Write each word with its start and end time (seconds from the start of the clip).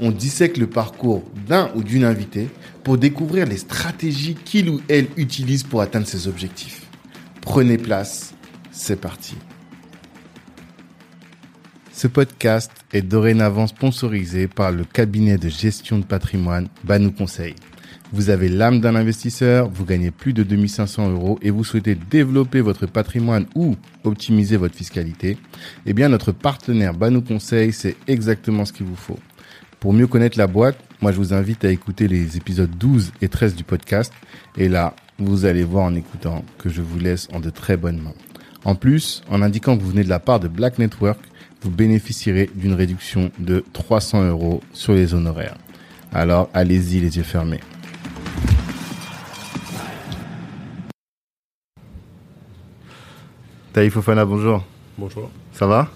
on 0.00 0.10
dissèque 0.10 0.56
le 0.56 0.66
parcours 0.66 1.24
d'un 1.46 1.70
ou 1.74 1.82
d'une 1.82 2.04
invitée 2.04 2.48
pour 2.84 2.98
découvrir 2.98 3.46
les 3.46 3.56
stratégies 3.56 4.34
qu'il 4.34 4.68
ou 4.68 4.80
elle 4.88 5.08
utilise 5.16 5.62
pour 5.62 5.80
atteindre 5.80 6.06
ses 6.06 6.28
objectifs. 6.28 6.86
Prenez 7.40 7.78
place, 7.78 8.34
c'est 8.70 9.00
parti. 9.00 9.36
Ce 11.92 12.06
podcast 12.06 12.70
est 12.92 13.02
dorénavant 13.02 13.66
sponsorisé 13.66 14.48
par 14.48 14.70
le 14.70 14.84
cabinet 14.84 15.38
de 15.38 15.48
gestion 15.48 15.98
de 15.98 16.04
patrimoine 16.04 16.68
Banou 16.84 17.10
Conseil. 17.10 17.54
Vous 18.12 18.30
avez 18.30 18.48
l'âme 18.48 18.80
d'un 18.80 18.94
investisseur, 18.94 19.68
vous 19.68 19.84
gagnez 19.84 20.10
plus 20.10 20.32
de 20.32 20.42
2500 20.42 21.10
euros 21.10 21.38
et 21.42 21.50
vous 21.50 21.64
souhaitez 21.64 21.94
développer 21.94 22.60
votre 22.60 22.86
patrimoine 22.86 23.46
ou 23.54 23.76
optimiser 24.04 24.56
votre 24.56 24.76
fiscalité, 24.76 25.38
eh 25.86 25.92
bien 25.92 26.08
notre 26.08 26.32
partenaire 26.32 26.94
Banou 26.94 27.22
Conseil, 27.22 27.72
c'est 27.72 27.96
exactement 28.06 28.64
ce 28.64 28.72
qu'il 28.72 28.86
vous 28.86 28.94
faut. 28.94 29.18
Pour 29.80 29.92
mieux 29.92 30.06
connaître 30.06 30.38
la 30.38 30.46
boîte, 30.46 30.78
moi 31.02 31.12
je 31.12 31.18
vous 31.18 31.34
invite 31.34 31.64
à 31.64 31.70
écouter 31.70 32.08
les 32.08 32.36
épisodes 32.36 32.70
12 32.70 33.12
et 33.20 33.28
13 33.28 33.54
du 33.54 33.64
podcast. 33.64 34.12
Et 34.56 34.68
là, 34.68 34.94
vous 35.18 35.44
allez 35.44 35.64
voir 35.64 35.84
en 35.84 35.94
écoutant 35.94 36.44
que 36.58 36.68
je 36.68 36.82
vous 36.82 36.98
laisse 36.98 37.28
en 37.32 37.40
de 37.40 37.50
très 37.50 37.76
bonnes 37.76 38.00
mains. 38.00 38.14
En 38.64 38.74
plus, 38.74 39.22
en 39.30 39.42
indiquant 39.42 39.76
que 39.76 39.82
vous 39.82 39.90
venez 39.90 40.04
de 40.04 40.08
la 40.08 40.18
part 40.18 40.40
de 40.40 40.48
Black 40.48 40.78
Network, 40.78 41.20
vous 41.62 41.70
bénéficierez 41.70 42.50
d'une 42.54 42.72
réduction 42.74 43.30
de 43.38 43.64
300 43.72 44.24
euros 44.28 44.62
sur 44.72 44.94
les 44.94 45.14
honoraires. 45.14 45.56
Alors 46.12 46.48
allez-y 46.54 47.00
les 47.00 47.16
yeux 47.18 47.22
fermés. 47.22 47.60
Taïf 53.72 53.92
Fofana, 53.92 54.24
bonjour. 54.24 54.64
Bonjour. 54.96 55.30
Ça 55.52 55.66
va? 55.66 55.90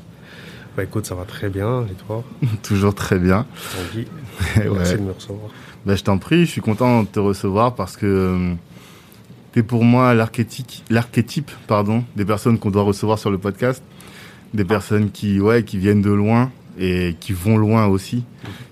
Bah 0.76 0.84
écoute, 0.84 1.06
ça 1.06 1.14
va 1.14 1.24
très 1.24 1.48
bien, 1.48 1.82
et 1.90 1.94
toi 2.06 2.22
Toujours 2.62 2.94
très 2.94 3.18
bien. 3.18 3.46
Tanguy, 3.92 4.06
Ouais. 4.56 4.70
merci 4.76 4.94
de 4.94 5.00
me 5.02 5.12
recevoir. 5.12 5.50
Bah, 5.86 5.94
je 5.96 6.02
t'en 6.02 6.18
prie, 6.18 6.44
je 6.46 6.50
suis 6.50 6.60
content 6.60 7.02
de 7.02 7.08
te 7.08 7.18
recevoir 7.20 7.74
parce 7.74 7.96
que 7.96 8.06
euh, 8.06 8.54
t'es 9.52 9.62
pour 9.62 9.84
moi 9.84 10.14
l'archétype, 10.14 11.50
pardon, 11.66 12.04
des 12.16 12.24
personnes 12.24 12.58
qu'on 12.58 12.70
doit 12.70 12.82
recevoir 12.82 13.18
sur 13.18 13.30
le 13.30 13.38
podcast, 13.38 13.82
des 14.54 14.64
personnes 14.64 15.10
qui, 15.10 15.40
ouais, 15.40 15.62
qui 15.64 15.78
viennent 15.78 16.02
de 16.02 16.10
loin 16.10 16.50
et 16.78 17.16
qui 17.18 17.32
vont 17.32 17.56
loin 17.56 17.86
aussi, 17.86 18.24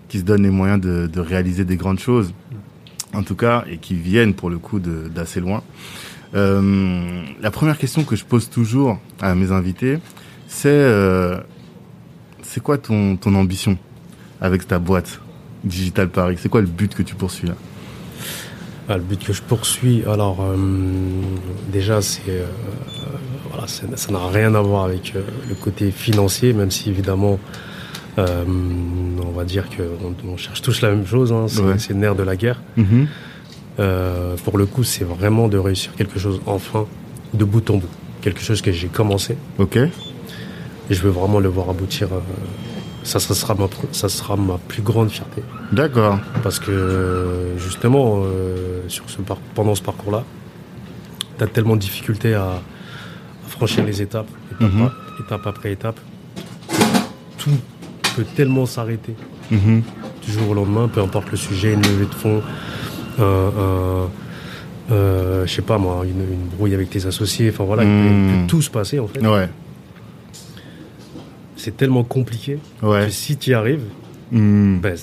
qui 0.08 0.18
se 0.18 0.24
donnent 0.24 0.42
les 0.44 0.50
moyens 0.50 0.80
de, 0.80 1.06
de 1.06 1.20
réaliser 1.20 1.64
des 1.64 1.76
grandes 1.76 1.98
choses, 1.98 2.32
en 3.14 3.22
tout 3.22 3.34
cas, 3.36 3.64
et 3.70 3.78
qui 3.78 3.94
viennent 3.94 4.34
pour 4.34 4.50
le 4.50 4.58
coup 4.58 4.78
d'assez 4.78 5.40
loin. 5.40 5.62
Euh, 6.34 7.22
la 7.40 7.50
première 7.50 7.78
question 7.78 8.04
que 8.04 8.14
je 8.16 8.24
pose 8.24 8.50
toujours 8.50 8.98
à 9.20 9.34
mes 9.34 9.50
invités, 9.50 9.98
c'est 10.46 10.68
euh, 10.68 11.38
c'est 12.50 12.62
quoi 12.62 12.78
ton, 12.78 13.16
ton 13.16 13.34
ambition 13.34 13.76
avec 14.40 14.66
ta 14.66 14.78
boîte 14.78 15.20
Digital 15.64 16.08
Paris? 16.08 16.36
C'est 16.40 16.48
quoi 16.48 16.60
le 16.62 16.66
but 16.66 16.94
que 16.94 17.02
tu 17.02 17.14
poursuis 17.14 17.48
là? 17.48 17.54
Ah, 18.88 18.96
le 18.96 19.02
but 19.02 19.22
que 19.22 19.34
je 19.34 19.42
poursuis, 19.42 20.02
alors 20.06 20.38
euh, 20.40 20.56
déjà, 21.70 22.00
c'est 22.00 22.22
euh, 22.30 22.46
voilà, 23.50 23.66
c'est- 23.66 23.94
ça 23.98 24.10
n'a 24.12 24.26
rien 24.28 24.54
à 24.54 24.62
voir 24.62 24.84
avec 24.84 25.12
euh, 25.14 25.20
le 25.48 25.54
côté 25.54 25.90
financier, 25.90 26.54
même 26.54 26.70
si 26.70 26.88
évidemment, 26.88 27.38
on 28.16 29.30
va 29.36 29.44
dire 29.44 29.68
que 29.68 29.82
on, 30.26 30.36
cherche 30.36 30.62
tous 30.62 30.80
la 30.80 30.90
même 30.90 31.06
chose, 31.06 31.32
hein, 31.32 31.46
c'est 31.48 31.60
Ouais. 31.60 31.76
le 31.90 31.94
nerf 31.94 32.14
de 32.16 32.22
la 32.24 32.34
guerre. 32.34 32.60
Euh, 33.78 34.34
pour 34.44 34.58
le 34.58 34.66
coup, 34.66 34.82
c'est 34.82 35.04
vraiment 35.04 35.46
de 35.46 35.56
réussir 35.58 35.94
quelque 35.94 36.18
chose 36.18 36.40
enfin, 36.46 36.86
de 37.34 37.44
bout 37.44 37.68
en 37.70 37.76
bout, 37.76 37.88
quelque 38.22 38.40
chose 38.40 38.60
que 38.62 38.72
j'ai 38.72 38.88
commencé. 38.88 39.36
Ok. 39.58 39.78
Et 40.90 40.94
je 40.94 41.02
veux 41.02 41.10
vraiment 41.10 41.38
le 41.40 41.48
voir 41.48 41.70
aboutir. 41.70 42.08
euh, 42.12 42.20
ça, 43.04 43.20
ça, 43.20 43.34
sera 43.34 43.54
ma, 43.54 43.68
ça 43.92 44.08
sera 44.08 44.36
ma 44.36 44.58
plus 44.58 44.82
grande 44.82 45.10
fierté. 45.10 45.42
D'accord. 45.72 46.18
Parce 46.42 46.58
que 46.58 47.54
justement, 47.58 48.22
euh, 48.24 48.82
sur 48.88 49.08
ce 49.08 49.18
pendant 49.54 49.74
ce 49.74 49.82
parcours-là, 49.82 50.24
tu 51.38 51.44
as 51.44 51.46
tellement 51.46 51.74
de 51.76 51.80
difficultés 51.80 52.34
à, 52.34 52.44
à 52.52 53.48
franchir 53.48 53.84
les 53.84 54.02
étapes, 54.02 54.28
étape, 54.52 54.72
Mhm. 54.72 54.90
étape 55.24 55.46
après 55.46 55.72
étape. 55.72 55.98
Tout 57.38 57.50
peut 58.16 58.24
tellement 58.36 58.66
s'arrêter 58.66 59.14
Mhm. 59.50 59.82
du 60.26 60.32
jour 60.32 60.50
au 60.50 60.54
lendemain, 60.54 60.88
peu 60.88 61.00
importe 61.00 61.30
le 61.30 61.36
sujet, 61.36 61.72
une 61.72 61.82
levée 61.82 62.06
de 62.06 62.14
fonds, 62.14 62.42
un, 63.18 63.22
un- 63.22 64.08
euh, 64.90 65.46
je 65.46 65.52
sais 65.54 65.62
pas 65.62 65.78
moi, 65.78 66.02
une, 66.04 66.20
une 66.32 66.48
brouille 66.56 66.74
avec 66.74 66.90
tes 66.90 67.06
associés, 67.06 67.50
enfin 67.52 67.64
voilà, 67.64 67.84
il 67.84 67.88
peut- 67.88 68.08
il 68.10 68.12
Mhm. 68.12 68.40
peut 68.42 68.46
tout 68.48 68.62
se 68.62 68.70
passer 68.70 68.98
en 68.98 69.06
fait. 69.06 69.24
Ouais. 69.26 69.48
C'est 71.58 71.76
tellement 71.76 72.04
compliqué 72.04 72.58
Ouais. 72.82 73.04
que 73.06 73.10
si 73.10 73.36
tu 73.36 73.50
y 73.50 73.54
arrives, 73.54 73.82
Hmm. 74.30 74.78
ben, 74.80 74.96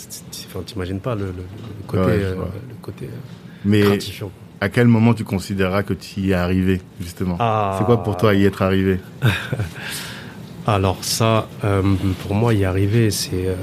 t'imagines 0.66 1.00
pas 1.00 1.14
le, 1.16 1.26
le- 1.26 1.32
le 1.32 1.88
côté, 1.88 2.04
Ouais, 2.06 2.24
euh, 2.24 2.34
vois. 2.36 2.46
le 2.70 2.76
côté 2.82 3.06
euh, 3.06 3.18
Mais 3.66 3.82
gratifiant. 3.82 4.32
à 4.62 4.70
quel 4.70 4.88
moment 4.88 5.14
tu 5.14 5.24
considéreras 5.24 5.84
que 5.84 5.94
tu 5.94 6.20
y 6.22 6.32
es 6.32 6.34
arrivé, 6.36 6.80
justement? 7.02 7.36
Ah. 7.40 7.76
C'est 7.78 7.86
quoi 7.86 8.02
pour 8.04 8.18
toi 8.18 8.34
y 8.36 8.46
être 8.46 8.62
arrivé? 8.62 9.00
Alors 10.68 11.04
ça, 11.04 11.48
euh, 11.64 11.82
pour 12.24 12.34
moi, 12.36 12.54
y 12.54 12.66
arriver, 12.66 13.12
c'est 13.12 13.48
euh, 13.48 13.56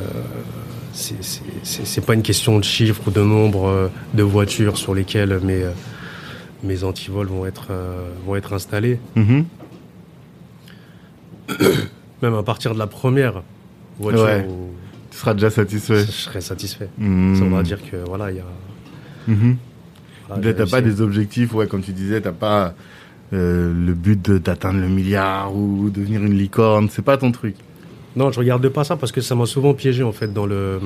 c'est- 0.93 2.05
pas 2.05 2.15
une 2.15 2.23
question 2.23 2.59
de 2.59 2.65
chiffres 2.65 3.03
ou 3.07 3.11
de 3.11 3.23
nombre 3.23 3.91
de 4.15 4.23
voitures 4.23 4.77
sur 4.77 4.95
lesquelles 4.95 5.41
mes, 5.43 5.65
mes 6.63 6.85
antivols 6.85 7.27
vont 7.29 7.47
être, 7.47 7.69
vont 8.27 8.37
être 8.37 8.53
installés. 8.53 8.99
Mhm. 9.17 9.45
Même 12.23 12.35
à 12.35 12.43
partir 12.43 12.73
de 12.75 12.79
la 12.79 12.87
première 12.87 13.43
voiture, 13.99 14.23
Ouais. 14.25 14.47
où 14.49 14.71
Tu 15.11 15.19
seras 15.19 15.35
déjà 15.35 15.51
satisfait. 15.51 16.01
je 16.07 16.11
serais 16.11 16.41
satisfait. 16.41 16.89
Hmm. 16.99 17.35
Ça 17.35 17.45
voudra 17.45 17.63
dire 17.63 17.79
que 17.91 17.97
voilà, 18.07 18.31
il 18.31 18.37
y 18.39 18.41
a. 18.41 18.45
Mhm. 19.29 19.57
voilà, 20.29 20.43
Là, 20.43 20.49
j'ai 20.49 20.57
T'as 20.57 20.67
pas 20.71 20.81
des 20.81 21.01
objectifs, 21.01 21.53
ouais, 21.55 21.67
comme 21.67 21.83
tu 21.83 21.93
disais, 21.93 22.21
t'as 22.21 22.33
pas 22.33 22.75
euh, 23.35 23.73
le 23.75 23.93
but 23.95 24.31
d'atteindre 24.31 24.81
le 24.81 24.89
milliard 24.89 25.55
ou 25.55 25.91
devenir 25.91 26.23
une 26.23 26.35
licorne. 26.35 26.89
C'est 26.91 27.03
pas 27.03 27.17
ton 27.19 27.33
truc. 27.33 27.57
Non, 28.15 28.31
je 28.31 28.39
regarde 28.39 28.67
pas 28.69 28.85
ça 28.85 28.97
parce 28.97 29.11
que 29.11 29.21
ça 29.23 29.35
m'a 29.35 29.47
souvent 29.47 29.73
piégé 29.75 30.03
en 30.03 30.13
fait 30.13 30.33
dans 30.33 30.45
le 30.47 30.79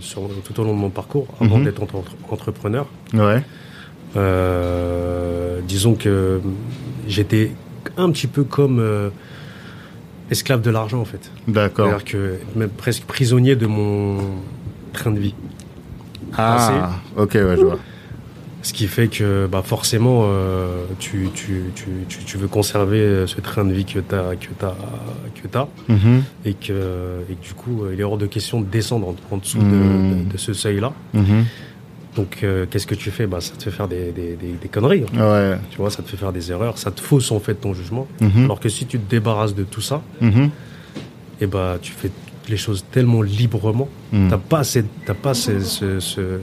sur, 0.00 0.22
tout 0.44 0.58
au 0.60 0.64
long 0.64 0.72
de 0.74 0.78
mon 0.78 0.88
parcours 0.90 1.26
avant 1.40 1.58
Mhm. 1.58 1.64
d'être 1.64 1.82
entre- 1.82 2.02
entrepreneur. 2.30 2.86
Ouais. 3.12 3.42
Euh, 4.16 5.60
disons 5.66 5.94
que 5.94 6.40
j'étais 7.06 7.52
un 7.96 8.10
petit 8.10 8.26
peu 8.26 8.44
comme 8.44 8.78
euh, 8.80 9.10
esclave 10.30 10.60
de 10.62 10.70
l'argent 10.70 11.00
en 11.00 11.04
fait. 11.04 11.30
D'accord. 11.48 11.88
C'est-à-dire 11.88 12.04
que 12.04 12.58
même 12.58 12.68
presque 12.70 13.04
prisonnier 13.04 13.56
de 13.56 13.66
mon 13.66 14.18
train 14.92 15.10
de 15.10 15.20
vie. 15.20 15.34
Ah. 16.36 16.90
Ok, 17.16 17.32
ouais, 17.34 17.56
je 17.56 17.62
vois. 17.64 17.78
Ce 18.62 18.74
qui 18.74 18.86
fait 18.88 19.08
que 19.08 19.46
bah, 19.50 19.62
forcément 19.64 20.24
euh, 20.26 20.84
tu, 20.98 21.30
tu, 21.34 21.62
tu, 21.74 21.84
tu, 22.08 22.18
tu 22.24 22.36
veux 22.36 22.46
conserver 22.46 22.98
euh, 22.98 23.26
ce 23.26 23.40
train 23.40 23.64
de 23.64 23.72
vie 23.72 23.86
que 23.86 24.00
tu 24.00 24.14
as, 24.14 24.36
que 24.36 24.48
t'as, 24.58 24.74
que 25.34 25.48
et, 26.44 26.52
que, 26.52 27.22
et 27.30 27.34
que 27.36 27.42
du 27.42 27.54
coup 27.54 27.84
euh, 27.84 27.92
il 27.94 28.00
est 28.00 28.04
hors 28.04 28.18
de 28.18 28.26
question 28.26 28.60
de 28.60 28.66
descendre 28.66 29.08
en, 29.08 29.16
en 29.34 29.38
dessous 29.38 29.58
de- 29.58 29.64
Mhm. 29.64 30.24
de, 30.26 30.32
de 30.32 30.36
ce 30.36 30.52
seuil-là. 30.52 30.92
Mhm. 31.14 31.46
Donc 32.16 32.38
euh, 32.42 32.66
qu'est-ce 32.68 32.86
que 32.86 32.94
tu 32.96 33.10
fais? 33.10 33.26
Bah, 33.26 33.40
Ça 33.40 33.54
te 33.56 33.62
fait 33.62 33.70
faire 33.70 33.86
des, 33.88 34.10
des, 34.12 34.34
des, 34.34 34.52
des 34.60 34.68
conneries. 34.68 35.04
Ouais. 35.14 35.56
Tu 35.70 35.76
vois, 35.78 35.90
ça 35.90 36.02
te 36.02 36.08
fait 36.08 36.16
faire 36.16 36.32
des 36.32 36.50
erreurs, 36.50 36.76
ça 36.78 36.90
te 36.90 37.00
fausse 37.00 37.30
en 37.30 37.38
fait 37.40 37.54
ton 37.54 37.72
jugement. 37.74 38.08
Mhm. 38.20 38.44
Alors 38.44 38.58
que 38.60 38.68
si 38.68 38.86
tu 38.86 38.98
te 38.98 39.08
débarrasses 39.10 39.54
de 39.54 39.62
tout 39.64 39.80
ça, 39.80 40.02
Mhm. 40.20 40.50
et 41.40 41.46
bah 41.46 41.78
tu 41.80 41.92
fais 41.92 42.10
les 42.48 42.56
choses 42.56 42.84
tellement 42.90 43.22
librement. 43.22 43.88
Mhm. 44.12 44.28
T'as 44.28 44.38
pas 44.38 44.64
cette, 44.64 44.86
t'as 45.06 45.14
pas 45.14 45.34
ce, 45.34 45.60
ce- 45.60 46.00
ce- 46.00 46.40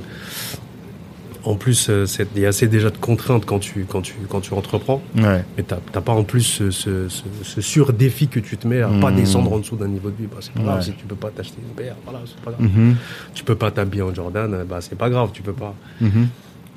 En 1.47 1.55
plus, 1.55 1.87
euh, 1.89 2.05
il 2.35 2.41
y 2.41 2.45
a 2.45 2.49
assez 2.49 2.67
déjà 2.67 2.89
de 2.89 2.97
contraintes 2.97 3.45
quand 3.45 3.59
tu 3.59 3.85
quand 3.89 4.01
tu 4.01 4.13
quand 4.29 4.41
tu 4.41 4.53
entreprends, 4.53 5.01
Ouais. 5.15 5.45
mais 5.55 5.63
t'as 5.63 5.77
t'as 5.93 6.01
pas 6.01 6.11
en 6.11 6.23
plus 6.23 6.41
ce, 6.41 6.71
ce, 6.71 7.07
ce, 7.07 7.23
ce 7.43 7.61
sur-défi 7.61 8.27
que 8.27 8.39
tu 8.41 8.57
te 8.57 8.67
mets 8.67 8.81
à 8.81 8.87
pas 8.89 9.11
Mhm. 9.11 9.15
descendre 9.15 9.53
en 9.53 9.59
dessous 9.59 9.77
d'un 9.77 9.87
niveau 9.87 10.09
de 10.09 10.17
vie. 10.17 10.27
Bah, 10.29 10.37
c'est 10.41 10.51
pas 10.53 10.61
grave 10.61 10.81
si 10.83 10.91
tu 10.93 11.05
peux 11.05 11.15
pas 11.15 11.29
t'acheter 11.29 11.57
une 11.65 11.73
paire, 11.73 11.95
voilà, 12.03 12.19
pas 12.43 12.51
grave. 12.51 12.61
Mhm. 12.61 12.95
Tu 13.33 13.43
peux 13.45 13.55
pas 13.55 13.71
t'habiller 13.71 14.03
en 14.03 14.13
Jordan, 14.13 14.53
euh, 14.53 14.63
bah 14.65 14.79
c'est 14.81 14.97
pas 14.97 15.09
grave, 15.09 15.29
tu 15.33 15.41
peux 15.41 15.53
pas. 15.53 15.73
Mhm. 16.01 16.27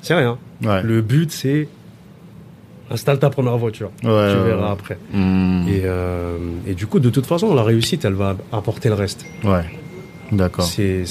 C'est 0.01 0.13
rien. 0.15 0.37
Ouais. 0.63 0.81
Le 0.83 1.01
but 1.01 1.31
c'est 1.31 1.67
installe 2.89 3.19
ta 3.19 3.29
première 3.29 3.57
voiture. 3.57 3.91
Tu 3.99 4.07
verras 4.07 4.71
après. 4.71 4.97
Et, 5.13 5.81
euh, 5.85 6.37
et 6.67 6.75
du 6.75 6.87
coup, 6.87 6.99
de 6.99 7.09
toute 7.09 7.25
façon, 7.25 7.53
la 7.53 7.63
réussite, 7.63 8.03
elle 8.05 8.13
va 8.13 8.35
apporter 8.51 8.89
le 8.89 8.95
reste. 8.95 9.25
Ouais. 9.43 9.65
D'accord. 10.31 10.65
C'est 10.65 11.03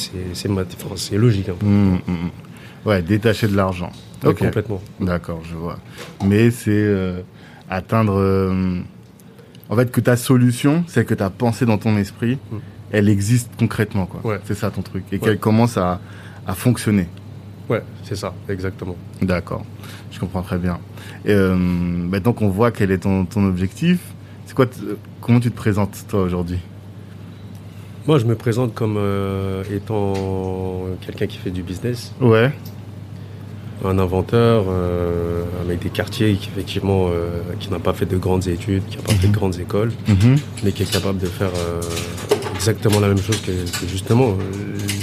logique. 1.17 1.49
hein. 1.51 1.99
Ouais, 2.87 3.03
détaché 3.03 3.47
de 3.49 3.57
l'argent. 3.57 3.91
Ok. 4.25 4.39
Complètement. 4.39 4.81
D'accord, 5.01 5.41
je 5.49 5.55
vois. 5.55 5.79
Mais 6.25 6.51
c'est 6.51 6.71
euh, 6.71 7.21
atteindre. 7.69 8.15
euh, 8.19 8.81
en 9.69 9.77
fait, 9.77 9.91
que 9.91 10.01
ta 10.01 10.17
solution, 10.17 10.85
c'est 10.89 11.05
que 11.05 11.15
ta 11.15 11.31
pensée 11.31 11.65
dans 11.67 11.79
ton 11.79 11.97
esprit, 11.97 12.39
Mm. 12.51 12.57
elle 12.93 13.09
existe 13.09 13.51
concrètement, 13.59 14.07
quoi. 14.07 14.21
Ouais. 14.25 14.41
C'est 14.45 14.55
ça 14.55 14.71
ton 14.71 14.83
truc. 14.83 15.05
Et 15.13 15.17
Ouais. 15.17 15.21
qu'elle 15.21 15.39
commence 15.39 15.77
à, 15.77 16.01
à 16.47 16.55
fonctionner. 16.55 17.07
Ouais, 17.69 17.83
c'est 18.03 18.17
ça, 18.17 18.35
exactement. 18.49 18.97
D'accord. 19.23 19.65
Je 20.11 20.19
comprends 20.19 20.43
très 20.43 20.59
bien. 20.59 20.81
Et, 21.25 21.31
euh, 21.33 21.55
maintenant 21.55 22.33
qu'on 22.33 22.49
voit 22.49 22.73
quel 22.73 22.91
est 22.91 22.99
ton, 22.99 23.25
ton 23.27 23.47
objectif, 23.47 24.01
c'est 24.47 24.55
quoi, 24.55 24.67
t- 24.67 24.81
comment 25.21 25.39
tu 25.39 25.51
te 25.53 25.57
présentes, 25.57 25.97
toi, 26.09 26.23
aujourd'hui? 26.23 26.59
Moi, 28.07 28.19
je 28.19 28.25
me 28.25 28.35
présente 28.35 28.75
comme 28.75 28.97
euh, 28.99 29.63
étant 29.75 30.15
quelqu'un 31.05 31.27
qui 31.27 31.37
fait 31.39 31.51
du 31.51 31.63
business, 31.63 32.13
Ouais. 32.21 32.51
un 33.85 33.99
inventeur, 33.99 34.65
euh, 34.69 35.43
avec 35.63 35.83
des 35.83 35.91
quartiers 35.91 36.35
qui, 36.35 36.49
effectivement, 36.49 37.09
euh, 37.09 37.29
qui 37.61 37.71
n'a 37.71 37.79
pas 37.79 37.93
fait 37.93 38.07
de 38.07 38.17
grandes 38.17 38.47
études, 38.49 38.83
qui 38.89 38.97
n'a 38.97 39.03
pas 39.03 39.13
fait 39.13 39.29
de 39.29 39.33
grandes 39.33 39.59
écoles, 39.61 39.93
Mhm. 40.09 40.37
mais 40.65 40.73
qui 40.73 40.83
est 40.83 40.91
capable 40.91 41.19
de 41.19 41.27
faire 41.27 41.51
exactement 42.55 43.01
la 43.01 43.09
même 43.09 43.19
chose 43.21 43.41
que, 43.41 43.51
que 43.53 43.87
justement 43.89 44.35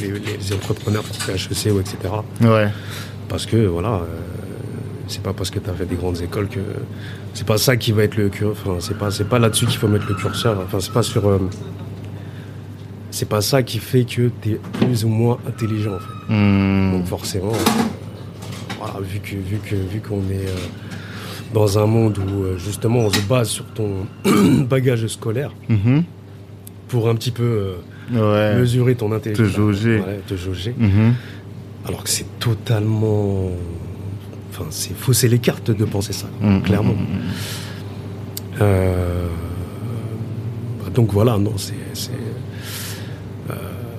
les, 0.01 0.11
les 0.19 0.53
entrepreneurs 0.53 1.03
HEC 1.29 1.71
ou 1.73 1.79
etc. 1.79 1.97
Ouais. 2.41 2.69
Parce 3.29 3.45
que 3.45 3.57
voilà, 3.67 4.01
c'est 5.07 5.21
pas 5.23 5.33
parce 5.33 5.49
que 5.51 5.59
tu 5.59 5.69
as 5.69 5.73
fait 5.73 5.85
des 5.85 5.95
grandes 5.95 6.21
écoles 6.21 6.47
que 6.47 6.59
c'est 7.33 7.45
pas 7.47 7.57
ça 7.57 7.77
qui 7.77 7.91
va 7.91 8.03
être 8.03 8.15
le. 8.15 8.29
Enfin, 8.51 8.77
c'est 8.79 8.97
pas 8.97 9.09
c'est 9.11 9.27
pas 9.27 9.39
là-dessus 9.39 9.65
qu'il 9.67 9.77
faut 9.77 9.87
mettre 9.87 10.07
le 10.07 10.15
curseur. 10.15 10.57
Enfin, 10.65 10.79
c'est 10.79 10.93
pas 10.93 11.03
sur 11.03 11.23
c'est 13.11 13.27
pas 13.29 13.41
ça 13.41 13.63
qui 13.63 13.79
fait 13.79 14.03
que 14.03 14.29
tu 14.41 14.51
es 14.53 14.59
plus 14.79 15.05
ou 15.05 15.09
moins 15.09 15.37
intelligent 15.47 15.93
en 15.95 15.99
fait. 15.99 16.33
Hmm. 16.33 16.91
Donc 16.93 17.05
forcément, 17.05 17.53
euh, 17.53 17.81
voilà, 18.79 18.99
vu 19.01 19.19
que 19.19 19.35
vu 19.35 19.57
que 19.63 19.75
vu 19.75 19.99
qu'on 20.01 20.21
est 20.29 20.47
euh, 20.47 20.55
dans 21.53 21.79
un 21.79 21.85
monde 21.85 22.17
où 22.17 22.43
euh, 22.43 22.57
justement 22.57 22.99
on 22.99 23.09
se 23.09 23.21
base 23.21 23.49
sur 23.49 23.65
ton 23.65 24.05
bagage 24.69 25.07
scolaire 25.07 25.51
Mhm. 25.69 26.03
pour 26.89 27.07
un 27.09 27.15
petit 27.15 27.31
peu 27.31 27.75
Ouais. 28.13 28.55
mesurer 28.55 28.95
ton 28.95 29.11
intelligence, 29.11 29.47
Te 29.47 29.51
jauger. 29.57 29.97
Ouais, 29.99 30.19
te 30.25 30.35
jauger. 30.35 30.73
Mhm. 30.77 31.13
Alors 31.87 32.03
que 32.03 32.09
c'est 32.09 32.39
totalement. 32.39 33.49
Enfin, 34.49 34.65
c'est 34.69 34.95
fausser 34.95 35.27
les 35.27 35.39
cartes 35.39 35.71
de 35.71 35.85
penser 35.85 36.13
ça, 36.13 36.27
Mhm. 36.41 36.61
clairement. 36.63 36.95
Euh, 38.61 39.27
Donc 40.95 41.11
voilà, 41.13 41.37
non, 41.37 41.53
c'est. 41.57 41.75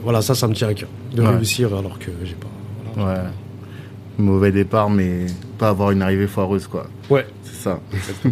Voilà, 0.08 0.22
ça, 0.22 0.34
ça 0.34 0.48
me 0.48 0.54
tient 0.54 0.68
à 0.68 0.74
cœur. 0.74 0.88
De 1.14 1.20
Ouais. 1.20 1.28
réussir 1.28 1.68
alors 1.76 1.98
que 1.98 2.10
j'ai 2.24 2.34
pas. 2.34 2.48
voilà. 2.96 3.20
Ouais. 3.24 3.28
Mauvais 4.18 4.50
départ, 4.52 4.88
mais 4.90 5.26
pas 5.58 5.68
avoir 5.68 5.90
une 5.90 6.00
arrivée 6.02 6.26
foireuse, 6.26 6.66
quoi. 6.66 6.86
Ouais, 7.10 7.26
C'est 7.42 7.62
ça. 7.62 7.80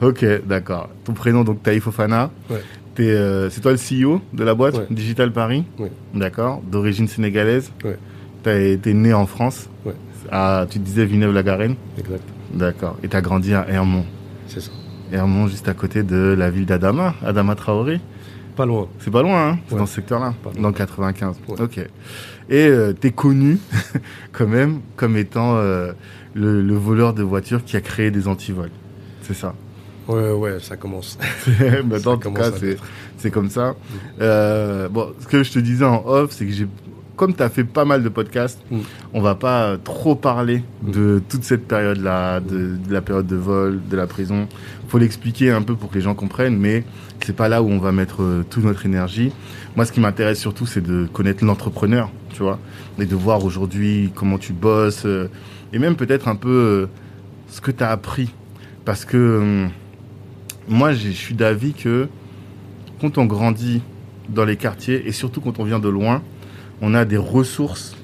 Ok, 0.00 0.24
d'accord. 0.46 0.88
Ton 1.04 1.12
prénom, 1.12 1.44
donc 1.44 1.62
Taïf 1.62 1.82
Fofana. 1.84 2.30
Ouais. 2.50 2.62
Euh, 3.00 3.50
c'est 3.50 3.60
toi 3.60 3.72
le 3.72 3.78
CEO 3.78 4.22
de 4.32 4.42
la 4.44 4.54
boîte 4.54 4.76
Ouais. 4.78 4.86
Digital 4.90 5.30
Paris 5.32 5.64
Ouais. 5.78 5.90
D'accord. 6.14 6.62
D'origine 6.70 7.08
sénégalaise 7.08 7.70
Ouais. 7.84 7.98
T'as 8.42 8.58
été 8.58 8.94
né 8.94 9.12
en 9.12 9.26
France 9.26 9.68
Ouais. 9.84 9.92
à, 10.30 10.66
Tu 10.70 10.78
disais 10.78 11.04
Villeneuve-la-Garenne 11.04 11.74
exact. 11.98 12.22
D'accord. 12.54 12.96
Et 13.02 13.08
t'as 13.08 13.20
grandi 13.20 13.52
à 13.54 13.66
Hermont. 13.68 14.04
C'est 14.46 14.60
ça. 14.60 14.70
Hermont, 15.12 15.46
juste 15.48 15.68
à 15.68 15.74
côté 15.74 16.02
de 16.04 16.34
la 16.38 16.48
ville 16.50 16.64
d'Adama, 16.64 17.14
Adama 17.24 17.54
Traoré. 17.54 18.00
Pas 18.56 18.66
loin. 18.66 18.88
C'est 19.00 19.10
pas 19.10 19.22
loin, 19.22 19.48
hein 19.50 19.58
C'est 19.68 19.74
Ouais. 19.74 19.80
dans 19.80 19.86
ce 19.86 19.94
secteur-là, 19.94 20.34
dans 20.58 20.68
le 20.68 20.74
95. 20.74 21.36
Ouais. 21.48 21.60
Ok. 21.60 21.78
Et 21.78 21.86
euh, 22.66 22.92
t'es 22.92 23.10
connu, 23.10 23.58
quand 24.32 24.46
même, 24.46 24.80
comme 24.96 25.16
étant 25.16 25.56
euh, 25.56 25.92
le, 26.34 26.62
le 26.62 26.74
voleur 26.74 27.12
de 27.12 27.22
voitures 27.22 27.64
qui 27.64 27.76
a 27.76 27.80
créé 27.80 28.10
des 28.10 28.28
antivols. 28.28 28.70
C'est 29.22 29.34
ça. 29.34 29.54
Ouais, 30.08 30.30
ouais, 30.32 30.58
ça 30.60 30.76
commence. 30.76 31.18
Maintenant, 31.84 31.98
Ça 31.98 31.98
tout 32.16 32.18
commence 32.30 32.50
cas, 32.50 32.76
c'est, 33.18 33.30
comme 33.30 33.50
ça. 33.50 33.74
Euh, 34.20 34.88
bon, 34.88 35.12
ce 35.20 35.26
que 35.26 35.42
je 35.42 35.52
te 35.52 35.58
disais 35.58 35.84
en 35.84 36.04
off, 36.06 36.30
c'est 36.32 36.46
que 36.46 36.52
j'ai, 36.52 36.66
comme 37.16 37.34
tu 37.34 37.42
as 37.42 37.48
fait 37.48 37.64
pas 37.64 37.84
mal 37.84 38.02
de 38.02 38.08
podcasts, 38.08 38.60
Mm. 38.70 38.78
on 39.14 39.20
va 39.22 39.34
pas 39.34 39.76
trop 39.82 40.14
parler 40.14 40.62
Mm. 40.82 40.90
de 40.90 41.22
toute 41.28 41.42
cette 41.44 41.66
période-là, 41.66 42.40
de, 42.40 42.76
de 42.76 42.92
la 42.92 43.00
période 43.00 43.26
de 43.26 43.36
vol, 43.36 43.80
de 43.90 43.96
la 43.96 44.06
prison. 44.06 44.46
faut 44.88 44.98
l'expliquer 44.98 45.50
un 45.50 45.62
peu 45.62 45.74
pour 45.74 45.90
que 45.90 45.96
les 45.96 46.00
gens 46.00 46.14
comprennent, 46.14 46.56
mais 46.58 46.84
c'est 47.24 47.34
pas 47.34 47.48
là 47.48 47.60
où 47.60 47.68
on 47.68 47.78
va 47.80 47.90
mettre 47.90 48.22
euh, 48.22 48.44
toute 48.48 48.62
notre 48.62 48.86
énergie. 48.86 49.32
Moi, 49.74 49.84
ce 49.84 49.90
qui 49.90 49.98
m'intéresse 49.98 50.38
surtout, 50.38 50.64
c'est 50.64 50.80
de 50.80 51.08
connaître 51.12 51.44
l'entrepreneur, 51.44 52.08
tu 52.32 52.42
vois, 52.44 52.60
et 53.00 53.04
de 53.04 53.16
voir 53.16 53.44
aujourd'hui 53.44 54.12
comment 54.14 54.38
tu 54.38 54.52
bosses, 54.52 55.04
euh, 55.04 55.28
et 55.72 55.80
même 55.80 55.96
peut-être 55.96 56.28
un 56.28 56.36
peu 56.36 56.48
euh, 56.48 56.86
ce 57.48 57.60
que 57.60 57.72
tu 57.72 57.82
as 57.82 57.90
appris. 57.90 58.32
Parce 58.84 59.04
que 59.04 59.66
moi, 60.68 60.92
je 60.92 61.08
suis 61.10 61.34
d'avis 61.34 61.72
que 61.72 62.06
quand 63.00 63.18
on 63.18 63.24
grandit 63.24 63.82
dans 64.28 64.44
les 64.44 64.56
quartiers, 64.56 65.06
et 65.08 65.12
surtout 65.12 65.40
quand 65.40 65.58
on 65.58 65.64
vient 65.64 65.80
de 65.80 65.88
loin, 65.88 66.22
on 66.82 66.94
a 66.94 67.04
des 67.04 67.16
ressources 67.16 67.94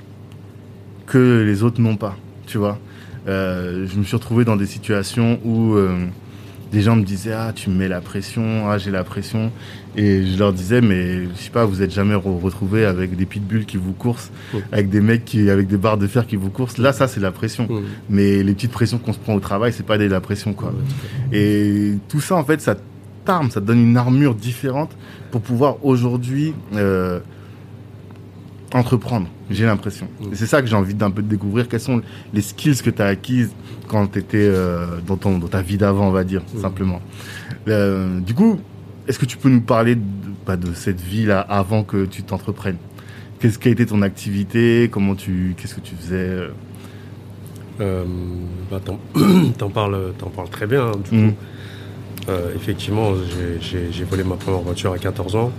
que 1.06 1.42
les 1.44 1.62
autres 1.62 1.80
n'ont 1.80 1.96
pas, 1.96 2.16
tu 2.46 2.58
vois. 2.58 2.78
Euh, 3.28 3.86
je 3.86 3.96
me 3.98 4.02
suis 4.04 4.16
retrouvé 4.16 4.44
dans 4.44 4.56
des 4.56 4.66
situations 4.66 5.38
où 5.44 5.74
euh, 5.74 6.06
des 6.72 6.80
gens 6.80 6.96
me 6.96 7.04
disaient 7.04 7.34
ah 7.34 7.52
tu 7.54 7.70
me 7.70 7.76
mets 7.76 7.88
la 7.88 8.00
pression, 8.00 8.68
ah 8.68 8.78
j'ai 8.78 8.90
la 8.90 9.04
pression, 9.04 9.52
et 9.96 10.24
je 10.26 10.38
leur 10.38 10.52
disais 10.52 10.80
mais 10.80 11.24
je 11.26 11.34
sais 11.36 11.50
pas 11.50 11.64
vous 11.64 11.82
êtes 11.82 11.92
jamais 11.92 12.14
re- 12.14 12.40
retrouvés 12.40 12.84
avec 12.86 13.14
des 13.14 13.26
pitbulls 13.26 13.66
qui 13.66 13.76
vous 13.76 13.92
coursent, 13.92 14.32
avec 14.72 14.88
des 14.88 15.00
mecs 15.00 15.24
qui 15.24 15.50
avec 15.50 15.68
des 15.68 15.76
barres 15.76 15.98
de 15.98 16.06
fer 16.06 16.26
qui 16.26 16.36
vous 16.36 16.50
coursent. 16.50 16.78
Là 16.78 16.92
ça 16.92 17.06
c'est 17.08 17.20
la 17.20 17.30
pression, 17.30 17.68
mais 18.10 18.42
les 18.42 18.54
petites 18.54 18.72
pressions 18.72 18.98
qu'on 18.98 19.12
se 19.12 19.18
prend 19.18 19.34
au 19.34 19.40
travail 19.40 19.72
c'est 19.72 19.86
pas 19.86 19.98
de 19.98 20.04
la 20.04 20.20
pression 20.20 20.54
quoi. 20.54 20.72
Et 21.30 21.92
tout 22.08 22.20
ça, 22.20 22.34
en 22.36 22.44
fait, 22.44 22.60
ça 22.60 22.74
t'arme, 23.24 23.50
ça 23.50 23.60
te 23.60 23.66
donne 23.66 23.78
une 23.80 23.96
armure 23.96 24.34
différente 24.34 24.90
pour 25.30 25.42
pouvoir 25.42 25.76
aujourd'hui 25.84 26.54
euh, 26.74 27.20
entreprendre, 28.76 29.28
j'ai 29.50 29.64
l'impression. 29.66 30.08
Mm. 30.20 30.32
Et 30.32 30.36
c'est 30.36 30.46
ça 30.46 30.60
que 30.62 30.68
j'ai 30.68 30.76
envie 30.76 30.94
d'un 30.94 31.10
peu 31.10 31.22
de 31.22 31.28
découvrir, 31.28 31.68
quelles 31.68 31.80
sont 31.80 32.00
les 32.34 32.42
skills 32.42 32.76
que 32.82 32.90
tu 32.90 33.02
as 33.02 33.06
acquises 33.06 33.50
quand 33.88 34.06
tu 34.06 34.18
étais 34.18 34.50
dans, 35.06 35.16
ton, 35.16 35.38
dans 35.38 35.48
ta 35.48 35.62
vie 35.62 35.76
d'avant, 35.78 36.08
on 36.08 36.12
va 36.12 36.24
dire, 36.24 36.42
Mm. 36.54 36.60
simplement. 36.60 37.00
Euh, 37.68 38.20
du 38.20 38.34
coup, 38.34 38.58
est-ce 39.08 39.18
que 39.18 39.26
tu 39.26 39.36
peux 39.36 39.48
nous 39.48 39.60
parler 39.60 39.94
de, 39.96 40.00
bah, 40.46 40.56
de 40.56 40.72
cette 40.74 41.00
vie-là 41.00 41.40
avant 41.40 41.82
que 41.84 42.04
tu 42.06 42.22
t'entreprennes? 42.22 42.78
Qu'est-ce 43.40 43.58
qu'a 43.58 43.70
été 43.70 43.84
ton 43.86 44.02
activité? 44.02 44.88
Comment 44.90 45.14
tu, 45.16 45.54
qu'est-ce 45.56 45.74
que 45.74 45.80
tu 45.80 45.94
faisais? 45.96 46.48
Euh, 47.80 48.04
bah, 48.70 48.80
t'en, 48.84 48.98
t'en 49.58 49.68
parles, 49.70 50.12
t'en 50.18 50.28
parles 50.30 50.48
très 50.50 50.66
bien. 50.66 50.86
hein, 50.88 50.92
du 51.10 51.16
Mm. 51.16 51.30
coup. 51.30 51.36
Euh, 52.28 52.52
effectivement, 52.54 53.14
j'ai, 53.16 53.60
j'ai- 53.60 53.90
j'ai 53.92 54.04
volé 54.04 54.22
ma 54.22 54.36
première 54.36 54.60
voiture 54.60 54.92
à 54.92 54.98
14 54.98 55.34
ans. 55.34 55.50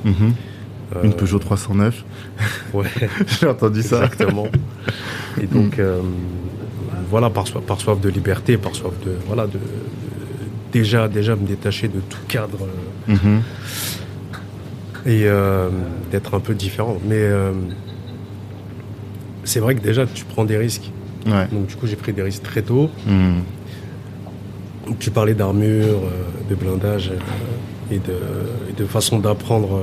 Euh, 0.95 1.03
Une 1.03 1.13
Peugeot 1.13 1.39
309 1.39 2.03
Ouais, 2.73 2.85
J'ai 3.39 3.47
entendu 3.47 3.81
ça. 3.81 4.03
exactement. 4.05 4.47
Et 5.41 5.47
donc, 5.47 5.79
euh, 5.79 5.99
voilà, 7.09 7.29
par 7.29 7.47
soif, 7.47 7.63
par 7.63 7.79
soif 7.79 7.99
de 8.01 8.09
liberté, 8.09 8.57
par 8.57 8.75
soif 8.75 8.93
de, 9.05 9.13
voilà, 9.27 9.47
de, 9.47 9.53
de- 9.53 9.59
déjà, 10.71 11.07
déjà 11.07 11.35
me 11.35 11.45
détacher 11.47 11.87
de 11.87 11.99
tout 11.99 12.19
cadre 12.27 12.59
euh, 13.09 13.13
Mhm. 13.15 13.41
et 15.05 15.25
d'être 16.11 16.33
un 16.35 16.39
peu 16.39 16.53
différent. 16.53 16.97
Mais 17.07 17.29
c'est 19.43 19.59
vrai 19.59 19.75
que 19.75 19.81
déjà, 19.81 20.05
tu 20.05 20.23
prends 20.25 20.45
des 20.45 20.57
risques. 20.57 20.89
Ouais. 21.25 21.47
Donc, 21.51 21.67
du 21.67 21.75
coup, 21.75 21.87
j'ai 21.87 21.95
pris 21.95 22.13
des 22.13 22.21
risques 22.21 22.43
très 22.43 22.61
tôt. 22.61 22.89
Mhm. 23.07 23.41
Tu 24.99 25.11
parlais 25.11 25.33
d'armure, 25.33 25.85
euh, 26.03 26.49
de 26.49 26.55
blindage 26.55 27.09
euh, 27.11 27.93
et, 27.95 27.99
de, 27.99 28.15
et 28.69 28.73
de 28.73 28.85
façon 28.85 29.19
d'apprendre 29.19 29.81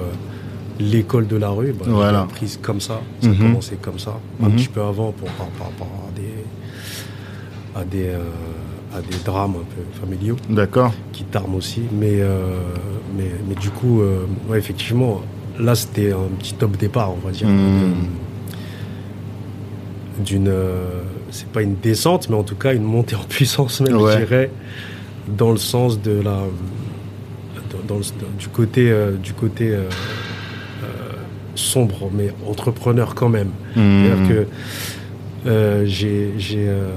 l'école 0.80 1.26
de 1.26 1.36
la 1.36 1.50
rue. 1.50 1.72
Bah, 1.72 1.84
Voilà. 1.88 2.22
Appris 2.22 2.58
comme 2.60 2.80
ça, 2.80 3.00
ça 3.20 3.28
a 3.28 3.30
Mhm. 3.32 3.38
commencé 3.38 3.76
comme 3.80 3.98
ça, 3.98 4.18
un 4.42 4.48
Mhm. 4.48 4.56
petit 4.56 4.68
peu 4.68 4.80
avant 4.82 5.12
pour, 5.12 5.28
par, 5.30 5.46
rapport 5.66 6.08
à 6.08 6.18
des, 6.18 7.80
à, 7.80 7.84
des, 7.84 8.08
euh, 8.08 8.18
à 8.96 9.00
des 9.00 9.16
drames 9.24 9.54
un 9.56 9.74
peu 9.74 9.82
familiaux 10.00 10.36
D'accord. 10.48 10.92
qui 11.12 11.24
t'arment 11.24 11.56
aussi. 11.56 11.82
Mais, 11.92 12.20
euh, 12.20 12.38
mais, 13.16 13.30
mais 13.48 13.54
du 13.54 13.70
coup, 13.70 14.00
euh, 14.00 14.24
ouais, 14.48 14.58
effectivement, 14.58 15.20
là 15.58 15.74
c'était 15.74 16.12
un 16.12 16.28
petit 16.38 16.54
top 16.54 16.76
départ, 16.76 17.12
on 17.12 17.24
va 17.26 17.30
dire. 17.32 17.48
Mhm. 17.48 17.94
D'une. 20.24 20.52
c'est 21.30 21.46
pas 21.48 21.62
une 21.62 21.76
descente, 21.76 22.28
mais 22.28 22.34
en 22.36 22.42
tout 22.42 22.56
cas 22.56 22.74
une 22.74 22.82
montée 22.82 23.14
en 23.14 23.22
puissance, 23.28 23.80
même, 23.80 23.96
Ouais. 23.96 24.12
je 24.14 24.18
dirais, 24.24 24.50
dans 25.28 25.52
le 25.52 25.56
sens 25.58 26.00
de 26.02 26.10
la. 26.20 26.40
dans- 27.70 27.86
dans 27.86 27.98
le- 27.98 28.02
dans- 28.20 28.36
du 28.38 28.48
côté, 28.48 28.92
du 29.22 29.32
côté 29.32 29.76
sombre, 31.60 32.10
mais 32.12 32.30
entrepreneur 32.48 33.14
quand 33.14 33.28
même. 33.28 33.50
Mhm. 33.76 34.04
C'est-à-dire 34.04 34.28
que 34.28 34.46
euh, 35.48 35.84
j'ai 35.86 36.32
j'ai 36.38 36.68
euh, 36.68 36.88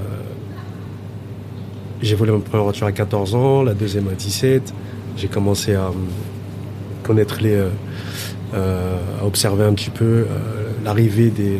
j'ai 2.01 2.15
volé 2.15 2.31
ma 2.31 2.39
première 2.39 2.63
voiture 2.63 2.87
à 2.87 2.91
14 2.91 3.35
ans, 3.35 3.63
la 3.63 3.73
deuxième 3.73 4.07
à 4.09 4.13
17. 4.13 4.73
J'ai 5.17 5.27
commencé 5.27 5.73
à 5.75 5.85
euh, 5.87 5.91
connaître 7.03 7.37
les, 7.41 7.53
euh, 8.53 8.97
à 9.21 9.25
observer 9.25 9.63
un 9.63 9.73
petit 9.73 9.89
peu 9.89 10.25
l'arrivée 10.83 11.29
des, 11.29 11.59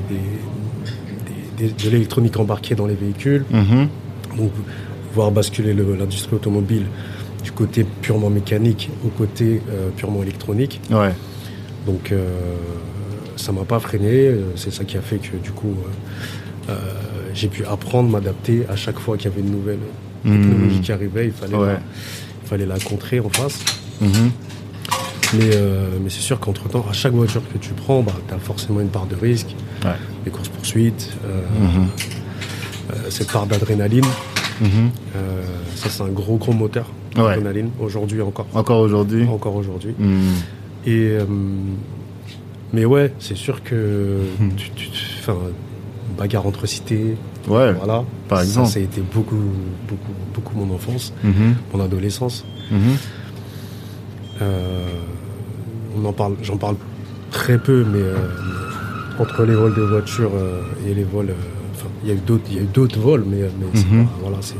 des, 1.58 1.68
des- 1.68 1.74
de 1.74 1.90
l'électronique 1.90 2.38
embarquée 2.38 2.76
dans 2.76 2.88
les 2.88 2.96
véhicules. 2.96 3.46
Mhm. 3.52 3.88
Donc, 4.38 4.52
voir 5.14 5.32
basculer 5.32 5.74
le- 5.74 5.96
l'industrie 5.96 6.36
automobile 6.36 6.86
du 7.44 7.52
côté 7.52 7.86
purement 8.02 8.30
mécanique 8.30 8.90
au 9.06 9.10
côté 9.10 9.62
euh, 9.70 9.90
purement 9.96 10.24
électronique. 10.24 10.82
Ouais. 10.92 11.14
Donc, 11.86 12.12
euh, 12.12 12.28
ça 13.44 13.52
m'a 13.52 13.64
pas 13.66 13.80
freiné. 13.80 14.28
Euh, 14.28 14.42
C'est 14.56 14.72
ça 14.74 14.84
qui 14.86 14.98
a 14.98 15.02
fait 15.02 15.18
que, 15.18 15.36
du 15.38 15.52
coup, 15.52 15.76
euh, 16.70 16.72
euh, 16.72 16.76
j'ai 17.34 17.48
pu 17.50 17.66
apprendre, 17.66 18.10
m'adapter 18.10 18.66
à 18.70 18.76
chaque 18.76 19.00
fois 19.00 19.18
qu'il 19.18 19.30
y 19.30 19.34
avait 19.34 19.42
une 19.42 19.52
nouvelle 19.52 19.80
technologie 20.24 20.78
Mhm. 20.78 20.82
qui 20.82 20.92
arrivait. 20.92 21.26
Il 21.28 21.34
fallait, 21.34 21.56
Ouais. 21.56 21.68
la, 21.74 21.80
il 22.44 22.48
fallait 22.50 22.66
la 22.66 22.80
contrer 22.80 23.20
en 23.20 23.30
face. 23.30 23.60
Mhm. 24.02 24.32
Mais, 25.36 25.50
euh, 25.56 25.88
mais 26.02 26.10
c'est 26.10 26.22
sûr 26.22 26.40
qu'entre-temps, 26.40 26.86
à 26.90 26.94
chaque 26.94 27.14
voiture 27.14 27.42
que 27.52 27.58
tu 27.58 27.74
prends, 27.74 28.02
bah, 28.02 28.14
tu 28.28 28.34
as 28.34 28.38
forcément 28.38 28.80
une 28.82 28.90
part 28.90 29.08
de 29.08 29.16
risque. 29.16 29.56
Ouais. 29.84 29.92
Les 30.26 30.32
courses-poursuites, 30.32 31.12
euh, 31.26 31.42
Mhm. 31.60 31.88
cette 33.10 33.32
part 33.32 33.46
d'adrénaline. 33.48 34.06
Mhm. 34.62 34.92
Ça, 35.76 35.90
c'est 35.90 36.04
un 36.04 36.08
gros, 36.10 36.38
gros 36.38 36.54
moteur 36.54 36.86
Ouais. 37.18 37.24
d'adrénaline, 37.24 37.70
aujourd'hui 37.80 38.22
encore. 38.22 38.48
Encore 38.54 38.80
aujourd'hui. 38.80 39.28
Encore 39.28 39.56
aujourd'hui. 39.56 39.96
Et, 40.86 41.18
mais 42.74 42.86
ouais, 42.86 43.14
c'est 43.20 43.38
sûr 43.38 43.64
que 43.64 44.20
Mhm. 44.40 44.56
tu, 44.56 44.70
tu, 44.72 44.90
tu- 44.90 45.00
enfin, 45.20 45.38
bagarre 46.18 46.46
entre 46.48 46.66
cités, 46.66 47.16
Ouais. 47.48 47.74
voilà. 47.74 48.04
par 48.28 48.40
Ça, 48.40 48.44
exemple. 48.46 48.70
Ça, 48.70 48.80
a 48.80 48.84
été 48.84 49.02
beaucoup, 49.02 49.36
beaucoup, 49.88 50.12
beaucoup 50.34 50.58
mon 50.58 50.74
enfance, 50.74 51.14
Mhm. 51.24 51.56
mon 51.74 51.80
adolescence. 51.84 52.46
Mhm. 52.72 52.80
Euh, 54.42 54.88
on 55.96 56.06
en 56.06 56.14
parle, 56.14 56.36
j'en 56.42 56.58
parle 56.58 56.76
très 57.32 57.58
peu, 57.58 57.84
mais 57.92 58.00
euh, 58.02 58.16
entre 59.20 59.44
les 59.46 59.54
vols 59.56 59.76
de 59.76 59.82
voitures 59.82 60.32
euh, 60.36 60.62
et 60.88 60.94
les 60.94 61.04
vols, 61.04 61.34
enfin, 61.74 61.88
il 62.04 62.10
y 62.10 62.12
a 62.12 62.16
eu 62.16 62.20
d'autres, 62.26 62.44
il 62.50 62.56
y 62.56 62.60
a 62.60 62.64
eu 62.64 62.68
d'autres 62.74 63.00
vols, 63.00 63.24
mais, 63.28 63.44
Mhm. 63.44 64.06
pas- 64.06 64.12
voilà, 64.22 64.38
c'est, 64.42 64.56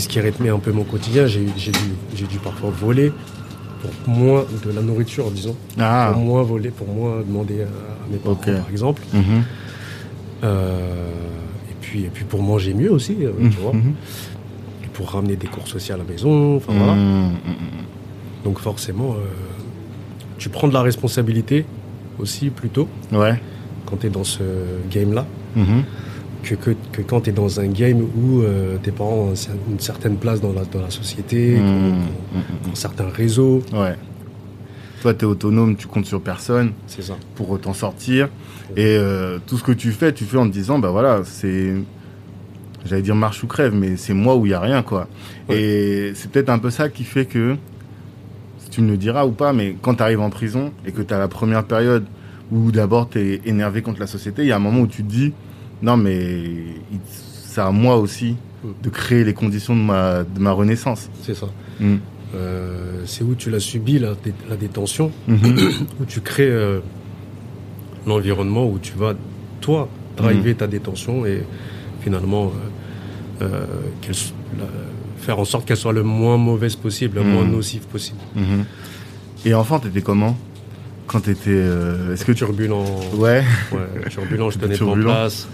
ce 0.00 0.08
qui 0.08 0.20
rythmait 0.20 0.48
un 0.50 0.58
peu 0.58 0.72
mon 0.72 0.84
quotidien. 0.84 1.26
J'ai, 1.26 1.44
dû, 1.44 1.70
j'ai 2.14 2.26
dû 2.26 2.38
parfois 2.38 2.70
voler 2.70 3.12
pour 4.04 4.14
moins 4.14 4.44
de 4.64 4.70
la 4.72 4.82
nourriture, 4.82 5.30
disons, 5.30 5.56
Ah. 5.78 6.10
pour 6.12 6.22
moins 6.22 6.42
voler, 6.42 6.70
pour 6.70 6.88
moins 6.88 7.20
demander 7.26 7.62
à, 7.62 7.64
à 7.64 8.10
mes 8.10 8.18
parents, 8.18 8.34
par 8.36 8.70
exemple. 8.70 9.02
Mhm. 9.12 9.22
Euh, 10.44 11.08
et 11.70 11.74
puis, 11.80 12.00
et 12.04 12.08
puis 12.12 12.24
pour 12.24 12.42
manger 12.42 12.74
mieux 12.74 12.90
aussi, 12.92 13.16
euh, 13.22 13.32
tu 13.50 13.58
vois, 13.60 13.72
Mhm. 13.72 13.94
et 14.84 14.88
pour 14.92 15.10
ramener 15.10 15.36
des 15.36 15.46
courses 15.46 15.74
aussi 15.74 15.92
à 15.92 15.96
la 15.96 16.04
maison. 16.04 16.56
Enfin 16.56 16.72
voilà. 16.76 16.94
Mhm. 16.94 17.32
Donc 18.44 18.58
forcément, 18.58 19.12
euh, 19.12 19.24
tu 20.38 20.48
prends 20.50 20.68
de 20.68 20.74
la 20.74 20.82
responsabilité 20.82 21.64
aussi 22.18 22.50
plutôt 22.50 22.88
Ouais. 23.12 23.40
quand 23.86 23.96
tu 23.98 24.06
es 24.06 24.10
dans 24.10 24.24
ce 24.24 24.42
game-là. 24.90 25.24
Que, 26.44 26.54
que, 26.54 26.70
que 26.92 27.02
quand 27.02 27.22
tu 27.22 27.30
es 27.30 27.32
dans 27.32 27.58
un 27.60 27.66
game 27.66 28.00
où 28.02 28.42
euh, 28.42 28.76
tes 28.82 28.92
parents 28.92 29.30
ont 29.30 29.34
une 29.70 29.80
certaine 29.80 30.16
place 30.16 30.40
dans 30.40 30.52
la, 30.52 30.64
dans 30.64 30.80
la 30.82 30.90
société, 30.90 31.56
Mhm. 31.58 31.90
dans, 32.62 32.68
dans 32.70 32.74
certains 32.74 33.08
réseaux. 33.08 33.62
Ouais. 33.72 33.96
Toi, 35.02 35.12
tu 35.14 35.24
es 35.24 35.28
autonome, 35.28 35.76
tu 35.76 35.86
comptes 35.86 36.06
sur 36.06 36.20
personne 36.20 36.72
C'est 36.86 37.02
ça. 37.02 37.14
pour 37.34 37.58
t'en 37.60 37.74
sortir. 37.74 38.28
Et 38.76 38.96
euh, 38.96 39.38
tout 39.46 39.58
ce 39.58 39.62
que 39.64 39.72
tu 39.72 39.90
fais, 39.92 40.12
tu 40.12 40.24
fais 40.24 40.38
en 40.38 40.46
te 40.46 40.52
disant, 40.52 40.78
bah 40.78 40.90
voilà, 40.90 41.22
c'est. 41.24 41.74
J'allais 42.86 43.02
dire 43.02 43.14
marche 43.14 43.42
ou 43.42 43.46
crève, 43.46 43.74
mais 43.74 43.96
c'est 43.96 44.12
moi 44.14 44.36
où 44.36 44.44
il 44.44 44.50
n'y 44.50 44.54
a 44.54 44.60
rien, 44.60 44.82
quoi. 44.82 45.08
Ouais. 45.48 45.60
Et 45.60 46.12
c'est 46.14 46.30
peut-être 46.30 46.50
un 46.50 46.58
peu 46.58 46.68
ça 46.70 46.88
qui 46.90 47.04
fait 47.04 47.24
que, 47.24 47.56
tu 48.70 48.82
me 48.82 48.90
le 48.90 48.96
diras 48.96 49.24
ou 49.24 49.30
pas, 49.30 49.52
mais 49.52 49.76
quand 49.80 49.94
tu 49.94 50.02
arrives 50.02 50.20
en 50.20 50.30
prison 50.30 50.72
et 50.86 50.90
que 50.92 51.00
tu 51.00 51.14
as 51.14 51.18
la 51.18 51.28
première 51.28 51.64
période 51.64 52.04
où 52.50 52.72
d'abord 52.72 53.08
tu 53.08 53.20
es 53.20 53.40
énervé 53.46 53.80
contre 53.82 54.00
la 54.00 54.06
société, 54.06 54.42
il 54.42 54.48
y 54.48 54.52
a 54.52 54.56
un 54.56 54.58
moment 54.60 54.80
où 54.80 54.86
tu 54.86 55.02
te 55.04 55.08
dis, 55.08 55.32
non, 55.84 55.96
mais 55.96 56.42
c'est 57.50 57.60
à 57.60 57.70
moi 57.70 57.96
aussi 57.96 58.36
Mm. 58.64 58.68
de 58.82 58.88
créer 58.88 59.24
les 59.24 59.34
conditions 59.34 59.76
de 59.76 59.80
ma, 59.82 60.24
de 60.24 60.40
ma 60.40 60.52
renaissance. 60.52 61.10
C'est 61.22 61.34
ça. 61.34 61.46
Mm. 61.80 61.96
Euh, 62.34 63.02
c'est 63.04 63.22
où 63.22 63.34
tu 63.34 63.50
l'as 63.50 63.60
subi, 63.60 63.98
la, 63.98 64.14
dé- 64.14 64.32
la 64.48 64.56
détention, 64.56 65.12
Mhm. 65.28 65.38
où 66.00 66.04
tu 66.06 66.20
crées 66.20 66.48
euh, 66.50 66.80
l'environnement 68.06 68.66
où 68.68 68.78
tu 68.78 68.92
vas, 68.96 69.14
toi, 69.60 69.88
driver 70.16 70.52
Mhm. 70.52 70.56
ta 70.56 70.66
détention 70.66 71.26
et 71.26 71.42
finalement 72.00 72.52
euh, 73.42 73.66
la- 74.58 74.64
faire 75.18 75.38
en 75.38 75.44
sorte 75.44 75.66
qu'elle 75.66 75.76
soit 75.76 75.92
le 75.92 76.02
moins 76.02 76.36
mauvaise 76.36 76.76
possible, 76.76 77.16
le 77.18 77.24
moins 77.24 77.44
Mhm. 77.44 77.52
nocive 77.52 77.82
possible. 77.86 78.18
Et 79.44 79.54
enfant, 79.54 79.78
t'étais 79.78 80.02
comment? 80.02 80.36
Quand 81.06 81.20
t'étais. 81.20 81.50
Est-ce 82.12 82.24
que 82.24 82.32
tu. 82.32 82.38
Turbulent, 82.38 82.84
Ouais. 83.16 83.42
ouais, 83.72 84.08
turbulent, 84.10 84.50
je 84.50 84.58
tenais 84.62 84.76
pas 84.78 84.84
en 84.86 84.94
place. 85.00 85.48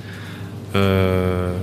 Euh, 0.74 1.54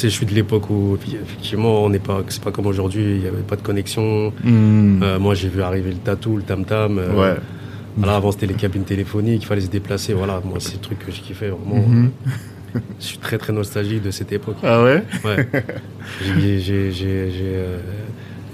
je 0.00 0.08
suis 0.08 0.26
de 0.26 0.34
l'époque 0.34 0.68
où 0.68 0.96
effectivement, 1.00 1.84
on 1.84 1.90
n'est 1.90 2.00
pas, 2.00 2.22
c'est 2.28 2.42
pas 2.42 2.50
comme 2.50 2.66
aujourd'hui, 2.66 3.02
il 3.04 3.20
n'y 3.20 3.26
avait 3.28 3.42
pas 3.42 3.54
de 3.56 3.62
connexion. 3.62 4.32
Hmm. 4.42 5.00
Euh, 5.02 5.18
moi, 5.20 5.34
j'ai 5.34 5.48
vu 5.48 5.62
arriver 5.62 5.90
le 5.90 5.98
tatou, 5.98 6.36
le 6.36 6.42
tam 6.42 6.64
tam. 6.64 6.98
ouais. 6.98 7.34
Voilà, 7.94 8.16
avant 8.16 8.32
c'était 8.32 8.46
les 8.46 8.54
cabines 8.54 8.84
téléphoniques, 8.84 9.42
il 9.42 9.46
fallait 9.46 9.60
se 9.60 9.68
déplacer. 9.68 10.14
Voilà, 10.14 10.40
moi 10.44 10.56
c'est 10.60 10.74
le 10.74 10.80
truc 10.80 10.98
que 10.98 11.12
je 11.12 11.20
kiffais 11.20 11.50
vraiment. 11.50 11.86
Mhm. 11.86 12.10
Je 12.98 13.04
suis 13.04 13.18
très 13.18 13.36
très 13.36 13.52
nostalgique 13.52 14.02
de 14.02 14.10
cette 14.10 14.32
époque. 14.32 14.56
Ah 14.62 14.82
ouais? 14.82 15.04
Euh, 15.26 15.44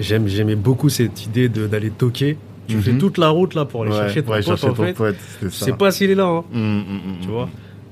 J'aime, 0.00 0.28
j'aimais 0.28 0.54
beaucoup 0.56 0.88
cette 0.88 1.24
idée 1.26 1.48
d'aller 1.48 1.90
toquer. 1.90 2.36
Tu 2.68 2.76
fais 2.80 2.92
toute 2.98 3.16
la 3.18 3.28
route 3.30 3.54
là 3.54 3.64
pour 3.64 3.82
aller 3.82 3.90
Ouais, 3.92 3.98
chercher 3.98 4.22
ton 4.22 4.30
ouais, 4.32 4.36
pote 4.38 4.46
chercher 4.46 4.66
en 4.68 4.72
ton 4.74 4.84
fait. 4.84 4.92
pote, 4.92 5.16
c'était 5.32 5.46
Je 5.46 5.50
ça. 5.56 5.64
sais 5.66 5.72
pas 5.72 5.90
s'il 5.90 6.10
est 6.10 6.14
là, 6.14 6.26
hein, 6.26 6.44
Hmm, 6.52 6.58
hmm, 6.58 6.82
hmm, 6.82 7.20
tu 7.22 7.28
hmm. 7.28 7.30
vois? 7.30 7.48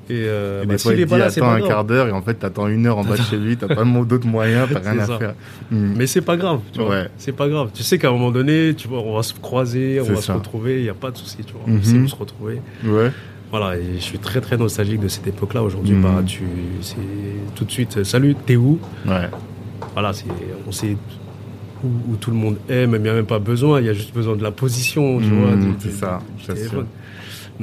Et, 0.09 0.25
euh, 0.27 0.63
Et 0.63 0.67
bah, 0.67 0.75
des 0.75 0.79
fois, 0.79 0.93
s'il 0.93 1.01
il 1.01 1.07
dit 1.07 1.17
là, 1.19 1.25
attends 1.27 1.49
un 1.51 1.59
grave. 1.59 1.69
quart 1.69 1.85
d'heure 1.85 2.09
et 2.09 2.13
en 2.13 2.23
fait 2.23 2.35
t'attends 2.35 2.69
une 2.69 2.87
heure 2.87 2.99
en 2.99 3.05
bas 3.05 3.17
de 3.17 3.23
chez 3.23 3.37
lui, 3.37 3.57
t'as 3.57 3.67
pas 3.67 3.85
d'autres 3.85 4.27
moyens, 4.27 4.69
t'as 4.73 4.79
rien 4.91 5.01
à 5.01 5.07
faire. 5.19 5.35
Hmm. 5.71 5.95
Mais 5.97 6.07
c'est 6.07 6.21
pas 6.21 6.37
grave, 6.37 6.61
tu 6.73 6.79
vois. 6.81 6.89
Ouais. 6.91 7.09
C'est 7.19 7.33
pas 7.33 7.49
grave. 7.49 7.71
Tu 7.75 7.83
sais 7.83 7.99
qu'à 7.99 8.09
un 8.09 8.13
moment 8.13 8.31
donné, 8.31 8.75
tu 8.77 8.87
vois, 8.87 9.01
on 9.01 9.17
va 9.17 9.23
se 9.25 9.35
croiser, 9.35 10.01
on 10.01 10.05
va 10.05 10.17
ça. 10.17 10.23
se 10.23 10.33
retrouver, 10.33 10.77
il 10.79 10.83
n'y 10.85 10.89
a 10.89 10.95
pas 10.95 11.11
de 11.11 11.17
souci, 11.17 11.39
tu 11.45 11.53
vois. 11.55 11.63
Mhm. 11.67 11.81
On 11.81 11.83
sait 11.83 11.97
où 11.99 12.09
se 12.09 12.15
retrouver. 12.15 12.61
Ouais. 12.85 13.11
Voilà, 13.51 13.77
et 13.77 13.95
je 13.97 14.01
suis 14.03 14.19
très 14.19 14.41
très 14.41 14.57
nostalgique 14.57 15.01
de 15.01 15.09
cette 15.09 15.27
époque-là. 15.27 15.63
Aujourd'hui, 15.63 15.95
Mhm. 15.95 16.03
bah, 16.03 16.23
tu, 16.27 16.43
c'est 16.83 16.97
tout 17.55 17.65
de 17.65 17.71
suite, 17.71 17.97
euh, 17.99 18.05
salut, 18.05 18.35
t'es 18.47 18.57
où? 18.57 18.79
Ouais. 19.07 19.29
Voilà, 19.93 20.13
c'est, 20.13 20.27
on 20.69 20.73
sait 20.73 20.97
où, 21.85 21.89
où 22.13 22.17
tout 22.17 22.31
le 22.31 22.37
monde 22.37 22.57
est, 22.69 22.87
même 22.87 23.01
il 23.01 23.05
n'y 23.05 23.09
a 23.09 23.15
même 23.15 23.27
pas 23.27 23.39
besoin, 23.39 23.81
il 23.81 23.87
y 23.87 23.89
a 23.89 23.93
juste 23.93 24.15
besoin 24.15 24.35
de 24.37 24.43
la 24.43 24.51
position, 24.51 25.19
tu 25.21 25.27
Mhm, 25.27 25.41
vois. 25.41 25.51
c'est 25.79 25.91
ça, 25.93 26.19
du 26.49 26.69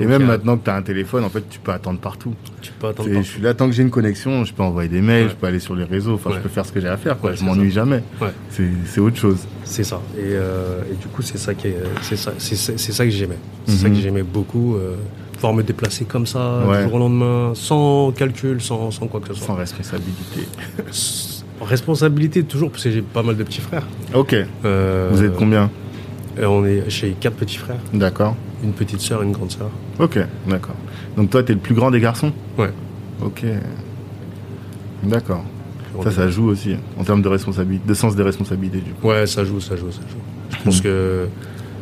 Et 0.01 0.05
même 0.05 0.23
a- 0.23 0.25
maintenant 0.25 0.57
que 0.57 0.63
t'as 0.65 0.75
un 0.75 0.81
téléphone, 0.81 1.23
en 1.23 1.29
fait, 1.29 1.43
tu 1.49 1.59
peux 1.59 1.71
attendre 1.71 1.99
partout. 1.99 2.33
tu 2.61 2.71
peux 2.79 2.87
attendre. 2.87 3.09
C'est- 3.09 3.17
Je 3.23 3.27
suis 3.29 3.41
là 3.41 3.53
tant 3.53 3.67
que 3.67 3.73
j'ai 3.73 3.83
une 3.83 3.89
connexion, 3.89 4.43
je 4.45 4.53
peux 4.53 4.63
envoyer 4.63 4.89
des 4.89 5.01
mails, 5.01 5.25
Ouais. 5.25 5.29
je 5.31 5.35
peux 5.35 5.47
aller 5.47 5.59
sur 5.59 5.75
les 5.75 5.83
réseaux, 5.83 6.13
enfin, 6.15 6.29
Ouais. 6.31 6.37
je 6.37 6.41
peux 6.41 6.49
faire 6.49 6.65
ce 6.65 6.71
que 6.71 6.79
j'ai 6.81 6.87
à 6.87 6.97
faire, 6.97 7.17
quoi. 7.19 7.31
Ouais, 7.31 7.35
je 7.37 7.43
m'ennuie 7.43 7.71
jamais. 7.71 8.01
Ouais. 8.21 8.29
C'est 8.49 8.99
autre 9.01 9.17
chose. 9.17 9.39
C'est 9.65 9.83
ça. 9.83 10.01
Et, 10.17 10.21
euh, 10.23 10.81
et 10.91 10.95
du 10.95 11.07
coup, 11.07 11.21
c'est 11.21 11.37
ça 11.37 11.53
qui 11.53 11.67
est, 11.67 11.77
c'est 12.01 12.15
ça, 12.15 12.33
c'est, 12.37 12.55
ça 12.55 13.03
que 13.05 13.11
j'aimais. 13.11 13.37
C'est 13.65 13.75
ça 13.77 13.89
Mhm. 13.89 13.95
que 13.95 14.01
j'aimais 14.01 14.23
beaucoup. 14.23 14.75
euh, 14.75 14.95
pouvoir 15.33 15.53
me 15.55 15.63
déplacer 15.63 16.05
comme 16.05 16.25
ça, 16.25 16.61
du 16.77 16.83
jour 16.83 16.93
au 16.93 16.99
lendemain, 16.99 17.51
sans 17.53 18.11
calcul, 18.13 18.61
sans, 18.61 18.91
sans 18.91 19.07
quoi 19.07 19.19
que 19.19 19.27
ce 19.27 19.33
Sans 19.33 19.47
soit. 19.47 19.55
responsabilité. 19.55 20.47
S- 20.89 21.43
Responsabilité 21.61 22.43
toujours, 22.43 22.71
parce 22.71 22.83
que 22.83 22.91
j'ai 22.91 23.01
pas 23.01 23.23
mal 23.23 23.35
de 23.37 23.43
petits 23.43 23.61
frères. 23.61 23.85
Ok. 24.13 24.35
Euh, 24.65 25.09
Vous 25.11 25.23
êtes 25.23 25.35
combien? 25.35 25.69
Euh, 26.39 26.45
On 26.47 26.65
est 26.65 26.89
chez 26.89 27.11
quatre 27.19 27.35
petits 27.35 27.57
frères, 27.57 27.79
D'accord. 27.93 28.35
une 28.63 28.73
petite 28.73 29.01
sœur, 29.01 29.21
une 29.23 29.31
grande 29.31 29.51
sœur. 29.51 29.69
Ok, 29.99 30.17
d'accord. 30.47 30.75
Donc 31.17 31.29
toi, 31.29 31.43
t'es 31.43 31.53
le 31.53 31.59
plus 31.59 31.75
grand 31.75 31.91
des 31.91 31.99
garçons? 31.99 32.31
Ouais. 32.57 32.71
Ok. 33.23 33.43
D'accord. 35.03 35.43
Ça, 36.03 36.11
ça 36.11 36.27
joue 36.29 36.47
aussi, 36.47 36.75
en 36.97 37.03
termes 37.03 37.21
de 37.21 37.27
responsabilité, 37.27 37.87
de 37.87 37.93
sens 37.93 38.15
des 38.15 38.23
responsabilités, 38.23 38.79
du 38.79 38.91
coup. 38.93 39.09
Ouais, 39.09 39.27
ça 39.27 39.43
joue, 39.45 39.59
ça 39.59 39.75
joue, 39.75 39.91
ça 39.91 40.01
joue. 40.01 40.57
Je 40.57 40.63
pense 40.63 40.81
que 40.81 41.27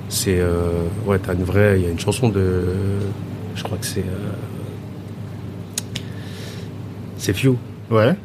c'est. 0.10 0.38
euh, 0.40 0.84
ouais, 1.06 1.18
t'as 1.18 1.34
une 1.34 1.44
vraie. 1.46 1.80
Il 1.80 1.86
y 1.86 1.88
a 1.88 1.92
une 1.92 2.00
chanson 2.00 2.28
de. 2.28 2.64
Je 3.56 3.64
crois 3.64 3.78
que 3.78 3.86
c'est. 3.86 4.02
euh, 4.02 4.34
c'est 7.18 7.34
Few, 7.34 7.56
Ouais. 7.90 8.16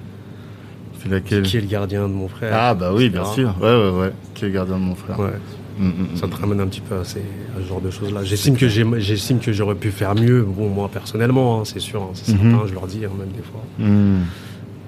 C'est 1.02 1.11
laquelle? 1.11 1.42
Qui 1.42 1.59
est 1.59 1.61
le 1.61 1.66
gardien 1.68 2.09
de 2.09 2.12
mon 2.14 2.28
frère. 2.28 2.52
Ah, 2.54 2.75
bah 2.75 2.90
oui, 2.92 3.11
bien 3.11 3.25
sûr. 3.25 3.54
Ouais, 3.61 3.66
ouais, 3.68 3.90
ouais. 4.00 4.12
Qui 4.35 4.45
est 4.45 4.49
le 4.49 4.54
gardien 4.54 4.76
de 4.76 4.83
mon 4.83 4.95
frère. 4.95 5.18
Ouais, 5.21 5.33
Mm, 5.78 5.87
mm, 5.88 6.16
ça 6.16 6.26
mm. 6.26 6.30
te 6.30 6.37
ramène 6.37 6.61
un 6.61 6.66
petit 6.68 6.80
peu 6.80 6.97
à, 6.97 7.04
ces- 7.04 7.18
à 7.21 7.62
ce 7.62 7.68
genre 7.68 7.80
de 7.80 7.90
choses-là. 7.90 8.25
J'estime 8.25 8.56
que, 8.56 8.68
j'estime 8.68 9.38
que 9.40 9.52
j'aurais 9.52 9.75
pu 9.75 9.90
faire 9.90 10.14
mieux, 10.14 10.42
bon, 10.42 10.68
moi 10.68 10.88
personnellement, 10.92 11.61
hein, 11.61 11.64
c'est 11.64 11.80
sûr, 11.80 12.02
hein, 12.02 12.11
c'est 12.14 12.33
Mhm. 12.33 12.50
certain, 12.52 12.66
je 12.66 12.73
leur 12.75 12.87
dis 12.87 13.04
hein, 13.04 13.11
même 13.18 13.28
des 13.28 13.42
fois. 13.42 13.62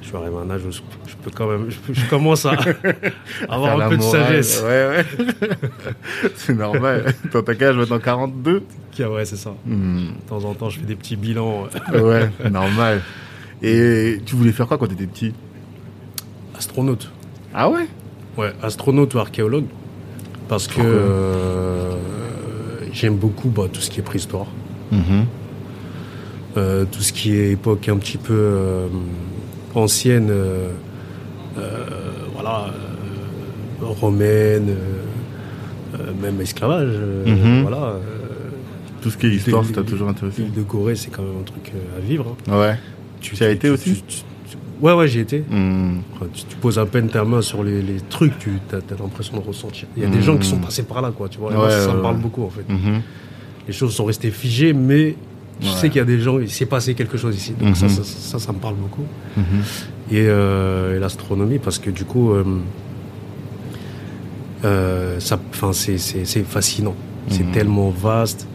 Je 0.00 0.06
suis 0.06 0.16
arrivé 0.16 0.36
à 0.36 0.40
un 0.40 0.50
âge 0.50 0.62
où 0.66 0.70
je, 0.72 0.78
je 1.06 1.14
peux 1.22 1.30
quand 1.30 1.46
même. 1.46 1.66
Je, 1.92 2.04
commence 2.08 2.46
à 2.46 2.52
avoir 3.50 3.78
un 3.82 3.88
peu 3.90 3.98
de 3.98 4.02
sagesse. 4.02 4.62
Ouais, 4.64 4.88
ouais. 4.88 5.26
c'est 6.36 6.54
normal. 6.56 7.12
Dans 7.30 7.42
ta 7.42 7.54
cage, 7.54 7.74
je 7.74 7.80
vais 7.80 7.84
être 7.84 7.92
en 7.92 7.98
42. 7.98 8.62
Qui- 8.90 9.04
Ouais, 9.04 9.26
c'est 9.26 9.36
ça. 9.36 9.54
De 9.66 10.28
temps 10.28 10.42
en 10.44 10.54
temps, 10.54 10.70
je 10.70 10.80
fais 10.80 10.86
des 10.86 10.96
petits 10.96 11.16
bilans. 11.16 11.66
Ouais, 11.92 12.30
normal. 12.50 13.02
Et 13.62 14.18
tu 14.24 14.34
voulais 14.34 14.52
faire 14.52 14.66
quoi 14.66 14.78
quand 14.78 14.86
t'étais 14.86 15.06
petit? 15.06 15.34
Astronaute. 16.56 17.10
Ah 17.54 17.68
ouais? 17.68 17.86
Ouais, 18.36 18.52
astronaute 18.62 19.14
ou 19.14 19.18
archéologue. 19.18 19.66
Parce 20.48 20.66
que 20.66 20.80
euh, 20.80 21.92
j'aime 22.92 23.16
beaucoup 23.16 23.48
bah, 23.50 23.64
tout 23.72 23.80
ce 23.80 23.90
qui 23.90 24.00
est 24.00 24.02
préhistoire. 24.02 24.46
Mhm. 24.92 25.26
Euh, 26.56 26.84
tout 26.90 27.02
ce 27.02 27.12
qui 27.12 27.36
est 27.36 27.52
époque 27.52 27.88
un 27.88 27.96
petit 27.98 28.16
peu 28.16 28.32
euh, 28.34 28.86
ancienne, 29.74 30.28
euh, 30.30 30.68
euh, 31.58 31.84
voilà, 32.34 32.66
euh, 33.82 33.84
romaine, 33.86 34.74
même 36.22 36.40
esclavage, 36.40 36.88
euh, 36.92 37.26
Mhm. 37.26 37.62
voilà. 37.62 37.76
euh, 37.88 37.98
Tout 39.02 39.10
ce 39.10 39.16
qui 39.18 39.26
est 39.26 39.30
histoire, 39.30 39.64
ça 39.64 39.72
t'a 39.72 39.82
toujours 39.82 40.08
intéressé 40.08 40.42
L'île 40.42 40.52
de 40.54 40.62
Gorée, 40.62 40.96
c'est 40.96 41.10
quand 41.10 41.22
même 41.22 41.38
un 41.40 41.44
truc 41.44 41.72
à 41.96 42.00
vivre. 42.00 42.34
hein. 42.50 42.58
Ouais. 42.58 42.78
Tu 43.20 43.40
as 43.44 43.50
été 43.50 43.68
aussi 43.70 43.94
tu- 43.94 44.02
tu- 44.02 44.22
Ouais, 44.80 44.92
ouais, 44.92 45.08
j'y 45.08 45.20
étais. 45.20 45.44
Hmm. 45.50 45.98
Tu, 46.34 46.44
tu 46.44 46.56
poses 46.56 46.78
à 46.78 46.86
peine 46.86 47.08
ta 47.08 47.24
main 47.24 47.42
sur 47.42 47.64
les, 47.64 47.82
les 47.82 48.00
trucs, 48.08 48.38
tu 48.38 48.50
as, 48.72 48.76
l'impression 49.00 49.36
de 49.38 49.42
ressentir. 49.46 49.88
Il 49.96 50.02
y 50.02 50.06
a 50.06 50.08
des 50.08 50.22
gens 50.22 50.36
qui 50.36 50.46
sont 50.48 50.58
passés 50.58 50.84
par 50.84 51.02
là, 51.02 51.10
quoi, 51.16 51.28
tu 51.28 51.38
vois. 51.38 51.52
Moi, 51.52 51.70
ça, 51.70 51.92
me 51.94 52.00
parle 52.00 52.18
beaucoup, 52.18 52.44
en 52.44 52.50
fait. 52.50 52.68
Mhm. 52.68 53.00
Les 53.66 53.72
choses 53.72 53.94
sont 53.94 54.04
restées 54.04 54.30
figées, 54.30 54.72
mais 54.72 55.16
je 55.60 55.66
Ouais. 55.68 55.74
sais 55.74 55.88
qu'il 55.88 55.98
y 55.98 56.02
a 56.02 56.04
des 56.04 56.20
gens, 56.20 56.38
il 56.38 56.48
s'est 56.50 56.66
passé 56.66 56.94
quelque 56.94 57.18
chose 57.18 57.36
ici. 57.36 57.52
Donc 57.60 57.76
ça, 57.76 57.88
ça, 57.88 58.02
ça, 58.04 58.38
ça 58.38 58.52
me 58.52 58.58
parle 58.58 58.76
beaucoup. 58.76 59.04
Et, 60.10 60.24
euh, 60.28 60.96
et 60.96 61.00
l'astronomie, 61.00 61.58
parce 61.58 61.78
que 61.78 61.90
du 61.90 62.04
coup, 62.04 62.32
euh, 62.32 62.44
euh, 64.64 65.18
c'est, 65.20 66.44
fascinant. 66.44 66.94
C'est 67.28 67.50
tellement 67.52 67.90
vaste. 67.90 68.46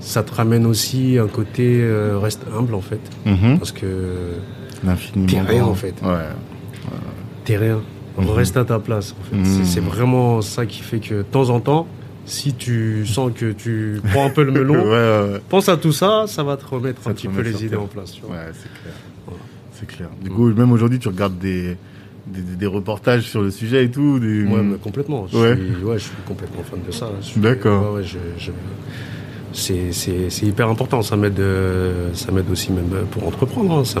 Ça 0.00 0.22
te 0.22 0.34
ramène 0.34 0.66
aussi 0.66 1.18
un 1.18 1.28
côté 1.28 1.80
euh, 1.82 2.18
reste 2.18 2.42
humble 2.56 2.74
en 2.74 2.80
fait, 2.80 3.00
parce 3.58 3.72
que 3.72 3.86
L'infiniment. 4.84 5.26
T'es 5.28 5.40
rien, 5.40 5.60
grand. 5.62 5.70
en 5.70 5.74
fait. 5.74 5.94
Ouais. 6.02 6.28
t'es 7.44 7.56
rien. 7.56 7.80
Mhm. 8.18 8.28
Reste 8.30 8.56
à 8.56 8.64
ta 8.64 8.78
place. 8.78 9.14
En 9.18 9.24
fait. 9.24 9.36
Mhm. 9.36 9.44
C'est, 9.44 9.64
c'est 9.64 9.80
vraiment 9.80 10.42
ça 10.42 10.66
qui 10.66 10.80
fait 10.82 10.98
que 11.00 11.14
de 11.16 11.22
temps 11.22 11.48
en 11.50 11.60
temps, 11.60 11.86
si 12.26 12.52
tu 12.54 13.06
sens 13.06 13.32
que 13.34 13.52
tu 13.52 14.00
prends 14.12 14.26
un 14.26 14.30
peu 14.30 14.42
le 14.44 14.52
melon, 14.52 14.74
ouais, 14.84 15.32
ouais. 15.34 15.40
pense 15.48 15.68
à 15.68 15.76
tout 15.76 15.92
ça, 15.92 16.24
ça 16.26 16.42
va 16.42 16.56
te 16.56 16.66
remettre 16.66 17.02
Ça 17.02 17.10
un 17.10 17.12
te 17.14 17.18
petit 17.18 17.28
peu 17.28 17.40
les 17.42 17.58
idées 17.60 17.70
terre. 17.70 17.82
en 17.82 17.86
place. 17.86 18.12
tu 18.12 18.22
vois. 18.22 18.36
Ouais, 18.36 18.42
c'est 18.52 18.68
clair. 18.82 18.94
Voilà. 19.26 19.40
C'est 19.72 19.86
clair. 19.86 20.08
Du 20.22 20.30
coup, 20.30 20.52
même 20.52 20.72
aujourd'hui, 20.72 20.98
tu 20.98 21.08
regardes 21.08 21.38
des, 21.38 21.76
des, 22.26 22.40
des 22.42 22.66
reportages 22.66 23.22
sur 23.22 23.42
le 23.42 23.50
sujet 23.50 23.84
et 23.84 23.90
tout. 23.90 24.18
Des... 24.18 24.44
Ouais, 24.44 24.62
mais 24.62 24.76
complètement. 24.76 25.26
Je, 25.32 25.36
Ouais. 25.38 25.56
suis, 25.56 25.84
ouais, 25.84 25.98
je 25.98 26.04
suis 26.04 26.12
complètement 26.26 26.62
fan 26.62 26.80
de 26.86 26.92
ça. 26.92 27.10
Je 27.20 27.26
suis- 27.26 27.40
D'accord. 27.40 27.98
C'est, 29.52 29.90
hyper 30.42 30.68
important. 30.68 31.02
Ça 31.02 31.16
m'aide, 31.16 31.40
euh, 31.40 32.10
ça 32.14 32.30
m'aide 32.32 32.50
aussi 32.50 32.72
même 32.72 32.90
pour 33.10 33.26
entreprendre. 33.26 33.72
hein. 33.78 33.84
Ça 33.84 34.00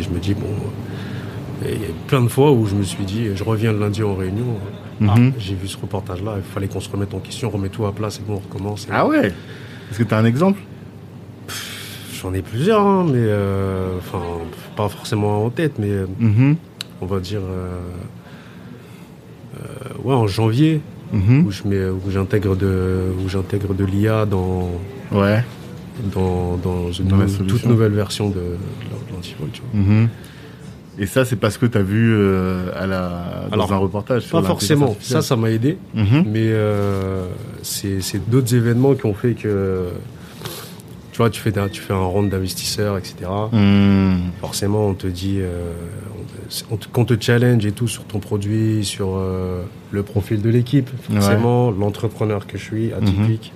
je 0.00 0.08
me 0.08 0.18
dis, 0.20 0.34
bon, 0.34 0.46
euh, 1.64 1.68
il 1.72 1.80
y 1.80 1.84
a 1.84 1.88
plein 2.06 2.22
de 2.22 2.28
fois 2.28 2.52
où 2.52 2.66
je 2.66 2.74
me 2.74 2.82
suis 2.84 3.04
dit, 3.04 3.28
je 3.34 3.42
reviens 3.44 3.72
le 3.72 3.78
lundi 3.80 4.02
en 4.02 4.14
réunion. 4.14 4.46
Ah, 5.08 5.16
Mhm. 5.16 5.32
j'ai 5.38 5.54
vu 5.56 5.66
ce 5.66 5.76
reportage-là, 5.76 6.34
il 6.36 6.42
fallait 6.44 6.68
qu'on 6.68 6.78
se 6.80 6.88
remette 6.88 7.12
en 7.14 7.18
question, 7.18 7.50
remets 7.50 7.68
tout 7.68 7.84
à 7.84 7.92
plat, 7.92 8.10
c'est 8.10 8.24
bon, 8.24 8.34
on 8.34 8.48
recommence. 8.48 8.86
Ah 8.92 9.06
ouais 9.08 9.32
Est-ce 9.90 9.98
que 9.98 10.04
tu 10.04 10.14
as 10.14 10.18
un 10.18 10.24
exemple? 10.24 10.60
J'en 12.22 12.32
ai 12.32 12.42
plusieurs, 12.42 12.80
hein, 12.86 13.04
mais 13.06 13.18
euh, 13.18 13.98
enfin, 13.98 14.22
pas 14.76 14.88
forcément 14.88 15.44
en 15.44 15.50
tête, 15.50 15.80
mais 15.80 15.90
Mhm. 16.20 16.56
on 17.02 17.06
va 17.06 17.18
dire, 17.18 17.40
euh, 17.42 17.80
euh, 19.56 19.64
ouais, 20.04 20.14
en 20.14 20.26
janvier, 20.28 20.80
Mhm. 21.12 21.46
où 21.46 21.50
je 21.50 21.62
mets, 21.66 21.86
où 21.88 22.10
j'intègre 22.10 22.56
de, 22.56 23.00
où 23.24 23.28
j'intègre 23.28 23.74
de 23.74 23.84
l'IA 23.84 24.26
dans, 24.26 24.70
Ouais. 25.12 25.44
dans, 26.12 26.56
dans 26.56 26.90
une 26.92 27.06
Dans 27.08 27.18
toute 27.46 27.66
nouvelle 27.66 27.92
version 27.92 28.28
de, 28.28 28.34
de 28.34 29.12
l'antivol. 29.12 29.48
Mhm. 29.72 30.08
Et 30.98 31.06
ça, 31.06 31.24
c'est 31.24 31.36
parce 31.36 31.58
que 31.58 31.66
tu 31.66 31.76
as 31.76 31.82
vu 31.82 32.14
euh, 32.14 32.68
à 32.76 32.86
la, 32.86 33.46
dans 33.48 33.54
Alors, 33.54 33.72
un 33.72 33.78
reportage 33.78 34.28
Pas 34.30 34.42
forcément, 34.42 34.96
ça, 35.00 35.22
ça 35.22 35.34
m'a 35.36 35.50
aidé. 35.50 35.76
Mhm. 35.94 36.24
mais 36.26 36.46
euh, 36.50 37.26
c'est 37.62 38.00
c'est 38.00 38.30
d'autres 38.30 38.54
événements 38.54 38.94
qui 38.94 39.04
ont 39.06 39.14
fait 39.14 39.34
que, 39.34 39.88
tu 41.10 41.18
vois, 41.18 41.30
tu 41.30 41.40
fais, 41.40 41.52
tu 41.70 41.80
fais 41.80 41.92
un 41.92 41.98
round 41.98 42.30
d'investisseurs, 42.30 42.96
etc. 42.96 43.14
Forcément, 44.40 44.86
on 44.88 44.94
te 44.94 45.06
dit, 45.08 45.38
euh, 45.40 45.72
qu'on 46.92 47.04
te 47.04 47.14
challenge 47.20 47.64
et 47.66 47.72
tout 47.72 47.88
sur 47.88 48.04
ton 48.04 48.18
produit, 48.20 48.84
sur 48.84 49.16
euh, 49.16 49.62
le 49.90 50.02
profil 50.02 50.40
de 50.42 50.48
l'équipe, 50.50 50.90
forcément, 51.10 51.70
l'entrepreneur 51.70 52.46
que 52.46 52.56
je 52.58 52.62
suis, 52.64 52.92
atypique. 52.92 53.52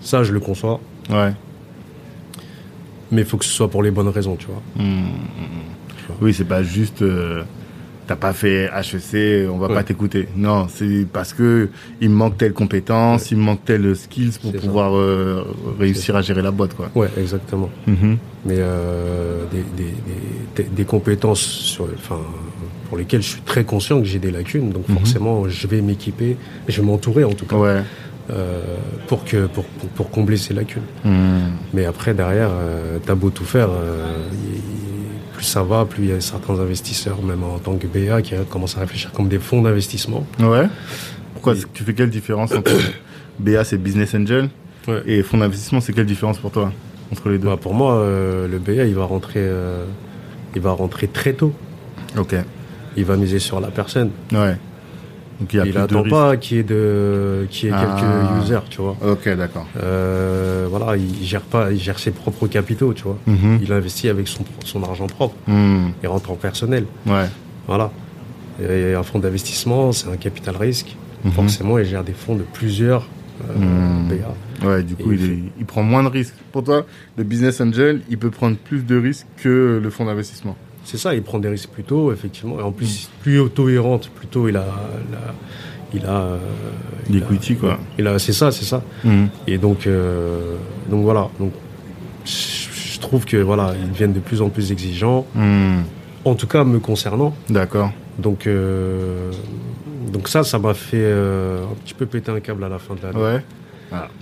Ça, 0.00 0.22
je 0.22 0.32
le 0.32 0.40
conçois, 0.40 0.80
Ouais. 1.10 1.32
mais 3.10 3.22
il 3.22 3.26
faut 3.26 3.36
que 3.38 3.44
ce 3.44 3.52
soit 3.52 3.70
pour 3.70 3.82
les 3.82 3.90
bonnes 3.90 4.08
raisons, 4.08 4.36
tu 4.36 4.46
vois. 4.46 4.62
Mhm. 4.76 5.04
Oui, 6.20 6.34
c'est 6.34 6.44
pas 6.44 6.62
juste. 6.62 7.02
euh, 7.02 7.42
T'as 8.06 8.16
pas 8.16 8.34
fait 8.34 8.64
HEC, 8.66 9.48
on 9.50 9.56
va 9.56 9.68
Ouais. 9.68 9.74
pas 9.74 9.82
t'écouter. 9.82 10.28
Non, 10.36 10.66
c'est 10.68 11.06
parce 11.10 11.32
que 11.32 11.70
il 12.02 12.10
me 12.10 12.14
manque 12.14 12.36
telle 12.36 12.52
compétence, 12.52 13.30
il 13.30 13.38
me 13.38 13.42
manque 13.44 13.64
telle 13.64 13.96
skills 13.96 14.32
pour 14.42 14.52
pouvoir 14.52 14.94
euh, 14.94 15.42
réussir 15.78 16.14
à 16.14 16.20
gérer 16.20 16.42
la 16.42 16.50
boîte, 16.50 16.74
quoi. 16.74 16.90
Ouais, 16.94 17.08
exactement. 17.18 17.70
Mhm. 17.86 18.18
Mais 18.44 18.56
euh, 18.58 19.44
des, 19.50 19.64
des, 19.76 19.90
des- 19.92 20.62
des- 20.64 20.68
des 20.68 20.84
compétences 20.84 21.40
sur, 21.40 21.88
enfin, 21.96 22.18
pour 22.88 22.98
lesquelles 22.98 23.22
je 23.22 23.28
suis 23.28 23.40
très 23.40 23.64
conscient 23.64 23.98
que 24.00 24.04
j'ai 24.06 24.18
des 24.18 24.30
lacunes, 24.30 24.70
donc 24.70 24.86
Mhm. 24.88 24.96
forcément, 24.98 25.48
je 25.48 25.66
vais 25.66 25.80
m'équiper, 25.80 26.36
je 26.68 26.80
vais 26.82 26.86
m'entourer 26.86 27.24
en 27.24 27.32
tout 27.32 27.46
cas, 27.46 27.56
Ouais. 27.56 27.82
euh, 28.30 28.60
pour, 29.06 29.24
que, 29.24 29.46
pour, 29.46 29.64
pour, 29.64 29.88
pour 29.88 30.10
combler 30.10 30.36
ces 30.36 30.52
lacunes. 30.52 30.82
Mhm. 31.06 31.52
Mais 31.72 31.86
après, 31.86 32.12
derrière, 32.12 32.50
t'as 33.06 33.14
beau 33.14 33.30
tout 33.30 33.44
faire, 33.44 33.68
y- 33.70 34.56
y- 34.56 34.60
plus 35.34 35.44
ça 35.44 35.62
va, 35.62 35.84
plus 35.84 36.04
il 36.04 36.10
y 36.10 36.12
a 36.12 36.20
certains 36.20 36.58
investisseurs, 36.58 37.20
même 37.22 37.42
en 37.42 37.58
tant 37.58 37.76
que 37.76 37.86
BA, 37.86 38.22
qui 38.22 38.34
commencent 38.50 38.76
à 38.76 38.80
réfléchir 38.80 39.12
comme 39.12 39.28
des 39.28 39.38
fonds 39.38 39.62
d'investissement. 39.62 40.26
Ouais. 40.40 40.66
Pourquoi 41.34 41.54
tu 41.74 41.82
fais 41.84 41.92
quelle 41.94 42.10
différence 42.10 42.52
entre 42.52 42.72
BA, 43.38 43.64
c'est 43.64 43.78
Business 43.78 44.14
Angel, 44.14 44.48
Ouais. 44.86 45.02
et 45.06 45.22
fonds 45.22 45.38
d'investissement, 45.38 45.80
c'est 45.80 45.92
quelle 45.94 46.06
différence 46.06 46.38
pour 46.38 46.50
toi 46.50 46.70
entre 47.10 47.28
les 47.30 47.38
deux 47.38 47.48
Bah, 47.48 47.56
pour 47.60 47.74
moi, 47.74 47.94
euh, 47.94 48.46
le 48.48 48.58
BA, 48.58 48.84
il 48.84 48.94
va 48.94 49.04
rentrer, 49.04 49.40
euh, 49.40 49.84
il 50.54 50.60
va 50.60 50.72
rentrer 50.72 51.08
très 51.08 51.32
tôt. 51.32 51.52
Ok. 52.18 52.34
Il 52.96 53.04
va 53.04 53.16
miser 53.16 53.38
sur 53.38 53.60
la 53.60 53.68
personne. 53.68 54.10
Ouais. 54.32 54.56
Donc 55.40 55.52
il 55.52 55.56
y 55.56 55.60
a 55.60 55.66
il 55.66 55.76
attend 55.76 56.04
pas 56.04 56.36
qu'il 56.36 56.56
y 56.58 56.60
ait 56.60 56.62
de, 56.62 57.46
qu'il 57.50 57.68
y 57.68 57.72
ait 57.72 57.74
Ah. 57.76 57.96
quelques 57.98 58.44
users, 58.44 58.60
tu 58.70 58.80
vois. 58.80 58.96
Ok, 59.04 59.28
d'accord. 59.36 59.66
Euh, 59.82 60.66
voilà, 60.70 60.96
il 60.96 61.24
gère 61.24 61.40
pas, 61.42 61.72
il 61.72 61.80
gère 61.80 61.98
ses 61.98 62.12
propres 62.12 62.46
capitaux, 62.46 62.92
tu 62.94 63.02
vois. 63.04 63.18
Mhm. 63.26 63.58
Il 63.62 63.72
investit 63.72 64.08
avec 64.08 64.28
son, 64.28 64.44
son 64.64 64.82
argent 64.84 65.06
propre. 65.08 65.34
Mhm. 65.48 65.92
Il 66.02 66.08
rentre 66.08 66.30
en 66.30 66.36
personnel. 66.36 66.84
Ouais. 67.06 67.26
Voilà. 67.66 67.90
Et 68.62 68.94
un 68.94 69.02
fonds 69.02 69.18
d'investissement, 69.18 69.90
c'est 69.92 70.08
un 70.08 70.16
capital 70.16 70.56
risque. 70.56 70.96
Mhm. 71.24 71.32
Forcément, 71.32 71.78
il 71.78 71.84
gère 71.84 72.04
des 72.04 72.12
fonds 72.12 72.36
de 72.36 72.44
plusieurs 72.52 73.08
euh, 73.50 73.58
Mhm. 73.58 74.08
BA. 74.08 74.68
Ouais, 74.68 74.82
du 74.84 74.94
coup, 74.94 75.10
Et 75.10 75.16
il, 75.16 75.24
il 75.24 75.30
est- 75.32 75.42
il 75.58 75.64
prend 75.66 75.82
moins 75.82 76.04
de 76.04 76.08
risques. 76.08 76.34
Pour 76.52 76.62
toi, 76.62 76.86
le 77.18 77.24
business 77.24 77.60
angel, 77.60 78.02
il 78.08 78.16
peut 78.18 78.30
prendre 78.30 78.56
plus 78.56 78.86
de 78.86 78.96
risques 78.96 79.26
que 79.42 79.80
le 79.82 79.90
fonds 79.90 80.04
d'investissement. 80.04 80.56
C'est 80.84 80.98
ça, 80.98 81.14
il 81.14 81.22
prend 81.22 81.38
des 81.38 81.48
risques 81.48 81.70
plus 81.70 81.82
tôt, 81.84 82.12
effectivement. 82.12 82.58
Et 82.60 82.62
en 82.62 82.72
plus, 82.72 83.08
plus 83.22 83.38
auto 83.40 83.68
il 83.68 83.78
rentre, 83.78 84.08
plus 84.10 84.26
tôt 84.26 84.48
il 84.48 84.56
a, 84.56 84.60
la- 85.10 85.34
il 85.94 86.04
a, 86.06 86.10
euh, 86.20 86.38
il 87.08 87.16
a- 87.16 87.20
L'equity, 87.20 87.56
quoi. 87.56 87.78
Il 87.98 88.06
a, 88.06 88.18
c'est 88.18 88.32
ça, 88.34 88.52
c'est 88.52 88.64
ça. 88.64 88.82
Mhm. 89.04 89.28
Et 89.46 89.58
donc, 89.58 89.86
euh, 89.86 90.56
donc 90.90 91.02
voilà. 91.04 91.28
Donc, 91.40 91.52
je 92.24 92.98
trouve 93.00 93.24
que 93.24 93.36
voilà, 93.38 93.72
ils 93.80 93.90
deviennent 93.90 94.12
de 94.12 94.20
plus 94.20 94.42
en 94.42 94.48
plus 94.48 94.72
exigeants. 94.72 95.26
Mhm. 95.34 95.84
En 96.24 96.34
tout 96.34 96.46
cas, 96.46 96.64
me 96.64 96.78
concernant. 96.80 97.34
D'accord. 97.50 97.90
Donc, 98.18 98.46
euh, 98.46 99.30
donc 100.12 100.28
ça, 100.28 100.42
ça 100.44 100.58
m'a 100.58 100.74
fait 100.74 100.96
euh, 100.96 101.64
un 101.64 101.74
petit 101.84 101.94
peu 101.94 102.06
péter 102.06 102.30
un 102.30 102.40
câble 102.40 102.64
à 102.64 102.68
la 102.68 102.78
fin 102.78 102.94
de 102.94 103.00
l'année. 103.02 103.20
Ouais. 103.22 103.42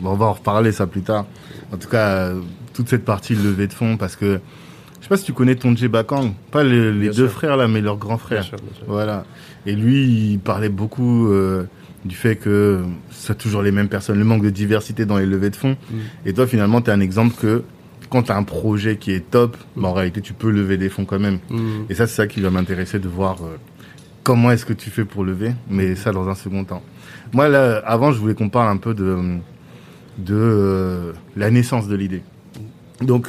Bon, 0.01 0.11
on 0.11 0.17
va 0.17 0.27
en 0.27 0.33
reparler 0.33 0.71
ça 0.73 0.87
plus 0.87 1.03
tard. 1.03 1.25
En 1.73 1.77
tout 1.77 1.89
cas, 1.89 2.33
toute 2.75 2.89
cette 2.89 3.05
partie 3.05 3.35
levée 3.35 3.67
de 3.69 3.73
fonds, 3.73 3.97
parce 3.97 4.17
que 4.17 4.41
je 5.03 5.07
sais 5.07 5.09
pas 5.09 5.17
si 5.17 5.25
tu 5.25 5.33
connais 5.33 5.57
Tonje 5.57 5.85
Bakang, 5.89 6.33
pas 6.53 6.63
les, 6.63 6.93
les 6.93 7.01
Bien 7.01 7.11
deux 7.11 7.27
sûr. 7.27 7.31
frères 7.31 7.57
là, 7.57 7.67
mais 7.67 7.81
leur 7.81 7.97
grand 7.99 8.19
frère. 8.19 8.41
Bien 8.43 8.49
sûr, 8.49 8.59
bien 8.59 8.73
sûr. 8.75 8.85
Voilà. 8.87 9.25
Et 9.67 9.75
lui, 9.75 10.33
il 10.33 10.39
parlait 10.39 10.69
beaucoup 10.69 11.27
euh, 11.27 11.65
du 12.05 12.15
fait 12.15 12.37
que 12.37 12.81
c'est 13.11 13.37
toujours 13.37 13.63
les 13.63 13.73
mêmes 13.73 13.89
personnes, 13.89 14.19
le 14.19 14.25
manque 14.25 14.45
de 14.45 14.51
diversité 14.51 15.05
dans 15.05 15.19
les 15.19 15.27
levées 15.27 15.51
de 15.51 15.57
fonds. 15.57 15.77
Mm. 15.91 15.97
Et 16.27 16.33
toi, 16.33 16.47
finalement, 16.47 16.81
tu 16.81 16.91
es 16.91 16.93
un 16.93 17.01
exemple 17.01 17.35
que 17.37 17.65
quand 18.11 18.23
tu 18.25 18.31
as 18.33 18.37
un 18.37 18.45
projet 18.45 18.97
qui 18.97 19.11
est 19.11 19.29
top, 19.29 19.57
bah, 19.77 19.89
en 19.89 19.93
réalité, 19.93 20.21
tu 20.21 20.35
peux 20.35 20.51
lever 20.51 20.77
des 20.77 20.89
fonds 20.89 21.05
quand 21.05 21.19
même. 21.19 21.39
Mhm. 21.51 21.87
Et 21.89 21.95
ça, 21.95 22.07
c'est 22.07 22.15
ça 22.15 22.27
qui 22.29 22.41
va 22.41 22.51
m'intéresser 22.51 22.99
de 22.99 23.09
voir 23.09 23.39
euh, 23.43 23.57
comment 24.23 24.51
est-ce 24.53 24.67
que 24.67 24.75
tu 24.75 24.91
fais 24.91 25.05
pour 25.07 25.25
lever, 25.25 25.53
mais 25.69 25.97
ça 25.97 26.13
dans 26.13 26.29
un 26.29 26.35
second 26.35 26.63
temps. 26.65 26.83
Moi, 27.33 27.49
là, 27.49 27.83
avant, 27.87 28.13
je 28.13 28.19
voulais 28.19 28.35
qu'on 28.35 28.51
parle 28.51 28.69
un 28.69 28.77
peu 28.77 28.93
de, 28.95 29.17
de 30.19 30.35
euh, 30.35 31.13
la 31.37 31.51
naissance 31.51 31.89
de 31.89 31.97
l'idée. 31.97 32.23
Donc, 33.01 33.29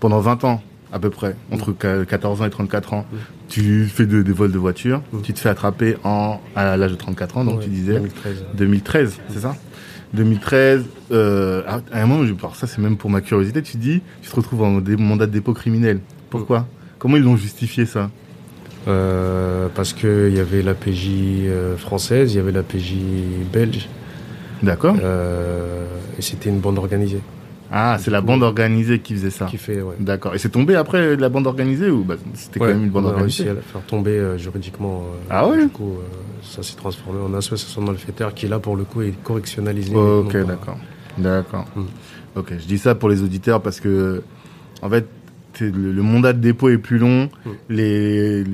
pendant 0.00 0.18
20 0.20 0.44
ans, 0.44 0.62
à 0.96 0.98
peu 0.98 1.10
près, 1.10 1.36
entre 1.52 1.72
qua- 1.72 2.04
14 2.06 2.40
ans 2.40 2.46
et 2.46 2.50
34 2.50 2.94
ans, 2.94 3.04
tu 3.48 3.84
fais 3.86 4.06
de- 4.06 4.22
des 4.22 4.32
vols 4.32 4.50
de 4.52 4.58
voiture, 4.58 5.02
Mm. 5.12 5.20
tu 5.22 5.32
te 5.34 5.38
fais 5.38 5.48
attraper 5.50 5.96
en, 6.04 6.40
à 6.56 6.76
l'âge 6.76 6.90
de 6.92 6.96
34 6.96 7.36
ans, 7.36 7.44
donc 7.44 7.60
tu 7.60 7.68
disais. 7.68 7.92
2013. 7.94 8.44
2013, 8.54 9.18
c'est 9.28 9.40
ça? 9.40 9.54
2013, 10.14 10.84
euh, 11.12 11.62
à 11.66 11.80
à 11.92 12.02
un 12.02 12.06
moment, 12.06 12.24
je- 12.24 12.32
alors 12.32 12.56
ça 12.56 12.66
c'est 12.66 12.78
même 12.80 12.96
pour 12.96 13.10
ma 13.10 13.20
curiosité, 13.20 13.60
tu 13.62 13.76
dis, 13.76 14.00
tu 14.22 14.30
te 14.30 14.36
retrouves 14.36 14.62
en 14.62 14.70
mandat 14.98 15.26
de 15.26 15.32
dépôt 15.32 15.52
criminel. 15.52 16.00
Pourquoi? 16.30 16.66
Comment 16.98 17.16
ils 17.18 17.22
l'ont 17.22 17.36
justifié 17.36 17.84
ça? 17.86 18.10
Euh, 18.88 19.68
parce 19.74 19.92
qu'il 19.92 20.32
y 20.34 20.38
avait 20.38 20.62
la 20.62 20.74
PJ 20.74 21.08
euh, 21.46 21.76
française, 21.76 22.32
il 22.32 22.36
y 22.36 22.40
avait 22.40 22.52
la 22.52 22.62
PJ 22.62 22.94
belge, 23.52 23.88
D'accord. 24.62 24.96
Euh, 25.02 25.84
et 26.18 26.22
c'était 26.22 26.48
une 26.48 26.60
bande 26.60 26.78
organisée. 26.78 27.20
Ah, 27.72 27.96
c'est 27.98 28.10
la 28.10 28.20
bande 28.20 28.42
organisée 28.42 29.00
qui 29.00 29.14
faisait 29.14 29.30
ça. 29.30 29.46
Qui 29.46 29.56
fait, 29.58 29.82
ouais. 29.82 29.94
D'accord. 29.98 30.34
Et 30.34 30.38
c'est 30.38 30.48
tombé 30.50 30.76
après 30.76 31.16
la 31.16 31.28
bande 31.28 31.46
organisée 31.46 31.90
ou 31.90 32.04
bah, 32.04 32.14
c'était 32.34 32.60
quand 32.60 32.66
même 32.66 32.84
une 32.84 32.90
bande 32.90 33.06
on 33.06 33.08
a 33.08 33.12
organisée 33.12 33.42
réussi 33.44 33.50
à 33.50 33.54
la 33.54 33.60
faire 33.62 33.80
tomber 33.82 34.12
euh, 34.12 34.38
juridiquement. 34.38 35.02
euh, 35.02 35.26
Ah 35.30 35.48
ouais 35.48 35.62
Du 35.64 35.68
coup, 35.70 35.94
euh, 35.98 36.02
ça 36.42 36.62
s'est 36.62 36.76
transformé 36.76 37.20
en 37.20 37.34
association 37.34 37.82
de 37.82 37.86
malfaiteurs 37.88 38.34
qui, 38.34 38.46
là, 38.48 38.58
pour 38.60 38.76
le 38.76 38.84
coup, 38.84 39.02
est 39.02 39.14
correctionnalisée. 39.22 39.94
Ok, 39.96 40.34
Non 40.34 40.40
pas- 40.46 40.52
d'accord. 40.52 40.78
D'accord. 41.18 41.64
Mm. 41.74 41.82
Ok, 42.36 42.52
je 42.58 42.66
dis 42.66 42.78
ça 42.78 42.94
pour 42.94 43.08
les 43.08 43.22
auditeurs 43.22 43.62
parce 43.62 43.80
que, 43.80 44.22
en 44.82 44.90
fait, 44.90 45.06
le, 45.60 45.70
le 45.92 46.02
mandat 46.02 46.32
de 46.34 46.40
dépôt 46.40 46.68
est 46.68 46.78
plus 46.78 46.98
long. 46.98 47.30
Mm. 47.44 47.50
Les, 47.70 48.44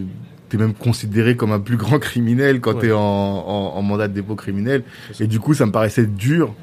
t'es 0.49 0.57
même 0.59 0.75
considéré 0.75 1.37
comme 1.37 1.53
un 1.53 1.61
plus 1.61 1.77
grand 1.77 1.99
criminel 2.01 2.61
quand 2.61 2.75
Ouais. 2.75 2.81
t'es 2.81 2.93
en, 2.93 2.99
en, 3.01 3.73
en 3.77 3.83
mandat 3.83 4.09
de 4.09 4.15
dépôt 4.15 4.37
criminel. 4.37 4.85
Et 5.21 5.27
du 5.27 5.39
coup, 5.41 5.53
ça 5.55 5.67
me 5.67 5.73
paraissait 5.73 6.07
dur. 6.07 6.55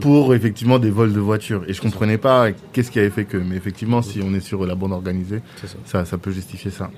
Pour 0.00 0.34
effectivement 0.34 0.78
des 0.78 0.90
vols 0.90 1.12
de 1.12 1.20
voitures. 1.20 1.62
Et 1.66 1.72
je 1.72 1.80
comprenais 1.80 2.18
pas 2.18 2.48
qu'est-ce 2.72 2.90
qui 2.90 2.98
avait 2.98 3.10
fait 3.10 3.24
que. 3.24 3.36
Mais 3.36 3.56
effectivement, 3.56 4.02
si 4.02 4.20
on 4.22 4.32
est 4.34 4.40
sur 4.40 4.64
la 4.66 4.74
bande 4.74 4.92
organisée, 4.92 5.40
ça. 5.62 5.68
ça, 5.84 6.04
ça 6.04 6.18
peut 6.18 6.30
justifier 6.30 6.70
ça. 6.70 6.90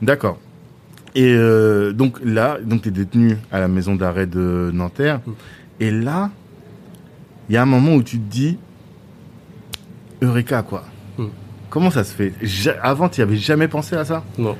D'accord. 0.00 0.38
Et 1.14 1.34
euh, 1.34 1.92
donc 1.92 2.18
là, 2.24 2.58
donc 2.64 2.82
tu 2.82 2.88
es 2.88 2.92
détenu 2.92 3.36
à 3.50 3.60
la 3.60 3.68
maison 3.68 3.94
d'arrêt 3.94 4.26
de 4.26 4.70
Nanterre. 4.72 5.20
Mm. 5.26 5.30
Et 5.80 5.90
là, 5.90 6.30
il 7.48 7.54
y 7.54 7.58
a 7.58 7.62
un 7.62 7.66
moment 7.66 7.94
où 7.94 8.02
tu 8.02 8.18
te 8.18 8.30
dis, 8.30 8.56
Eureka, 10.22 10.62
quoi. 10.62 10.84
Mm. 11.18 11.24
Comment 11.70 11.90
ça 11.90 12.04
se 12.04 12.14
fait? 12.14 12.32
Ja- 12.42 12.76
Avant, 12.82 13.08
tu 13.08 13.20
n'y 13.20 13.24
avais 13.24 13.36
jamais 13.36 13.68
pensé 13.68 13.96
à 13.96 14.04
ça? 14.04 14.24
Non, 14.38 14.56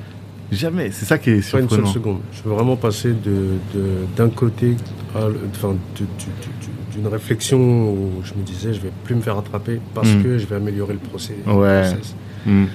Jamais. 0.51 0.91
C'est 0.91 1.05
ça 1.05 1.17
qui 1.17 1.31
est 1.31 1.51
pas 1.51 1.59
une 1.59 1.67
seule 1.69 1.85
surprenant. 1.85 1.93
seconde. 1.93 2.19
Je 2.31 2.43
veux 2.47 2.53
vraiment 2.55 2.75
passer 2.75 3.09
de, 3.13 3.57
de- 3.73 4.05
d'un 4.15 4.29
côté, 4.29 4.75
à 5.15 5.25
enfin, 5.49 5.73
de- 5.99 6.05
d'une 6.93 7.07
réflexion 7.07 7.59
où 7.91 8.21
je 8.23 8.33
me 8.33 8.43
disais, 8.43 8.73
je 8.73 8.79
vais 8.79 8.91
plus 9.03 9.15
me 9.15 9.21
faire 9.21 9.37
attraper 9.37 9.79
parce 9.93 10.09
Mm. 10.09 10.23
que 10.23 10.37
je 10.37 10.45
vais 10.45 10.55
améliorer 10.55 10.93
le 10.93 10.99
procès. 10.99 11.35
le 11.45 11.51
Ouais. 11.53 11.81
process. 11.91 12.15
Mm. 12.45 12.65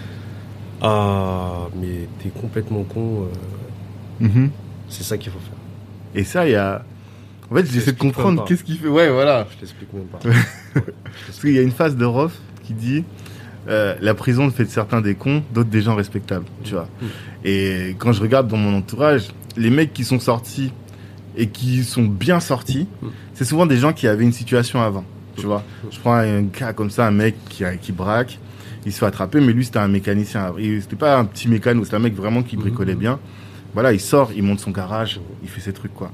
Ah, 0.81 1.69
mais 1.81 2.09
t'es 2.23 2.29
complètement 2.31 2.83
con. 2.85 3.25
euh, 3.25 4.25
Mhm. 4.25 4.51
c'est 4.89 5.03
ça 5.05 5.17
qu'il 5.19 5.31
faut 5.33 5.39
faire. 5.39 5.59
Et 6.15 6.25
ça, 6.25 6.47
il 6.49 6.53
y 6.53 6.57
a. 6.57 6.85
En 7.51 7.55
fait, 7.55 7.67
j'essaie 7.71 7.93
de 7.93 7.99
comprendre 7.99 8.45
qu'est-ce 8.45 8.63
qu'il 8.65 8.77
fait. 8.79 8.89
Ouais, 8.89 9.09
voilà. 9.11 9.47
Je 9.53 9.57
t'explique 9.59 9.93
même 9.93 10.05
pas. 10.07 10.19
Parce 11.27 11.41
qu'il 11.41 11.53
y 11.53 11.59
a 11.59 11.63
une 11.63 11.71
phase 11.71 11.97
de 11.97 12.05
Roth 12.05 12.33
qui 12.65 12.75
dit 12.75 13.05
euh, 13.69 13.95
la 14.01 14.15
prison 14.15 14.51
fait 14.51 14.65
de 14.65 14.71
certains 14.71 15.01
des 15.01 15.15
cons, 15.15 15.43
d'autres 15.55 15.71
des 15.71 15.81
gens 15.83 15.95
respectables, 15.95 16.45
tu 16.65 16.75
vois. 16.75 16.89
Mm. 17.01 17.07
Et 17.45 17.97
quand 17.99 18.13
je 18.13 18.21
regarde 18.21 18.49
dans 18.49 18.57
mon 18.57 18.77
entourage, 18.77 19.29
les 19.57 19.71
mecs 19.71 19.93
qui 19.93 20.05
sont 20.05 20.21
sortis 20.21 20.73
et 21.39 21.47
qui 21.49 21.83
sont 21.85 22.03
bien 22.05 22.41
sortis, 22.41 22.87
c'est 23.33 23.45
souvent 23.47 23.65
des 23.65 23.77
gens 23.79 23.93
qui 23.95 24.07
avaient 24.07 24.25
une 24.25 24.33
situation 24.33 24.83
avant, 24.83 25.05
tu 25.37 25.47
vois. 25.47 25.63
Je 25.91 25.99
prends 26.01 26.15
un 26.17 26.45
cas 26.47 26.73
comme 26.75 26.91
ça, 26.91 27.07
un 27.07 27.11
mec 27.13 27.37
qui, 27.49 27.65
a- 27.65 27.77
qui 27.77 27.93
braque, 27.93 28.39
il 28.85 28.93
se 28.93 28.99
fait 28.99 29.07
attraper, 29.07 29.41
mais 29.41 29.53
lui 29.53 29.65
c'était 29.65 29.79
un 29.79 29.89
mécanicien. 29.89 30.53
C'était 30.81 30.97
pas 30.97 31.17
un 31.19 31.25
petit 31.25 31.49
mécano, 31.49 31.85
c'était 31.85 31.97
un 31.97 32.01
mec 32.01 32.15
vraiment 32.15 32.43
qui 32.43 32.57
bricolait 32.57 32.95
Mhm. 32.95 32.99
bien. 33.01 33.19
Voilà, 33.73 33.93
il 33.93 34.01
sort, 34.01 34.33
il 34.35 34.43
monte 34.43 34.61
son 34.61 34.71
garage, 34.73 35.21
il 35.43 35.49
fait 35.49 35.61
ses 35.61 35.73
trucs, 35.73 35.95
quoi. 35.95 36.11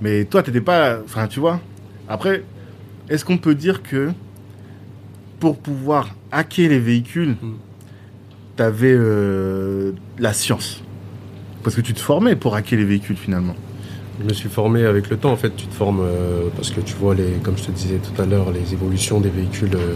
Mais 0.00 0.24
toi, 0.24 0.42
t'étais 0.42 0.60
pas. 0.60 0.98
Enfin, 1.04 1.26
tu 1.28 1.40
vois. 1.40 1.60
Après, 2.08 2.42
est-ce 3.08 3.24
qu'on 3.24 3.36
peut 3.38 3.54
dire 3.54 3.82
que 3.82 4.10
pour 5.40 5.58
pouvoir 5.58 6.14
hacker 6.32 6.68
les 6.70 6.78
véhicules, 6.78 7.36
Mm. 7.42 7.52
t'avais 8.56 8.94
euh, 8.96 9.92
la 10.18 10.32
science? 10.32 10.82
Parce 11.62 11.74
que 11.76 11.80
tu 11.80 11.94
te 11.94 12.00
formais 12.00 12.36
pour 12.36 12.54
hacker 12.54 12.78
les 12.78 12.84
véhicules 12.84 13.16
finalement. 13.16 13.56
Je 14.20 14.28
me 14.28 14.32
suis 14.32 14.48
formé 14.48 14.84
avec 14.84 15.10
le 15.10 15.16
temps. 15.16 15.32
En 15.32 15.36
fait, 15.36 15.54
tu 15.56 15.66
te 15.66 15.74
formes 15.74 16.00
euh, 16.02 16.48
parce 16.54 16.70
que 16.70 16.80
tu 16.80 16.94
vois, 16.94 17.14
les, 17.14 17.32
comme 17.42 17.56
je 17.58 17.64
te 17.64 17.70
disais 17.72 17.96
tout 17.98 18.20
à 18.22 18.26
l'heure, 18.26 18.50
les 18.52 18.72
évolutions 18.72 19.20
des 19.20 19.28
véhicules 19.30 19.74
euh, 19.74 19.94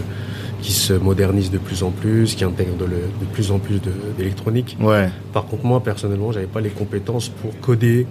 qui 0.61 0.73
se 0.73 0.91
modernisent 0.93 1.51
de 1.51 1.57
plus 1.57 1.83
en 1.83 1.91
plus, 1.91 2.35
qui 2.35 2.43
intègrent 2.43 2.75
de, 2.77 2.83
le- 2.85 2.91
de 3.21 3.25
plus 3.31 3.51
en 3.51 3.59
plus 3.59 3.79
de- 3.81 3.91
d'électronique. 4.17 4.75
Ouais. 4.81 5.09
Par 5.31 5.45
contre, 5.45 5.65
moi, 5.65 5.81
personnellement, 5.81 6.31
j'avais 6.33 6.47
pas 6.47 6.59
les 6.59 6.69
compétences 6.69 7.29
pour 7.29 7.57
coder 7.61 8.07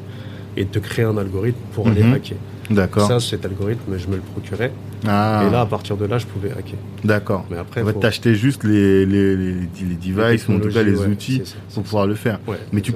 et 0.56 0.64
te 0.64 0.78
créer 0.78 1.04
un 1.04 1.18
algorithme 1.18 1.58
pour 1.74 1.88
aller 1.88 2.02
Mhm. 2.02 2.14
hacker. 2.14 2.38
D'accord. 2.70 3.08
Ça, 3.08 3.20
cet 3.20 3.44
algorithme, 3.44 3.96
je 3.96 4.06
me 4.08 4.16
le 4.16 4.20
procurais. 4.22 4.72
Ah, 5.06 5.44
Et 5.46 5.50
là, 5.50 5.60
à 5.62 5.66
partir 5.66 5.96
de 5.96 6.04
là, 6.06 6.18
je 6.18 6.26
pouvais 6.26 6.50
hacker. 6.50 6.78
d'accord. 7.04 7.46
Mais 7.50 7.56
après, 7.56 7.82
fait, 7.84 7.92
faut- 7.92 7.98
t'achetais 8.00 8.34
juste 8.34 8.64
les, 8.64 9.06
les, 9.06 9.36
les, 9.36 9.52
les 9.54 9.94
devices, 9.94 10.48
ou 10.48 10.52
en 10.54 10.60
tout 10.60 10.68
cas 10.68 10.82
les 10.82 10.96
ouais, 10.98 11.06
outils 11.06 11.42
ça, 11.44 11.54
pour 11.66 11.74
ça. 11.74 11.80
pouvoir 11.82 12.06
le 12.06 12.14
faire. 12.14 12.38
Ouais, 12.46 12.58
Mais 12.72 12.80
tu-. 12.80 12.92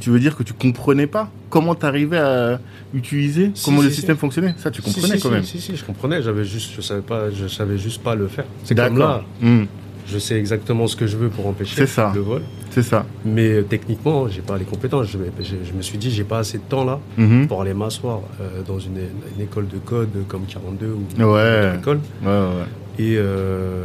Tu 0.00 0.10
veux 0.10 0.18
dire 0.18 0.34
que 0.36 0.42
tu 0.42 0.52
comprenais 0.52 1.06
pas 1.06 1.30
comment 1.48 1.74
t'arrivais 1.76 2.18
à 2.18 2.60
utiliser, 2.92 3.52
Si, 3.54 3.64
comment 3.64 3.78
si, 3.78 3.84
le 3.84 3.90
si. 3.90 3.96
système 3.96 4.16
fonctionnait? 4.16 4.54
Ça, 4.58 4.70
tu 4.70 4.82
comprenais 4.82 5.18
quand 5.20 5.30
même. 5.30 5.44
Si, 5.44 5.60
si, 5.60 5.76
je 5.76 5.84
comprenais. 5.84 6.20
J'avais 6.22 6.44
juste, 6.44 6.72
je 6.76 6.80
savais 6.80 7.02
pas, 7.02 7.30
je 7.30 7.46
savais 7.46 7.78
juste 7.78 8.02
pas 8.02 8.14
le 8.16 8.26
faire. 8.26 8.44
C'est 8.64 8.74
comme 8.74 8.94
D'accord. 8.96 9.24
là, 9.40 9.48
Hmm, 9.48 9.64
je 10.06 10.18
sais 10.18 10.36
exactement 10.38 10.86
ce 10.86 10.96
que 10.96 11.06
je 11.06 11.16
veux 11.16 11.28
pour 11.28 11.46
empêcher 11.46 11.86
ça. 11.86 12.12
le 12.14 12.20
vol. 12.20 12.42
c'est 12.70 12.82
ça. 12.82 13.04
Mais 13.24 13.48
euh, 13.48 13.62
techniquement, 13.62 14.28
j'ai 14.28 14.40
pas 14.42 14.58
les 14.58 14.64
compétences. 14.64 15.06
Je, 15.08 15.18
je- 15.40 15.64
je 15.64 15.72
me 15.76 15.82
suis 15.82 15.98
dit, 15.98 16.10
j'ai 16.10 16.24
pas 16.24 16.38
assez 16.38 16.58
de 16.58 16.62
temps 16.68 16.84
là 16.84 16.98
Mhm. 17.18 17.46
pour 17.46 17.60
aller 17.62 17.74
m'asseoir 17.74 18.20
euh, 18.40 18.62
dans 18.66 18.78
une, 18.78 18.98
une 19.36 19.42
école 19.42 19.68
de 19.68 19.78
code 19.78 20.08
comme 20.28 20.42
42 20.46 20.86
ou 20.86 20.90
Ouais. 20.90 21.16
une 21.18 21.24
autre 21.68 21.78
école. 21.78 22.00
Ouais, 22.22 22.28
ouais, 22.28 22.38
ouais. 22.38 22.68
Et 22.98 23.14
euh, 23.16 23.84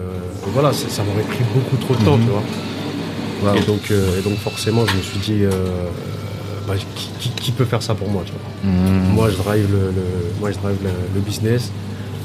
voilà, 0.54 0.74
ça, 0.74 0.90
ça 0.90 1.04
m'aurait 1.04 1.24
pris 1.24 1.44
beaucoup 1.54 1.78
trop 1.78 1.96
de 1.96 2.04
temps, 2.04 2.18
Mhm. 2.18 2.24
tu 2.26 2.30
vois. 3.46 3.56
Et 3.58 3.62
donc, 3.66 3.92
euh, 3.92 4.20
et 4.20 4.24
donc 4.24 4.38
forcément, 4.40 4.86
je 4.86 4.96
me 4.98 5.02
suis 5.02 5.20
dit, 5.20 5.44
bah, 6.68 6.74
qui, 6.96 7.10
qui- 7.20 7.30
qui 7.30 7.52
peut 7.52 7.66
faire 7.66 7.82
ça 7.84 7.94
pour 7.96 8.10
moi, 8.10 8.24
tu 8.26 8.32
vois 8.34 8.72
Mhm. 8.72 9.14
Moi, 9.14 9.30
je 9.30 9.38
drive 9.38 9.72
le, 9.72 9.80
le- 9.92 10.40
moi, 10.40 10.52
je 10.52 10.58
drive 10.58 10.78
le, 10.84 10.90
le 11.16 11.22
business. 11.22 11.72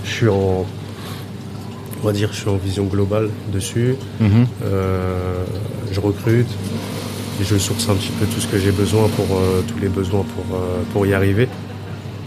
Je 0.05 0.11
suis 0.11 0.29
en, 0.29 0.67
on 2.03 2.07
va 2.07 2.13
dire, 2.13 2.31
je 2.33 2.39
suis 2.41 2.49
en 2.49 2.57
vision 2.57 2.85
globale 2.85 3.29
dessus. 3.53 3.95
Mhm. 4.21 4.47
Euh, 4.65 5.45
je 5.93 6.01
recrute 6.01 6.49
et 7.41 7.45
je 7.45 7.57
source 7.59 7.89
un 7.89 7.95
petit 7.95 8.11
peu 8.19 8.27
tout 8.27 8.41
ce 8.41 8.47
que 8.47 8.59
j'ai 8.59 8.73
besoin 8.73 9.09
pour 9.09 9.27
euh, 9.37 9.63
tous 9.69 9.79
les 9.81 9.89
besoins 9.89 10.25
pour, 10.25 10.57
euh, 10.57 10.83
pour 10.93 11.07
y 11.07 11.15
arriver. 11.15 11.49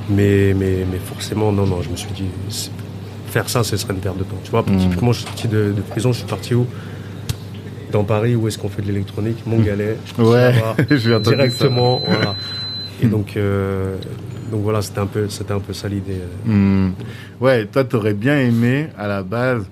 Mais, 0.10 0.54
mais, 0.56 0.86
mais 0.92 1.00
forcément, 1.04 1.52
non, 1.52 1.66
non, 1.66 1.82
je 1.82 1.90
me 1.90 1.96
suis 1.96 2.12
dit, 2.14 2.26
faire 3.32 3.50
ça, 3.50 3.64
ce 3.64 3.76
serait 3.76 3.94
une 3.94 4.00
perte 4.00 4.18
de 4.18 4.24
temps. 4.24 4.38
Tu 4.44 4.52
vois, 4.52 4.64
Mhm. 4.68 4.78
typiquement, 4.78 5.12
je 5.14 5.20
suis 5.20 5.28
sorti 5.28 5.48
de, 5.48 5.74
de 5.76 5.82
prison, 5.82 6.12
je 6.14 6.20
suis 6.20 6.28
parti 6.28 6.54
où? 6.54 6.66
Dans 7.92 8.04
Paris, 8.04 8.36
où 8.36 8.48
est-ce 8.48 8.58
qu'on 8.58 8.70
fait 8.70 8.82
de 8.82 8.88
l'électronique? 8.88 9.38
Je 9.46 9.52
suis 9.52 9.60
Mhm. 10.22 10.28
Ouais, 10.28 10.52
là-bas, 10.54 10.76
j'ai 10.96 11.16
entendu 11.16 11.36
directement, 11.36 12.02
voilà. 12.06 12.36
Et 13.04 13.08
donc, 13.08 13.36
euh, 13.36 13.96
donc 14.52 14.62
voilà, 14.62 14.82
c'était 14.82 15.00
un 15.00 15.06
peu, 15.08 15.28
c'était 15.30 15.54
un 15.54 15.60
peu 15.60 15.74
ça 15.74 15.88
l'idée. 15.88 16.18
Hmm. 16.46 16.90
Ouais, 17.42 17.66
toi, 17.66 17.84
t'aurais 17.84 18.14
bien 18.14 18.38
aimé, 18.40 18.88
à 18.98 19.08
la 19.08 19.24
base, 19.24 19.66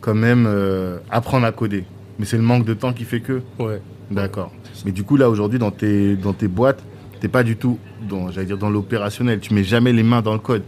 quand 0.00 0.14
même, 0.14 0.44
euh, 0.46 0.98
apprendre 1.10 1.46
à 1.46 1.52
coder. 1.52 1.84
Mais 2.18 2.24
c'est 2.26 2.36
le 2.36 2.42
manque 2.42 2.64
de 2.64 2.74
temps 2.74 2.92
qui 2.92 3.04
fait 3.04 3.20
que. 3.20 3.40
Ouais. 3.58 3.80
D'accord. 4.10 4.52
Mais 4.84 4.92
du 4.92 5.02
coup, 5.04 5.16
là, 5.16 5.28
aujourd'hui, 5.28 5.58
dans 5.58 5.70
tes, 5.70 6.16
dans 6.16 6.32
tes 6.32 6.48
boîtes, 6.48 6.82
t'es 7.20 7.28
pas 7.28 7.42
du 7.42 7.56
tout 7.56 7.78
dans, 8.08 8.30
j'allais 8.30 8.46
dire, 8.46 8.58
dans 8.58 8.70
l'opérationnel. 8.70 9.40
Tu 9.40 9.52
mets 9.54 9.64
jamais 9.64 9.92
les 9.92 10.02
mains 10.02 10.22
dans 10.22 10.32
le 10.32 10.38
code. 10.38 10.62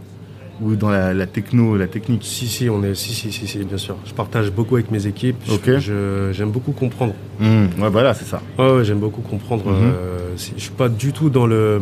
Ou 0.61 0.75
dans 0.75 0.91
la, 0.91 1.11
la 1.13 1.25
techno, 1.25 1.75
la 1.75 1.87
technique. 1.87 2.21
Si, 2.23 2.45
si, 2.47 2.69
on 2.69 2.83
est, 2.83 2.93
si, 2.93 3.13
si, 3.13 3.31
si, 3.31 3.47
si, 3.47 3.57
bien 3.63 3.77
sûr. 3.77 3.95
Je 4.05 4.13
partage 4.13 4.51
beaucoup 4.51 4.75
avec 4.75 4.91
mes 4.91 5.07
équipes. 5.07 5.37
Je- 5.79 6.29
J'aime 6.33 6.51
beaucoup 6.51 6.71
comprendre. 6.71 7.15
Hmm. 7.39 7.65
Ouais, 7.81 7.89
voilà, 7.89 8.13
c'est 8.13 8.25
ça. 8.25 8.41
Ouais, 8.59 8.71
ouais, 8.75 8.83
j'aime 8.85 8.99
beaucoup 8.99 9.21
comprendre. 9.21 9.65
Mhm. 9.65 9.75
euh, 9.81 10.17
si- 10.35 10.53
je 10.55 10.61
suis 10.61 10.71
pas 10.71 10.87
du 10.89 11.13
tout 11.13 11.29
dans 11.31 11.47
le. 11.47 11.79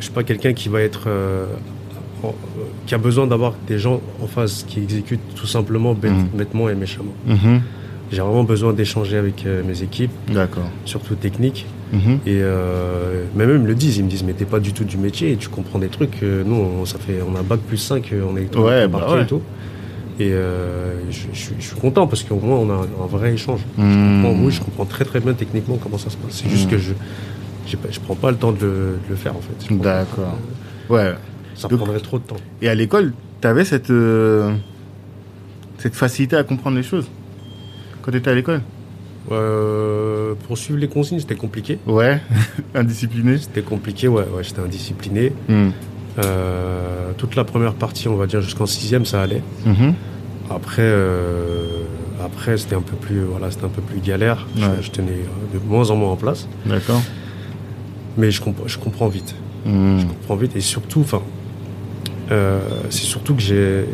Je 0.00 0.04
suis 0.06 0.12
pas 0.12 0.24
quelqu'un 0.24 0.52
qui 0.52 0.68
va 0.68 0.80
être. 0.80 1.04
euh, 1.06 1.46
euh, 2.24 2.28
qui 2.86 2.94
a 2.94 2.98
besoin 2.98 3.26
d'avoir 3.26 3.54
des 3.66 3.78
gens 3.78 4.00
en 4.22 4.26
face 4.26 4.64
qui 4.68 4.80
exécutent 4.80 5.20
tout 5.34 5.46
simplement 5.46 5.94
bête- 5.94 6.10
Mhm. 6.12 6.28
bêtement 6.34 6.68
et 6.68 6.74
méchamment. 6.74 7.14
Mhm. 7.26 7.62
J'ai 8.12 8.20
vraiment 8.20 8.44
besoin 8.44 8.72
d'échanger 8.74 9.16
avec 9.16 9.46
euh, 9.46 9.62
mes 9.66 9.82
équipes, 9.82 10.10
surtout 10.84 11.14
techniques. 11.14 11.64
Mhm. 11.92 12.18
Et 12.26 12.40
euh, 12.42 13.24
même 13.36 13.50
eux 13.50 13.58
me 13.58 13.66
le 13.66 13.74
disent, 13.74 13.96
ils 13.98 14.04
me 14.04 14.10
disent 14.10 14.22
mais 14.24 14.32
t'es 14.34 14.44
pas 14.44 14.60
du 14.60 14.72
tout 14.72 14.84
du 14.84 14.96
métier 14.98 15.32
et 15.32 15.36
tu 15.36 15.48
comprends 15.48 15.78
des 15.78 15.88
trucs. 15.88 16.20
nous, 16.22 16.54
on, 16.56 16.84
ça 16.84 16.98
fait, 16.98 17.20
on 17.26 17.34
a 17.36 17.42
bac 17.42 17.60
plus 17.60 17.78
5 17.78 18.12
en 18.30 18.36
électronique 18.36 18.68
Ouais, 18.68 18.86
bah 18.88 19.06
ouais. 19.14 19.22
et 19.22 19.26
tout. 19.26 19.40
Et 20.18 20.30
je, 20.30 21.20
je 21.32 21.38
suis- 21.38 21.54
je 21.58 21.64
suis 21.68 21.76
content 21.76 22.06
parce 22.06 22.22
qu'au 22.24 22.36
moins 22.36 22.56
on 22.58 22.68
a 22.70 22.74
un, 22.74 23.04
un 23.04 23.06
vrai 23.06 23.32
échange. 23.32 23.60
Hmm. 23.78 24.22
Bon, 24.22 24.36
oui, 24.44 24.52
je 24.52 24.60
comprends 24.60 24.84
très 24.84 25.04
très 25.06 25.20
bien 25.20 25.32
techniquement 25.32 25.78
comment 25.82 25.96
ça 25.98 26.10
se 26.10 26.16
passe. 26.18 26.42
C'est 26.42 26.50
juste 26.50 26.68
que 26.68 26.76
je 26.76 26.92
je 27.90 28.00
prends 28.00 28.14
pas 28.14 28.30
le 28.30 28.36
temps 28.36 28.52
de 28.52 28.58
le, 28.64 28.68
de 28.70 29.10
le 29.10 29.16
faire 29.16 29.34
en 29.36 29.40
fait. 29.40 29.74
D'accord. 29.74 30.36
Ouais. 30.88 31.14
Ça 31.54 31.68
Donc- 31.68 31.80
prendrait 31.80 32.00
trop 32.00 32.18
de 32.18 32.24
temps. 32.24 32.36
Et 32.62 32.68
à 32.68 32.74
l'école, 32.74 33.12
t'avais 33.40 33.64
cette, 33.64 33.90
euh, 33.90 34.52
cette 35.78 35.94
facilité 35.94 36.36
à 36.36 36.44
comprendre 36.44 36.76
les 36.76 36.82
choses 36.82 37.06
quand 38.02 38.10
t'étais 38.12 38.30
à 38.30 38.34
l'école? 38.34 38.62
Euh, 39.30 40.34
pour 40.46 40.56
suivre 40.58 40.78
les 40.80 40.88
consignes, 40.88 41.20
c'était 41.20 41.34
compliqué. 41.36 41.78
Ouais. 41.86 42.20
Indiscipliné 42.74 43.36
C'était 43.38 43.62
compliqué, 43.62 44.08
ouais, 44.08 44.24
ouais 44.34 44.42
j'étais 44.42 44.60
indiscipliné. 44.62 45.32
Hmm. 45.48 45.68
Euh, 46.24 47.12
toute 47.16 47.36
la 47.36 47.44
première 47.44 47.74
partie, 47.74 48.08
on 48.08 48.16
va 48.16 48.26
dire 48.26 48.40
jusqu'en 48.40 48.66
sixième, 48.66 49.04
ça 49.04 49.22
allait. 49.22 49.42
Mhm. 49.66 49.94
Après, 50.50 50.92
après 52.24 52.56
c'était 52.58 52.74
un 52.74 52.80
peu 52.82 52.96
plus, 52.96 53.20
voilà, 53.20 53.50
c'était 53.50 53.66
un 53.66 53.68
peu 53.68 53.82
plus 53.82 54.00
galère. 54.00 54.46
Je- 54.56 54.62
Ouais. 54.64 54.68
Je, 54.82 54.90
tenais 54.90 55.20
de 55.54 55.58
moins 55.64 55.90
en 55.90 55.96
moins 55.96 56.10
en 56.10 56.16
place, 56.16 56.48
D'accord. 56.66 57.00
Mais 58.16 58.30
je, 58.30 58.40
comp- 58.40 58.66
je 58.66 58.78
comprends 58.78 59.08
vite. 59.08 59.34
Hmm. 59.64 59.98
Je 59.98 60.06
comprends 60.06 60.36
vite 60.36 60.56
et 60.56 60.60
surtout, 60.60 61.00
enfin, 61.00 61.22
euh, 62.30 62.60
c'est 62.90 63.04
surtout 63.04 63.34
que 63.34 63.42
j'ai, 63.42 63.84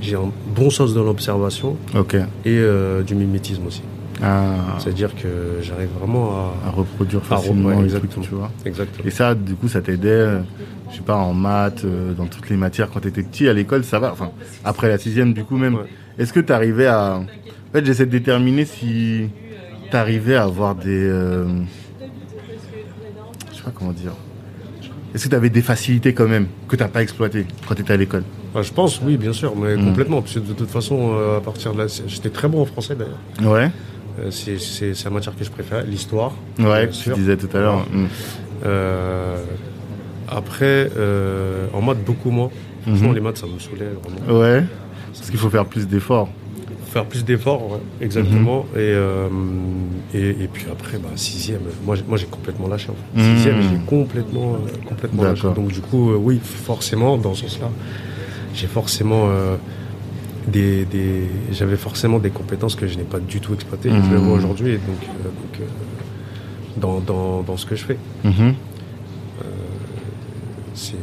j'ai, 0.00 0.14
un 0.14 0.30
bon 0.54 0.70
sens 0.70 0.94
de 0.94 1.00
l'observation 1.00 1.76
et 1.94 2.06
euh, 2.46 3.02
du 3.02 3.14
mimétisme 3.14 3.66
aussi. 3.66 3.82
Ah, 4.22 4.78
C'est-à-dire 4.78 5.14
que 5.14 5.58
j'arrive 5.60 5.90
vraiment 5.98 6.30
à 6.30 6.68
à. 6.68 6.70
reproduire 6.70 7.20
à 7.30 7.36
facilement 7.36 7.68
ouais, 7.68 7.82
les 7.82 7.90
trucs, 7.90 8.04
exactement. 8.04 8.24
tu 8.24 8.34
vois. 8.34 8.50
Exactement. 8.64 9.04
Et 9.06 9.10
ça, 9.10 9.34
du 9.34 9.54
coup, 9.54 9.68
ça 9.68 9.82
t'aidait, 9.82 10.08
euh, 10.08 10.38
je 10.90 10.96
sais 10.96 11.02
pas, 11.02 11.16
en 11.16 11.34
maths, 11.34 11.84
dans 12.16 12.24
toutes 12.26 12.48
les 12.48 12.56
matières 12.56 12.90
quand 12.90 13.00
t'étais 13.00 13.22
petit 13.22 13.46
à 13.46 13.52
l'école, 13.52 13.84
ça 13.84 13.98
va? 13.98 14.12
Enfin, 14.12 14.30
après 14.64 14.88
la 14.88 14.96
sixième, 14.96 15.34
du 15.34 15.44
coup 15.44 15.58
même. 15.58 15.74
Ouais. 15.74 15.82
Est-ce 16.18 16.32
que 16.32 16.40
t'arrivais 16.40 16.86
à, 16.86 17.16
en 17.16 17.72
fait, 17.72 17.84
j'essaie 17.84 18.06
de 18.06 18.10
déterminer 18.10 18.64
si 18.64 19.28
t'arrivais 19.90 20.36
à 20.36 20.44
avoir 20.44 20.74
des, 20.74 20.86
euh, 20.88 21.44
pas 23.66 23.72
comment 23.76 23.92
dire. 23.92 24.12
Est-ce 25.14 25.24
que 25.24 25.28
t'avais 25.30 25.50
des 25.50 25.62
facilités 25.62 26.14
quand 26.14 26.28
même 26.28 26.46
que 26.68 26.76
t'as 26.76 26.88
pas 26.88 27.02
exploitées 27.02 27.46
quand 27.66 27.74
t'étais 27.74 27.94
à 27.94 27.96
l'école? 27.96 28.22
Bah, 28.54 28.62
je 28.62 28.72
pense, 28.72 29.00
oui, 29.02 29.16
bien 29.16 29.32
sûr, 29.32 29.56
mais 29.56 29.76
Mm. 29.76 29.84
complètement. 29.86 30.22
Parce 30.22 30.34
que 30.34 30.38
de 30.40 30.52
toute 30.52 30.70
façon, 30.70 31.12
euh, 31.14 31.38
à 31.38 31.40
partir 31.40 31.72
de 31.72 31.78
là, 31.78 31.86
j'étais 32.06 32.30
très 32.30 32.48
bon 32.48 32.62
en 32.62 32.66
français 32.66 32.94
d'ailleurs. 32.94 33.52
Ouais. 33.54 33.70
Euh, 34.20 34.30
c'est 34.30 35.04
la 35.04 35.10
matière 35.10 35.34
que 35.36 35.44
je 35.44 35.50
préfère, 35.50 35.82
l'histoire. 35.84 36.32
Ouais, 36.58 36.86
tu 36.88 36.94
sûr. 36.94 37.16
disais 37.16 37.36
tout 37.36 37.54
à 37.56 37.60
l'heure. 37.60 37.86
Mm. 37.92 38.06
Euh, 38.66 39.36
après, 40.28 40.90
en 41.72 41.82
maths, 41.82 42.04
beaucoup 42.04 42.30
moins. 42.30 42.50
Franchement, 42.82 43.08
Mhm. 43.08 43.14
les 43.16 43.20
maths, 43.20 43.38
ça 43.38 43.46
me 43.46 43.58
saoulait 43.58 43.90
vraiment. 44.00 44.40
Ouais. 44.40 44.64
Parce 45.12 45.28
qu'il 45.30 45.40
faut 45.40 45.50
faire 45.50 45.64
plus 45.66 45.88
d'efforts. 45.88 46.28
Faire 46.96 47.04
plus 47.04 47.26
d'efforts, 47.26 47.78
exactement. 48.00 48.64
Mhm. 48.72 48.80
et, 48.80 48.84
euh, 48.84 49.28
et, 50.14 50.28
et 50.44 50.48
puis 50.50 50.64
après, 50.72 50.96
bah, 50.96 51.10
sixième, 51.14 51.60
moi, 51.84 51.94
j'ai- 51.94 52.04
moi 52.08 52.16
j'ai 52.16 52.24
complètement 52.24 52.68
lâché. 52.68 52.88
En 52.88 52.94
fait. 52.94 53.20
Mhm. 53.22 53.36
Sixième, 53.36 53.60
j'ai 53.60 53.78
complètement, 53.84 54.54
euh, 54.54 54.88
complètement 54.88 55.24
lâché. 55.24 55.42
Donc 55.54 55.68
du 55.72 55.82
coup, 55.82 56.10
euh, 56.12 56.16
oui, 56.16 56.40
forcément, 56.42 57.18
dans 57.18 57.34
ce 57.34 57.42
sens-là, 57.48 57.68
j'ai 58.54 58.66
forcément 58.66 59.28
des, 60.48 60.86
des- 60.86 61.28
j'avais 61.52 61.76
forcément 61.76 62.18
des 62.18 62.30
compétences 62.30 62.74
que 62.76 62.86
je 62.86 62.96
n'ai 62.96 63.04
pas 63.04 63.18
du 63.20 63.40
tout 63.40 63.52
exploitées. 63.52 63.90
Mhm. 63.90 64.02
Je 64.06 64.10
le 64.12 64.16
vois 64.16 64.38
aujourd'hui, 64.38 64.72
donc, 64.78 65.00
donc, 65.22 65.68
dans, 66.78 67.00
dans, 67.00 67.42
dans 67.42 67.56
ce 67.58 67.66
que 67.66 67.76
je 67.76 67.84
fais. 67.84 67.98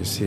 C'est- 0.04 0.24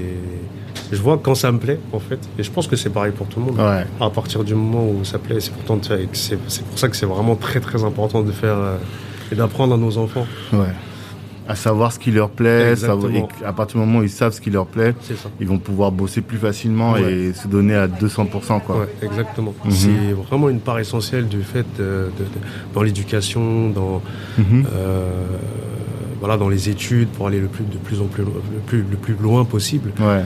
Je 0.93 1.01
vois 1.03 1.19
quand 1.23 1.35
ça 1.35 1.51
me 1.53 1.59
plaît, 1.59 1.81
en 1.93 1.99
fait. 2.01 2.19
Et 2.39 2.43
je 2.43 2.51
pense 2.51 2.67
que 2.69 2.77
c'est 2.77 2.91
pareil 2.91 3.13
pour 3.13 3.27
tout 3.27 3.41
le 3.41 3.47
monde. 3.47 3.59
Ouais. 3.59 3.85
À 4.01 4.11
partir 4.11 4.45
du 4.45 4.55
moment 4.55 4.89
où 4.89 5.05
ça 5.05 5.19
plaît, 5.19 5.41
c'est 5.41 5.53
pourtant 5.53 5.79
c'est, 6.13 6.37
pour 6.37 6.79
ça 6.79 6.89
que 6.89 6.97
c'est 6.97 7.07
vraiment 7.07 7.35
très 7.37 7.61
très 7.61 7.83
important 7.85 8.23
de 8.23 8.33
faire 8.33 8.57
euh, 8.57 8.77
et 9.33 9.35
d'apprendre 9.35 9.75
à 9.75 9.77
nos 9.77 9.99
enfants. 9.99 10.27
Ouais. 10.53 10.67
À 11.49 11.55
savoir 11.55 11.93
ce 11.93 12.01
qui 12.01 12.11
leur 12.11 12.31
plaît, 12.31 12.71
Exactement. 12.73 13.03
savoir- 13.03 13.29
et 13.41 13.45
à 13.45 13.53
partir 13.53 13.79
du 13.81 13.87
moment 13.87 14.01
où 14.01 14.03
ils 14.03 14.11
savent 14.11 14.33
ce 14.33 14.41
qui 14.41 14.51
leur 14.51 14.67
plaît, 14.67 14.95
ils 15.41 15.47
vont 15.47 15.59
pouvoir 15.59 15.93
bosser 15.93 16.21
plus 16.21 16.39
facilement 16.39 16.93
Ouais. 16.95 17.13
et 17.13 17.33
se 17.35 17.47
donner 17.47 17.75
à 17.77 17.87
200%, 17.87 18.59
quoi. 18.61 18.81
Ouais, 18.81 18.89
exactement. 19.03 19.55
Mhm. 19.65 19.71
C'est 19.71 20.13
vraiment 20.29 20.49
une 20.49 20.59
part 20.59 20.81
essentielle 20.81 21.29
du 21.29 21.43
fait 21.43 21.65
de, 21.79 22.11
de- 22.19 22.25
de- 22.25 22.75
dans 22.75 22.83
l'éducation, 22.83 23.71
dans 23.71 24.03
Mhm. 24.39 24.67
euh, 24.75 25.09
voilà, 26.19 26.37
dans 26.37 26.49
les 26.49 26.69
études 26.69 27.09
pour 27.11 27.29
aller 27.29 27.39
le 27.41 27.47
plus 27.49 27.65
de 27.65 27.77
plus 27.77 28.01
en 28.01 28.07
plus 28.07 28.25
le 28.25 28.31
plus 28.67 28.79
le 28.91 28.97
plus 28.97 29.15
loin 29.15 29.45
possible. 29.45 29.93
Ouais. 30.01 30.25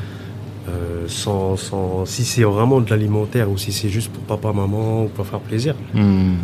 Euh, 0.70 1.04
sans, 1.09 1.56
sans 1.56 2.04
si 2.06 2.24
c'est 2.24 2.42
vraiment 2.44 2.80
de 2.80 2.88
l'alimentaire 2.90 3.50
ou 3.50 3.59
si 3.59 3.72
c'est 3.72 3.88
juste 3.88 4.11
pour 4.12 4.22
papa 4.22 4.52
maman 4.52 5.04
ou 5.04 5.09
pour 5.09 5.26
faire 5.26 5.40
plaisir, 5.40 5.74
Hmm. 5.94 6.35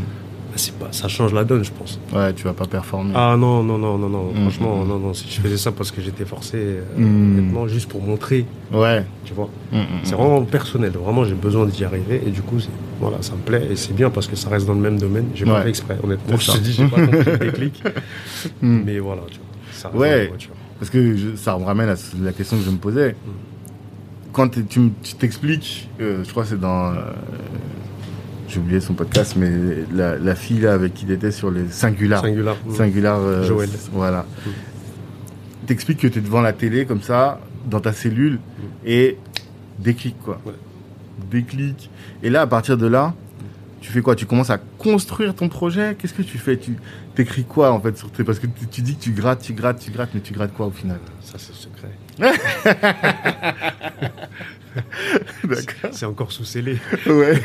c'est 0.57 0.73
pas 0.79 0.89
ça 0.91 1.07
change 1.07 1.33
la 1.35 1.45
donne, 1.45 1.63
je 1.65 1.71
pense. 1.71 2.01
Ouais, 2.15 2.33
tu 2.33 2.45
vas 2.45 2.55
pas 2.55 2.67
performer. 2.67 3.13
Ah 3.15 3.37
non 3.39 3.63
non 3.63 3.77
non 3.79 3.99
non 3.99 4.09
non. 4.09 4.25
Mhm. 4.33 4.41
Franchement 4.43 4.85
non 4.85 4.99
non. 4.99 5.13
Si 5.15 5.27
je 5.31 5.41
faisais 5.41 5.59
ça 5.59 5.71
parce 5.71 5.91
que 5.91 6.01
j'étais 6.01 6.25
forcé, 6.25 6.57
euh, 6.59 6.83
Mhm. 6.97 7.39
honnêtement, 7.39 7.69
juste 7.69 7.89
pour 7.89 8.03
montrer, 8.03 8.47
Ouais. 8.73 9.05
tu 9.25 9.35
vois. 9.35 9.49
Hmm, 9.71 9.77
hmm, 9.79 9.85
C'est 10.03 10.15
hmm. 10.15 10.19
vraiment 10.19 10.43
personnel. 10.43 10.93
Vraiment, 10.93 11.25
j'ai 11.25 11.35
besoin 11.35 11.67
d'y 11.67 11.85
arriver. 11.85 12.23
Et 12.27 12.31
du 12.31 12.43
coup, 12.43 12.57
voilà, 13.01 13.19
ça 13.21 13.33
me 13.35 13.43
plaît. 13.43 13.69
Et 13.71 13.77
c'est 13.77 13.95
bien 13.95 14.09
parce 14.11 14.27
que 14.27 14.35
ça 14.37 14.49
reste 14.49 14.67
dans 14.67 14.75
le 14.75 14.81
même 14.81 14.99
domaine. 14.99 15.27
J'ai 15.35 15.45
Ouais. 15.45 15.53
pas 15.53 15.63
fait 15.63 15.69
exprès, 15.69 15.99
honnêtement. 16.03 16.37
Je 16.39 16.51
te 16.53 16.59
dis, 16.59 16.73
j'ai 16.73 16.87
pas 16.89 17.01
compris 17.07 17.31
le 17.33 17.39
déclic. 17.39 17.83
Hmm. 18.63 18.83
Mais 18.87 18.99
voilà, 18.99 19.23
tu 19.31 19.39
vois. 19.39 19.47
Ça 19.73 19.91
Ouais. 19.95 20.33
Parce 20.79 20.91
que 20.91 21.17
je- 21.17 21.37
ça 21.37 21.57
me 21.59 21.65
ramène 21.65 21.89
à 21.91 21.95
la 22.23 22.33
question 22.33 22.57
que 22.57 22.63
je 22.65 22.71
me 22.71 22.77
posais. 22.77 23.15
Quand 24.37 24.51
tu 24.51 24.91
t'expliques, 25.19 25.89
euh, 25.99 26.23
je 26.23 26.31
crois 26.31 26.43
que 26.43 26.51
c'est 26.51 26.61
dans. 26.61 26.93
euh, 26.93 26.97
J'ai 28.49 28.59
oublié 28.61 28.81
son 28.81 28.93
podcast, 28.93 29.33
mais 29.35 29.51
la, 29.95 30.19
la 30.19 30.35
fille 30.35 30.61
là 30.61 30.75
avec 30.75 30.93
qui 30.93 31.07
il 31.07 31.11
était 31.13 31.31
sur 31.31 31.51
les 31.51 31.67
singulars. 31.71 32.21
Singular. 32.23 32.57
Singular. 32.71 33.19
euh, 33.19 33.43
Joël. 33.45 33.71
Voilà. 33.93 34.27
T'expliques 35.67 36.01
que 36.01 36.07
tu 36.09 36.19
es 36.19 36.21
devant 36.23 36.43
la 36.43 36.53
télé 36.53 36.85
comme 36.85 37.01
ça, 37.01 37.41
dans 37.65 37.81
ta 37.81 37.95
cellule, 37.95 38.39
et 38.85 39.17
déclic 39.79 40.17
quoi. 40.23 40.39
Ouais. 40.45 40.53
Déclic. 41.31 41.89
Et 42.23 42.29
là, 42.29 42.43
à 42.43 42.47
partir 42.47 42.77
de 42.77 42.87
là, 42.87 43.15
tu 43.87 43.93
fais 43.93 44.03
quoi? 44.03 44.17
Tu 44.17 44.27
commences 44.27 44.51
à 44.51 44.59
construire 44.59 45.33
ton 45.35 45.49
projet? 45.49 45.95
Qu'est-ce 45.97 46.13
que 46.15 46.23
tu 46.23 46.39
fais? 46.39 46.57
Tu 46.57 46.77
t'écris 47.15 47.45
quoi 47.45 47.71
en 47.71 47.81
fait 47.81 47.97
sur 47.97 48.11
tes... 48.11 48.25
Parce 48.25 48.41
que 48.41 48.49
tu, 48.49 48.67
tu 48.67 48.83
dis 48.83 48.97
que 48.97 49.01
tu 49.03 49.13
grattes, 49.13 49.43
tu 49.43 49.53
grattes, 49.53 49.79
tu 49.79 49.93
grattes, 49.93 50.11
mais 50.13 50.21
tu 50.21 50.33
grattes 50.35 50.53
quoi 50.53 50.67
au 50.67 50.71
final? 50.73 50.99
Ça, 51.21 51.39
c'est 51.39 51.55
secret. 51.55 51.93
C'est 55.93 56.07
encore 56.07 56.33
sous 56.33 56.45
scellé. 56.45 56.79
Ouais. 57.07 57.41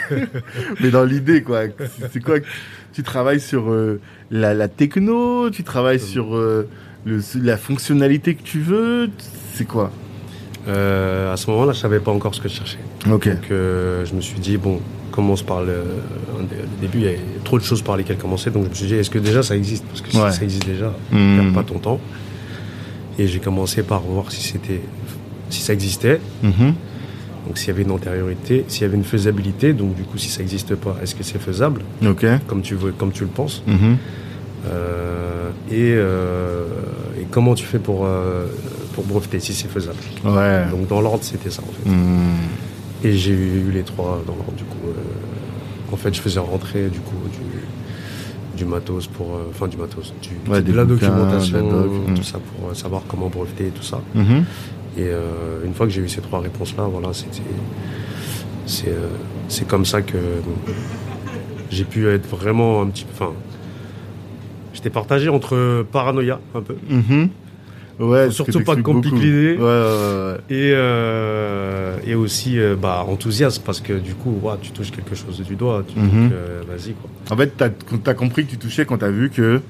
mais 0.81 0.89
dans 0.89 1.03
l'idée 1.03 1.43
quoi. 1.43 1.63
C'est- 2.11 2.19
quoi 2.23 2.37
Tu 2.93 3.03
travailles 3.03 3.39
sur 3.39 3.71
euh, 3.71 4.01
la, 4.31 4.53
la 4.55 4.67
techno? 4.67 5.49
Tu 5.51 5.63
travailles 5.63 5.99
sur 5.99 6.35
euh, 6.35 6.67
le, 7.05 7.21
la 7.35 7.57
fonctionnalité 7.57 8.33
que 8.35 8.41
tu 8.43 8.59
veux? 8.61 9.09
C'est 9.53 9.65
quoi? 9.65 9.91
Euh, 10.67 11.31
à 11.31 11.37
ce 11.37 11.49
moment-là, 11.51 11.73
je 11.73 11.79
savais 11.79 11.99
pas 11.99 12.11
encore 12.11 12.33
ce 12.35 12.41
que 12.41 12.49
je 12.49 12.55
cherchais. 12.55 12.79
Ok. 13.09 13.27
Donc, 13.29 13.45
je 13.49 14.13
me 14.15 14.21
suis 14.21 14.39
dit, 14.39 14.57
bon, 14.57 14.81
commence 15.11 15.43
par 15.43 15.61
le, 15.61 15.83
début. 16.81 16.97
Il 16.99 17.03
y 17.03 17.07
avait 17.07 17.19
trop 17.43 17.59
de 17.59 17.63
choses 17.63 17.81
par 17.81 17.97
lesquelles 17.97 18.17
commencer. 18.17 18.49
Donc, 18.49 18.63
je 18.65 18.69
me 18.69 18.73
suis 18.73 18.87
dit, 18.87 18.95
est-ce 18.95 19.09
que 19.09 19.19
déjà 19.19 19.43
ça 19.43 19.55
existe? 19.55 19.83
Parce 19.85 20.01
que 20.01 20.17
Ouais. 20.17 20.31
si 20.31 20.37
ça 20.39 20.43
existe 20.43 20.65
déjà, 20.65 20.93
Hmm. 21.11 21.37
perds 21.51 21.53
pas 21.53 21.63
ton 21.63 21.79
temps. 21.79 21.99
Et 23.19 23.27
j'ai 23.27 23.39
commencé 23.39 23.83
par 23.83 24.01
voir 24.01 24.31
si 24.31 24.41
c'était, 24.41 24.81
si 25.49 25.61
ça 25.61 25.73
existait. 25.73 26.19
Mhm. 26.43 26.73
Donc 27.47 27.57
s'il 27.57 27.67
y 27.67 27.71
avait 27.71 27.81
une 27.81 27.91
antériorité, 27.91 28.63
s'il 28.67 28.83
y 28.83 28.85
avait 28.85 28.95
une 28.95 29.03
faisabilité, 29.03 29.73
donc 29.73 29.95
du 29.95 30.03
coup 30.03 30.17
si 30.17 30.29
ça 30.29 30.39
n'existe 30.39 30.75
pas, 30.75 30.95
est-ce 31.01 31.15
que 31.15 31.23
c'est 31.23 31.39
faisable, 31.41 31.81
Ok. 32.05 32.25
comme 32.47 32.61
tu 32.61 32.75
veux, 32.75 32.91
comme 32.91 33.11
tu 33.11 33.23
le 33.23 33.29
penses, 33.29 33.63
Mhm. 33.67 33.97
Euh, 34.69 35.49
et, 35.71 35.93
euh, 35.95 36.65
et 37.19 37.25
comment 37.31 37.55
tu 37.55 37.65
fais 37.65 37.79
pour 37.79 38.05
euh, 38.05 38.45
pour 38.93 39.03
breveter 39.05 39.39
si 39.39 39.53
c'est 39.53 39.67
faisable? 39.67 39.97
Ouais. 40.23 40.65
Donc 40.69 40.87
dans 40.87 41.01
l'ordre 41.01 41.23
c'était 41.23 41.49
ça 41.49 41.63
en 41.63 41.71
fait. 41.71 41.89
Et 43.03 43.13
j'ai 43.13 43.31
eu 43.33 43.71
les 43.71 43.83
trois 43.83 44.21
dans 44.27 44.35
l'ordre 44.35 44.53
du 44.55 44.63
coup. 44.63 44.87
euh, 44.87 45.93
en 45.93 45.97
fait 45.97 46.13
je 46.13 46.21
faisais 46.21 46.39
rentrer 46.39 46.87
du 46.89 46.99
coup 46.99 47.15
du, 47.31 48.57
du 48.57 48.65
matos 48.65 49.07
pour, 49.07 49.35
euh, 49.35 49.47
enfin 49.49 49.67
du 49.67 49.75
matos, 49.77 50.13
du, 50.21 50.29
Ouais, 50.51 50.61
de 50.61 50.71
la 50.73 50.85
bouquins, 50.85 51.07
documentation, 51.09 51.57
de 51.57 51.63
la 51.63 51.83
doc, 51.83 51.91
tout 52.15 52.23
ça 52.23 52.39
pour 52.39 52.69
euh, 52.69 52.73
savoir 52.73 53.01
comment 53.07 53.27
breveter 53.27 53.67
et 53.67 53.71
tout 53.71 53.83
ça. 53.83 54.01
Mhm. 54.15 54.45
Et 54.97 55.03
euh, 55.03 55.65
une 55.65 55.73
fois 55.73 55.85
que 55.87 55.91
j'ai 55.91 56.01
eu 56.01 56.09
ces 56.09 56.21
trois 56.21 56.39
réponses-là, 56.41 56.83
voilà, 56.83 57.13
c'était, 57.13 57.41
c'est, 58.65 58.93
c'est 59.47 59.67
comme 59.67 59.85
ça 59.85 60.01
que 60.01 60.17
j'ai 61.71 61.85
pu 61.85 62.07
être 62.07 62.27
vraiment 62.27 62.81
un 62.81 62.87
petit 62.87 63.05
peu. 63.05 63.11
Enfin, 63.13 63.31
j'étais 64.73 64.89
partagé 64.89 65.29
entre 65.29 65.85
paranoïa 65.91 66.39
un 66.55 66.61
peu 66.61 66.75
Mhm. 66.89 67.29
Ouais, 68.01 68.25
Faut 68.25 68.31
surtout 68.31 68.51
pas 68.59 68.75
t'expliques 68.75 68.83
compliquer 68.83 69.53
beaucoup. 69.53 69.63
Ouais, 69.63 69.69
ouais, 69.69 70.31
ouais. 70.31 70.37
et, 70.49 70.71
euh, 70.73 71.97
et 72.05 72.15
aussi 72.15 72.59
euh, 72.59 72.75
bah, 72.75 73.05
enthousiasme 73.07 73.61
parce 73.65 73.79
que 73.79 73.93
du 73.93 74.15
coup, 74.15 74.41
tu 74.61 74.71
touches 74.71 74.91
quelque 74.91 75.15
chose 75.15 75.39
du 75.41 75.55
doigt. 75.55 75.83
Mhm. 75.95 76.31
euh, 76.33 76.61
vas-y 76.67 76.93
quoi. 76.93 77.09
En 77.29 77.37
fait, 77.37 77.53
t'as 77.55 77.69
as 78.11 78.13
compris 78.15 78.45
que 78.45 78.51
tu 78.51 78.57
touchais 78.57 78.85
quand 78.85 78.97
t'as 78.97 79.11
vu 79.11 79.29
que 79.29 79.61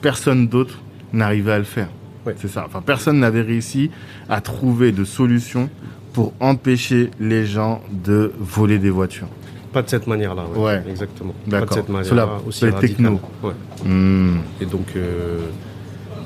personne 0.00 0.46
d'autre 0.46 0.78
n'arrivait 1.12 1.52
à 1.52 1.58
le 1.58 1.64
faire. 1.64 1.88
C'est 2.36 2.48
ça. 2.48 2.64
Enfin, 2.66 2.82
personne 2.84 3.20
n'avait 3.20 3.42
réussi 3.42 3.90
à 4.28 4.40
trouver 4.40 4.90
de 4.92 5.04
solution 5.04 5.68
pour 6.12 6.32
empêcher 6.40 7.10
les 7.20 7.46
gens 7.46 7.82
de 7.90 8.32
voler 8.38 8.78
des 8.78 8.90
voitures. 8.90 9.28
Pas 9.72 9.82
de 9.82 9.88
cette 9.90 10.06
manière-là. 10.06 10.44
Ouais. 10.56 10.82
Exactement. 10.88 11.34
Pas 11.50 11.60
de 11.60 11.72
cette 11.72 11.88
manière-là. 11.88 12.28
Aussi 12.46 12.64
les. 12.64 12.70
Ouais. 12.72 13.52
Hmm. 13.84 14.38
Et 14.60 14.64
donc, 14.64 14.86
euh, 14.96 15.38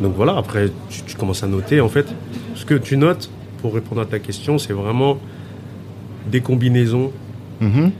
donc 0.01 0.15
voilà, 0.17 0.37
après, 0.37 0.71
tu, 0.89 1.03
tu 1.03 1.17
commences 1.17 1.43
à 1.43 1.47
noter. 1.47 1.81
En 1.81 1.89
fait, 1.89 2.07
ce 2.55 2.65
que 2.65 2.75
tu 2.75 2.97
notes, 2.97 3.31
pour 3.61 3.75
répondre 3.75 4.01
à 4.01 4.07
ta 4.07 4.19
question, 4.19 4.59
c'est 4.59 4.73
vraiment 4.73 5.19
des 6.31 6.41
combinaisons 6.41 7.11
Mhm. 7.61 7.91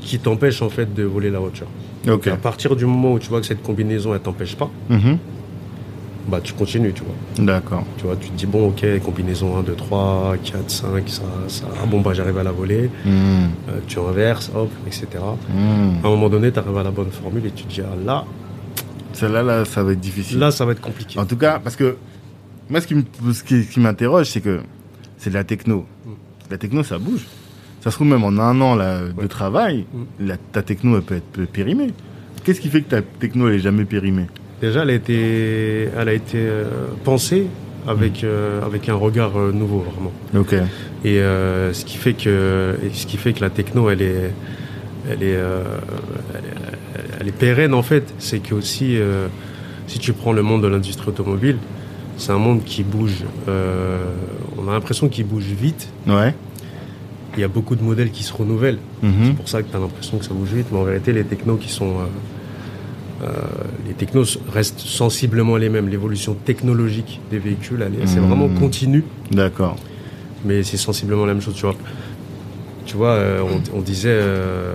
qui 0.00 0.18
t'empêchent 0.18 0.62
en 0.62 0.70
fait 0.70 0.92
de 0.94 1.02
voler 1.04 1.30
la 1.30 1.38
voiture. 1.38 1.66
Ok. 2.08 2.26
À 2.28 2.36
partir 2.36 2.74
du 2.76 2.86
moment 2.86 3.12
où 3.12 3.18
tu 3.18 3.28
vois 3.28 3.40
que 3.40 3.46
cette 3.46 3.62
combinaison, 3.62 4.14
elle 4.14 4.20
t'empêche 4.20 4.56
pas, 4.56 4.70
Mhm. 4.88 5.18
bah 6.28 6.40
tu 6.42 6.54
continues, 6.54 6.92
tu 6.94 7.02
vois. 7.02 7.44
D'accord. 7.44 7.84
Tu 7.98 8.04
vois, 8.04 8.16
tu 8.16 8.28
te 8.30 8.36
dis, 8.36 8.46
bon, 8.46 8.68
ok, 8.68 8.84
combinaison 9.04 9.58
1, 9.58 9.62
2, 9.62 9.74
3, 9.74 10.36
4, 10.42 10.70
5, 10.70 11.08
ça, 11.08 11.22
ça, 11.48 11.64
ah 11.82 11.86
bon, 11.86 12.00
bah 12.00 12.12
j'arrive 12.14 12.38
à 12.38 12.42
la 12.42 12.52
voler. 12.52 12.90
Hmm. 13.04 13.10
Euh, 13.68 13.80
tu 13.86 13.98
inverses, 13.98 14.50
hop, 14.54 14.70
etc. 14.86 15.06
À 16.02 16.06
un 16.06 16.10
moment 16.10 16.28
donné, 16.30 16.50
tu 16.50 16.58
arrives 16.58 16.78
à 16.78 16.82
la 16.82 16.90
bonne 16.90 17.10
formule 17.10 17.44
et 17.46 17.50
tu 17.50 17.64
te 17.64 17.72
dis, 17.74 17.82
ah, 17.82 17.94
là, 18.04 18.24
Celle-là, 19.20 19.42
là, 19.42 19.64
ça 19.66 19.82
va 19.82 19.92
être 19.92 20.00
difficile. 20.00 20.38
là, 20.38 20.50
ça 20.50 20.64
va 20.64 20.72
être 20.72 20.80
compliqué. 20.80 21.18
En 21.18 21.26
tout 21.26 21.36
cas, 21.36 21.58
parce 21.62 21.76
que 21.76 21.96
moi, 22.70 22.80
ce 22.80 22.86
qui 22.86 22.94
me- 22.94 23.32
ce 23.34 23.44
qui, 23.44 23.64
ce 23.64 23.70
qui 23.72 23.80
m'interroge, 23.80 24.26
c'est 24.30 24.40
que 24.40 24.60
c'est 25.18 25.28
de 25.30 25.34
la 25.34 25.44
techno. 25.44 25.84
Mm. 26.06 26.10
La 26.50 26.56
techno, 26.58 26.82
ça 26.82 26.98
bouge. 26.98 27.26
Ça 27.82 27.90
se 27.90 27.96
trouve 27.96 28.08
même 28.08 28.24
en 28.24 28.38
un 28.38 28.58
an 28.62 28.74
là, 28.76 29.00
de 29.20 29.26
travail, 29.26 29.84
mm. 29.92 30.26
la, 30.26 30.36
ta 30.38 30.62
techno 30.62 30.96
elle 30.96 31.02
peut 31.02 31.16
être 31.16 31.50
périmée. 31.52 31.92
Qu'est-ce 32.44 32.60
qui 32.62 32.70
fait 32.70 32.80
que 32.80 32.88
ta 32.88 33.02
techno 33.02 33.48
elle 33.48 33.56
est 33.56 33.58
jamais 33.60 33.84
périmée? 33.84 34.26
Déjà, 34.62 34.82
elle 34.82 34.90
a 34.90 34.94
été, 34.94 35.88
elle 35.98 36.08
a 36.08 36.12
été 36.14 36.38
euh, 36.38 36.64
pensée 37.04 37.46
avec, 37.86 38.22
mm. 38.22 38.26
euh, 38.26 38.64
avec 38.64 38.88
un 38.88 38.94
regard 38.94 39.38
euh, 39.38 39.52
nouveau, 39.52 39.80
vraiment. 39.80 40.12
Ok. 40.34 40.54
Et 41.04 41.16
ce, 41.18 41.84
qui 41.84 41.96
fait 41.98 42.14
que, 42.14 42.76
ce 42.92 43.06
qui 43.06 43.16
fait 43.18 43.32
que 43.34 43.40
la 43.40 43.50
techno, 43.50 43.90
elle 43.90 44.02
est, 44.02 44.30
elle 45.10 45.22
est, 45.22 45.32
elle 46.34 46.44
est, 46.44 46.78
pérenne, 47.32 47.74
en 47.74 47.82
fait. 47.82 48.14
C'est 48.18 48.40
que 48.40 48.54
aussi, 48.54 48.98
si 49.86 49.98
tu 49.98 50.12
prends 50.12 50.32
le 50.32 50.42
monde 50.42 50.62
de 50.62 50.68
l'industrie 50.68 51.08
automobile, 51.08 51.58
c'est 52.16 52.32
un 52.32 52.38
monde 52.38 52.64
qui 52.64 52.82
bouge. 52.82 53.24
on 53.46 54.68
a 54.68 54.72
l'impression 54.72 55.08
qu'il 55.08 55.26
bouge 55.26 55.44
vite. 55.44 55.88
Ouais. 56.06 56.34
Il 57.36 57.40
y 57.40 57.44
a 57.44 57.48
beaucoup 57.48 57.76
de 57.76 57.82
modèles 57.82 58.10
qui 58.10 58.24
se 58.24 58.32
renouvellent. 58.32 58.80
Mm-hmm. 59.04 59.10
C'est 59.24 59.36
pour 59.36 59.48
ça 59.48 59.62
que 59.62 59.70
tu 59.70 59.76
as 59.76 59.78
l'impression 59.78 60.18
que 60.18 60.24
ça 60.24 60.34
bouge 60.34 60.52
vite. 60.52 60.66
Mais 60.72 60.78
en 60.78 60.84
vérité, 60.84 61.12
les 61.12 61.24
technos 61.24 61.56
qui 61.56 61.70
sont 61.70 61.94
euh, 63.22 63.26
les 63.86 63.92
technos 63.92 64.24
restent 64.52 64.80
sensiblement 64.80 65.56
les 65.56 65.68
mêmes. 65.68 65.88
L'évolution 65.88 66.34
technologique 66.34 67.20
des 67.30 67.38
véhicules, 67.38 67.84
c'est 68.06 68.18
vraiment 68.18 68.48
hmm. 68.48 68.58
continu. 68.58 69.04
D'accord. 69.30 69.76
Mais 70.44 70.62
c'est 70.62 70.78
sensiblement 70.78 71.26
la 71.26 71.34
même 71.34 71.42
chose, 71.42 71.54
tu 71.54 71.66
vois. 71.66 71.76
Tu 72.86 72.96
vois, 72.96 73.10
euh, 73.10 73.42
on, 73.74 73.80
disait 73.80 74.08
euh, 74.10 74.74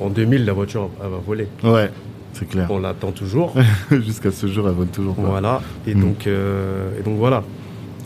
en 0.00 0.08
2000, 0.08 0.44
la 0.44 0.52
voiture 0.52 0.90
va 1.00 1.08
voler. 1.24 1.48
Ouais, 1.62 1.90
c'est 2.32 2.48
clair. 2.48 2.66
On 2.70 2.78
l'attend 2.78 3.12
toujours. 3.12 3.54
Jusqu'à 3.90 4.30
ce 4.30 4.46
jour, 4.46 4.68
elle 4.68 4.74
vole 4.74 4.88
toujours 4.88 5.14
pas. 5.14 5.22
Voilà. 5.22 5.60
Et, 5.86 5.94
hmm. 5.94 6.00
donc, 6.00 6.26
et 6.26 7.02
donc, 7.04 7.18
voilà. 7.18 7.42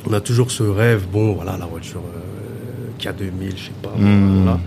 On 0.09 0.13
a 0.13 0.21
toujours 0.21 0.51
ce 0.51 0.63
rêve, 0.63 1.07
bon, 1.11 1.33
voilà, 1.33 1.57
la 1.57 1.67
voiture 1.67 2.03
K2000, 3.01 3.57
je 3.57 3.65
sais 3.65 3.71
pas. 3.83 3.95
Hmm. 3.97 4.43
Voilà. 4.43 4.61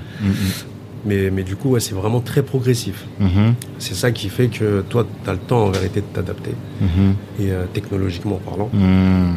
Mais, 1.07 1.29
mais 1.31 1.43
du 1.43 1.55
coup, 1.55 1.69
ouais, 1.69 1.79
c'est 1.79 1.95
vraiment 1.95 2.19
très 2.19 2.43
progressif. 2.43 3.05
Mhm. 3.19 3.55
C'est 3.79 3.95
ça 3.95 4.11
qui 4.11 4.29
fait 4.29 4.47
que 4.47 4.81
toi, 4.81 5.05
tu 5.23 5.29
as 5.29 5.33
le 5.33 5.39
temps 5.39 5.63
en 5.65 5.69
vérité 5.69 6.01
de 6.01 6.05
t'adapter, 6.05 6.53
mhm. 6.81 7.15
et 7.39 7.51
euh, 7.51 7.65
technologiquement 7.73 8.39
parlant, 8.43 8.69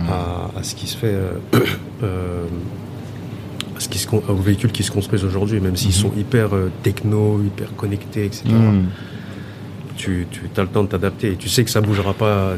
à, 0.08 0.62
ce 0.62 0.74
qui 0.74 0.86
se 0.86 0.96
fait, 0.96 1.14
euh, 1.14 1.32
euh, 2.02 2.44
ce 3.80 3.88
qui 3.88 3.98
se, 3.98 4.08
aux 4.08 4.34
véhicules 4.34 4.72
qui 4.72 4.82
se 4.82 4.90
construisent 4.90 5.24
aujourd'hui, 5.24 5.60
même 5.60 5.76
s'ils 5.76 5.92
sont 5.92 6.12
hyper 6.16 6.50
techno, 6.82 7.42
hyper 7.42 7.74
connectés, 7.76 8.26
etc. 8.26 8.44
Tu, 9.96 10.26
tu 10.30 10.42
as 10.56 10.62
le 10.62 10.68
temps 10.68 10.84
de 10.84 10.88
t'adapter 10.88 11.32
et 11.32 11.36
tu 11.36 11.48
sais 11.48 11.64
que 11.64 11.70
ça 11.70 11.80
bougera 11.80 12.14
pas 12.14 12.54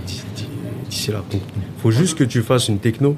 d'ici 0.91 1.11
là. 1.11 1.23
Il 1.33 1.41
faut 1.79 1.91
juste 1.91 2.19
que 2.19 2.25
tu 2.25 2.43
fasses 2.43 2.69
une 2.69 2.79
techno 2.79 3.17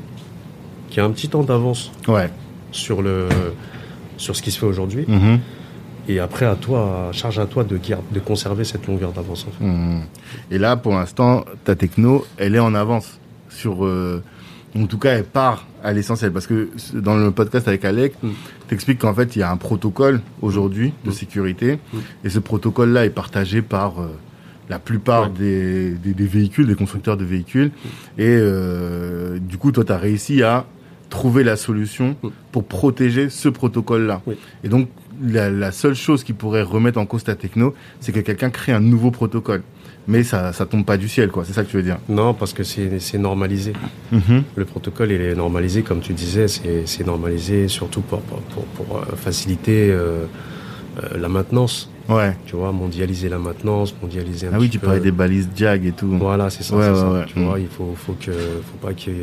qui 0.90 1.00
a 1.00 1.04
un 1.04 1.10
petit 1.10 1.28
temps 1.28 1.42
d'avance 1.42 1.90
ouais. 2.06 2.30
sur, 2.70 3.02
le, 3.02 3.28
sur 4.16 4.36
ce 4.36 4.42
qui 4.42 4.50
se 4.50 4.58
fait 4.58 4.66
aujourd'hui. 4.66 5.06
Et 6.06 6.20
après, 6.20 6.44
à 6.44 6.54
toi, 6.54 7.08
charge 7.12 7.38
à 7.38 7.46
toi 7.46 7.64
de, 7.64 7.78
de 7.78 8.20
conserver 8.20 8.64
cette 8.64 8.86
longueur 8.86 9.12
d'avance. 9.12 9.46
Et 10.50 10.58
là, 10.58 10.76
pour 10.76 10.92
l'instant, 10.92 11.44
ta 11.64 11.74
techno, 11.74 12.26
elle 12.36 12.54
est 12.54 12.60
en 12.60 12.74
avance 12.74 13.18
sur. 13.48 13.84
Euh, 13.84 14.22
en 14.76 14.86
tout 14.86 14.98
cas, 14.98 15.12
elle 15.12 15.24
part 15.24 15.66
à 15.84 15.92
l'essentiel. 15.92 16.32
Parce 16.32 16.46
que 16.46 16.68
dans 16.94 17.16
le 17.16 17.30
podcast 17.30 17.68
avec 17.68 17.84
Alec, 17.84 18.14
mmh. 18.22 18.28
t'expliques 18.68 18.98
qu'en 18.98 19.14
fait, 19.14 19.36
il 19.36 19.40
y 19.40 19.42
a 19.42 19.50
un 19.50 19.56
protocole 19.56 20.20
aujourd'hui 20.42 20.92
de 21.04 21.10
mmh. 21.10 21.12
sécurité. 21.12 21.78
Et 22.24 22.30
ce 22.30 22.38
protocole-là 22.40 23.04
est 23.04 23.10
partagé 23.10 23.62
par 23.62 24.00
euh, 24.00 24.08
la 24.68 24.78
plupart 24.78 25.30
des, 25.30 25.90
des, 25.90 26.26
véhicules, 26.26 26.66
des 26.66 26.74
constructeurs 26.74 27.16
de 27.16 27.24
véhicules. 27.24 27.70
Et 28.18 28.26
euh, 28.26 29.38
du 29.38 29.58
coup, 29.58 29.70
toi, 29.70 29.84
tu 29.84 29.92
as 29.92 29.98
réussi 29.98 30.42
à 30.42 30.66
trouver 31.10 31.44
la 31.44 31.56
solution 31.56 32.16
pour 32.50 32.64
protéger 32.64 33.28
ce 33.28 33.48
protocole-là. 33.48 34.22
Et 34.64 34.68
donc, 34.68 34.88
la, 35.22 35.70
seule 35.70 35.94
chose 35.94 36.24
qui 36.24 36.32
pourrait 36.32 36.62
remettre 36.62 36.98
en 36.98 37.06
cause 37.06 37.24
ta 37.24 37.36
techno, 37.36 37.74
c'est 38.00 38.12
que 38.12 38.20
quelqu'un 38.20 38.50
crée 38.50 38.72
un 38.72 38.80
nouveau 38.80 39.10
protocole. 39.10 39.62
Mais 40.06 40.22
ça, 40.22 40.52
ça 40.52 40.66
tombe 40.66 40.84
pas 40.84 40.96
du 40.96 41.08
ciel, 41.08 41.30
quoi. 41.30 41.44
C'est 41.46 41.52
ça 41.52 41.64
que 41.64 41.70
tu 41.70 41.76
veux 41.76 41.82
dire 41.82 41.98
Non, 42.08 42.34
parce 42.34 42.52
que 42.52 42.62
c'est 42.62 43.18
normalisé. 43.18 43.72
Mhm. 44.12 44.42
Le 44.54 44.64
protocole, 44.64 45.12
il 45.12 45.20
est 45.20 45.34
normalisé, 45.34 45.82
comme 45.82 46.00
tu 46.00 46.12
disais, 46.12 46.46
c'est 46.48 47.06
normalisé 47.06 47.68
surtout 47.68 48.02
pour, 48.02 48.20
pour, 48.20 48.64
pour, 48.64 48.98
euh, 48.98 49.16
faciliter 49.16 49.90
euh, 49.90 50.26
euh, 51.02 51.18
la 51.18 51.28
maintenance. 51.28 51.90
Ouais. 52.08 52.36
Tu 52.44 52.54
vois, 52.54 52.70
mondialiser 52.70 53.30
la 53.30 53.38
maintenance, 53.38 53.94
mondialiser 54.02 54.48
un 54.48 54.50
Ah 54.54 54.58
oui, 54.60 54.68
tu 54.68 54.78
parlais 54.78 55.00
des 55.00 55.10
balises 55.10 55.48
JAG 55.56 55.86
et 55.86 55.92
tout. 55.92 56.08
Voilà, 56.08 56.50
c'est 56.50 56.62
ça. 56.62 57.24
Tu 57.26 57.40
vois, 57.40 57.58
il 57.58 57.68
faut, 57.68 57.94
faut 57.96 58.14
que, 58.20 58.32
faut 58.32 58.86
pas 58.86 58.92
qu'il 58.92 59.14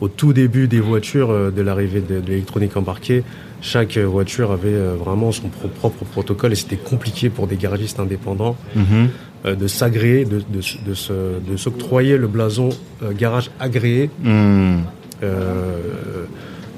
au 0.00 0.08
tout 0.08 0.32
début 0.32 0.66
des 0.66 0.80
voitures, 0.80 1.52
de 1.52 1.62
l'arrivée 1.62 2.00
de, 2.00 2.20
de 2.20 2.26
l'électronique 2.26 2.74
embarquée, 2.76 3.22
chaque 3.60 3.98
voiture 3.98 4.50
avait 4.50 4.78
vraiment 4.98 5.30
son 5.30 5.48
propre 5.48 6.04
protocole 6.06 6.52
et 6.52 6.56
c'était 6.56 6.78
compliqué 6.78 7.28
pour 7.28 7.46
des 7.46 7.56
garagistes 7.56 8.00
indépendants 8.00 8.56
mhm. 8.74 9.10
Euh, 9.46 9.54
de 9.54 9.66
s'agréer, 9.66 10.24
de, 10.24 10.42
de, 10.50 11.56
s'octroyer 11.56 12.16
le 12.16 12.26
blason 12.26 12.70
euh, 13.02 13.12
garage 13.12 13.50
agréé 13.58 14.10
mhm. 14.22 14.82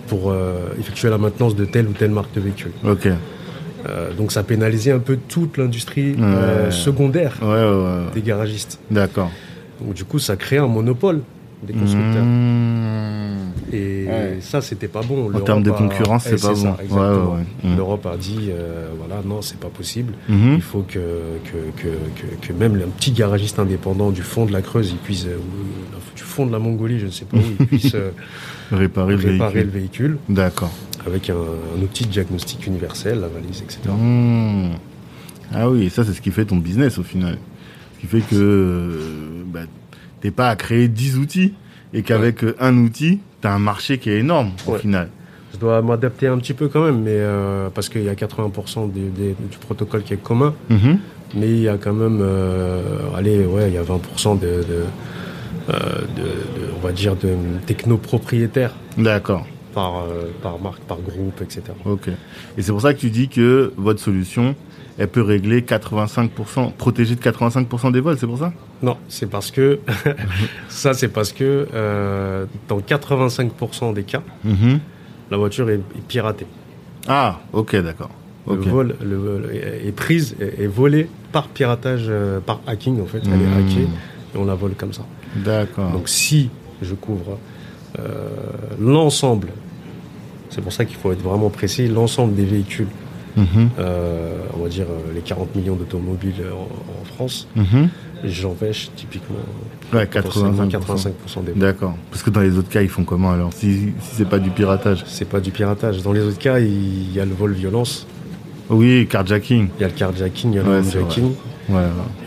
pour 0.09 0.35
effectuer 0.79 1.09
la 1.11 1.19
maintenance 1.19 1.57
de 1.57 1.65
telle 1.65 1.89
ou 1.89 1.93
telle 1.93 2.11
marque 2.11 2.35
de 2.35 2.41
véhicule. 2.41 2.73
donc 4.17 4.33
ça 4.33 4.43
pénalisait 4.43 4.93
un 4.93 4.99
peu 4.99 5.19
toute 5.29 5.57
l'industrie 5.57 6.17
secondaire 6.71 7.35
des 8.15 8.23
garagistes. 8.23 8.79
D'accord. 8.91 9.31
Donc 9.81 9.95
du 9.95 10.05
coup 10.05 10.19
ça 10.19 10.37
crée 10.37 10.59
un 10.59 10.69
monopole 10.69 11.23
des 11.63 11.73
constructeurs. 11.73 12.25
Mmh. 12.25 13.73
Et 13.73 14.07
ça, 14.41 14.61
c'était 14.61 14.89
pas 14.89 15.03
bon. 15.03 15.33
En 15.35 15.41
termes 15.41 15.63
de 15.63 15.71
concurrence, 15.71 16.25
c'est 16.25 16.41
pas 16.41 16.53
bon. 16.53 17.37
Mmh. 17.63 17.77
L'Europe 17.77 18.07
a 18.07 18.17
dit, 18.17 18.49
euh, 18.51 18.89
voilà, 18.99 19.23
non, 19.25 19.43
c'est 19.43 19.59
pas 19.59 19.69
possible. 19.69 20.15
Mmh. 20.29 20.55
Il 20.55 20.63
faut 20.63 20.85
que 20.87 20.99
que, 21.45 21.83
que, 21.83 22.47
que, 22.47 22.53
même 22.53 22.75
un 22.75 22.91
petit 22.91 23.13
garagiste 23.13 23.59
indépendant 23.59 24.11
du 24.11 24.23
fond 24.23 24.45
de 24.45 24.53
la 24.53 24.63
Creuse, 24.63 24.91
il 24.91 24.99
puisse, 24.99 25.27
euh, 25.27 25.39
du 26.15 26.23
fond 26.23 26.47
de 26.47 26.53
la 26.53 26.59
Mongolie, 26.59 26.99
je 26.99 27.07
ne 27.07 27.11
sais 27.11 27.25
pas 27.25 27.37
où, 27.37 27.41
il 27.61 27.67
puisse 27.67 27.95
euh, 27.95 28.11
réparer, 28.71 29.17
le 29.17 29.19
véhicule. 29.19 29.55
Le 29.55 29.71
véhicule 29.71 30.19
D'accord. 30.29 30.73
Avec 31.07 31.31
un, 31.31 31.35
outil 31.83 32.05
de 32.05 32.11
diagnostic 32.11 32.67
universel, 32.67 33.21
la 33.21 33.29
valise, 33.29 33.63
etc. 33.63 33.81
Ah 35.55 35.69
oui, 35.69 35.91
ça, 35.91 36.05
c'est 36.05 36.13
ce 36.13 36.21
qui 36.21 36.31
fait 36.31 36.47
ton 36.47 36.57
business 36.57 36.99
au 36.99 37.03
final. 37.03 37.39
Ce 37.97 38.01
qui 38.01 38.07
fait 38.07 38.21
que 38.21 39.45
bah, 39.47 39.61
t'es 40.23 40.31
pas 40.31 40.49
à 40.49 40.57
créer 40.57 40.89
10 40.89 41.19
outils 41.19 41.53
et 41.93 42.03
qu'avec 42.03 42.43
euh, 42.45 42.57
un 42.61 42.77
outil, 42.79 43.19
tu 43.43 43.49
as 43.49 43.53
un 43.53 43.59
marché 43.59 43.99
qui 43.99 44.09
est 44.09 44.21
énorme 44.21 44.53
au 44.67 44.77
final. 44.77 45.11
Je 45.53 45.59
dois 45.59 45.83
m'adapter 45.83 46.29
un 46.29 46.39
petit 46.39 46.55
peu 46.55 46.69
quand 46.69 46.83
même, 46.83 47.03
mais 47.03 47.11
euh, 47.13 47.69
parce 47.69 47.91
qu'il 47.91 48.05
y 48.05 48.09
a 48.09 48.15
80% 48.15 48.91
du, 48.91 49.35
protocole 49.61 50.03
qui 50.03 50.15
est 50.15 50.23
commun, 50.23 50.55
mhm. 50.71 50.99
mais 51.35 51.49
il 51.49 51.61
y 51.61 51.69
a 51.69 51.77
quand 51.77 51.93
même, 51.93 52.21
euh, 52.23 52.81
allez, 53.15 53.45
ouais, 53.45 53.69
il 53.69 53.75
y 53.75 53.79
a 53.79 53.83
20% 53.83 54.39
de, 54.39 54.47
de, 54.47 54.85
on 56.77 56.81
va 56.87 56.93
dire, 56.93 57.17
de 57.17 57.35
techno 57.67 57.99
propriétaires. 57.99 58.75
D'accord. 58.97 59.47
Par, 59.75 60.05
par 60.43 60.59
marque, 60.61 60.83
par 60.83 60.99
groupe, 60.99 61.41
etc. 61.43 61.63
Ok. 61.87 62.09
Et 62.57 62.63
c'est 62.63 62.73
pour 62.73 62.83
ça 62.83 62.93
que 62.95 63.01
tu 63.01 63.11
dis 63.11 63.29
que 63.29 63.73
votre 63.77 64.01
solution, 64.01 64.55
elle 64.99 65.09
peut 65.09 65.23
régler 65.23 65.63
85%, 65.63 66.73
protéger 66.73 67.15
de 67.15 67.21
85% 67.21 67.93
des 67.93 68.01
vols, 68.01 68.19
c'est 68.19 68.27
pour 68.27 68.39
ça? 68.39 68.53
Non, 68.83 68.97
c'est 69.09 69.29
parce 69.29 69.51
que, 69.51 69.81
ça 70.69 70.95
c'est 70.95 71.09
parce 71.09 71.33
que 71.33 71.67
euh, 71.73 72.47
dans 72.69 72.81
85% 72.81 73.95
des 73.95 74.03
cas, 74.03 74.23
mhm. 74.45 74.81
la 75.31 75.37
voiture 75.37 75.71
est, 75.71 75.81
piratée. 76.09 76.47
Ah, 77.09 77.41
ok, 77.53 77.77
d'accord. 77.77 78.11
Le 78.49 78.57
vol 78.57 79.51
est 79.53 79.93
prise, 79.93 80.37
est, 80.41 80.67
volée 80.67 81.09
par 81.31 81.47
piratage, 81.47 82.07
euh, 82.09 82.41
par 82.41 82.61
hacking 82.67 83.01
en 83.01 83.07
fait. 83.07 83.23
Elle 83.25 83.41
est 83.41 83.47
mhm. 83.47 83.67
hackée 83.67 83.89
et 84.35 84.39
on 84.39 84.45
la 84.45 84.55
vole 84.55 84.75
comme 84.75 84.93
ça. 84.93 85.05
D'accord. 85.37 85.93
Donc 85.93 86.09
si 86.09 86.51
je 86.83 86.95
couvre 86.95 87.39
euh, 87.99 88.29
l'ensemble, 88.81 89.49
c'est 90.51 90.61
pour 90.61 90.73
ça 90.73 90.85
qu'il 90.85 90.97
faut 90.97 91.13
être 91.13 91.23
vraiment 91.23 91.51
précis, 91.51 91.89
l'ensemble 91.89 92.35
des 92.35 92.45
véhicules 92.45 92.89
Mhm. 93.37 93.71
Euh, 93.79 94.37
on 94.55 94.63
va 94.63 94.69
dire 94.69 94.87
euh, 94.91 95.15
les 95.15 95.21
40 95.21 95.55
millions 95.57 95.77
d'automobiles 95.77 96.35
en, 96.53 97.05
France, 97.05 97.49
mhm. 97.57 97.89
j'empêche 98.25 98.91
typiquement 98.97 99.37
85%, 99.93 101.45
des 101.45 101.53
D'accord. 101.53 101.95
Parce 102.11 102.23
que 102.23 102.31
dans 102.31 102.41
les 102.41 102.57
autres 102.57 102.69
cas, 102.69 102.83
ils 102.83 102.89
font 102.89 103.05
comment 103.05 103.33
alors 103.33 103.53
Si, 103.53 103.93
si 104.01 104.15
c'est 104.17 104.29
pas 104.29 104.39
du 104.39 104.51
piratage? 104.51 105.05
C'est 105.07 105.29
pas 105.29 105.41
du 105.41 105.51
piratage. 105.51 106.03
Dans 106.03 106.13
les 106.13 106.23
autres 106.23 106.39
cas, 106.39 106.59
il 106.59 107.13
y 107.13 107.21
a 107.21 107.25
le 107.25 107.33
vol 107.33 107.53
violence. 107.53 108.07
Oui, 108.71 109.07
carjacking. 109.09 109.69
Il 109.79 109.83
y 109.83 109.85
a 109.85 109.89
le 109.89 109.95
carjacking, 109.95 110.53
il 110.53 110.57
y 110.57 110.59
a 110.59 110.63
le 110.63 110.81
hijacking. 110.81 111.33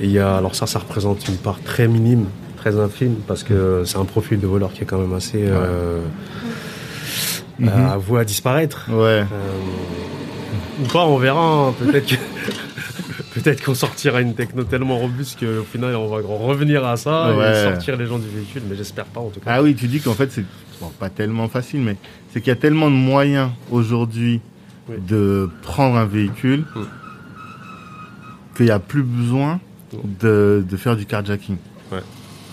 Et 0.02 0.06
il 0.06 0.12
y 0.12 0.20
a, 0.20 0.38
alors 0.38 0.56
ça, 0.56 0.68
ça 0.68 0.80
représente 0.80 1.28
une 1.28 1.38
part 1.38 1.60
très 1.64 1.88
minime, 1.88 2.26
très 2.58 2.80
infime, 2.80 3.16
parce 3.28 3.44
que 3.44 3.84
c'est 3.86 3.98
un 3.98 4.06
profil 4.06 4.40
de 4.40 4.48
voleur 4.48 4.74
qui 4.74 4.84
est 4.84 4.86
quand 4.86 5.00
même 5.00 5.14
assez 5.14 5.46
euh, 5.48 6.02
mhm. 7.60 7.70
à 7.70 7.98
voie 7.98 8.22
à 8.22 8.26
disparaître. 8.26 8.88
Ouais. 8.92 9.26
Ou 10.82 10.88
pas, 10.88 11.06
on 11.06 11.18
verra. 11.18 11.68
Hein. 11.70 11.74
Peut-être 11.80 12.08
que. 12.08 12.16
Peut-être 13.36 13.64
qu'on 13.66 13.76
sortira 13.76 14.22
une 14.22 14.34
techno 14.34 14.64
tellement 14.64 14.98
robuste 14.98 15.38
qu'au 15.42 15.64
final 15.70 15.94
on 15.98 16.08
va 16.08 16.22
revenir 16.26 16.86
à 16.86 16.96
ça 16.96 17.34
et 17.34 17.64
sortir 17.64 17.98
les 17.98 18.06
gens 18.06 18.18
du 18.18 18.30
véhicule, 18.30 18.62
mais 18.70 18.78
j'espère 18.78 19.04
pas 19.06 19.20
en 19.20 19.28
tout 19.28 19.42
cas. 19.42 19.52
Ah 19.56 19.62
oui, 19.62 19.76
tu 19.76 19.88
dis 19.88 20.00
qu'en 20.00 20.14
fait 20.14 20.32
c'est 20.32 20.46
pas 21.00 21.10
tellement 21.10 21.50
facile, 21.50 21.82
mais 21.82 21.98
c'est 22.32 22.40
qu'il 22.40 22.48
y 22.48 22.54
a 22.54 22.56
tellement 22.56 22.90
de 22.90 22.96
moyens 22.96 23.50
aujourd'hui 23.72 24.40
de 24.90 25.50
prendre 25.64 25.98
un 25.98 26.06
véhicule 26.06 26.64
qu'il 28.56 28.68
n'y 28.68 28.72
a 28.72 28.80
plus 28.80 29.04
besoin 29.04 29.60
de, 30.22 30.66
de 30.68 30.78
faire 30.78 30.96
du 30.96 31.06
carjacking. 31.06 31.58
Ouais. 31.92 32.00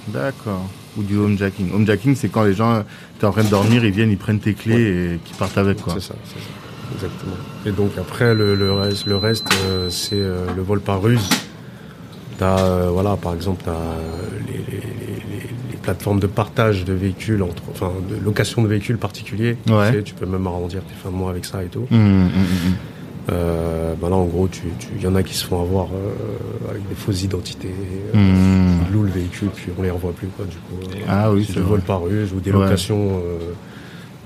D'accord. 0.08 0.68
Ou 0.96 1.04
du 1.04 1.16
homejacking. 1.16 1.72
Homejacking, 1.72 2.16
c'est 2.16 2.28
quand 2.28 2.42
les 2.42 2.54
gens, 2.54 2.82
tu 3.20 3.24
es 3.24 3.28
en 3.28 3.32
train 3.32 3.44
de 3.44 3.48
dormir, 3.50 3.84
ils 3.84 3.92
viennent, 3.92 4.10
ils 4.10 4.18
prennent 4.18 4.40
tes 4.40 4.54
clés 4.54 5.14
et 5.14 5.18
qui 5.24 5.32
partent 5.34 5.58
avec. 5.58 5.80
quoi. 5.80 5.94
C'est 5.94 6.00
ça, 6.08 6.14
c'est 6.24 6.40
ça. 6.40 6.46
Exactement. 6.94 7.36
Et 7.66 7.70
donc 7.72 7.92
après, 7.98 8.34
le, 8.34 8.54
le 8.54 8.72
reste, 8.72 9.06
le 9.06 9.16
reste 9.16 9.48
euh, 9.66 9.88
c'est 9.90 10.16
euh, 10.20 10.46
le 10.56 10.62
vol 10.62 10.80
par 10.80 11.02
ruse. 11.02 11.28
T'as, 12.38 12.58
euh, 12.60 12.88
voilà, 12.92 13.16
par 13.16 13.34
exemple, 13.34 13.62
tu 13.64 13.70
as 13.70 13.72
les, 14.48 14.58
les- 14.58 14.80
les- 14.80 15.48
les 15.70 15.76
plateformes 15.82 16.20
de 16.20 16.26
partage 16.26 16.84
de 16.84 16.92
véhicules, 16.92 17.42
entre, 17.42 17.62
enfin 17.70 17.92
de 18.08 18.16
location 18.24 18.62
de 18.62 18.68
véhicules 18.68 18.98
particuliers. 18.98 19.56
Ouais. 19.68 19.90
Tu, 19.90 19.96
sais, 19.98 20.02
tu 20.02 20.14
peux 20.14 20.26
même 20.26 20.46
arrondir 20.46 20.80
tes 20.82 20.94
fins 20.94 21.10
de 21.10 21.14
mois 21.16 21.30
avec 21.30 21.44
ça 21.44 21.62
et 21.62 21.66
tout. 21.68 21.86
Euh, 23.30 23.94
bah 24.00 24.08
là, 24.08 24.16
en 24.16 24.24
gros, 24.24 24.48
tu, 24.48 24.62
tu, 24.80 24.88
y 25.00 25.06
en 25.06 25.14
a 25.14 25.22
qui 25.22 25.34
se 25.34 25.44
font 25.46 25.62
avoir 25.62 25.86
euh, 25.94 26.70
avec 26.70 26.88
des 26.88 26.94
fausses 26.96 27.22
identités. 27.22 27.70
euh. 28.16 28.74
Ils 28.88 28.92
louent 28.92 29.04
le 29.04 29.10
véhicule, 29.12 29.48
puis 29.54 29.70
on 29.78 29.82
les 29.82 29.90
revoit 29.90 30.10
plus, 30.12 30.26
quoi, 30.28 30.44
du 30.44 30.56
coup. 30.56 30.90
Ah 31.08 31.30
oui, 31.30 31.44
c'est 31.46 31.60
vrai. 31.60 31.68
vol 31.70 31.80
par 31.82 32.02
ruse 32.02 32.32
ou 32.32 32.40
des 32.40 32.50
Ouais. 32.50 32.58
locations, 32.64 33.22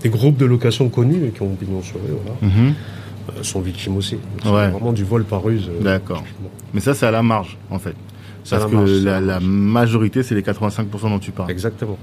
des 0.07 0.17
groupes 0.19 0.37
de 0.37 0.47
locations 0.47 0.89
connus 0.89 1.25
et 1.27 1.31
qui 1.31 1.43
ont 1.43 1.55
pignon 1.55 1.83
sur 1.83 1.97
eux, 1.97 2.19
voilà, 2.23 2.39
Mhm. 2.43 2.75
euh, 3.31 3.43
sont 3.43 3.61
victimes 3.61 3.97
aussi. 3.97 4.17
C'est 4.43 4.49
Ouais. 4.49 4.69
vraiment 4.71 4.93
du 4.93 5.05
vol 5.05 5.25
par 5.25 5.43
ruse. 5.43 5.69
euh, 5.69 5.83
D'accord. 5.83 6.23
Mais 6.75 6.81
ça, 6.81 6.95
c'est 6.95 7.07
à 7.07 7.11
la 7.11 7.23
marge, 7.23 7.57
en 7.71 7.79
fait. 7.79 7.95
Parce 8.49 8.63
la 8.63 8.69
que 8.69 8.75
marge, 8.77 8.91
la, 9.03 9.21
la 9.21 9.41
majorité, 9.41 10.23
c'est 10.23 10.35
les 10.37 10.43
85% 10.43 11.11
dont 11.11 11.19
tu 11.19 11.33
parles. 11.33 11.51
Exactement, 11.51 11.99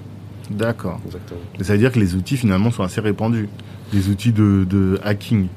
D'accord. 0.51 0.99
exactement. 1.05 1.39
Et 1.59 1.63
ça 1.63 1.73
veut 1.73 1.79
dire 1.79 1.91
que 1.93 1.99
les 1.99 2.15
outils, 2.15 2.35
finalement, 2.37 2.71
sont 2.71 2.83
assez 2.83 2.99
répandus. 2.99 3.47
Les 3.93 4.09
outils 4.09 4.33
de, 4.33 4.65
de 4.69 4.99
hacking. 5.03 5.47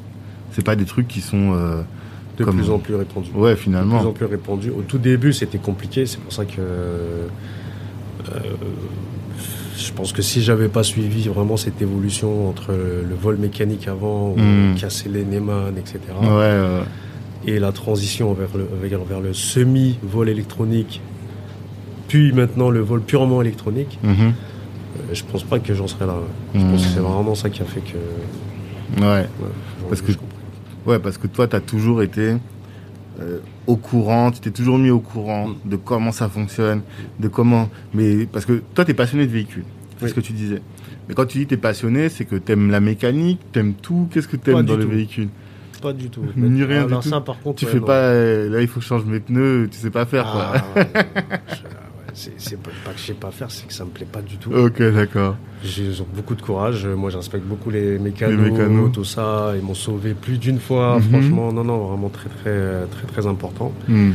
C'est 0.52 0.64
pas 0.64 0.76
des 0.76 0.84
trucs 0.84 1.08
qui 1.08 1.20
sont. 1.20 1.52
euh, 1.54 1.82
De 2.38 2.44
Comme- 2.44 2.56
plus 2.58 2.70
en 2.70 2.78
plus 2.78 2.94
répandu. 2.94 3.30
Ouais, 3.34 3.50
De 3.50 3.54
plus 3.54 3.64
finalement. 3.64 3.98
en 4.00 4.12
plus 4.12 4.26
répandu. 4.26 4.68
Au 4.70 4.82
tout 4.82 4.98
début, 4.98 5.32
c'était 5.32 5.56
compliqué. 5.58 6.04
C'est 6.06 6.20
pour 6.20 6.32
ça 6.34 6.44
que 6.44 6.60
euh, 6.60 7.26
je 9.76 9.92
pense 9.92 10.12
que 10.12 10.22
si 10.22 10.42
j'avais 10.42 10.68
pas 10.68 10.82
suivi 10.82 11.28
vraiment 11.28 11.56
cette 11.56 11.80
évolution 11.82 12.48
entre 12.48 12.72
le, 12.72 13.14
vol 13.20 13.36
mécanique 13.36 13.88
avant, 13.88 14.30
où 14.30 14.36
Mm. 14.38 14.72
on 14.72 14.74
cassait 14.78 15.08
les 15.08 15.24
Neyman, 15.24 15.76
etc., 15.78 15.98
Ouais, 16.22 16.28
ouais. 16.28 16.82
et 17.46 17.58
la 17.58 17.72
transition 17.72 18.32
vers 18.32 18.48
le, 18.56 18.66
vers, 19.08 19.20
le 19.20 19.32
semi-vol 19.34 20.28
électronique, 20.28 21.00
puis 22.08 22.32
maintenant 22.32 22.70
le 22.70 22.80
vol 22.80 23.00
purement 23.02 23.42
électronique, 23.42 23.98
euh, 24.04 24.12
je 25.12 25.22
pense 25.24 25.44
pas 25.44 25.58
que 25.58 25.74
j'en 25.74 25.86
serais 25.86 26.06
là. 26.06 26.16
Je 26.54 26.60
pense 26.60 26.82
que 26.82 26.88
c'est 26.94 27.00
vraiment 27.00 27.34
ça 27.34 27.50
qui 27.50 27.62
a 27.62 27.64
fait 27.66 27.80
que. 27.82 29.00
Ouais. 29.00 29.06
ouais, 29.06 29.26
Parce 29.88 30.00
je 30.00 30.06
que- 30.06 30.12
comprends. 30.12 30.26
Ouais, 30.86 30.98
parce 31.00 31.18
que 31.18 31.26
toi, 31.26 31.48
tu 31.48 31.56
as 31.56 31.60
toujours 31.60 32.00
été 32.02 32.34
euh, 33.20 33.38
au 33.66 33.76
courant, 33.76 34.30
tu 34.30 34.40
t'es 34.40 34.50
toujours 34.50 34.78
mis 34.78 34.90
au 34.90 35.00
courant 35.00 35.48
Mm. 35.48 35.54
de 35.70 35.76
comment 35.76 36.12
ça 36.12 36.28
fonctionne, 36.28 36.82
de 37.20 37.28
comment. 37.28 37.68
Mais 37.94 38.26
parce 38.26 38.44
que 38.44 38.62
toi, 38.74 38.84
tu 38.84 38.90
es 38.90 38.94
passionné 38.94 39.26
de 39.26 39.32
véhicules, 39.32 39.64
c'est 39.98 40.04
Oui. 40.04 40.10
ce 40.10 40.14
que 40.14 40.20
tu 40.20 40.32
disais. 40.32 40.60
Mais 41.08 41.14
quand 41.14 41.24
tu 41.26 41.38
dis 41.38 41.46
tu 41.46 41.54
es 41.54 41.56
passionné, 41.56 42.08
c'est 42.08 42.24
que 42.24 42.36
tu 42.36 42.52
aimes 42.52 42.70
la 42.70 42.80
mécanique, 42.80 43.40
tu 43.52 43.58
aimes 43.60 43.74
tout. 43.74 44.08
Qu'est-ce 44.12 44.28
que 44.28 44.36
tu 44.36 44.50
Pas 44.50 44.58
aimes 44.58 44.66
du 44.66 44.72
dans 44.72 44.76
le 44.76 44.84
véhicule 44.86 45.28
Pas 45.80 45.92
du 45.92 46.10
tout. 46.10 46.22
Ni 46.36 46.64
rien 46.64 46.84
Alors 46.86 47.00
du 47.00 47.08
ça, 47.08 47.16
tout. 47.18 47.22
par 47.22 47.38
contre, 47.40 47.58
Tu 47.60 47.64
ouais, 47.66 47.70
fais 47.70 47.80
pas. 47.80 47.92
euh, 47.92 48.48
là, 48.50 48.60
il 48.60 48.66
faut 48.66 48.80
que 48.80 48.84
je 48.84 48.88
change 48.88 49.04
mes 49.04 49.20
pneus, 49.20 49.68
tu 49.70 49.78
sais 49.78 49.90
pas 49.90 50.04
faire 50.04 50.24
quoi. 50.24 50.52
Ah, 50.54 50.64
ouais, 50.76 50.86
je- 51.48 51.54
ouais, 51.54 51.68
c'est 52.36 52.58
pas, 52.60 52.70
pas 52.84 52.92
que 52.92 52.98
je 52.98 53.04
sais 53.04 53.12
pas 53.14 53.30
faire, 53.30 53.50
c'est 53.50 53.66
que 53.66 53.72
ça 53.74 53.84
me 53.84 53.90
plaît 53.90 54.06
pas 54.10 54.22
du 54.22 54.36
tout. 54.38 54.50
ok, 54.52 54.82
d'accord. 54.92 55.36
J'ai 55.62 55.84
ils 55.84 56.02
ont 56.02 56.06
beaucoup 56.14 56.34
de 56.34 56.42
courage. 56.42 56.86
Moi, 56.86 57.10
je 57.10 57.16
respecte 57.18 57.44
beaucoup 57.44 57.70
les 57.70 57.98
mécanos, 57.98 58.42
Les 58.44 58.50
mécanos. 58.50 58.90
tout 58.92 59.04
ça. 59.04 59.52
Ils 59.56 59.62
m'ont 59.62 59.74
sauvé 59.74 60.14
plus 60.14 60.38
d'une 60.38 60.58
fois. 60.60 60.96
Mhm. 60.96 61.02
Franchement, 61.10 61.52
non, 61.52 61.64
non, 61.64 61.78
vraiment 61.88 62.08
très, 62.08 62.28
très, 62.28 62.86
très, 62.90 63.06
très 63.06 63.26
important. 63.26 63.72
Hmm. 63.88 64.12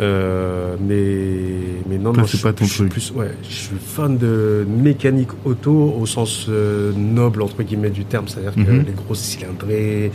Euh, 0.00 0.74
mais, 0.80 1.82
mais 1.88 1.98
non, 1.98 2.12
non, 2.12 2.26
c'est 2.26 2.38
je, 2.38 2.42
pas 2.42 2.52
ton 2.52 2.64
je 2.64 2.70
suis 2.70 2.78
truc. 2.78 2.90
plus, 2.90 3.12
ouais, 3.12 3.30
je 3.48 3.54
suis 3.54 3.76
fan 3.78 4.18
de 4.18 4.66
mécanique 4.68 5.28
auto 5.44 5.94
au 6.00 6.04
sens 6.04 6.46
euh, 6.48 6.92
noble 6.96 7.42
entre 7.42 7.62
guillemets 7.62 7.90
du 7.90 8.04
terme, 8.04 8.26
c'est-à-dire 8.26 8.54
que 8.54 8.70
Mhm. 8.72 8.84
les 8.88 8.92
grosses 8.92 9.20
cylindrées, 9.20 10.10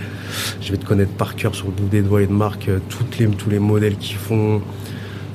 je 0.61 0.71
vais 0.73 0.77
te 0.77 0.85
connaître 0.85 1.13
par 1.13 1.35
cœur 1.37 1.55
sur 1.55 1.67
le 1.67 1.71
bout 1.71 1.87
des 1.87 2.01
doigts 2.01 2.21
et 2.21 2.27
de 2.27 2.33
marque 2.33 2.67
euh, 2.67 2.79
toutes 2.89 3.17
les, 3.19 3.27
tous 3.27 3.49
les 3.49 3.59
modèles 3.59 3.95
qu'ils 3.95 4.17
font, 4.17 4.61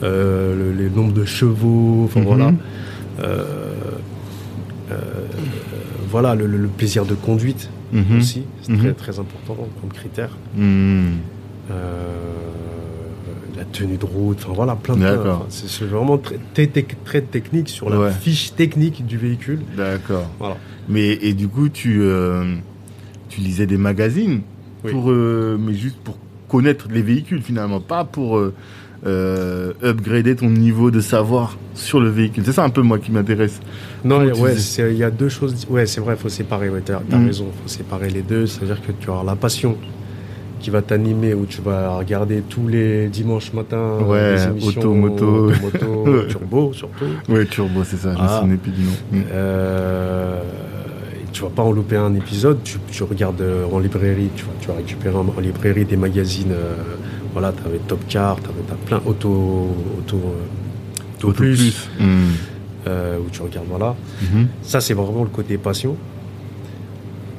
le- 0.02 0.72
les 0.72 0.90
nombres 0.90 1.12
de 1.12 1.24
chevaux, 1.24 2.02
enfin 2.04 2.20
Mhm. 2.20 2.26
voilà. 2.26 2.52
Euh, 3.20 3.44
euh, 4.90 4.94
voilà 6.10 6.34
le, 6.34 6.46
plaisir 6.68 7.04
de 7.06 7.14
conduite 7.14 7.70
Mhm. 7.92 8.18
aussi, 8.18 8.42
c'est 8.62 8.72
Mhm. 8.72 8.78
très, 8.78 8.92
très 8.92 9.18
important 9.18 9.56
comme 9.80 9.92
critère. 9.92 10.30
Euh, 11.70 12.02
la 13.56 13.64
tenue 13.64 13.96
de 13.96 14.04
route, 14.04 14.38
enfin 14.44 14.52
voilà, 14.54 14.74
plein 14.76 14.96
de 14.96 15.04
enfin, 15.06 15.46
c'est 15.48 15.84
vraiment 15.84 16.18
très, 16.18 16.38
très, 16.54 16.66
tec- 16.66 16.96
très 17.04 17.20
technique 17.22 17.68
sur 17.68 17.88
la 17.88 17.98
Ouais. 17.98 18.10
fiche 18.10 18.54
technique 18.54 19.06
du 19.06 19.16
véhicule. 19.16 19.60
D'accord. 19.76 20.28
Voilà. 20.38 20.56
Mais 20.88 21.12
et 21.22 21.32
du 21.34 21.48
coup, 21.48 21.68
tu 21.68 22.00
euh, 22.02 22.54
tu 23.28 23.40
lisais 23.40 23.66
des 23.66 23.78
magazines 23.78 24.40
Oui. 24.84 24.90
pour 24.92 25.10
euh, 25.10 25.56
mais 25.58 25.72
juste 25.74 25.96
pour 26.04 26.18
connaître 26.48 26.88
les 26.90 27.02
véhicules 27.02 27.42
finalement, 27.42 27.80
pas 27.80 28.04
pour 28.04 28.36
euh, 28.38 28.52
euh, 29.06 29.72
upgrader 29.82 30.34
ton 30.36 30.48
niveau 30.50 30.90
de 30.90 31.00
savoir 31.00 31.56
sur 31.74 32.00
le 32.00 32.08
véhicule. 32.08 32.42
C'est 32.46 32.52
ça 32.52 32.64
un 32.64 32.70
peu 32.70 32.80
moi 32.82 32.98
qui 32.98 33.10
m'intéresse. 33.12 33.60
Non, 34.04 34.22
il 34.22 34.28
y 34.28 34.30
a- 34.30 34.34
ouais, 34.34 34.54
y 34.96 35.10
deux 35.10 35.28
choses. 35.28 35.66
Ouais, 35.68 35.86
c'est 35.86 36.00
vrai, 36.00 36.14
il 36.18 36.20
faut 36.22 36.28
séparer. 36.28 36.68
Ouais, 36.70 36.80
t'as 36.84 37.00
Mhm. 37.18 37.26
raison, 37.26 37.46
il 37.54 37.62
faut 37.62 37.68
séparer 37.68 38.08
les 38.10 38.22
deux. 38.22 38.46
C'est-à-dire 38.46 38.80
que 38.80 38.92
tu 38.92 39.10
auras 39.10 39.24
la 39.24 39.36
passion 39.36 39.76
qui 40.60 40.70
va 40.70 40.80
t'animer, 40.80 41.34
où 41.34 41.44
tu 41.44 41.60
vas 41.60 41.98
regarder 41.98 42.40
tous 42.48 42.66
les 42.68 43.08
dimanches 43.08 43.52
matins 43.52 43.98
Ouais, 44.06 44.36
des 44.36 44.44
émissions 44.44 44.80
auto, 44.80 44.94
moto. 44.94 45.50
moto, 45.60 46.22
turbo 46.28 46.72
surtout. 46.72 47.04
Ouais, 47.28 47.44
turbo, 47.44 47.84
c'est 47.84 47.96
ça. 47.98 48.14
Je 48.14 48.18
me 48.46 48.54
Ah. 48.54 48.56
plus 48.62 48.72
nom. 48.72 48.92
Hmm. 49.20 49.22
Euh, 49.32 50.40
tu 51.32 51.42
vas 51.42 51.50
pas 51.50 51.62
en 51.62 51.72
louper 51.72 51.96
un 51.96 52.14
épisode, 52.14 52.58
tu, 52.64 52.78
tu 52.90 53.02
regardes 53.02 53.40
euh, 53.42 53.64
en 53.70 53.78
librairie, 53.80 54.30
tu 54.36 54.44
vas, 54.44 54.50
tu 54.60 54.68
vas 54.68 54.74
récupérer 54.76 55.16
en, 55.16 55.26
en 55.36 55.40
librairie 55.40 55.84
des 55.84 55.96
magazines, 55.96 56.52
euh, 56.52 56.74
voilà, 57.34 57.52
tu 57.52 57.66
avais 57.66 57.78
Top 57.86 58.00
Car, 58.08 58.38
tu 58.40 58.48
as 58.48 58.76
plein 58.86 59.02
auto, 59.04 59.28
auto, 59.98 60.16
euh, 60.16 60.18
auto, 61.18 61.28
Auto 61.28 61.32
plus, 61.32 61.88
Hmm. 62.00 62.04
euh, 62.86 63.18
où 63.18 63.28
tu 63.30 63.42
regardes, 63.42 63.66
voilà. 63.68 63.94
Mhm. 64.22 64.46
Ça, 64.62 64.80
c'est 64.80 64.94
vraiment 64.94 65.22
le 65.24 65.28
côté 65.30 65.58
passion. 65.58 65.96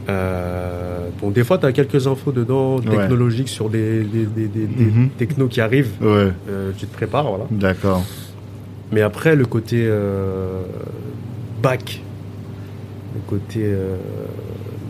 Euh, 0.09 1.07
bon, 1.19 1.31
des 1.31 1.43
fois, 1.43 1.57
tu 1.57 1.65
as 1.65 1.71
quelques 1.71 2.05
infos 2.07 2.31
dedans, 2.31 2.75
Ouais. 2.77 2.83
technologiques, 2.97 3.49
sur 3.49 3.69
des, 3.69 4.03
des, 4.03 4.25
des, 4.25 4.47
des- 4.47 4.67
des 4.67 4.83
Mhm. 4.85 5.09
technos 5.17 5.47
qui 5.47 5.61
arrivent. 5.61 5.93
Ouais, 6.01 6.31
Euh, 6.49 6.71
tu 6.77 6.85
te 6.85 6.93
prépares, 6.93 7.27
voilà. 7.27 7.45
d'accord. 7.49 8.03
Mais 8.91 9.01
après, 9.01 9.35
le 9.35 9.45
côté 9.45 9.85
euh, 9.87 10.61
bac, 11.61 12.01
le 13.15 13.21
côté 13.27 13.61
euh, 13.63 13.95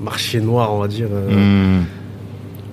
marché 0.03 0.41
noir, 0.41 0.73
on 0.73 0.79
va 0.79 0.87
dire, 0.89 1.07
euh, 1.11 1.79
Hmm. 1.79 1.83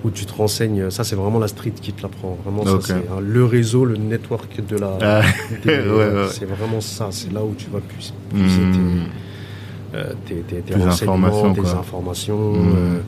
Où 0.03 0.09
tu 0.11 0.25
te 0.25 0.33
renseignes, 0.33 0.89
ça 0.89 1.03
c'est 1.03 1.15
vraiment 1.15 1.39
la 1.39 1.47
street 1.47 1.73
qui 1.81 1.93
te 1.93 2.01
l'apprend. 2.03 2.37
Vraiment, 2.43 2.65
ça 2.65 2.77
c'est 2.81 2.93
hein, 2.93 3.19
le 3.21 3.45
réseau, 3.45 3.85
le 3.85 3.95
network 3.97 4.59
de 4.67 4.77
la. 4.77 4.97
Ah, 5.01 5.21
des- 5.63 5.69
ouais, 5.79 5.85
ouais. 6.09 6.27
C'est 6.31 6.45
vraiment 6.45 6.81
ça, 6.81 7.07
c'est 7.11 7.31
là 7.31 7.41
où 7.43 7.53
tu 7.57 7.69
vas 7.69 7.79
puiser, 7.79 8.11
Hmm. 8.33 8.39
puiser 8.39 8.61
tes, 8.71 9.97
euh, 9.97 10.13
tes, 10.25 10.35
tes- 10.35 10.61
tes 10.61 10.73
Tes 10.73 10.83
renseignements, 10.83 11.15
informations, 11.27 11.53
tes 11.63 11.69
informations. 11.69 12.53
Hmm. 12.53 12.99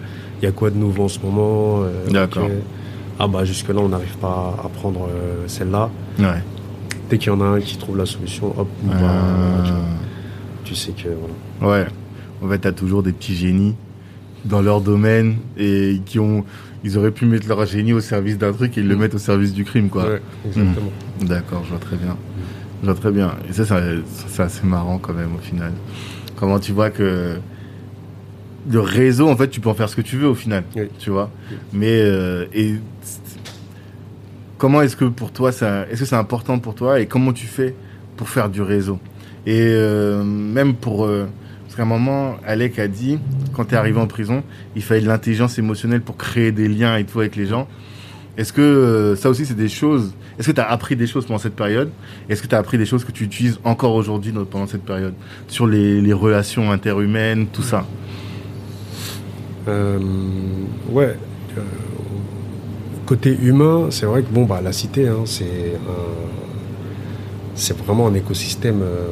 Il 0.42 0.46
y 0.46 0.48
a 0.48 0.52
quoi 0.52 0.70
de 0.70 0.78
nouveau 0.78 1.04
en 1.06 1.08
ce 1.10 1.20
moment 1.20 1.82
euh, 1.84 2.08
D'accord. 2.10 2.48
Ah 3.18 3.28
bah 3.28 3.46
jusque-là, 3.46 3.80
on 3.80 3.90
n'arrive 3.90 4.18
pas 4.18 4.56
à 4.64 4.68
prendre 4.70 5.08
euh, 5.10 5.44
celle-là. 5.48 5.90
Ouais. 6.20 6.44
Dès 7.10 7.18
qu'il 7.18 7.28
y 7.32 7.36
en 7.36 7.40
a 7.42 7.46
un 7.46 7.60
qui 7.62 7.78
trouve 7.78 7.98
la 7.98 8.06
solution, 8.06 8.48
hop, 8.58 8.68
on 8.86 8.90
va- 8.90 8.98
Ah. 9.10 9.64
tu, 10.64 10.70
tu 10.72 10.76
sais 10.76 10.92
que 10.92 11.10
voilà. 11.62 11.78
Ouais. 11.84 11.88
En 12.44 12.50
fait, 12.50 12.60
t'as 12.60 12.72
toujours 12.74 13.04
des 13.04 13.14
petits 13.14 13.36
génies 13.36 13.76
dans 14.44 14.62
leur 14.62 14.82
domaine 14.82 15.38
et 15.58 16.02
qui 16.06 16.20
ont, 16.20 16.44
ils 16.86 16.98
auraient 16.98 17.12
pu 17.12 17.26
mettre 17.26 17.48
leur 17.50 17.66
génie 17.66 17.92
au 17.94 18.00
service 18.00 18.38
d'un 18.38 18.54
truc 18.54 18.78
et 18.78 18.82
ils 18.82 18.88
le 18.88 18.96
Mm. 18.96 19.00
mettent 19.00 19.16
au 19.16 19.20
service 19.20 19.54
du 19.54 19.66
crime, 19.66 19.90
quoi. 19.90 20.06
Ouais, 20.06 20.22
exactement. 20.46 20.92
D'accord, 21.22 21.64
je 21.66 21.70
vois 21.72 21.80
très 21.80 21.98
bien. 21.98 22.16
Je 22.82 22.86
vois 22.92 22.96
très 22.96 23.12
bien. 23.12 23.34
Et 23.50 23.54
ça, 23.54 23.66
ça, 23.66 23.82
c'est 24.28 24.44
assez 24.44 24.66
marrant 24.66 25.00
quand 25.00 25.14
même 25.14 25.36
au 25.36 25.40
final. 25.40 25.74
Comment 26.38 26.60
tu 26.60 26.72
vois 26.72 26.92
que 26.92 27.38
le 28.70 28.80
réseau, 28.80 29.28
en 29.30 29.36
fait, 29.36 29.48
tu 29.50 29.60
peux 29.62 29.70
en 29.70 29.74
faire 29.74 29.90
ce 29.90 29.96
que 29.96 30.02
tu 30.02 30.16
veux 30.18 30.28
au 30.28 30.36
final, 30.36 30.64
Oui. 30.76 30.84
tu 31.00 31.10
vois. 31.10 31.30
Oui. 31.52 31.58
Mais 31.74 32.00
euh, 32.02 32.46
et 32.54 32.76
comment 34.58 34.82
est-ce 34.82 34.96
que 34.96 35.06
pour 35.06 35.32
toi, 35.32 35.52
ça, 35.52 35.88
est-ce 35.90 36.02
que 36.02 36.06
c'est 36.06 36.16
important 36.16 36.60
pour 36.60 36.76
toi 36.76 37.00
et 37.00 37.06
comment 37.08 37.34
tu 37.34 37.48
fais 37.48 37.76
pour 38.18 38.30
faire 38.30 38.50
du 38.50 38.62
réseau? 38.62 39.00
Et 39.46 39.60
euh, 39.62 40.24
même 40.24 40.74
pour 40.76 41.06
euh, 41.06 41.26
parce 41.76 41.86
un 41.86 41.90
moment, 41.90 42.36
Alec 42.46 42.80
a 42.80 42.88
dit 42.88 43.20
quand 43.54 43.66
tu 43.66 43.74
es 43.74 43.78
arrivé 43.78 44.00
en 44.00 44.08
prison, 44.08 44.44
il 44.78 44.82
fallait 44.82 45.02
de 45.02 45.08
l'intelligence 45.08 45.58
émotionnelle 45.58 46.02
pour 46.02 46.16
créer 46.16 46.54
des 46.54 46.70
liens 46.70 46.96
et 46.96 47.04
tout 47.04 47.20
avec 47.20 47.36
les 47.36 47.48
gens. 47.48 47.68
Est-ce 48.38 48.54
que 48.54 48.62
euh, 48.62 49.16
ça 49.16 49.30
aussi 49.30 49.46
c'est 49.46 49.56
des 49.56 49.68
choses 49.68 50.14
Est-ce 50.40 50.48
que 50.48 50.54
tu 50.54 50.62
as 50.62 50.70
appris 50.70 50.96
des 50.96 51.06
choses 51.06 51.26
pendant 51.26 51.40
cette 51.40 51.56
période? 51.56 51.90
Est-ce 52.30 52.42
que 52.42 52.48
tu 52.48 52.56
as 52.56 52.60
appris 52.60 52.78
des 52.78 52.86
choses 52.86 53.04
que 53.04 53.12
tu 53.12 53.26
utilises 53.26 53.60
encore 53.66 53.94
aujourd'hui 53.94 54.34
pendant 54.50 54.68
cette 54.68 54.84
période? 54.84 55.14
Sur 55.50 55.68
les, 55.68 56.14
relations 56.14 56.72
interhumaines, 56.72 57.48
tout 57.48 57.62
ça. 57.62 57.86
Euh, 59.68 60.00
ouais, 60.90 61.18
côté 63.06 63.38
humain, 63.42 63.88
c'est 63.90 64.06
vrai 64.06 64.22
que 64.22 64.32
bon, 64.32 64.46
bah, 64.46 64.62
la 64.64 64.72
cité, 64.72 65.10
hein, 65.10 65.24
c'est 65.26 65.74
c'est 67.56 67.78
vraiment 67.78 68.08
un 68.08 68.14
écosystème, 68.14 68.82
euh, 68.82 69.08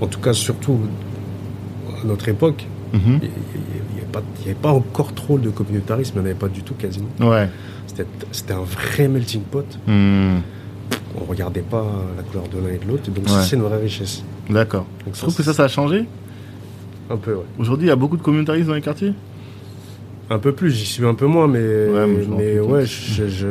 en 0.00 0.06
tout 0.06 0.20
cas 0.20 0.32
surtout 0.32 0.78
à 2.02 2.06
notre 2.06 2.28
époque, 2.28 2.66
mhm. 2.92 3.20
il 3.22 3.30
n'y 4.44 4.44
avait, 4.44 4.54
pas 4.54 4.70
encore 4.70 5.14
trop 5.14 5.38
de 5.38 5.50
communautarisme, 5.50 6.14
il 6.16 6.18
n'y 6.20 6.22
en 6.22 6.30
avait 6.30 6.38
pas 6.38 6.48
du 6.48 6.62
tout 6.62 6.74
quasiment. 6.74 7.08
Ouais. 7.20 7.48
C'était 8.32 8.54
un 8.54 8.62
vrai 8.62 9.08
melting 9.08 9.42
pot. 9.42 9.66
Hmm. 9.86 10.38
On 11.16 11.24
ne 11.24 11.28
regardait 11.28 11.60
pas 11.62 11.84
la 12.16 12.22
couleur 12.22 12.48
de 12.48 12.58
l'un 12.58 12.74
et 12.74 12.78
de 12.78 12.88
l'autre, 12.88 13.10
donc 13.10 13.28
c'est 13.28 13.56
une 13.56 13.62
vraie 13.62 13.80
richesse. 13.80 14.22
D'accord. 14.48 14.86
Je 15.12 15.18
trouve 15.18 15.34
que 15.34 15.42
ça, 15.42 15.52
ça 15.52 15.64
a 15.64 15.68
changé? 15.68 16.06
Un 17.10 17.16
peu, 17.16 17.34
ouais. 17.34 17.44
Aujourd'hui, 17.58 17.86
il 17.86 17.90
y 17.90 17.92
a 17.92 17.96
beaucoup 17.96 18.16
de 18.16 18.22
communautarisme 18.22 18.68
dans 18.68 18.74
les 18.74 18.80
quartiers? 18.80 19.12
Un 20.30 20.38
peu 20.38 20.52
plus, 20.52 20.70
j'y 20.70 20.86
suis 20.86 21.04
un 21.04 21.14
peu 21.14 21.26
moins, 21.26 21.46
mais 21.46 21.60
ouais, 21.60 22.06
mais 22.38 22.60
ouais, 22.60 22.86
je, 22.86 23.46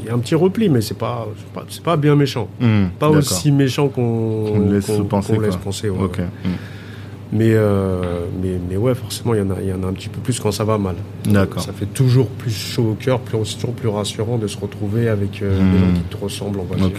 il 0.00 0.04
y 0.06 0.08
a 0.08 0.14
un 0.14 0.18
petit 0.18 0.34
repli, 0.34 0.68
mais 0.68 0.80
c'est 0.80 0.96
pas, 0.96 1.26
c'est 1.68 1.82
pas, 1.82 1.96
bien 1.96 2.16
méchant. 2.16 2.48
Hmm, 2.60 2.86
pas 2.98 3.08
aussi 3.08 3.52
méchant 3.52 3.88
qu'on 3.88 4.68
laisse, 4.70 4.90
penser, 5.08 5.38
laisse 5.38 5.56
penser. 5.56 5.90
Hmm. 5.90 6.06
Mais, 7.32 7.54
euh, 7.54 8.24
mais, 8.40 8.58
mais 8.68 8.76
ouais, 8.76 8.94
forcément, 8.94 9.34
il 9.34 9.40
y, 9.40 9.42
en 9.42 9.50
a, 9.50 9.60
y 9.60 9.72
en 9.72 9.82
a 9.82 9.86
un 9.86 9.92
petit 9.92 10.08
peu 10.08 10.20
plus 10.20 10.38
quand 10.38 10.52
ça 10.52 10.64
va 10.64 10.78
mal. 10.78 10.94
D'accord. 11.24 11.60
Ça 11.62 11.72
fait 11.72 11.86
toujours 11.86 12.28
plus 12.28 12.52
chaud 12.52 12.90
au 12.92 12.94
cœur, 12.94 13.18
plus, 13.20 13.56
toujours 13.56 13.74
plus 13.74 13.88
rassurant 13.88 14.38
de 14.38 14.46
se 14.46 14.56
retrouver 14.58 15.08
avec 15.08 15.42
euh, 15.42 15.50
des 15.50 15.78
gens 15.78 15.86
hmm. 15.86 15.94
qui 15.94 16.00
te 16.02 16.16
ressemblent, 16.16 16.60
on 16.60 16.64
va 16.64 16.76
dire. 16.76 16.90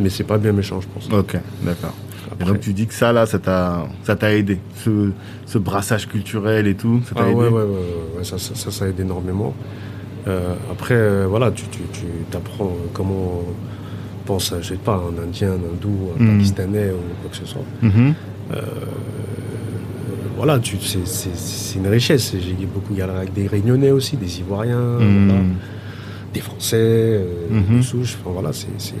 Mais 0.00 0.10
c'est 0.10 0.24
pas 0.24 0.38
bien 0.38 0.52
méchant, 0.52 0.80
je 0.80 0.88
pense. 0.88 1.08
Ok, 1.12 1.36
d'accord. 1.62 1.94
Et 2.40 2.44
donc 2.44 2.60
tu 2.60 2.72
dis 2.72 2.86
que 2.86 2.94
ça, 2.94 3.12
là, 3.12 3.26
ça 3.26 3.38
t'a, 3.38 3.86
ça 4.02 4.16
t'a 4.16 4.34
aidé, 4.34 4.58
ce, 4.76 5.10
ce, 5.46 5.58
brassage 5.58 6.08
culturel 6.08 6.66
et 6.66 6.74
tout, 6.74 7.00
ça 7.06 7.14
t'a 7.14 7.22
ah, 7.24 7.28
aidé 7.28 7.38
ouais, 7.38 7.48
ouais, 7.48 7.62
ouais, 8.16 8.24
ça, 8.24 8.38
ça, 8.38 8.70
ça, 8.70 8.88
aide 8.88 8.98
énormément. 8.98 9.54
Euh, 10.26 10.54
après, 10.70 10.94
euh, 10.94 11.26
voilà, 11.28 11.50
tu, 11.50 11.64
tu, 11.68 11.80
tu 11.92 12.36
apprends 12.36 12.72
comment 12.92 13.42
on 13.42 14.26
pense, 14.26 14.52
à, 14.52 14.60
je 14.60 14.68
sais 14.68 14.76
pas, 14.76 14.94
un 14.94 15.22
Indien, 15.22 15.50
un 15.50 15.54
Hindou, 15.54 16.10
un 16.18 16.22
mhm. 16.22 16.38
Pakistanais 16.38 16.90
ou 16.90 17.20
quoi 17.20 17.30
que 17.30 17.36
ce 17.36 17.46
soit. 17.46 17.64
Mhm. 17.82 18.14
Euh, 18.54 18.60
voilà, 20.36 20.58
tu, 20.58 20.78
c'est, 20.80 21.06
c'est, 21.06 21.78
une 21.78 21.88
richesse. 21.88 22.34
J'ai 22.38 22.66
beaucoup 22.66 22.94
galéré 22.94 23.18
avec 23.18 23.32
des 23.34 23.46
Réunionnais 23.46 23.90
aussi, 23.90 24.16
des 24.16 24.40
Ivoiriens, 24.40 24.98
mhm. 24.98 25.54
des 26.32 26.40
Français, 26.40 27.20
des 27.50 27.82
souches. 27.82 28.16
Enfin, 28.20 28.30
voilà, 28.32 28.52
c'est, 28.52 28.94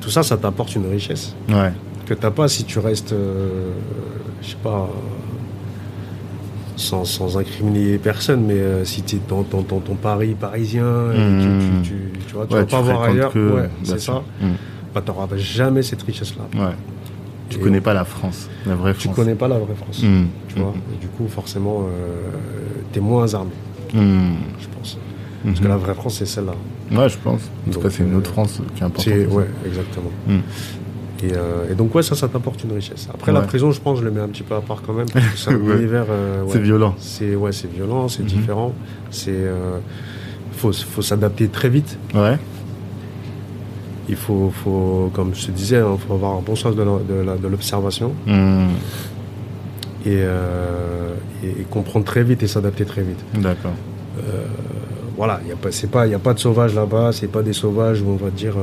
tout 0.00 0.10
ça, 0.10 0.22
ça 0.22 0.36
t'apporte 0.36 0.74
une 0.74 0.86
richesse. 0.90 1.34
Ouais 1.48 1.72
que 2.06 2.14
t'as 2.14 2.30
pas 2.30 2.48
si 2.48 2.64
tu 2.64 2.78
restes, 2.78 3.12
euh, 3.12 3.72
je 4.40 4.50
sais 4.50 4.56
pas, 4.62 4.88
sans, 6.76 7.04
sans, 7.04 7.38
incriminer 7.38 7.98
personne, 7.98 8.44
mais 8.46 8.54
euh, 8.54 8.84
si 8.84 9.02
tu 9.02 9.16
es 9.16 9.20
dans, 9.28 9.42
ton 9.42 9.94
Paris 9.94 10.36
parisien, 10.38 11.12
et 11.12 11.18
mmh. 11.18 11.82
tu, 11.82 11.92
tu, 12.26 12.34
vois, 12.34 12.46
tu 12.46 12.54
vas 12.54 12.66
pas 12.66 12.80
voir 12.80 13.02
ailleurs, 13.02 13.34
ouais, 13.34 13.70
c'est 13.82 14.00
ça, 14.00 14.22
mmh. 14.40 14.46
bah, 14.94 15.02
tu 15.04 15.10
n'auras 15.10 15.28
jamais 15.36 15.82
cette 15.82 16.02
richesse-là. 16.02 16.44
Ouais. 16.60 16.74
Tu 17.48 17.58
connais 17.58 17.80
pas 17.80 17.94
la 17.94 18.04
France, 18.04 18.48
la 18.66 18.74
vraie 18.74 18.92
France. 18.92 19.14
Tu 19.14 19.20
connais 19.20 19.36
pas 19.36 19.48
la 19.48 19.58
vraie 19.58 19.74
France, 19.74 20.02
mmh. 20.02 20.24
tu 20.48 20.58
vois. 20.58 20.74
Et 20.92 21.00
du 21.00 21.06
coup, 21.08 21.28
forcément, 21.28 21.82
euh, 21.82 22.30
tu 22.92 22.98
es 22.98 23.02
moins 23.02 23.32
armé, 23.34 23.52
je 23.92 24.66
pense. 24.76 24.98
Parce 25.44 25.60
que 25.60 25.68
la 25.68 25.76
vraie 25.76 25.94
France, 25.94 26.16
c'est 26.18 26.26
celle-là. 26.26 26.54
Ouais, 26.90 27.08
je 27.08 27.16
pense. 27.18 27.42
En 27.68 27.70
tout 27.70 27.80
cas, 27.80 27.90
c'est 27.90 28.02
une 28.02 28.16
autre 28.16 28.30
France 28.32 28.60
qui 28.74 28.82
est 28.82 28.84
importante. 28.84 29.14
Ouais, 29.30 29.46
exactement. 29.64 30.10
Euh, 31.24 31.70
et, 31.70 31.74
donc 31.74 31.94
ouais, 31.94 32.02
ça, 32.02 32.14
ça 32.14 32.28
t'apporte 32.28 32.62
une 32.64 32.72
richesse. 32.72 33.08
Après 33.12 33.32
la 33.32 33.40
prison, 33.42 33.70
je 33.72 33.80
pense, 33.80 33.98
je 33.98 34.04
le 34.04 34.10
mets 34.10 34.20
un 34.20 34.28
petit 34.28 34.42
peu 34.42 34.54
à 34.54 34.60
part 34.60 34.82
quand 34.86 34.92
même. 34.92 35.06
C'est 35.34 35.50
un 35.50 35.58
univers. 35.76 36.06
Euh, 36.10 36.44
c'est 36.48 36.60
violent. 36.60 36.94
C'est 36.98 37.34
ouais, 37.34 37.52
c'est 37.52 37.70
violent, 37.70 38.08
c'est 38.08 38.22
mhm. 38.22 38.28
différent. 38.28 38.72
C'est 39.10 39.30
euh, 39.32 39.78
faut, 40.52 40.72
faut 40.72 41.02
s'adapter 41.02 41.48
très 41.48 41.68
vite. 41.68 41.98
Ouais. 42.14 42.38
Il 44.08 44.16
faut, 44.16 44.52
faut, 44.54 45.10
comme 45.14 45.34
je 45.34 45.46
te 45.46 45.50
disais, 45.50 45.76
il 45.76 45.82
hein, 45.82 45.96
faut 46.06 46.14
avoir 46.14 46.36
un 46.36 46.40
bon 46.40 46.54
sens 46.54 46.76
de 46.76 47.48
l'observation. 47.48 48.12
Mhm. 48.26 48.68
Et, 50.04 50.22
et, 51.42 51.64
comprendre 51.68 52.04
très 52.04 52.22
vite 52.22 52.40
et 52.44 52.46
s'adapter 52.46 52.84
très 52.84 53.02
vite. 53.02 53.18
D'accord. 53.34 53.72
voilà, 55.16 55.40
il 55.42 55.46
n'y 55.46 55.52
a, 55.52 55.56
pas, 55.56 56.02
a 56.02 56.18
pas 56.20 56.34
de 56.34 56.38
sauvages 56.38 56.74
là-bas, 56.74 57.10
c'est 57.12 57.26
pas 57.26 57.42
des 57.42 57.52
sauvages 57.52 58.02
où 58.02 58.10
on 58.10 58.16
va 58.16 58.30
dire 58.30 58.54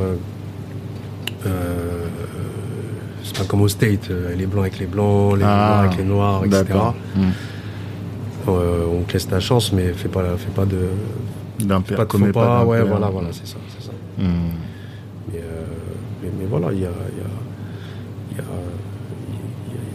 c'est 3.34 3.42
pas 3.42 3.48
comme 3.48 3.62
au 3.62 3.68
State, 3.68 4.10
euh, 4.12 4.36
les 4.36 4.46
blancs 4.46 4.64
avec 4.64 4.80
les 4.80 4.86
blancs, 4.86 5.38
les 5.38 5.44
ah, 5.44 5.48
noirs 5.48 5.80
avec 5.80 5.98
les 5.98 6.04
noirs, 6.04 6.46
etc. 6.46 6.66
Hmm. 7.16 7.22
Euh, 8.50 8.86
on 9.00 9.04
te 9.04 9.14
laisse 9.14 9.28
ta 9.28 9.40
chance, 9.40 9.72
mais 9.72 9.94
fais 9.94 10.10
pas, 10.10 10.38
fais 10.38 10.52
pas 10.54 10.66
de. 10.66 10.80
D'impair, 11.60 11.98
pas 11.98 12.06
de 12.06 12.32
pas, 12.32 12.66
ouais, 12.66 12.84
voilà, 12.84 13.08
voilà, 13.08 13.30
c'est 13.32 13.48
ça. 13.48 13.58
Hmm. 14.18 14.52
Mais, 15.32 15.40
mais, 16.40 16.46
voilà, 16.50 16.72
il 16.72 16.80
y 16.82 16.86
a, 16.86 16.90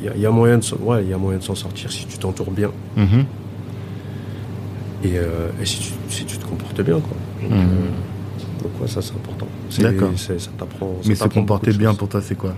y, 0.05 0.07
y, 0.07 0.11
il 0.17 0.21
y 0.23 0.27
a 0.27 0.31
moyen 0.31 0.59
de 0.59 1.43
s'en 1.43 1.55
sortir 1.55 1.91
si 1.91 2.07
tu 2.07 2.19
t'entoures 2.19 2.51
bien. 2.51 2.71
Mm-hmm. 2.97 3.25
Et, 5.05 5.15
et 5.15 5.65
si, 5.65 5.79
tu, 5.79 5.93
si, 6.09 6.25
tu, 6.25 6.39
te 6.39 6.45
comportes 6.45 6.81
bien, 6.83 7.01
quoi. 7.01 7.17
Donc, 7.43 7.51
mm. 7.51 8.63
donc 8.63 8.81
ouais, 8.81 8.89
ça 8.89 9.01
c'est 9.03 9.15
important. 9.15 9.49
D'accord. 9.79 10.11
Ça 10.17 10.35
t'apprend. 10.59 10.95
Mais 11.07 11.15
se 11.15 11.29
comporter 11.29 11.73
bien 11.73 11.95
pour 11.95 12.09
toi, 12.09 12.21
c'est 12.23 12.37
quoi? 12.37 12.55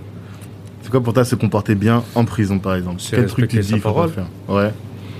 C'est 0.81 0.89
quoi 0.89 1.01
pour 1.01 1.13
toi 1.13 1.23
se 1.23 1.35
comporter 1.35 1.75
bien 1.75 2.03
en 2.15 2.25
prison, 2.25 2.59
par 2.59 2.75
exemple 2.75 3.01
Quel 3.09 3.27
truc 3.27 3.49
tu 3.49 3.59
dis 3.59 3.79
faut 3.79 4.07
faire 4.07 4.27
Ouais. 4.47 4.71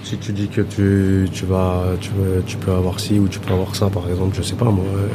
Si 0.03 0.17
tu 0.17 0.33
dis 0.33 0.47
que 0.47 0.61
tu, 0.61 1.29
tu 1.31 1.45
vas, 1.45 1.83
tu, 1.99 2.09
tu 2.47 2.57
peux 2.57 2.71
avoir 2.71 2.99
ci 2.99 3.19
ou 3.19 3.27
tu 3.27 3.39
peux 3.39 3.53
avoir 3.53 3.75
ça, 3.75 3.87
par 3.89 4.09
exemple, 4.09 4.35
je 4.35 4.41
sais 4.41 4.55
pas 4.55 4.65
moi. 4.65 4.83
Euh, 4.83 5.07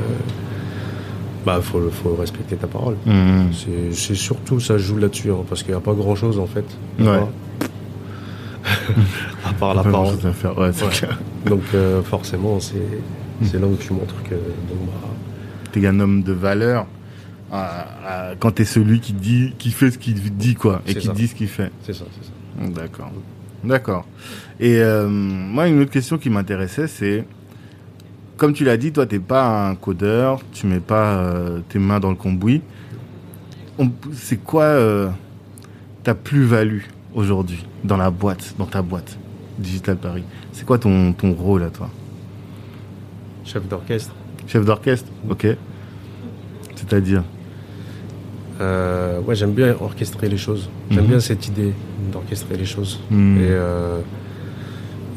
bah, 1.44 1.61
faut, 1.62 1.80
faut 1.90 2.16
respecter 2.16 2.57
ta 2.57 2.66
parole. 2.66 2.97
Mmh. 3.07 3.53
C'est 3.92 4.14
surtout 4.14 4.59
ça 4.59 4.78
joue 4.78 4.97
là-dessus, 4.97 5.30
hein, 5.30 5.44
parce 5.49 5.62
qu'il 5.62 5.72
n'y 5.72 5.78
a 5.78 5.80
pas 5.80 5.94
grand-chose 5.94 6.38
en 6.38 6.47
fait. 6.47 6.64
Ouais. 6.99 7.20
à 9.44 9.53
part 9.53 9.74
la 9.74 9.84
parole. 9.84 10.16
À 10.24 10.32
faire. 10.32 10.59
Ouais, 10.59 10.70
Donc 11.47 11.62
euh, 11.74 12.03
forcément, 12.03 12.59
c'est 12.61 12.74
mmh. 13.40 13.61
là 13.61 13.66
où 13.66 13.76
tu 13.76 13.92
montres 13.92 14.22
que 14.24 14.34
bah, 14.34 15.09
t'es 15.72 15.86
un 15.86 16.01
homme 16.01 16.22
de 16.22 16.32
valeur 16.32 16.86
quand 17.51 18.53
tu 18.53 18.62
es 18.62 18.64
celui 18.64 19.01
qui 19.01 19.12
dit, 19.12 19.55
qui 19.59 19.70
fait 19.70 19.90
ce 19.90 19.99
qu'il 19.99 20.14
dit, 20.36 20.55
quoi, 20.55 20.82
et 20.86 20.94
qui 20.94 21.09
dit 21.11 21.28
ce 21.28 21.34
qu'il 21.34 21.49
fait. 21.49 21.70
C'est 21.82 21.94
ça, 21.94 22.05
c'est 22.14 22.26
ça. 22.26 22.70
D'accord. 22.70 23.12
D'accord. 23.64 24.07
Et 24.61 24.78
euh, 24.78 25.09
moi, 25.09 25.66
une 25.66 25.80
autre 25.80 25.90
question 25.90 26.18
qui 26.18 26.30
m'intéressait, 26.30 26.86
c'est, 26.86 27.24
comme 28.36 28.53
tu 28.53 28.64
l'as 28.64 28.76
dit, 28.76 28.92
toi, 28.92 29.07
t'es 29.07 29.18
pas 29.18 29.68
un 29.68 29.74
codeur, 29.74 30.40
tu 30.53 30.66
mets 30.66 30.80
pas 30.80 31.16
euh, 31.16 31.61
tes 31.68 31.78
mains 31.78 32.01
dans 32.01 32.11
le 32.11 32.16
cambouis. 32.16 32.62
C'est 34.12 34.36
quoi 34.38 34.64
euh, 34.64 35.09
ta 36.03 36.14
plus-value 36.14 36.82
aujourd'hui 37.14 37.66
dans 37.84 37.97
la 37.97 38.11
boîte, 38.11 38.55
dans 38.59 38.66
ta 38.66 38.82
boîte 38.82 39.18
Digital 39.59 39.97
Paris? 39.97 40.24
C'est 40.53 40.64
quoi 40.64 40.78
ton, 40.78 41.12
ton 41.12 41.32
rôle 41.32 41.62
à 41.62 41.70
toi? 41.70 41.90
Chef 43.44 43.66
d'orchestre. 43.68 44.14
Chef 44.47 44.64
d'orchestre, 44.64 45.11
ok. 45.28 45.47
C'est-à-dire? 46.74 47.22
Euh, 48.61 49.20
ouais, 49.20 49.34
j'aime 49.34 49.52
bien 49.52 49.74
orchestrer 49.80 50.28
les 50.28 50.36
choses. 50.36 50.68
J'aime 50.90 51.04
mhm. 51.04 51.11
bien 51.11 51.20
cette 51.20 51.46
idée 51.46 51.72
d'orchestrer 52.12 52.57
les 52.57 52.64
choses. 52.64 53.00
Mhm. 53.11 53.38
Et, 53.38 53.48
euh, 53.50 53.98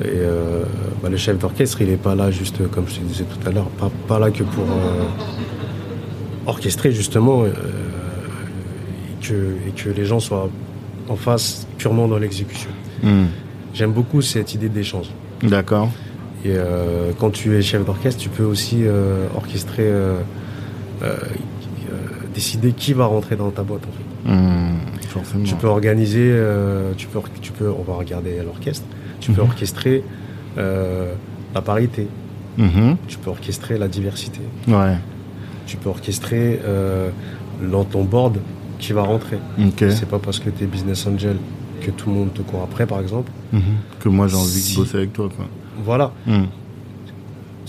et 0.04 0.06
euh, 0.08 0.64
bah, 1.02 1.10
le 1.10 1.18
chef 1.18 1.38
d'orchestre, 1.38 1.82
il 1.82 1.90
n'est 1.90 1.98
pas 1.98 2.16
là 2.16 2.32
juste, 2.32 2.68
comme 2.70 2.88
je 2.88 2.96
te 2.96 3.02
disais 3.02 3.26
tout 3.26 3.48
à 3.48 3.52
l'heure, 3.52 3.68
pas, 3.68 3.92
pas, 4.08 4.20
là 4.20 4.32
que 4.32 4.44
pour 4.44 4.66
orchestrer 6.48 6.92
justement 6.92 7.46
et 7.46 7.52
que, 9.22 9.34
et, 9.68 9.72
que, 9.72 9.90
les 9.90 10.06
gens 10.06 10.20
soient 10.20 10.50
en 11.10 11.16
face 11.16 11.68
purement 11.78 12.08
dans 12.08 12.18
l'exécution. 12.18 12.70
Mhm. 13.04 13.28
J'aime 13.74 13.92
beaucoup 13.92 14.22
cette 14.22 14.54
idée 14.54 14.70
d'échange. 14.70 15.08
D'accord. 15.44 15.90
Et 16.46 16.56
quand 17.20 17.32
tu 17.32 17.56
es 17.58 17.62
chef 17.62 17.86
d'orchestre, 17.86 18.22
tu 18.22 18.30
peux 18.30 18.46
aussi 18.46 18.84
orchestrer 19.36 19.92
décider 22.34 22.72
qui 22.72 22.94
va 22.94 23.06
rentrer 23.06 23.36
dans 23.36 23.52
ta 23.52 23.64
boîte 23.64 23.84
en 23.84 23.92
fait. 23.92 24.32
Mmh, 24.32 25.44
tu 25.44 25.56
peux 25.56 25.68
organiser, 25.68 26.30
euh, 26.32 26.94
tu 26.96 27.08
peux, 27.08 27.20
tu 27.42 27.52
peux, 27.52 27.70
on 27.70 27.84
va 27.84 27.96
regarder 27.96 28.42
l'orchestre. 28.44 28.86
Tu 29.20 29.32
peux 29.32 29.42
mmh. 29.42 29.46
orchestrer 29.46 30.04
euh, 30.58 31.14
la 31.54 31.62
parité. 31.62 32.08
Mmh. 32.58 32.94
Tu 33.08 33.18
peux 33.18 33.30
orchestrer 33.30 33.78
la 33.78 33.88
diversité. 33.88 34.42
Ouais. 34.68 34.98
Tu 35.66 35.78
peux 35.78 35.90
orchestrer 35.90 36.60
euh, 36.64 37.10
dans 37.62 37.84
ton 37.84 38.04
board 38.04 38.38
qui 38.78 38.94
va 38.94 39.04
rentrer. 39.04 39.40
C'est 39.78 40.08
pas 40.08 40.20
parce 40.20 40.40
que 40.40 40.50
tu 40.50 40.64
es 40.64 40.68
business 40.68 41.06
angel 41.08 41.38
que 41.82 41.92
tout 41.92 42.10
le 42.10 42.16
monde 42.16 42.34
te 42.34 42.42
court 42.42 42.62
après, 42.64 42.86
par 42.86 43.00
exemple. 43.00 43.32
Que 44.00 44.10
moi 44.10 44.28
j'ai 44.28 44.36
envie 44.36 44.72
de 44.72 44.76
bosser 44.76 44.98
avec 44.98 45.14
toi. 45.14 45.30
Quoi. 45.36 45.48
Voilà 45.84 46.12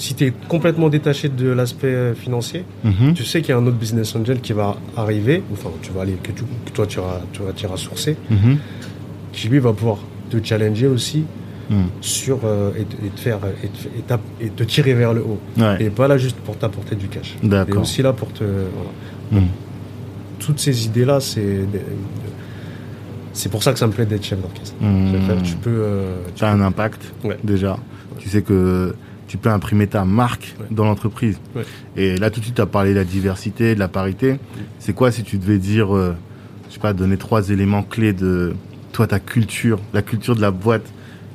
si 0.01 0.15
tu 0.15 0.25
es 0.25 0.33
complètement 0.49 0.89
détaché 0.89 1.29
de 1.29 1.49
l'aspect 1.51 1.89
euh, 1.95 2.15
financier, 2.15 2.65
mhm. 2.85 3.13
tu 3.15 3.25
sais 3.25 3.41
qu'il 3.43 3.51
y 3.51 3.53
a 3.53 3.59
un 3.59 3.67
autre 3.67 3.77
business 3.77 4.17
angel 4.17 4.41
qui 4.41 4.55
va 4.55 4.77
arriver, 4.97 5.43
enfin, 5.53 5.69
tu 5.83 5.91
vas 5.93 6.03
aller, 6.03 6.15
que, 6.23 6.33
toi 6.73 6.87
tu 6.87 6.99
vas, 7.01 7.21
tu 7.55 7.67
vas, 7.67 7.77
sourcer, 7.77 8.17
mhm. 8.31 8.57
qui 9.33 9.49
lui 9.49 9.59
va 9.59 9.73
pouvoir 9.73 9.99
te 10.31 10.39
challenger 10.43 10.87
aussi 10.87 11.25
Hmm. 11.71 11.85
sur 12.01 12.41
euh, 12.43 12.73
et, 12.77 12.83
te- 12.85 12.97
et 13.07 13.11
te 13.11 13.21
faire 13.21 13.39
et 13.63 13.69
te, 13.69 13.87
et 13.97 14.03
t'a- 14.05 14.19
et 14.41 14.49
te 14.49 14.65
tirer 14.65 14.93
vers 14.93 15.15
le 15.15 15.21
haut. 15.21 15.39
Ouais. 15.57 15.77
Et 15.85 15.89
pas 15.91 16.09
là 16.09 16.19
juste 16.19 16.37
pour 16.39 16.57
t'apporter 16.59 16.97
du 16.97 17.07
cash. 17.07 17.37
Et 17.45 17.73
aussi 17.77 18.03
là 18.03 18.13
pour 18.13 18.33
te 18.33 18.43
voilà. 18.43 19.47
Toutes 20.41 20.59
ces 20.59 20.87
idées 20.87 21.05
là, 21.05 21.21
c'est 21.21 21.61
c'est 23.33 23.51
pour 23.53 23.63
ça 23.63 23.73
que 23.73 23.79
ça 23.79 23.87
me 23.87 23.93
plaît 23.93 24.05
d'être 24.05 24.25
chef 24.25 24.41
d'orchestre. 24.41 24.75
Que 24.81 25.43
Tu 25.45 25.55
peux 25.55 25.71
euh, 25.71 26.17
tu 26.35 26.41
Tu 26.41 26.45
as 26.45 26.51
un 26.51 26.61
impact 26.61 27.03
Ouais. 27.23 27.39
déjà. 27.45 27.79
Tu 28.19 28.29
sais 28.29 28.43
que 28.43 28.97
tu 29.31 29.39
peux 29.39 29.49
imprimer 29.49 29.87
ta 29.87 30.05
marque 30.05 30.57
Ouais. 30.59 30.67
dans 30.73 30.85
l'entreprise. 30.85 31.39
Ouais. 31.55 31.63
Et 31.97 32.17
là, 32.17 32.31
tout 32.31 32.41
de 32.41 32.45
suite, 32.47 32.57
tu 32.57 32.61
as 32.63 32.67
parlé 32.67 32.91
de 32.91 32.97
la 32.97 33.05
diversité, 33.05 33.77
de 33.77 33.79
la 33.79 33.87
parité. 33.87 34.41
C'est 34.81 34.93
quoi 34.93 35.13
si 35.13 35.23
tu 35.23 35.39
devais 35.39 35.59
dire, 35.59 35.95
euh, 35.97 36.17
je 36.69 36.75
sais 36.75 36.81
pas, 36.81 36.93
donner 36.93 37.17
trois 37.17 37.49
éléments 37.51 37.85
clés 37.85 38.13
de 38.13 38.55
toi, 38.93 39.07
ta 39.07 39.21
culture, 39.21 39.79
la 39.95 40.03
culture 40.03 40.35
de 40.35 40.41
la 40.41 40.51
boîte, 40.51 40.93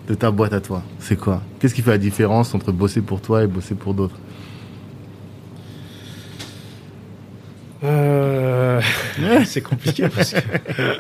de 0.10 0.14
ta 0.14 0.30
boîte 0.30 0.52
à 0.52 0.60
toi 0.60 0.84
C'est 1.00 1.16
quoi? 1.16 1.42
Qu'est-ce 1.60 1.74
qui 1.74 1.82
fait 1.82 1.92
la 1.92 1.98
différence 1.98 2.54
entre 2.54 2.74
bosser 2.74 3.00
pour 3.02 3.22
toi 3.22 3.44
et 3.44 3.48
bosser 3.48 3.76
pour 3.76 3.94
d'autres? 3.94 4.18
Euh, 7.86 8.82
c'est 9.46 9.62
compliqué 9.62 10.10
parce 10.10 10.34
que. 10.34 10.40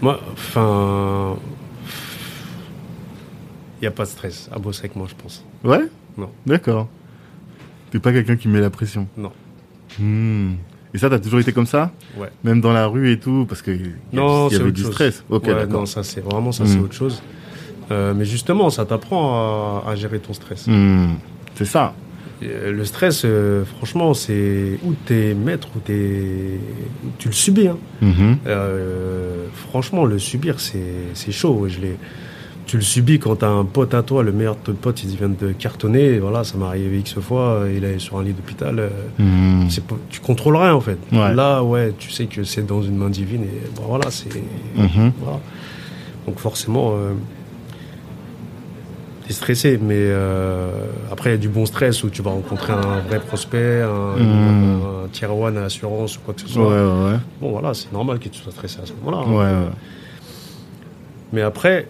moi, 0.00 0.18
enfin. 0.32 1.36
Il 3.80 3.84
n'y 3.84 3.88
a 3.88 3.92
pas 3.92 4.04
de 4.04 4.08
stress 4.10 4.48
à 4.52 4.58
bosser 4.58 4.80
avec 4.80 4.96
moi, 4.96 5.06
je 5.08 5.14
pense. 5.20 5.44
Ouais? 5.64 5.86
Non. 6.18 6.30
D'accord. 6.46 6.88
T'es 7.90 7.98
pas 7.98 8.12
quelqu'un 8.12 8.36
qui 8.36 8.48
met 8.48 8.60
la 8.60 8.70
pression? 8.70 9.06
Non. 9.16 9.32
Hmm. 9.98 10.52
Et 10.92 10.98
ça, 10.98 11.08
t'as 11.08 11.18
toujours 11.18 11.40
été 11.40 11.52
comme 11.52 11.66
ça? 11.66 11.92
Ouais. 12.16 12.28
Même 12.44 12.60
dans 12.60 12.72
la 12.72 12.86
rue 12.86 13.12
et 13.12 13.18
tout 13.18 13.46
Parce 13.48 13.62
qu'il 13.62 13.76
y, 14.12 14.16
Non, 14.16 14.48
y 14.48 14.50
c'est 14.50 14.56
avait 14.56 14.64
autre 14.64 14.72
du 14.74 14.82
chose. 14.82 14.92
stress. 14.92 15.24
Ok, 15.30 15.46
Ouais, 15.46 15.54
d'accord. 15.54 15.80
non, 15.80 15.86
ça 15.86 16.02
c'est 16.02 16.20
vraiment 16.20 16.52
ça, 16.52 16.66
c'est 16.66 16.76
Mm. 16.78 16.82
autre 16.84 16.94
chose. 16.94 17.22
Euh, 17.90 18.12
mais 18.14 18.24
justement, 18.24 18.70
ça 18.70 18.84
t'apprend 18.84 19.82
à, 19.86 19.90
à 19.90 19.94
gérer 19.96 20.18
ton 20.20 20.32
stress. 20.32 20.66
Hmm. 20.66 21.14
C'est 21.54 21.64
ça. 21.64 21.94
Euh, 22.42 22.72
Le 22.72 22.84
stress, 22.84 23.22
euh, 23.24 23.64
franchement, 23.64 24.14
c'est 24.14 24.78
où 24.84 24.94
t'es 25.06 25.34
maître 25.34 25.68
ou 25.76 25.80
t'es, 25.80 26.58
tu 27.18 27.28
le 27.28 27.34
subis. 27.34 27.68
hein. 27.68 27.78
Mhm. 28.00 28.38
Euh, 28.46 29.46
franchement, 29.68 30.04
le 30.04 30.18
subir, 30.18 30.58
c'est 30.60 30.80
c'est 31.14 31.32
chaud. 31.32 31.66
Je 31.68 31.80
l'ai. 31.80 31.96
Tu 32.70 32.76
le 32.76 32.84
subis 32.84 33.18
quand 33.18 33.34
t'as 33.34 33.48
un 33.48 33.64
pote 33.64 33.94
à 33.94 34.04
toi, 34.04 34.22
le 34.22 34.30
meilleur 34.30 34.54
de 34.54 34.60
tes 34.60 34.72
potes, 34.72 35.02
il 35.02 35.16
vient 35.16 35.28
de 35.28 35.50
cartonner. 35.50 36.20
Voilà, 36.20 36.44
ça 36.44 36.56
m'est 36.56 36.66
arrivé 36.66 37.00
X 37.00 37.14
fois. 37.18 37.64
Il 37.74 37.82
est 37.84 37.98
sur 37.98 38.16
un 38.18 38.22
lit 38.22 38.32
d'hôpital. 38.32 38.78
euh, 38.78 38.88
Hmm. 39.18 39.66
tu 40.08 40.20
contrôles 40.20 40.54
rien 40.54 40.72
en 40.74 40.80
fait. 40.80 40.96
Ouais. 41.10 41.34
Là, 41.34 41.64
ouais, 41.64 41.92
tu 41.98 42.10
sais 42.12 42.26
que 42.26 42.44
c'est 42.44 42.64
dans 42.64 42.80
une 42.80 42.96
main 42.96 43.10
divine 43.10 43.42
et 43.42 43.68
bon, 43.74 43.82
voilà, 43.88 44.08
c'est. 44.12 44.28
Mhm. 44.76 45.10
Voilà. 45.20 45.40
Donc 46.28 46.38
forcément, 46.38 46.92
euh, 46.94 47.14
t'es 49.26 49.32
stressé, 49.32 49.76
mais 49.82 49.96
euh, 49.98 50.70
après 51.10 51.30
il 51.30 51.32
y 51.32 51.34
a 51.34 51.38
du 51.38 51.48
bon 51.48 51.66
stress 51.66 52.04
où 52.04 52.08
tu 52.10 52.22
vas 52.22 52.30
rencontrer 52.30 52.72
un 52.72 53.00
vrai 53.00 53.18
prospect, 53.18 53.82
un, 53.82 55.04
un 55.04 55.08
tier 55.10 55.26
one 55.26 55.58
à 55.58 55.64
assurance 55.64 56.18
ou 56.18 56.20
quoi 56.24 56.34
que 56.34 56.42
ce 56.42 56.46
soit. 56.48 56.68
ouais, 56.68 57.10
ouais. 57.12 57.18
Bon 57.40 57.50
voilà, 57.50 57.74
c'est 57.74 57.92
normal 57.92 58.20
que 58.20 58.28
tu 58.28 58.40
sois 58.40 58.52
stressé 58.52 58.78
à 58.80 58.86
ce 58.86 58.92
moment-là. 59.02 59.24
hein. 59.26 59.70
Mais 61.32 61.42
après, 61.42 61.88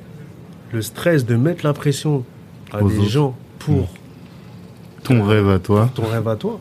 le 0.73 0.83
stress 0.83 1.25
de 1.27 1.37
mettre 1.37 1.65
la 1.67 1.73
pression 1.73 2.25
à 2.73 2.83
Aux 2.83 2.89
des 2.89 2.99
autres. 2.99 3.09
gens 3.09 3.35
pour 3.59 3.89
Ton 5.03 5.23
rêve 5.25 5.49
à 5.49 5.59
toi. 5.59 5.91
ton 5.95 6.05
rêve 6.07 6.29
à 6.29 6.37
toi, 6.37 6.61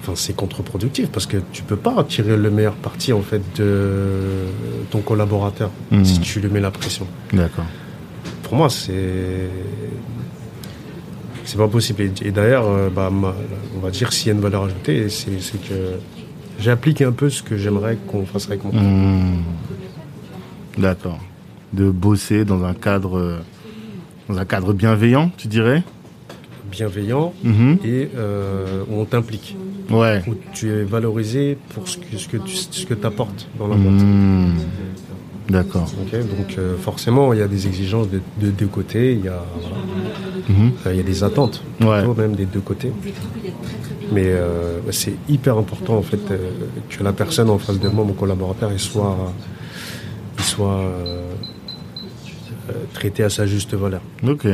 enfin 0.00 0.12
c'est 0.14 0.34
contre-productif 0.36 1.08
parce 1.10 1.26
que 1.26 1.38
tu 1.52 1.62
peux 1.62 1.76
pas 1.76 2.02
tirer 2.04 2.36
le 2.36 2.50
meilleur 2.50 2.74
parti 2.74 3.12
en 3.12 3.22
fait 3.22 3.40
de 3.56 4.46
ton 4.90 5.00
collaborateur 5.00 5.70
Mhm. 5.90 6.04
si 6.04 6.20
tu 6.20 6.40
lui 6.40 6.48
mets 6.48 6.60
la 6.60 6.70
pression. 6.70 7.06
D'accord. 7.32 7.64
pour 8.42 8.56
moi, 8.56 8.68
c'est. 8.68 9.48
C'est 11.44 11.56
pas 11.56 11.66
possible. 11.68 12.10
Et, 12.22 12.30
d'ailleurs, 12.30 12.66
euh, 12.68 12.88
bah, 12.88 13.10
on 13.12 13.80
va 13.80 13.90
dire 13.90 14.12
s'il 14.12 14.28
y 14.28 14.30
a 14.30 14.34
une 14.34 14.40
valeur 14.40 14.64
ajoutée, 14.64 15.08
c'est 15.08 15.30
que 15.60 15.74
j'applique 16.60 17.00
un 17.02 17.12
peu 17.12 17.30
ce 17.30 17.42
que 17.42 17.56
j'aimerais 17.56 17.96
qu'on 18.06 18.24
fasse 18.26 18.46
avec 18.46 18.62
mon 18.64 18.70
Hmm. 18.72 19.42
D'accord. 20.78 21.18
De 21.72 21.90
bosser 21.90 22.44
dans 22.44 22.64
un 22.64 22.74
cadre, 22.74 23.40
dans 24.28 24.36
un 24.38 24.44
cadre 24.44 24.72
bienveillant, 24.74 25.30
tu 25.38 25.48
dirais 25.48 25.82
bienveillant 26.70 27.32
Mhm. 27.44 27.78
et 27.84 28.08
euh, 28.16 28.82
où 28.90 29.00
on 29.00 29.04
t'implique, 29.04 29.56
Ouais. 29.90 30.22
où 30.26 30.34
tu 30.54 30.70
es 30.70 30.84
valorisé 30.84 31.58
pour 31.74 31.86
ce 31.88 31.98
que, 31.98 32.16
ce 32.16 32.28
que 32.28 32.36
tu 32.38 32.54
ce 32.56 32.86
que 32.86 32.94
apportes 33.06 33.46
dans 33.58 33.68
la 33.68 33.76
boîte. 33.76 34.02
Hmm. 34.02 34.54
D'accord. 35.50 35.90
Donc 36.10 36.56
euh, 36.58 36.76
forcément, 36.78 37.32
il 37.34 37.40
y 37.40 37.42
a 37.42 37.48
des 37.48 37.66
exigences 37.66 38.08
de, 38.08 38.20
de 38.40 38.50
deux 38.50 38.68
côtés, 38.68 39.12
il 39.12 39.24
y 39.24 39.28
a, 39.28 39.42
voilà, 39.60 39.76
Mhm. 40.48 40.72
euh, 40.86 40.92
il 40.92 40.96
y 40.96 41.00
a 41.00 41.02
des 41.02 41.24
attentes, 41.24 41.62
Ouais. 41.80 42.02
même 42.16 42.34
des 42.36 42.46
deux 42.46 42.60
côtés. 42.60 42.92
Mais 44.12 44.24
euh, 44.26 44.78
c'est 44.90 45.14
hyper 45.28 45.56
important 45.58 45.96
en 45.96 46.02
fait 46.02 46.20
que 46.90 47.02
la 47.04 47.12
personne 47.12 47.50
en 47.50 47.58
face 47.58 47.78
de 47.80 47.88
moi, 47.88 48.04
mon 48.04 48.12
collaborateur, 48.14 48.70
il 48.72 48.78
soit, 48.78 49.16
il 50.38 50.44
soit 50.44 50.80
traité 52.92 53.22
à 53.24 53.30
sa 53.30 53.46
juste 53.46 53.74
valeur. 53.74 54.00
Ok. 54.26 54.46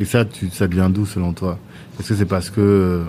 Et 0.00 0.04
ça, 0.04 0.24
tu, 0.24 0.48
ça 0.50 0.66
devient 0.68 0.88
d'où 0.90 1.06
selon 1.06 1.32
toi? 1.32 1.58
Est-ce 1.98 2.10
que 2.10 2.14
c'est 2.14 2.24
parce 2.24 2.50
que 2.50 2.60
euh, 2.60 3.04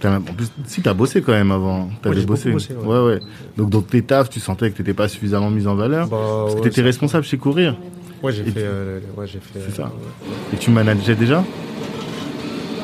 t'as- 0.00 0.16
en 0.16 0.20
plus, 0.20 0.50
si 0.66 0.82
t'as 0.82 0.94
bossé 0.94 1.22
quand 1.22 1.32
même 1.32 1.52
avant, 1.52 1.88
t'avais 2.02 2.16
beaucoup 2.22 2.32
bossé. 2.32 2.50
bossé, 2.50 2.74
ouais. 2.74 2.86
ouais, 2.86 3.04
ouais. 3.14 3.20
Donc 3.56 3.70
dans 3.70 3.82
tes 3.82 4.02
tafs, 4.02 4.28
tu 4.30 4.40
sentais 4.40 4.70
que 4.70 4.76
t'étais 4.76 4.94
pas 4.94 5.06
suffisamment 5.08 5.50
mis 5.50 5.66
en 5.66 5.74
valeur. 5.76 6.08
Bah, 6.08 6.16
parce 6.20 6.54
que 6.54 6.58
ouais, 6.60 6.64
t'étais 6.64 6.80
ça- 6.80 6.86
responsable 6.86 7.24
chez 7.24 7.38
Courir 7.38 7.76
Ouais, 8.22 8.32
j'ai 8.32 8.44
fait. 8.44 8.50
tu- 8.52 8.58
euh, 8.58 8.98
ouais, 9.16 9.26
j'ai 9.26 9.38
fait. 9.38 9.60
C'est 9.68 9.76
ça. 9.76 9.84
euh, 9.84 10.54
et 10.54 10.56
tu 10.58 10.70
manageais 10.70 11.14
déjà? 11.14 11.44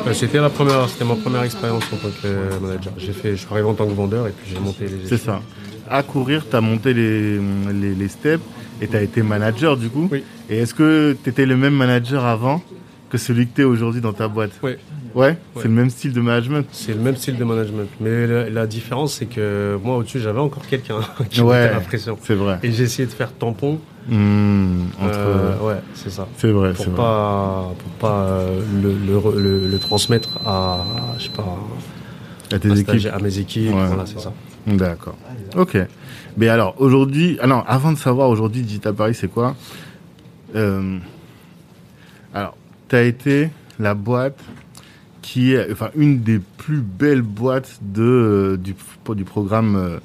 Euh, 0.06 0.12
C'était 0.12 0.38
la 0.40 0.50
première, 0.50 0.88
c'était 0.88 1.04
ma 1.04 1.16
première 1.16 1.42
expérience 1.42 1.82
en 1.92 1.96
tant 1.96 2.08
que 2.08 2.26
euh, 2.26 2.60
manager. 2.60 2.92
J'ai 2.96 3.12
fait, 3.12 3.32
je 3.32 3.36
suis 3.36 3.48
arrivé 3.50 3.66
en 3.68 3.74
tant 3.74 3.86
que 3.86 3.92
vendeur 3.92 4.28
et 4.28 4.30
puis 4.30 4.52
j'ai 4.54 4.60
monté 4.60 4.84
les. 4.86 5.06
C'est 5.08 5.18
ça. 5.18 5.42
À 5.90 6.02
courir, 6.04 6.44
tu 6.48 6.54
as 6.56 6.60
monté 6.60 6.94
les, 6.94 7.38
les, 7.72 7.94
les 7.94 8.08
steps 8.08 8.40
et 8.80 8.86
tu 8.88 8.96
as 8.96 9.02
été 9.02 9.22
manager 9.22 9.76
du 9.76 9.88
coup. 9.88 10.08
Oui. 10.10 10.22
Et 10.50 10.58
est-ce 10.58 10.74
que 10.74 11.16
tu 11.22 11.30
étais 11.30 11.46
le 11.46 11.56
même 11.56 11.74
manager 11.74 12.24
avant 12.24 12.62
que 13.10 13.18
celui 13.18 13.46
que 13.46 13.54
tu 13.54 13.60
es 13.62 13.64
aujourd'hui 13.64 14.00
dans 14.00 14.12
ta 14.12 14.28
boîte 14.28 14.52
Oui, 14.62 14.72
Ouais, 15.14 15.38
c'est 15.56 15.64
le 15.68 15.70
même 15.74 15.88
style 15.88 16.12
de 16.12 16.20
management. 16.20 16.66
c'est 16.72 16.92
le 16.92 17.00
même 17.00 17.16
style 17.16 17.36
de 17.38 17.44
management. 17.44 17.88
Mais 18.00 18.26
la, 18.26 18.50
la 18.50 18.66
différence, 18.66 19.14
c'est 19.14 19.24
que 19.26 19.78
moi 19.82 19.96
au-dessus, 19.96 20.20
j'avais 20.20 20.40
encore 20.40 20.66
quelqu'un 20.66 20.98
qui 21.30 21.40
Ouais. 21.40 21.62
mettait 21.62 21.74
la 21.74 21.80
pression. 21.80 22.18
C'est 22.22 22.34
vrai. 22.34 22.58
Et 22.62 22.70
j'ai 22.72 22.82
essayé 22.84 23.06
de 23.06 23.12
faire 23.12 23.32
tampon. 23.32 23.78
Hmm, 24.08 24.82
entre... 25.00 25.18
Euh, 25.18 25.58
ouais, 25.62 25.80
c'est 25.94 26.10
ça. 26.10 26.28
C'est 26.36 26.50
vrai, 26.50 26.72
Pour 26.74 26.84
c'est 26.84 26.90
vrai. 26.90 26.96
pas, 26.96 27.72
pour 27.78 27.90
pas 27.92 28.20
euh, 28.20 28.60
le, 28.82 28.92
le, 28.92 29.18
re- 29.18 29.36
le- 29.36 29.66
le 29.68 29.78
transmettre 29.78 30.38
à, 30.46 30.84
je 31.18 31.24
sais 31.24 31.30
pas, 31.30 31.56
À 32.52 32.58
tes 32.58 32.78
équipes. 32.78 33.08
à 33.12 33.18
mes 33.18 33.38
équipes. 33.38 33.74
Ouais. 33.74 33.86
Voilà, 33.86 34.04
c'est 34.06 34.20
ça. 34.20 34.32
D'accord. 34.66 35.16
Ok. 35.56 35.76
Mais 36.36 36.48
alors, 36.48 36.74
aujourd'hui, 36.78 37.38
ah 37.40 37.46
non, 37.46 37.62
avant 37.66 37.92
de 37.92 37.98
savoir 37.98 38.28
aujourd'hui 38.28 38.62
Digital 38.62 38.94
Paris, 38.94 39.14
c'est 39.14 39.28
quoi 39.28 39.56
euh, 40.54 40.98
Alors, 42.34 42.56
tu 42.88 42.96
as 42.96 43.02
été 43.02 43.50
la 43.78 43.94
boîte 43.94 44.38
qui 45.22 45.54
est, 45.54 45.72
enfin, 45.72 45.90
une 45.96 46.20
des 46.20 46.38
plus 46.38 46.80
belles 46.80 47.22
boîtes 47.22 47.78
de, 47.82 48.02
euh, 48.02 48.56
du, 48.56 48.74
du 49.14 49.24
programme 49.24 50.00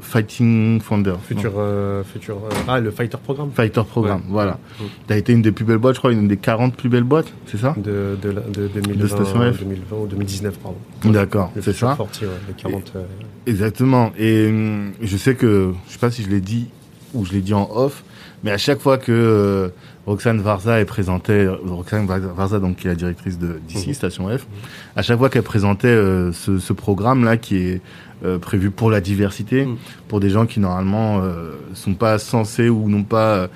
Fighting 0.00 0.80
Founder. 0.80 1.14
Futur, 1.26 1.52
euh, 1.56 2.04
futur, 2.04 2.36
euh, 2.36 2.54
ah, 2.68 2.78
le 2.80 2.90
fighter 2.90 3.18
programme. 3.18 3.50
Fighter 3.52 3.82
Programme, 3.88 4.20
Ouais. 4.20 4.26
voilà. 4.28 4.58
Mm. 4.80 4.84
Tu 5.08 5.12
as 5.12 5.16
été 5.16 5.32
une 5.32 5.42
des 5.42 5.52
plus 5.52 5.64
belles 5.64 5.78
boîtes, 5.78 5.94
je 5.96 6.00
crois, 6.00 6.12
une 6.12 6.28
des 6.28 6.36
40 6.36 6.76
plus 6.76 6.88
belles 6.88 7.02
boîtes, 7.04 7.32
c'est 7.46 7.58
ça? 7.58 7.74
De, 7.76 8.16
de, 8.22 8.32
de 8.32 8.68
2020, 8.68 9.02
De 9.02 9.06
Station 9.08 9.52
F. 9.52 9.58
2020 9.58 9.96
ou 9.96 10.06
2019, 10.06 10.58
pardon. 10.58 10.78
D'accord, 11.04 11.52
c'est 11.60 11.72
ça. 11.74 11.96
Forti, 11.96 12.24
ouais, 12.24 12.30
les 12.48 12.54
40. 12.54 12.92
euh, 12.96 13.02
Exactement. 13.46 14.12
Et 14.18 14.48
hum, 14.48 14.92
je 15.02 15.16
sais 15.16 15.34
que, 15.34 15.72
je 15.88 15.92
sais 15.92 15.98
pas 15.98 16.10
si 16.10 16.22
je 16.22 16.28
l'ai 16.30 16.40
dit 16.40 16.68
ou 17.14 17.24
je 17.24 17.32
l'ai 17.32 17.40
dit 17.40 17.54
en 17.54 17.68
off, 17.74 18.04
mais 18.44 18.50
à 18.52 18.58
chaque 18.58 18.80
fois 18.80 18.98
que 18.98 19.10
euh, 19.12 19.68
Roxane 20.06 20.40
Varza 20.40 20.80
est 20.80 20.84
présentée, 20.84 21.48
Roxane 21.66 22.06
Varza, 22.06 22.60
donc 22.60 22.76
qui 22.76 22.86
est 22.86 22.90
la 22.90 22.96
directrice 22.96 23.38
de 23.38 23.58
d'ici 23.66 23.88
Mhm. 23.88 23.94
Station 23.94 24.28
F, 24.38 24.46
à 24.94 25.02
chaque 25.02 25.18
fois 25.18 25.28
qu'elle 25.28 25.42
présentait 25.42 25.88
euh, 25.88 26.32
ce, 26.32 26.58
ce 26.58 26.72
programme-là 26.72 27.36
qui 27.36 27.56
est 27.56 27.80
euh, 28.24 28.38
prévu 28.38 28.70
pour 28.70 28.90
la 28.90 29.00
diversité, 29.00 29.66
Mhm. 29.66 29.76
pour 30.08 30.20
des 30.20 30.30
gens 30.30 30.46
qui 30.46 30.60
normalement 30.60 31.20
euh, 31.22 31.52
sont 31.74 31.94
pas 31.94 32.18
censés 32.18 32.68
ou 32.68 32.88
n'ont 32.88 33.02
pas 33.02 33.34
euh, 33.36 33.48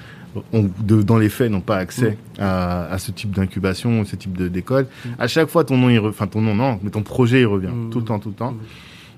ont- 0.52 0.68
de- 0.80 1.02
dans 1.02 1.18
les 1.18 1.28
faits 1.28 1.50
n'ont 1.50 1.60
pas 1.60 1.76
accès 1.76 2.18
à, 2.38 2.84
à 2.86 2.98
ce 2.98 3.10
type 3.12 3.30
d'incubation, 3.34 4.04
ce 4.04 4.16
type 4.16 4.36
d'école. 4.36 4.86
À 5.18 5.28
chaque 5.28 5.48
fois 5.48 5.64
ton 5.64 5.76
nom, 5.78 5.88
il 5.88 5.98
enfin 6.00 6.26
ton 6.26 6.40
nom 6.42 6.54
non, 6.54 6.78
mais 6.82 6.90
ton 6.90 7.02
projet 7.02 7.40
il 7.42 7.46
revient 7.46 7.68
Mhm. 7.68 7.90
tout 7.90 8.00
le 8.00 8.04
temps, 8.04 8.18
tout 8.18 8.28
le 8.30 8.34
temps. 8.34 8.54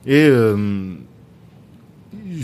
Et 0.07 0.27
je 0.27 0.57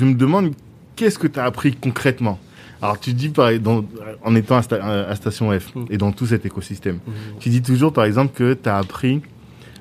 me 0.05 0.14
demande 0.14 0.53
qu'est-ce 0.97 1.18
que 1.18 1.26
tu 1.26 1.39
as 1.39 1.45
appris 1.45 1.74
concrètement. 1.74 2.39
Alors 2.81 2.99
tu 3.01 3.12
dis 3.12 3.29
par, 3.31 3.53
dans, 3.59 3.85
en 4.24 4.35
étant 4.37 4.57
à, 4.57 4.61
sta- 4.61 4.81
à 4.83 5.14
Station 5.16 5.51
F 5.59 5.74
Mm. 5.74 5.85
et 5.91 5.99
dans 5.99 6.12
tout 6.12 6.26
cet 6.26 6.47
écosystème, 6.47 6.99
Mhm. 7.07 7.12
tu 7.41 7.49
dis 7.49 7.61
toujours 7.62 7.93
par 7.93 8.05
exemple 8.05 8.33
que 8.35 8.55
tu 8.55 8.68
as 8.68 8.76
appris 8.79 9.20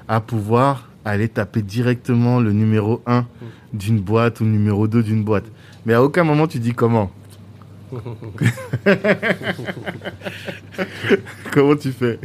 à 0.08 0.20
pouvoir 0.22 0.90
aller 1.06 1.28
taper 1.30 1.62
directement 1.62 2.40
le 2.40 2.52
numéro 2.54 3.02
1 3.06 3.26
d'une 3.74 4.00
boîte 4.00 4.40
ou 4.42 4.46
le 4.46 4.50
numéro 4.52 4.88
2 4.88 5.04
d'une 5.04 5.24
boîte. 5.24 5.46
Mais 5.86 5.94
à 5.94 6.02
aucun 6.04 6.24
moment 6.24 6.48
tu 6.48 6.60
dis 6.60 6.74
comment. 6.74 7.12
Comment 11.52 11.76
tu 11.76 11.92
fais? 11.92 12.20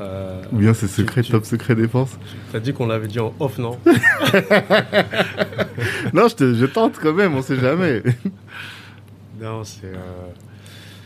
Euh, 0.00 0.42
Ou 0.52 0.56
bien 0.58 0.72
c'est 0.74 0.86
secret, 0.88 1.22
tu- 1.22 1.30
top 1.32 1.44
secret 1.44 1.74
défense? 1.74 2.18
T'as 2.52 2.60
dit 2.60 2.72
qu'on 2.72 2.86
l'avait 2.86 3.08
dit 3.08 3.20
en 3.20 3.34
off, 3.38 3.58
non? 3.58 3.78
Non, 6.14 6.28
je, 6.28 6.34
te, 6.34 6.54
je 6.54 6.64
tente 6.66 6.98
quand 7.02 7.12
même, 7.14 7.34
on 7.34 7.42
sait 7.42 7.56
jamais. 7.58 8.02
Non, 9.40 9.64
c'est. 9.64 9.86
euh, 9.86 9.96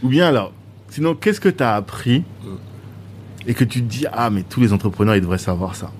Ou 0.02 0.08
bien 0.08 0.26
alors, 0.26 0.52
sinon, 0.90 1.14
qu'est-ce 1.14 1.40
que 1.40 1.48
tu 1.48 1.62
as 1.62 1.74
appris 1.76 2.24
Mm. 2.44 3.48
et 3.48 3.54
que 3.54 3.64
tu 3.64 3.80
te 3.82 3.86
dis, 3.88 4.06
ah, 4.12 4.30
mais 4.30 4.42
tous 4.42 4.60
les 4.60 4.72
entrepreneurs, 4.72 5.14
ils 5.16 5.20
devraient 5.22 5.38
savoir 5.38 5.74
ça? 5.76 5.90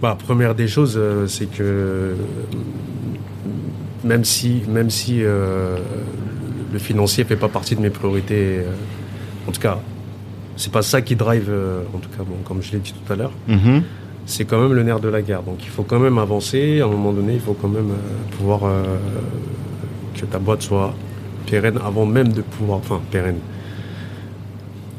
Bah, 0.00 0.16
première 0.18 0.54
des 0.54 0.66
choses, 0.68 0.94
euh, 0.96 1.26
c'est 1.26 1.46
que 1.46 1.62
euh, 1.62 2.14
même 4.04 4.24
si, 4.24 4.62
même 4.68 4.90
si 4.90 5.22
euh, 5.22 5.76
le 6.72 6.78
financier 6.78 7.24
fait 7.24 7.36
pas 7.36 7.48
partie 7.48 7.76
de 7.76 7.80
mes 7.80 7.90
priorités, 7.90 8.58
euh, 8.58 8.64
en 9.48 9.52
tout 9.52 9.60
cas, 9.60 9.78
c'est 10.56 10.72
pas 10.72 10.82
ça 10.82 11.02
qui 11.02 11.14
drive, 11.16 11.46
euh, 11.48 11.82
en 11.94 11.98
tout 11.98 12.08
cas, 12.10 12.24
bon, 12.24 12.36
comme 12.44 12.62
je 12.62 12.72
l'ai 12.72 12.78
dit 12.78 12.92
tout 12.92 13.12
à 13.12 13.16
l'heure, 13.16 13.30
Mhm. 13.46 13.82
c'est 14.26 14.44
quand 14.44 14.60
même 14.60 14.72
le 14.72 14.82
nerf 14.82 14.98
de 15.00 15.08
la 15.08 15.22
guerre. 15.22 15.42
Donc 15.42 15.58
il 15.62 15.68
faut 15.70 15.84
quand 15.84 16.00
même 16.00 16.18
avancer. 16.18 16.80
À 16.80 16.84
un 16.84 16.88
moment 16.88 17.12
donné, 17.12 17.34
il 17.34 17.40
faut 17.40 17.54
quand 17.54 17.68
même 17.68 17.90
euh, 17.90 18.36
pouvoir 18.36 18.64
euh, 18.64 18.82
que 20.14 20.26
ta 20.26 20.38
boîte 20.38 20.62
soit 20.62 20.94
pérenne 21.50 21.78
avant 21.84 22.06
même 22.06 22.32
de 22.32 22.42
pouvoir, 22.42 22.78
enfin 22.78 23.00
pérenne. 23.10 23.38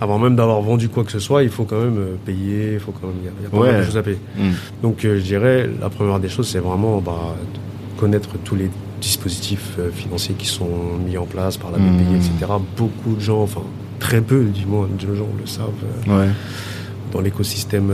Avant 0.02 0.20
même 0.20 0.36
d'avoir 0.36 0.62
vendu 0.62 0.90
quoi 0.90 1.04
que 1.04 1.12
ce 1.12 1.20
soit, 1.20 1.44
il 1.44 1.50
faut 1.50 1.64
quand 1.64 1.80
même 1.80 1.98
euh, 1.98 2.16
payer, 2.26 2.74
il 2.74 2.80
faut 2.80 2.92
quand 2.92 3.08
même, 3.08 3.16
il 3.24 3.44
y 3.44 3.46
a- 3.46 3.50
pas 3.50 3.58
Ouais. 3.58 3.72
mal 3.72 3.82
de 3.82 3.86
choses 3.86 3.98
à 3.98 4.04
payer. 4.04 4.18
Mm. 4.38 4.50
Donc 4.82 5.06
euh, 5.06 5.18
je 5.18 5.24
dirais, 5.24 5.70
la 5.80 5.90
première 5.90 6.20
des 6.20 6.30
choses, 6.30 6.48
c'est 6.50 6.60
vraiment 6.60 7.00
bah, 7.00 7.36
connaître 7.98 8.30
tous 8.44 8.56
les 8.56 8.70
dispositifs 9.00 9.76
euh, 9.80 9.92
financiers 9.92 10.36
qui 10.38 10.48
sont 10.48 10.68
mis 11.06 11.18
en 11.18 11.26
place 11.26 11.56
par 11.58 11.72
la 11.72 11.78
BPI, 11.78 12.04
Mhm. 12.10 12.16
etc. 12.16 12.32
Beaucoup 12.78 13.16
de 13.16 13.22
gens, 13.22 13.42
enfin 13.44 13.62
très 14.00 14.20
peu 14.22 14.44
du 14.46 14.66
moins 14.66 14.88
de 14.88 15.16
gens 15.16 15.28
le 15.40 15.46
savent, 15.48 15.70
euh, 16.10 16.20
Ouais. 16.26 16.30
dans 17.14 17.22
l'écosystème 17.22 17.90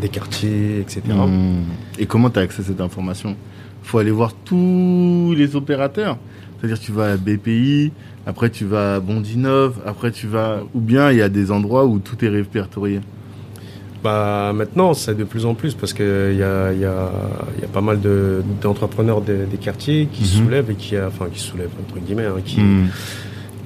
des 0.00 0.08
quartiers, 0.08 0.80
etc. 0.80 1.00
Mm. 1.08 1.62
Et 1.98 2.06
comment 2.06 2.30
tu 2.30 2.38
as 2.38 2.42
accès 2.42 2.62
à 2.62 2.64
cette 2.66 2.80
information? 2.80 3.34
Faut 3.84 3.98
aller 3.98 4.10
voir 4.10 4.32
tous 4.44 5.34
les 5.36 5.54
opérateurs. 5.54 6.16
C'est-à-dire 6.58 6.80
tu 6.80 6.90
vas 6.92 7.12
à 7.12 7.16
BPI, 7.16 7.92
après 8.26 8.50
tu 8.50 8.64
vas 8.64 8.96
à 8.96 9.00
Bondinov, 9.00 9.74
après 9.86 10.10
tu 10.10 10.26
vas... 10.26 10.60
Ou 10.74 10.80
bien 10.80 11.10
il 11.12 11.18
y 11.18 11.22
a 11.22 11.28
des 11.28 11.52
endroits 11.52 11.84
où 11.84 11.98
tout 12.00 12.24
est 12.24 12.28
répertorié. 12.28 13.00
Bah, 14.02 14.52
maintenant, 14.54 14.92
c'est 14.92 15.14
de 15.16 15.24
plus 15.24 15.46
en 15.46 15.54
plus 15.54 15.72
parce 15.74 15.92
qu'il 15.94 16.04
y 16.04 16.42
a, 16.42 16.72
y, 16.72 16.84
a, 16.84 17.10
y 17.60 17.64
a 17.64 17.68
pas 17.72 17.80
mal 17.80 18.00
de- 18.00 18.42
d'entrepreneurs 18.60 19.22
des, 19.22 19.46
des 19.46 19.56
quartiers 19.56 20.08
qui 20.12 20.24
se 20.26 20.38
Mhm. 20.38 20.44
soulèvent 20.44 20.70
et 20.70 20.74
qui, 20.74 20.98
enfin, 20.98 21.26
qui 21.32 21.38
se 21.40 21.46
soulèvent, 21.48 21.70
entre 21.88 21.98
guillemets, 22.04 22.26
hein, 22.26 22.34
qui, 22.44 22.60
Mm. 22.60 22.88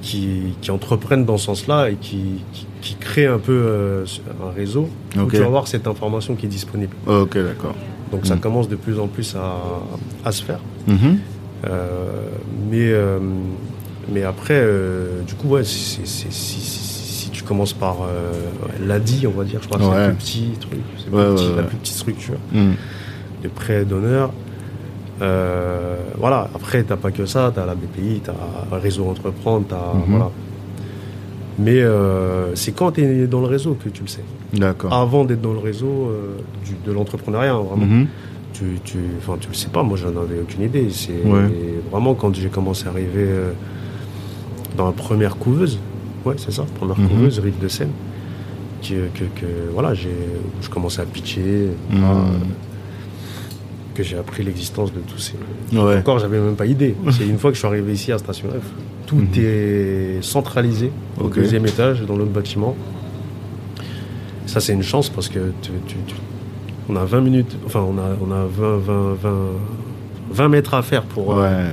qui, 0.01 0.29
qui 0.61 0.71
entreprennent 0.71 1.25
dans 1.25 1.39
ce 1.39 1.47
sens-là 1.47 1.91
et 1.91 1.97
qui, 1.97 2.21
qui, 2.53 2.67
qui 2.81 2.95
créent 2.95 3.27
un 3.27 3.39
peu 3.41 3.53
euh, 3.53 4.05
un 4.49 4.53
réseau 4.55 4.89
où 5.17 5.21
Ok. 5.23 5.33
tu 5.33 5.39
vas 5.39 5.47
avoir 5.47 5.67
cette 5.67 5.89
information 5.89 6.37
qui 6.37 6.47
est 6.47 6.49
disponible. 6.49 6.95
Ok, 7.09 7.35
d'accord. 7.37 7.75
Donc 8.13 8.27
ça 8.27 8.35
Mhm. 8.35 8.41
commence 8.41 8.69
de 8.69 8.77
plus 8.77 8.99
en 8.99 9.07
plus 9.07 9.35
à, 9.37 9.57
à 10.25 10.33
se 10.33 10.43
faire. 10.43 10.61
Mhm. 10.87 11.19
Euh, 11.69 12.07
mais, 12.71 12.91
euh, 12.93 13.19
mais 14.13 14.23
après, 14.23 14.55
euh, 14.61 15.23
du 15.27 15.35
coup, 15.35 15.49
ouais, 15.49 15.65
c'est- 15.65 16.07
c'est- 16.07 16.33
si, 16.33 17.31
tu 17.31 17.43
commences 17.45 17.73
par 17.73 17.99
l'ADI, 18.85 19.27
on 19.27 19.31
va 19.31 19.45
dire, 19.45 19.61
je 19.63 19.69
crois 19.69 19.79
que 19.79 19.85
c'est 19.85 20.07
le 20.09 20.15
plus 20.15 20.17
petit 20.25 20.51
truc, 20.61 20.81
c'est 20.99 21.57
la 21.57 21.63
plus 21.63 21.77
petite 21.77 21.95
structure 21.95 22.35
Mm. 22.53 22.73
de 23.45 23.49
prêt 23.49 23.85
d'honneur. 23.85 24.33
Euh, 25.23 25.97
voilà, 26.17 26.49
après, 26.55 26.83
t'as 26.85 26.97
pas 26.97 27.11
que 27.11 27.27
ça, 27.27 27.53
t'as 27.55 27.65
la 27.67 27.75
BPI, 27.75 28.21
t'as 28.25 28.33
un 28.73 28.79
réseau 28.79 29.07
entreprendre, 29.09 29.67
t'as. 29.69 29.95
Mhm. 29.95 30.03
Voilà. 30.09 30.31
Mais 31.59 31.81
euh, 31.83 32.55
c'est 32.55 32.73
quand 32.73 32.93
tu 32.93 33.03
es 33.03 33.27
dans 33.27 33.41
le 33.41 33.47
réseau 33.47 33.77
que 33.83 33.89
tu 33.89 34.03
le 34.03 34.09
sais? 34.09 34.23
Avant 34.91 35.25
d'être 35.25 35.41
dans 35.43 35.53
le 35.53 35.59
réseau 35.59 35.87
euh, 36.09 36.37
du- 36.65 36.77
de 36.87 36.93
l'entrepreneuriat, 36.93 37.53
hein, 37.55 37.63
vraiment 37.63 37.87
Mhm. 37.87 38.07
tu, 38.55 38.65
tu, 38.85 38.99
enfin, 39.19 39.37
tu 39.41 39.49
le 39.49 39.55
sais 39.55 39.69
pas, 39.69 39.83
moi 39.83 39.97
j'en 39.97 40.09
avais 40.09 40.41
aucune 40.41 40.63
idée. 40.63 40.89
C'est 40.91 41.13
Ouais. 41.25 41.49
vraiment 41.91 42.15
quand 42.15 42.35
j'ai 42.35 42.49
commencé 42.49 42.87
à 42.87 42.91
arriver 42.91 43.09
euh, 43.29 43.53
dans 44.77 44.87
la 44.87 44.93
première 44.93 45.37
couveuse, 45.37 45.79
ouais, 46.25 46.35
c'est 46.39 46.53
ça, 46.53 46.65
première 46.79 46.99
Mhm. 46.99 47.09
couveuse, 47.09 47.39
Rive 47.41 47.59
de 47.61 47.69
Seine, 47.69 47.91
que, 48.83 48.95
que, 49.15 49.25
que, 49.39 49.47
voilà, 49.73 49.93
j'ai, 49.95 50.09
je 50.63 50.69
commençais 50.71 51.03
à 51.03 51.05
pitcher, 51.05 51.69
Mhm. 51.91 51.97
euh, 52.03 52.07
que 53.95 54.03
j'ai 54.03 54.17
appris 54.17 54.45
l'existence 54.45 54.93
de 54.93 55.01
tous 55.01 55.19
ces. 55.19 55.35
Ouais. 55.77 55.99
Encore, 55.99 56.21
j'avais 56.21 56.39
même 56.39 56.55
pas 56.55 56.67
idée. 56.67 56.95
C'est 57.11 57.27
une 57.27 57.39
fois 57.39 57.51
que 57.51 57.55
je 57.55 57.59
suis 57.59 57.67
arrivé 57.69 57.93
ici 57.93 58.13
à 58.13 58.19
Station 58.19 58.49
F, 58.49 58.65
tout 59.07 59.25
est 59.37 60.19
centralisé 60.23 60.91
au 61.21 61.29
deuxième 61.29 61.67
étage, 61.67 62.03
dans 62.03 62.17
l'autre 62.17 62.31
bâtiment. 62.31 62.77
Ça, 64.49 64.61
c'est 64.61 64.73
une 64.73 64.83
chance 64.83 65.09
parce 65.11 65.29
que 65.29 65.53
tu- 65.63 65.71
tu- 65.87 65.97
tu- 66.07 66.15
on 66.89 66.97
a 66.97 67.05
20 67.05 67.21
minutes, 67.21 67.57
enfin, 67.67 67.81
on 67.81 67.99
a, 67.99 68.17
on 68.27 68.33
a 68.33 68.47
20, 68.47 68.79
20, 68.79 69.15
20, 69.23 69.31
20 70.33 70.49
mètres 70.49 70.73
à 70.75 70.83
faire 70.83 71.03
pour 71.03 71.37
euh, 71.39 71.69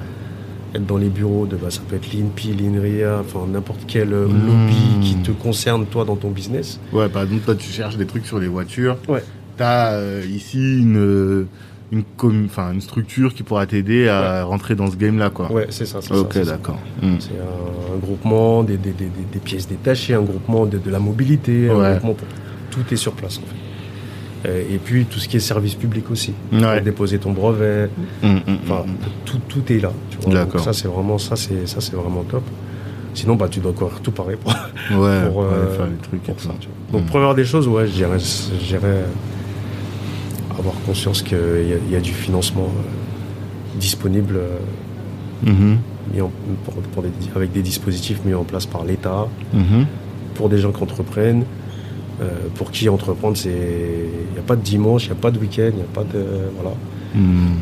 être 0.73 0.85
dans 0.85 0.97
les 0.97 1.07
bureaux 1.09 1.45
de, 1.45 1.55
bah, 1.55 1.69
ça 1.69 1.79
peut 1.87 1.95
être 1.95 2.11
l'INPI, 2.13 2.53
l'INRIA, 2.53 3.19
enfin, 3.21 3.47
n'importe 3.51 3.81
quel 3.87 4.11
euh, 4.11 4.27
Mhm. 4.27 4.45
lobby 4.47 4.75
qui 5.01 5.15
te 5.15 5.31
concerne, 5.31 5.85
toi, 5.85 6.03
dans 6.03 6.17
ton 6.17 6.31
business. 6.31 6.79
Ouais, 6.91 7.07
par 7.07 7.23
exemple, 7.23 7.43
toi, 7.43 7.55
tu 7.55 7.69
cherches 7.69 7.95
des 7.97 8.05
trucs 8.05 8.25
sur 8.25 8.39
les 8.39 8.47
voitures. 8.49 8.97
Ouais. 9.07 9.23
T'as 9.57 9.93
euh, 9.93 10.21
ici 10.29 10.57
une, 10.79 11.47
une, 11.93 12.03
com- 12.17 12.49
une 12.73 12.81
structure 12.81 13.33
qui 13.33 13.43
pourra 13.43 13.65
t'aider 13.65 14.09
à 14.09 14.43
rentrer 14.43 14.75
dans 14.75 14.87
ce 14.91 14.97
game-là, 14.97 15.29
quoi. 15.29 15.49
Ouais, 15.49 15.67
c'est 15.69 15.85
ça. 15.85 15.99
c'est 16.01 16.13
Ok, 16.13 16.33
ça, 16.33 16.39
c'est 16.39 16.45
ça. 16.45 16.51
d'accord. 16.51 16.79
Mm. 17.01 17.15
C'est 17.19 17.29
un, 17.39 17.95
un 17.95 17.97
groupement, 17.99 18.63
des, 18.63 18.75
des, 18.75 18.91
des, 18.91 19.39
pièces 19.39 19.69
détachées, 19.69 20.13
un 20.13 20.21
groupement 20.23 20.65
de, 20.65 20.77
de 20.77 20.89
la 20.91 20.99
mobilité, 20.99 21.69
un 21.69 21.75
Ouais. 21.77 21.91
groupement 21.91 22.13
pour- 22.15 22.27
tout 22.75 22.93
est 22.93 22.97
sur 22.97 23.13
place 23.13 23.37
en 23.37 23.41
fait. 23.41 24.49
Euh, 24.49 24.63
Et 24.73 24.77
puis 24.77 25.05
tout 25.05 25.19
ce 25.19 25.27
qui 25.27 25.37
est 25.37 25.39
service 25.39 25.73
public 25.75 26.11
aussi. 26.11 26.33
Ouais. 26.51 26.81
Déposer 26.81 27.17
ton 27.17 27.31
brevet, 27.31 27.89
Mm, 28.21 28.27
mm, 28.27 28.39
enfin 28.63 28.83
mm. 28.85 28.95
tout, 29.25 29.39
tout 29.49 29.71
est 29.73 29.79
là. 29.79 29.91
tu 30.11 30.17
vois. 30.19 30.33
D'accord. 30.33 30.53
Donc 30.55 30.61
ça 30.63 30.73
c'est 30.73 30.87
vraiment 30.87 31.17
ça 31.17 31.35
c'est 31.35 31.67
ça 31.67 31.81
c'est 31.81 31.95
vraiment 31.95 32.23
top. 32.23 32.43
Sinon 33.15 33.35
bah 33.35 33.47
tu 33.49 33.59
dois 33.61 33.71
courir 33.73 33.99
tout 34.01 34.11
pareil 34.11 34.35
pour, 34.41 34.51
Ouais, 35.01 35.23
pour, 35.23 35.31
pour 35.33 35.43
aller 35.45 35.53
euh, 35.53 35.75
faire 35.77 35.87
les 35.87 35.95
trucs 36.07 36.21
pour 36.23 36.35
tout 36.35 36.43
ça. 36.43 36.49
ça. 36.49 36.55
tu 36.59 36.67
vois. 36.91 36.99
Donc 36.99 37.09
première 37.09 37.33
des 37.33 37.45
choses 37.45 37.67
ouais 37.67 37.87
je 37.87 37.93
dirais 37.93 39.05
avoir 40.59 40.75
conscience 40.85 41.21
qu'il 41.21 41.37
y, 41.89 41.93
y 41.93 41.95
a 41.95 41.99
du 41.99 42.11
financement 42.13 42.69
euh, 42.69 43.79
disponible 43.79 44.39
Mhm. 45.43 45.77
mis 46.13 46.21
en- 46.21 46.31
pour- 46.63 46.75
pour 46.75 47.03
des- 47.03 47.09
avec 47.35 47.51
des 47.51 47.61
dispositifs 47.61 48.19
mis 48.25 48.33
en 48.33 48.43
place 48.43 48.65
par 48.65 48.83
l'État. 48.85 49.27
Mhm. 49.53 49.85
pour 50.35 50.49
des 50.49 50.57
gens 50.57 50.73
qui 50.73 50.83
entreprennent. 50.83 51.45
Euh, 52.21 52.29
pour 52.55 52.71
qui 52.71 52.87
entreprendre, 52.89 53.35
c'est 53.37 53.49
il 53.49 54.33
n'y 54.33 54.39
a 54.39 54.43
pas 54.45 54.55
de 54.55 54.61
dimanche, 54.61 55.05
il 55.05 55.11
n'y 55.11 55.17
a 55.17 55.21
pas 55.21 55.31
de 55.31 55.39
week-end, 55.39 55.69
il 55.71 55.75
n'y 55.75 55.81
a 55.81 55.93
pas 55.93 56.03
de 56.03 56.23
voilà. 56.55 56.75
Mm. 57.15 57.55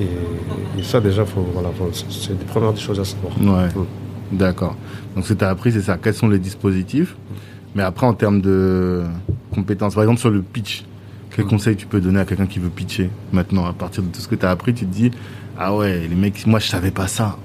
Et, 0.00 0.80
et 0.80 0.82
ça 0.82 1.00
déjà, 1.00 1.24
faut 1.24 1.46
voilà, 1.52 1.70
c'est- 1.92 2.36
des 2.36 2.44
premières 2.44 2.72
des 2.72 2.80
choses 2.80 2.98
à 2.98 3.04
savoir. 3.04 3.32
Ouais. 3.38 3.68
Mm. 3.68 4.36
D'accord. 4.36 4.76
Donc, 5.14 5.24
ce 5.26 5.32
que 5.34 5.38
tu 5.38 5.44
as 5.44 5.50
appris, 5.50 5.70
c'est 5.72 5.82
ça. 5.82 5.96
Quels 6.02 6.14
sont 6.14 6.28
les 6.28 6.38
dispositifs? 6.40 7.14
Mais 7.76 7.82
après, 7.82 8.06
en 8.06 8.14
termes 8.14 8.40
de 8.40 9.02
compétences, 9.54 9.94
par 9.94 10.02
exemple, 10.02 10.20
sur 10.20 10.30
le 10.30 10.42
pitch, 10.42 10.84
quel 11.30 11.44
Mm. 11.44 11.48
conseil 11.48 11.76
tu 11.76 11.86
peux 11.86 12.00
donner 12.00 12.20
à 12.20 12.24
quelqu'un 12.24 12.46
qui 12.46 12.58
veut 12.58 12.70
pitcher 12.70 13.10
maintenant? 13.32 13.64
À 13.66 13.72
partir 13.72 14.02
de 14.02 14.08
tout 14.08 14.20
ce 14.20 14.26
que 14.28 14.34
tu 14.34 14.44
as 14.46 14.50
appris, 14.50 14.74
tu 14.74 14.86
te 14.86 14.92
dis 14.92 15.10
Ah 15.56 15.74
ouais, 15.76 16.00
les 16.08 16.16
mecs, 16.16 16.44
moi, 16.48 16.58
je 16.58 16.66
savais 16.66 16.90
pas 16.90 17.06
ça. 17.06 17.36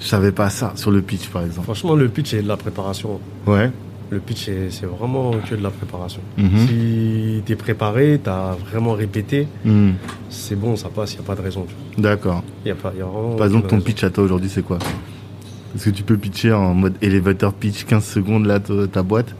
Je 0.00 0.06
savais 0.08 0.32
pas 0.32 0.50
ça 0.50 0.72
sur 0.74 0.90
le 0.90 1.00
pitch, 1.02 1.28
par 1.28 1.44
exemple. 1.44 1.62
Franchement, 1.66 1.94
le 1.94 2.08
pitch 2.08 2.30
c'est 2.30 2.42
de 2.42 2.48
la 2.48 2.56
préparation. 2.56 3.20
Ouais. 3.46 3.70
Le 4.10 4.18
pitch 4.20 4.50
c'est 4.70 4.86
vraiment 4.86 5.32
que 5.48 5.54
de 5.54 5.62
la 5.62 5.70
préparation. 5.70 6.20
Mhm. 6.36 6.66
Si 6.68 7.42
tu 7.46 7.52
es 7.52 7.56
préparé, 7.56 8.20
tu 8.22 8.28
as 8.30 8.56
vraiment 8.70 8.92
répété, 8.92 9.48
Mm. 9.64 9.92
c'est 10.28 10.56
bon, 10.56 10.76
ça 10.76 10.88
passe, 10.88 11.14
il 11.14 11.18
n'y 11.18 11.24
a 11.24 11.26
pas 11.26 11.34
de 11.34 11.40
raison. 11.42 11.66
D'accord. 11.98 12.42
Il 12.64 12.68
y 12.68 12.70
a 12.70 12.74
pas, 12.74 12.92
il 12.94 12.98
y 12.98 13.02
a 13.02 13.06
vraiment 13.06 13.34
Par 13.36 13.46
exemple, 13.46 13.66
ton 13.68 13.76
raison. 13.76 13.86
pitch 13.86 14.04
à 14.04 14.10
toi 14.10 14.24
aujourd'hui, 14.24 14.50
c'est 14.50 14.62
quoi? 14.62 14.78
Est-ce 15.74 15.86
que 15.86 15.90
tu 15.90 16.02
peux 16.04 16.16
pitcher 16.16 16.52
en 16.52 16.74
mode 16.74 16.94
elevator 17.02 17.52
pitch 17.54 17.84
15 17.84 18.04
secondes 18.04 18.46
là, 18.46 18.60
ta 18.60 18.86
ta 18.86 19.02
boîte? 19.02 19.34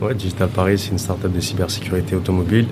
Ouais, 0.00 0.14
Digital 0.14 0.48
Paris, 0.48 0.78
c'est 0.78 0.90
une 0.90 0.98
startup 0.98 1.32
de 1.32 1.40
cybersécurité 1.40 2.14
automobile. 2.16 2.66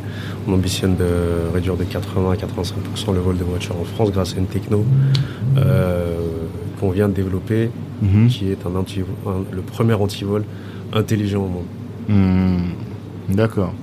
On 0.46 0.52
ambitionne 0.52 0.96
de 0.96 1.06
réduire 1.54 1.76
de 1.76 1.84
80 1.84 2.32
à 2.32 2.36
85% 2.36 3.12
le 3.12 3.20
vol 3.20 3.38
de 3.38 3.44
voitures 3.44 3.76
en 3.80 3.84
France 3.84 4.10
grâce 4.12 4.34
à 4.34 4.38
une 4.38 4.46
techno 4.46 4.84
euh, 5.56 6.16
qu'on 6.78 6.90
vient 6.90 7.08
de 7.08 7.14
développer, 7.14 7.70
Mhm. 8.02 8.28
qui 8.28 8.50
est 8.50 8.58
un 8.66 8.74
anti 8.76 9.00
un- 9.26 9.44
le 9.54 9.62
premier 9.62 9.94
antivol 9.94 10.44
intelligent 10.92 11.42
au 11.44 11.48
monde. 11.48 11.66
Hmm, 12.08 13.34
D'accord. 13.34 13.74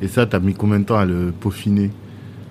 Et 0.00 0.08
ça, 0.08 0.26
t'as 0.26 0.38
mis 0.38 0.54
combien 0.54 0.78
de 0.80 0.84
temps 0.84 0.98
à 0.98 1.04
le 1.04 1.32
peaufiner? 1.38 1.90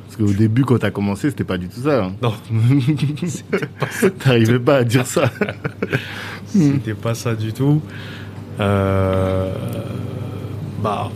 Parce 0.06 0.18
qu'au 0.18 0.34
début, 0.38 0.64
quand 0.64 0.78
t'as 0.78 0.92
commencé, 0.92 1.30
c'était 1.30 1.44
pas 1.44 1.58
du 1.58 1.68
tout 1.68 1.82
ça. 1.82 2.06
hein. 2.06 2.14
Non, 2.22 2.34
T'arrivais 4.20 4.60
pas 4.60 4.78
à 4.78 4.84
dire 4.84 5.06
ça. 5.06 5.32
c'était 6.46 6.94
pas 6.94 7.14
ça 7.14 7.36
du 7.36 7.54
tout. 7.54 7.82
Euh, 8.60 9.52
bah, 10.82 11.10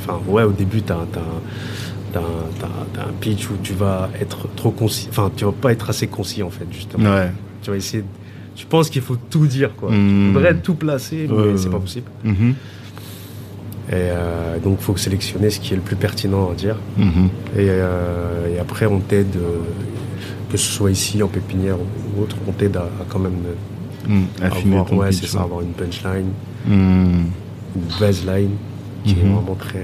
enfin, 0.00 0.20
ouais, 0.26 0.42
au 0.42 0.52
début, 0.52 0.82
t'as 0.82 1.06
t'as 1.12 2.20
un, 2.20 3.00
un, 3.00 3.12
pitch 3.20 3.48
où 3.50 3.54
tu 3.62 3.74
vas 3.74 4.08
être 4.20 4.48
trop 4.56 4.70
concis, 4.70 5.08
enfin 5.10 5.30
tu 5.36 5.44
vas 5.44 5.52
pas 5.52 5.72
être 5.72 5.90
assez 5.90 6.06
concis 6.06 6.42
en 6.42 6.50
fait 6.50 6.66
justement. 6.72 7.14
Ouais. 7.14 7.30
Tu 7.62 7.70
vas 7.70 7.76
essayer, 7.76 8.02
tu 8.58 8.66
penses 8.66 8.90
qu'il 8.90 9.02
faut 9.02 9.16
tout 9.30 9.46
dire 9.46 9.70
quoi. 9.76 9.88
Tu 9.90 10.30
voudrais 10.32 10.54
tout 10.56 10.74
placer, 10.74 11.26
mais 11.30 11.34
Ouais, 11.36 11.56
c'est 11.56 11.70
pas 11.70 11.78
possible. 11.78 12.10
Mhm. 12.24 12.54
Et 13.90 13.92
euh, 13.94 14.58
donc 14.58 14.80
faut 14.80 14.96
sélectionner 14.96 15.48
ce 15.48 15.60
qui 15.60 15.72
est 15.72 15.76
le 15.76 15.82
plus 15.82 15.96
pertinent 15.96 16.50
à 16.50 16.54
dire. 16.54 16.76
Mhm. 16.98 17.28
Et, 17.56 17.68
euh, 17.70 18.54
et 18.54 18.58
après 18.58 18.86
on 18.86 18.98
t'aide, 18.98 19.36
euh, 19.36 19.60
que 20.50 20.56
ce 20.58 20.70
soit 20.70 20.90
ici 20.90 21.22
en 21.22 21.28
pépinière 21.28 21.76
ou 21.78 22.22
autre, 22.22 22.36
on 22.48 22.52
t'aide 22.52 22.76
à, 22.76 22.82
à 22.82 23.04
quand 23.08 23.20
même. 23.20 23.38
Affiner 24.42 24.76
avoir, 24.78 24.92
ouais, 25.00 25.12
c'est 25.12 25.26
ça, 25.26 25.42
avoir 25.42 25.60
une 25.60 25.72
punchline, 25.72 26.30
Mhm. 26.66 27.26
une 27.76 27.82
baseline 28.00 28.56
qui 29.04 29.12
est 29.12 29.22
Mhm. 29.24 29.32
vraiment 29.34 29.54
très 29.54 29.78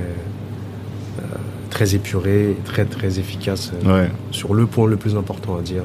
euh, 1.21 1.23
très 1.71 1.95
épurée 1.95 2.51
et 2.53 2.57
très 2.65 2.85
très 2.85 3.19
efficace 3.19 3.73
euh, 3.87 4.07
sur 4.33 4.53
le 4.55 4.67
point 4.67 4.87
le 4.89 4.97
plus 4.97 5.15
important 5.17 5.57
à 5.57 5.63
dire. 5.63 5.83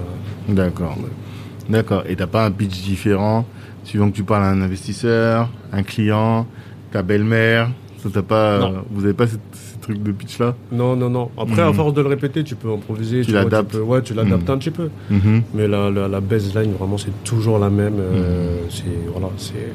d'accord. 0.47 0.97
D'accord. 1.69 2.03
Et 2.07 2.15
t'as 2.15 2.27
pas 2.27 2.45
un 2.45 2.51
pitch 2.51 2.81
différent 2.83 3.45
suivant 3.83 4.09
que 4.11 4.15
tu 4.15 4.23
parles 4.23 4.43
à 4.43 4.49
un 4.49 4.61
investisseur, 4.61 5.49
un 5.71 5.83
client, 5.83 6.45
ta 6.91 7.01
belle-mère. 7.01 7.69
Ça, 7.97 8.09
t'as 8.13 8.21
pas, 8.21 8.59
Non. 8.59 8.73
vous 8.91 9.03
avez 9.03 9.13
pas 9.13 9.27
ces, 9.27 9.37
ces 9.53 9.77
trucs 9.81 10.01
de 10.01 10.11
pitch 10.11 10.39
là 10.39 10.55
Non, 10.71 10.95
non, 10.95 11.09
non. 11.09 11.29
Après, 11.37 11.61
à 11.61 11.73
force 11.73 11.93
de 11.93 12.01
le 12.01 12.07
répéter, 12.07 12.43
tu 12.43 12.55
peux 12.55 12.71
improviser. 12.71 13.21
Tu 13.25 13.31
vois, 13.31 13.43
l'adaptes. 13.43 13.71
peux- 13.73 13.81
Ouais, 13.81 14.01
tu 14.01 14.13
l'adaptes 14.13 14.47
Mhm. 14.47 14.55
un 14.55 14.57
petit 14.57 14.71
peu. 14.71 14.89
Mhm. 15.09 15.41
Mais 15.53 15.67
la, 15.67 15.89
la, 15.89 16.07
la 16.07 16.21
baseline, 16.21 16.71
vraiment, 16.73 16.97
c'est 16.97 17.23
toujours 17.23 17.59
la 17.59 17.69
même. 17.69 17.95
euh, 17.99 18.59
C'est 18.69 18.85
voilà, 19.11 19.27
c'est. 19.37 19.73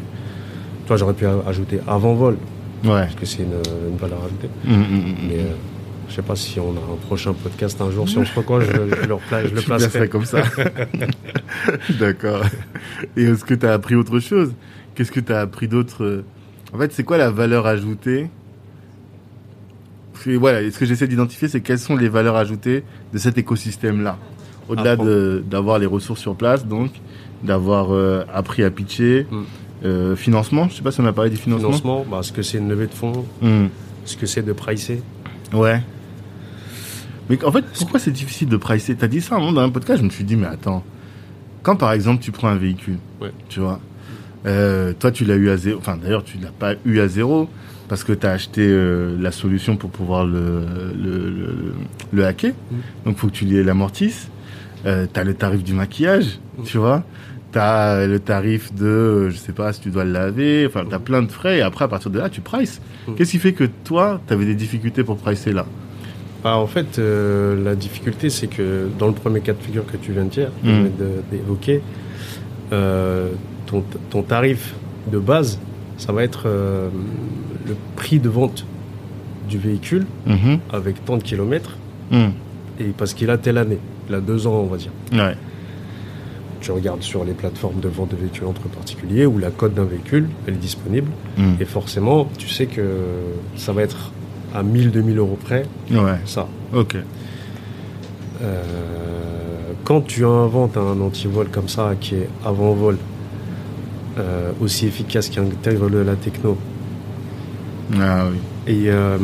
Toi, 0.86 0.96
j'aurais 0.96 1.14
pu 1.14 1.26
ajouter 1.46 1.80
avant 1.86 2.14
vol 2.14 2.36
Ouais. 2.84 2.90
parce 3.02 3.14
que 3.14 3.26
c'est 3.26 3.42
une, 3.42 3.60
une 3.90 3.96
valeur 3.96 4.18
ajoutée. 4.24 4.48
Mais 4.66 5.38
euh, 5.40 5.54
je 6.08 6.14
sais 6.14 6.22
pas 6.22 6.36
si 6.36 6.58
on 6.60 6.70
a 6.72 6.92
un 6.92 6.96
prochain 7.06 7.32
podcast 7.32 7.80
un 7.80 7.90
jour, 7.90 8.08
si 8.08 8.18
on 8.18 8.24
se 8.24 8.34
recolle, 8.34 8.64
je, 8.64 8.72
je 8.72 9.06
le, 9.08 9.14
repla- 9.14 9.46
je 9.48 9.54
le 9.54 9.60
placerai. 9.66 10.08
comme 10.08 10.24
ça. 10.24 10.42
D'accord. 11.98 12.42
Et 13.16 13.24
est-ce 13.24 13.44
que 13.44 13.54
tu 13.54 13.66
as 13.66 13.72
appris 13.72 13.94
autre 13.94 14.18
chose? 14.20 14.52
Qu'est-ce 14.94 15.12
que 15.12 15.20
tu 15.20 15.32
as 15.32 15.40
appris 15.40 15.68
d'autre? 15.68 16.24
En 16.72 16.78
fait, 16.78 16.92
c'est 16.92 17.04
quoi 17.04 17.18
la 17.18 17.30
valeur 17.30 17.66
ajoutée? 17.66 18.28
Que, 20.24 20.36
Voilà, 20.36 20.62
et 20.62 20.70
ce 20.70 20.78
que 20.78 20.86
j'essaie 20.86 21.06
d'identifier, 21.08 21.48
c'est 21.48 21.60
quelles 21.60 21.78
sont 21.78 21.96
les 21.96 22.08
valeurs 22.08 22.36
ajoutées 22.36 22.82
de 23.12 23.18
cet 23.18 23.36
écosystème-là. 23.38 24.18
Au-delà 24.68 24.92
Ah, 24.92 24.96
de- 24.96 25.44
d'avoir 25.48 25.78
les 25.78 25.86
ressources 25.86 26.20
sur 26.20 26.34
place, 26.36 26.66
donc, 26.66 26.90
d'avoir 27.42 27.92
euh, 27.92 28.24
appris 28.32 28.62
à 28.64 28.70
pitcher, 28.70 29.26
Mm. 29.30 29.42
euh, 29.84 30.16
financement, 30.16 30.68
je 30.70 30.76
sais 30.76 30.82
pas 30.82 30.92
si 30.92 31.00
on 31.00 31.06
a 31.06 31.12
parlé 31.12 31.30
du 31.30 31.36
financement. 31.36 31.68
Financement, 31.68 32.06
bah, 32.10 32.20
ce 32.22 32.32
que 32.32 32.40
c'est 32.42 32.56
une 32.58 32.68
levée 32.70 32.86
de 32.86 32.94
fonds, 32.94 33.26
Mm. 33.42 33.66
ce 34.06 34.16
que 34.16 34.24
c'est 34.26 34.42
de 34.42 34.52
pricer. 34.54 35.02
Ouais. 35.52 35.82
Mais 37.30 37.42
en 37.44 37.52
fait, 37.52 37.64
pourquoi 37.78 37.98
c'est 38.00 38.10
difficile 38.10 38.48
de 38.48 38.56
pricer? 38.56 38.94
T'as 38.94 39.06
dit 39.08 39.20
ça 39.20 39.36
un 39.36 39.38
moment 39.38 39.52
dans 39.52 39.62
un 39.62 39.70
podcast, 39.70 40.00
je 40.00 40.04
me 40.04 40.10
suis 40.10 40.24
dit, 40.24 40.36
mais 40.36 40.46
attends. 40.46 40.84
Quand 41.62 41.76
par 41.76 41.92
exemple 41.92 42.22
tu 42.22 42.30
prends 42.32 42.48
un 42.48 42.56
véhicule, 42.56 42.98
Ouais. 43.22 43.30
tu 43.48 43.60
vois, 43.60 43.80
euh, 44.46 44.92
toi 44.98 45.10
tu 45.10 45.24
l'as 45.24 45.36
eu 45.36 45.48
à 45.48 45.56
zéro, 45.56 45.78
enfin 45.78 45.96
d'ailleurs 45.96 46.22
tu 46.24 46.36
l'as 46.38 46.50
pas 46.50 46.74
eu 46.84 47.00
à 47.00 47.08
zéro 47.08 47.48
parce 47.88 48.04
que 48.04 48.12
tu 48.12 48.26
as 48.26 48.32
acheté 48.32 48.60
euh, 48.66 49.16
la 49.18 49.30
solution 49.32 49.76
pour 49.76 49.88
pouvoir 49.90 50.26
le, 50.26 50.66
le, 50.94 51.30
le, 51.30 51.74
le 52.12 52.26
hacker. 52.26 52.52
Mm. 52.70 52.76
Donc 53.06 53.16
faut 53.16 53.28
que 53.28 53.32
tu 53.32 53.46
l'amortisses. 53.62 54.28
Euh, 54.84 55.06
tu 55.12 55.18
as 55.18 55.24
le 55.24 55.32
tarif 55.32 55.64
du 55.64 55.72
maquillage, 55.72 56.38
Mm. 56.58 56.62
tu 56.64 56.76
vois. 56.78 57.02
Tu 57.52 57.58
as 57.58 58.06
le 58.06 58.18
tarif 58.20 58.74
de, 58.74 59.30
je 59.30 59.36
sais 59.36 59.52
pas, 59.52 59.72
si 59.72 59.80
tu 59.80 59.88
dois 59.90 60.04
le 60.04 60.12
laver, 60.12 60.66
enfin 60.66 60.84
tu 60.86 60.94
as 60.94 60.98
plein 60.98 61.22
de 61.22 61.32
frais 61.32 61.58
et 61.58 61.62
après 61.62 61.86
à 61.86 61.88
partir 61.88 62.10
de 62.10 62.18
là 62.18 62.28
tu 62.28 62.42
prices. 62.42 62.82
Mm. 63.08 63.14
Qu'est-ce 63.14 63.30
qui 63.30 63.38
fait 63.38 63.54
que 63.54 63.64
toi, 63.84 64.20
tu 64.26 64.34
avais 64.34 64.44
des 64.44 64.54
difficultés 64.54 65.02
pour 65.02 65.16
pricer 65.16 65.52
là? 65.52 65.64
Bah, 66.44 66.58
en 66.58 66.66
fait, 66.66 66.98
euh, 66.98 67.62
la 67.64 67.74
difficulté, 67.74 68.28
c'est 68.28 68.48
que 68.48 68.88
dans 68.98 69.06
le 69.06 69.14
premier 69.14 69.40
cas 69.40 69.54
de 69.54 69.62
figure 69.62 69.86
que 69.86 69.96
tu 69.96 70.12
viens 70.12 70.24
de 70.24 70.28
dire, 70.28 70.50
Mm. 70.62 70.88
d'évoquer, 71.30 71.80
euh, 72.72 73.30
ton, 73.66 73.82
ton 74.10 74.22
tarif 74.22 74.74
de 75.10 75.18
base, 75.18 75.58
ça 75.96 76.12
va 76.12 76.22
être 76.22 76.42
euh, 76.46 76.88
le 77.66 77.74
prix 77.96 78.18
de 78.18 78.28
vente 78.28 78.66
du 79.48 79.56
véhicule 79.58 80.04
Mhm. 80.26 80.58
avec 80.70 81.02
tant 81.06 81.16
de 81.16 81.22
kilomètres, 81.22 81.78
Mm. 82.10 82.26
et 82.80 82.84
parce 82.96 83.14
qu'il 83.14 83.30
a 83.30 83.38
telle 83.38 83.56
année, 83.56 83.78
il 84.10 84.14
a 84.14 84.20
deux 84.20 84.46
ans, 84.46 84.60
on 84.60 84.66
va 84.66 84.76
dire. 84.76 84.90
Ouais. 85.14 85.36
Tu 86.60 86.72
regardes 86.72 87.02
sur 87.02 87.24
les 87.24 87.32
plateformes 87.32 87.80
de 87.80 87.88
vente 87.88 88.10
de 88.10 88.16
véhicules 88.16 88.46
entre 88.46 88.62
particuliers 88.68 89.24
où 89.24 89.38
la 89.38 89.50
cote 89.50 89.72
d'un 89.74 89.84
véhicule, 89.84 90.28
elle 90.46 90.54
est 90.54 90.58
disponible, 90.58 91.08
Mm. 91.38 91.54
et 91.58 91.64
forcément, 91.64 92.28
tu 92.36 92.48
sais 92.48 92.66
que 92.66 92.82
ça 93.56 93.72
va 93.72 93.80
être 93.82 94.12
à 94.54 94.62
1000, 94.62 94.90
2000 94.90 95.18
euros 95.18 95.38
près, 95.44 95.64
Ouais. 95.90 96.18
ça. 96.26 96.46
Ok. 96.72 96.96
Euh, 98.42 98.62
quand 99.84 100.00
tu 100.02 100.24
inventes 100.24 100.76
un 100.76 101.00
antivol 101.00 101.48
comme 101.48 101.68
ça, 101.68 101.92
qui 102.00 102.14
est 102.16 102.28
avant-vol, 102.44 102.98
euh, 104.18 104.50
aussi 104.60 104.86
efficace, 104.86 105.28
qui 105.28 105.40
intègre 105.40 105.88
le- 105.88 106.02
la 106.04 106.14
techno, 106.16 106.56
Ah 108.00 108.24
oui. 108.30 108.38
et, 108.66 108.84
euh, 108.90 109.18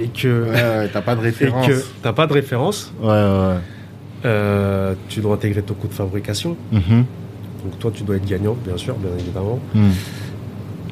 et 0.00 0.08
que 0.08 0.44
Ouais, 0.44 0.50
ouais, 0.52 0.88
t'as 0.92 1.02
pas 1.02 1.14
de 1.16 1.20
et 1.22 1.24
référence. 1.24 1.66
que 1.66 1.72
t'as 2.02 2.12
pas 2.12 2.26
de 2.26 2.32
référence, 2.32 2.92
Ouais, 3.02 3.08
ouais. 3.08 4.94
tu 5.08 5.20
dois 5.20 5.34
intégrer 5.34 5.62
ton 5.62 5.74
coût 5.74 5.88
de 5.88 5.94
fabrication. 5.94 6.56
Mhm. 6.72 7.04
Donc 7.64 7.78
toi, 7.80 7.90
tu 7.92 8.04
dois 8.04 8.16
être 8.16 8.26
gagnant, 8.26 8.56
bien 8.64 8.76
sûr, 8.76 8.94
bien 8.94 9.10
évidemment. 9.18 9.58
Mm. 9.74 9.88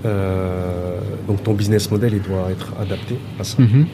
Euh, 0.06 0.98
donc 1.26 1.42
ton 1.42 1.52
business 1.54 1.90
model, 1.90 2.12
il 2.14 2.22
doit 2.22 2.50
être 2.50 2.72
adapté 2.80 3.16
à 3.40 3.44
ça. 3.44 3.60
Mhm. 3.60 3.86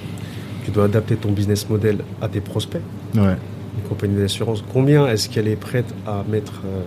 Tu 0.64 0.70
dois 0.70 0.84
adapter 0.84 1.16
ton 1.16 1.32
business 1.32 1.68
model 1.68 1.98
à 2.20 2.28
tes 2.28 2.40
prospects. 2.40 2.82
Ouais. 3.16 3.36
une 3.82 3.88
compagnie 3.88 4.16
d'assurance, 4.20 4.62
combien 4.70 5.06
est-ce 5.08 5.30
qu'elle 5.30 5.48
est 5.48 5.56
prête 5.56 5.94
à 6.06 6.22
mettre, 6.30 6.60
euh, 6.66 6.82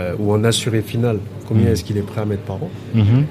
euh, 0.00 0.14
ou 0.18 0.32
un 0.32 0.42
assuré 0.44 0.80
final, 0.80 1.18
combien 1.46 1.66
Mhm. 1.66 1.72
est-ce 1.72 1.84
qu'il 1.84 1.98
est 1.98 2.02
prêt 2.02 2.22
à 2.22 2.24
mettre 2.24 2.44
par 2.44 2.56
an 2.56 2.70
Mhm. 2.94 3.24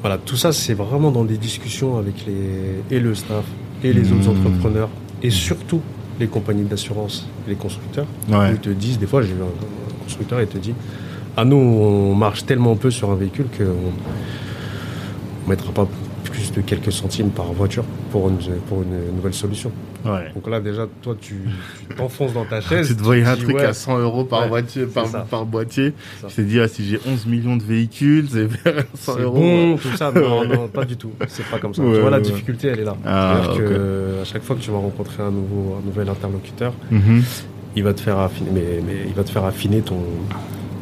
Voilà, 0.00 0.18
tout 0.18 0.36
ça, 0.36 0.52
c'est 0.52 0.74
vraiment 0.74 1.12
dans 1.12 1.24
des 1.24 1.38
discussions 1.38 1.96
avec 1.96 2.24
les, 2.26 2.96
et 2.96 2.98
le 3.00 3.14
staff, 3.14 3.44
et 3.84 3.92
les 3.92 4.10
autres 4.12 4.28
entrepreneurs, 4.28 4.88
et 5.22 5.30
surtout 5.30 5.80
les 6.18 6.26
compagnies 6.26 6.64
d'assurance, 6.64 7.28
les 7.46 7.54
constructeurs. 7.54 8.06
Ouais. 8.28 8.50
Ils 8.52 8.58
te 8.58 8.70
disent, 8.70 8.98
des 8.98 9.06
fois, 9.06 9.22
j'ai 9.22 9.28
vu 9.34 9.42
un 9.42 10.02
constructeur, 10.04 10.40
il 10.40 10.48
te 10.48 10.58
dit 10.58 10.74
Ah, 11.40 11.44
nous, 11.44 11.56
on 11.56 12.14
marche 12.16 12.44
tellement 12.46 12.74
peu 12.74 12.90
sur 12.90 13.10
un 13.12 13.14
véhicule 13.14 13.46
qu'on 13.56 13.62
ne 13.62 15.48
mettra 15.48 15.70
pas 15.70 15.86
plus 16.24 16.50
de 16.50 16.60
quelques 16.62 16.90
centimes 16.90 17.30
par 17.30 17.52
voiture 17.52 17.84
pour 18.10 18.28
une, 18.28 18.38
pour 18.68 18.82
une 18.82 19.14
nouvelle 19.14 19.34
solution. 19.34 19.70
Ouais. 20.04 20.32
Donc 20.34 20.48
là, 20.48 20.58
déjà, 20.58 20.88
toi, 21.00 21.14
tu 21.20 21.36
t'enfonces 21.96 22.32
dans 22.32 22.44
ta 22.44 22.60
chaise. 22.68 22.88
Tu 22.88 22.96
te 22.96 23.02
voyais 23.04 23.24
un 23.24 23.36
dis, 23.36 23.42
truc 23.44 23.54
ouais, 23.54 23.66
à 23.66 23.72
100 23.72 23.98
euros 24.00 24.24
par, 24.24 24.42
Ouais, 24.42 24.48
voiture, 24.48 24.88
par, 25.30 25.46
boîtier. 25.46 25.92
Tu 26.28 26.34
t'es 26.34 26.42
dit, 26.42 26.58
ah, 26.58 26.66
si 26.66 26.84
j'ai 26.84 26.98
11 27.06 27.26
millions 27.26 27.56
de 27.56 27.62
véhicules, 27.62 28.26
c'est 28.32 28.44
vers 28.64 28.82
100 28.94 29.14
c'est 29.14 29.20
euros. 29.22 29.34
bon, 29.40 29.76
tout 29.76 29.96
ça. 29.96 30.10
Non, 30.10 30.44
non, 30.48 30.66
pas 30.66 30.84
du 30.84 30.96
tout. 30.96 31.12
C'est 31.28 31.46
pas 31.46 31.60
comme 31.60 31.72
ça. 31.72 31.82
Tu 31.84 32.00
vois, 32.00 32.10
la 32.10 32.18
difficulté, 32.18 32.66
elle 32.66 32.80
est 32.80 32.84
là. 32.84 32.96
Ah, 33.06 33.42
C'est-à-dire 33.44 33.64
que 33.64 34.22
à 34.22 34.24
chaque 34.24 34.42
fois 34.42 34.56
que 34.56 34.60
tu 34.62 34.72
vas 34.72 34.78
rencontrer 34.78 35.22
un, 35.22 35.30
nouveau, 35.30 35.76
un 35.80 35.86
nouvel 35.86 36.08
interlocuteur, 36.08 36.72
Mhm. 36.90 37.22
il 37.76 37.84
va 37.84 37.94
te 37.94 38.00
faire 38.00 38.18
affiner, 38.18 38.50
mais, 38.52 38.82
mais 38.84 38.96
il 39.06 39.14
va 39.14 39.22
te 39.22 39.30
faire 39.30 39.44
affiner 39.44 39.82
ton, 39.82 39.98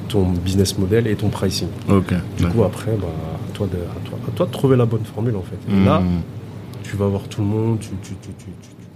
ton 0.08 0.30
business 0.30 0.78
model 0.78 1.06
et 1.06 1.14
ton 1.14 1.28
pricing. 1.28 1.68
Ok. 1.88 2.14
Du 2.38 2.46
coup, 2.46 2.64
après, 2.64 2.92
bah, 2.92 3.06
à, 3.06 3.52
toi 3.52 3.66
de, 3.66 3.76
à, 3.76 4.08
toi, 4.08 4.18
à 4.26 4.30
toi 4.30 4.46
de 4.46 4.50
trouver 4.50 4.76
la 4.76 4.86
bonne 4.86 5.04
formule, 5.04 5.36
en 5.36 5.42
fait. 5.42 5.58
Et 5.72 5.84
là, 5.84 6.02
tu 6.82 6.96
vas 6.96 7.06
voir 7.06 7.22
tout 7.28 7.40
le 7.40 7.46
monde, 7.46 7.78
tu, 7.80 7.88
tu, 8.02 8.14
tu, 8.22 8.30
tu, 8.38 8.46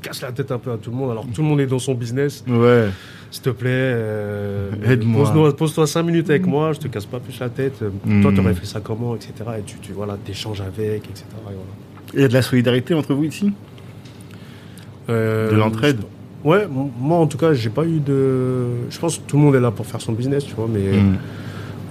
casses 0.03 0.23
la 0.23 0.33
tête 0.33 0.51
un 0.51 0.59
peu 0.59 0.73
à 0.73 0.77
tout 0.77 0.91
le 0.91 0.97
monde, 0.97 1.11
alors 1.11 1.27
que 1.27 1.33
tout 1.33 1.43
le 1.43 1.49
monde 1.49 1.61
est 1.61 1.67
dans 1.67 1.79
son 1.79 1.95
business. 1.95 2.45
Ouais. 2.49 2.89
S'il 3.31 3.43
te 3.43 3.51
plaît, 3.51 3.71
euh, 3.71 5.53
Pose-toi 5.57 5.87
5 5.87 6.03
minutes 6.03 6.31
avec 6.31 6.47
moi, 6.47 6.73
je 6.73 6.81
te 6.81 6.89
casse 6.89 7.07
pas 7.07 7.21
plus 7.21 7.39
la 7.39 7.49
tête. 7.49 7.81
Mhm. 8.05 8.23
Toi, 8.23 8.33
tu 8.33 8.41
aurais 8.41 8.55
fait 8.55 8.67
ça 8.67 8.81
comment, 8.81 9.15
etc. 9.15 9.33
Et 9.59 9.63
tu, 9.63 9.77
tu 9.81 9.93
voilà, 9.93 10.17
t'échanges 10.25 10.61
avec, 10.61 11.05
etc. 11.09 11.25
et 11.31 11.43
voilà. 11.43 11.57
Il 12.15 12.21
y 12.21 12.25
a 12.25 12.29
de 12.29 12.33
la 12.33 12.43
solidarité 12.43 12.95
entre 12.95 13.15
vous 13.15 13.25
ici? 13.25 13.53
Euh, 15.09 15.51
De 15.51 15.57
l'entraide? 15.57 16.01
Ouais, 16.45 16.67
moi 16.99 17.19
en 17.19 17.27
tout 17.27 17.37
cas, 17.39 17.53
j'ai 17.53 17.69
pas 17.71 17.85
eu 17.85 18.01
de. 18.01 18.67
Je 18.91 18.99
pense 18.99 19.19
que 19.19 19.23
tout 19.27 19.37
le 19.37 19.43
monde 19.43 19.55
est 19.57 19.61
là 19.61 19.71
pour 19.71 19.85
faire 19.87 20.01
son 20.01 20.13
business, 20.13 20.45
tu 20.47 20.55
vois, 20.55 20.67
mais 20.73 20.81
Mhm. 20.99 21.17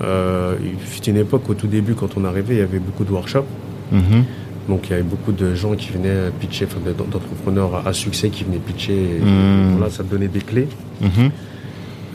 euh, 0.04 0.56
il 0.64 0.80
fut 0.80 1.04
une 1.10 1.18
époque, 1.18 1.48
au 1.50 1.54
tout 1.54 1.68
début, 1.68 1.94
quand 1.94 2.18
on 2.18 2.26
arrivait, 2.26 2.56
il 2.56 2.60
y 2.60 2.64
avait 2.64 2.80
beaucoup 2.80 3.04
de 3.04 3.12
workshops. 3.12 3.46
Mhm. 3.92 4.24
Donc 4.68 4.88
il 4.88 4.92
y 4.92 4.94
avait 4.94 5.04
beaucoup 5.04 5.32
de 5.32 5.54
gens 5.56 5.76
qui 5.76 5.90
venaient 5.92 6.30
pitcher, 6.40 6.66
enfin 6.66 6.80
d'entrepreneurs 7.12 7.88
à 7.88 7.94
succès 7.94 8.30
qui 8.30 8.44
venaient 8.44 8.58
pitcher. 8.60 8.94
et 9.18 9.24
Mhm. 9.24 9.76
Voilà, 9.78 9.92
ça 9.92 10.04
donnait 10.04 10.28
des 10.28 10.42
clés. 10.42 10.68
Mhm. 11.02 11.32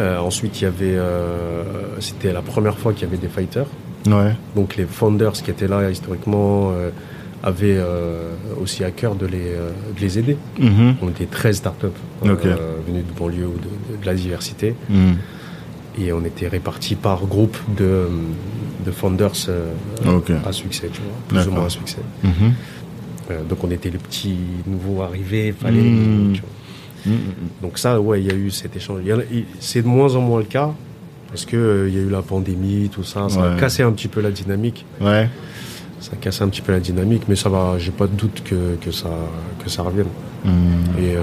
Euh, 0.01 0.19
ensuite, 0.19 0.61
il 0.61 0.65
y 0.65 0.67
avait. 0.67 0.97
euh, 0.97 1.63
C'était 2.01 2.33
la 2.33 2.43
première 2.43 2.77
fois 2.79 2.93
qu'il 2.93 3.03
y 3.05 3.07
avait 3.07 3.17
des 3.17 3.29
fighters. 3.29 3.67
Ouais. 4.07 4.35
Donc 4.57 4.77
les 4.77 4.85
founders 4.85 5.33
qui 5.33 5.51
étaient 5.51 5.69
là 5.69 5.89
historiquement 5.91 6.73
avaient 7.47 7.77
euh, 7.77 8.31
aussi 8.61 8.83
à 8.85 8.91
cœur 8.91 9.15
de 9.15 9.27
les, 9.27 9.49
euh, 9.53 9.69
de 9.95 10.01
les 10.01 10.19
aider. 10.19 10.37
Mhm. 10.59 10.97
On 11.03 11.09
était 11.11 11.27
13 11.27 11.57
startups 11.57 11.87
euh, 12.25 12.33
Ok. 12.33 12.45
venues 12.89 13.03
de 13.03 13.19
banlieue 13.19 13.47
ou 13.47 13.59
de, 13.59 13.95
de- 13.97 14.01
de 14.01 14.07
la 14.07 14.15
diversité. 14.15 14.75
Mhm. 14.89 15.17
Et 16.01 16.13
on 16.13 16.25
était 16.25 16.49
répartis 16.49 16.95
par 16.97 17.25
groupe 17.27 17.57
de, 17.77 18.09
de 18.85 18.91
founders 18.91 19.33
à 20.47 20.53
succès, 20.53 20.89
tu 20.93 21.01
vois, 21.03 21.13
plus 21.43 21.49
ou 21.49 21.53
moins 21.55 21.67
à 21.67 21.71
succès. 21.71 21.99
Mhm. 22.25 22.53
Donc 23.49 23.63
on 23.63 23.71
était 23.71 23.91
les 23.91 23.99
petits 23.99 24.37
nouveaux 24.67 25.03
arrivés, 25.03 25.53
fallait 25.59 25.83
les 25.83 25.91
nouveaux, 25.91 26.33
tu 26.33 26.41
vois. 26.41 27.15
Donc 27.63 27.79
ça, 27.79 28.01
ouais, 28.01 28.21
il 28.23 28.27
y 28.27 28.31
a 28.31 28.35
eu 28.35 28.51
cet 28.51 28.75
échange. 28.77 29.01
C'est 29.61 29.83
de 29.83 29.87
moins 29.87 30.15
en 30.17 30.21
moins 30.23 30.41
le 30.41 30.47
cas 30.47 30.73
parce 31.29 31.45
que 31.45 31.57
euh, 31.57 31.89
il 31.89 31.95
y 31.95 31.99
a 31.99 32.03
eu 32.03 32.09
la 32.11 32.23
pandémie, 32.23 32.89
tout 32.93 33.05
ça, 33.05 33.29
ça 33.29 33.41
Ouais. 33.41 33.55
a 33.55 33.57
cassé 33.61 33.83
un 33.83 33.93
petit 33.93 34.09
peu 34.09 34.21
la 34.21 34.31
dynamique. 34.31 34.85
Ouais. 35.01 35.29
Ça 36.01 36.13
a 36.13 36.17
cassé 36.17 36.43
un 36.43 36.49
petit 36.49 36.61
peu 36.61 36.73
la 36.73 36.81
dynamique, 36.81 37.23
mais 37.29 37.37
ça 37.37 37.49
va. 37.49 37.79
J'ai 37.79 37.91
pas 37.93 38.07
de 38.07 38.13
doute 38.15 38.43
que, 38.45 38.77
que 38.81 38.91
ça 38.91 39.09
que 39.63 39.71
ça 39.71 39.83
revienne. 39.83 40.07
Mm. 40.45 40.49
Et, 40.99 41.17
euh, 41.17 41.21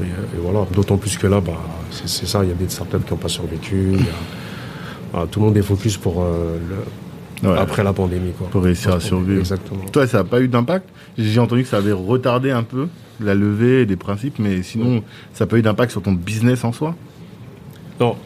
et, 0.00 0.04
et 0.04 0.40
voilà. 0.42 0.66
D'autant 0.74 0.96
plus 0.96 1.16
que 1.16 1.26
là, 1.26 1.40
bah, 1.40 1.52
c'est 1.90 2.26
ça. 2.26 2.42
Il 2.42 2.48
y 2.48 2.52
a 2.52 2.54
des 2.54 2.68
startups 2.68 2.98
qui 3.06 3.12
n'ont 3.12 3.18
pas 3.18 3.28
survécu. 3.28 3.90
il 3.92 3.98
y 3.98 4.02
a- 4.02 4.12
voilà, 5.12 5.26
tout 5.28 5.38
le 5.40 5.46
monde 5.46 5.56
est 5.56 5.62
focus 5.62 5.96
pour 5.96 6.22
euh, 6.22 6.58
le- 6.68 6.76
Ouais. 7.42 7.58
après 7.58 7.84
la 7.84 7.92
pandémie, 7.92 8.32
quoi. 8.32 8.48
Pour 8.48 8.62
réussir 8.62 8.94
à 8.94 8.98
survivre. 9.00 9.40
Exactement. 9.40 9.84
Toi, 9.92 10.06
ça 10.06 10.18
n'a 10.18 10.24
pas 10.24 10.40
eu 10.40 10.48
d'impact? 10.48 10.88
J'ai 11.18 11.38
entendu 11.38 11.64
que 11.64 11.68
ça 11.68 11.76
avait 11.76 11.92
retardé 11.92 12.50
un 12.50 12.62
peu 12.62 12.88
la 13.20 13.34
levée 13.34 13.84
des 13.84 13.96
principes, 13.96 14.38
mais 14.38 14.62
sinon, 14.62 15.02
ça 15.34 15.44
n'a 15.44 15.48
pas 15.50 15.58
eu 15.58 15.62
d'impact 15.62 15.90
sur 15.92 16.00
ton 16.00 16.12
business 16.12 16.64
en 16.64 16.72
soi? 16.72 16.94
Non, 18.00 18.16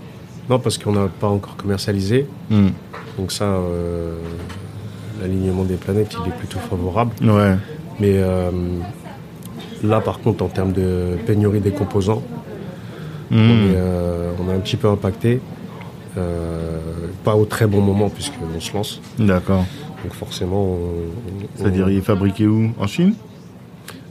non, 0.48 0.60
parce 0.60 0.78
qu'on 0.78 0.92
n'a 0.92 1.08
pas 1.08 1.26
encore 1.26 1.56
commercialisé. 1.56 2.26
Mm. 2.50 2.68
Donc 3.18 3.32
ça, 3.32 3.44
euh, 3.46 4.14
l'alignement 5.20 5.64
des 5.64 5.76
planètes, 5.76 6.16
il 6.24 6.28
est 6.28 6.34
plutôt 6.36 6.58
favorable. 6.58 7.12
Ouais. 7.22 7.56
Mais 8.00 8.12
euh, 8.14 8.50
là, 9.84 10.00
par 10.00 10.20
contre, 10.20 10.44
en 10.44 10.48
termes 10.48 10.72
de 10.72 11.16
pénurie 11.26 11.60
des 11.60 11.70
composants, 11.72 12.22
Mm. 13.30 13.36
on, 13.36 13.38
est, 13.38 13.76
euh, 13.76 14.32
on 14.44 14.50
est 14.50 14.54
un 14.54 14.58
petit 14.58 14.76
peu 14.76 14.88
impacté. 14.88 15.40
Euh, 16.18 16.78
pas 17.22 17.36
au 17.36 17.44
très 17.44 17.68
bon 17.68 17.80
moment 17.80 18.08
puisqu'on 18.10 18.58
se 18.58 18.72
lance. 18.74 19.00
D'accord. 19.20 19.64
Donc 20.02 20.14
forcément, 20.14 20.64
on- 20.64 20.74
on- 20.74 21.46
C'est-à-dire, 21.54 21.88
il 21.90 21.98
est 21.98 22.00
fabriqué 22.00 22.48
où? 22.48 22.72
En 22.80 22.88
Chine? 22.88 23.14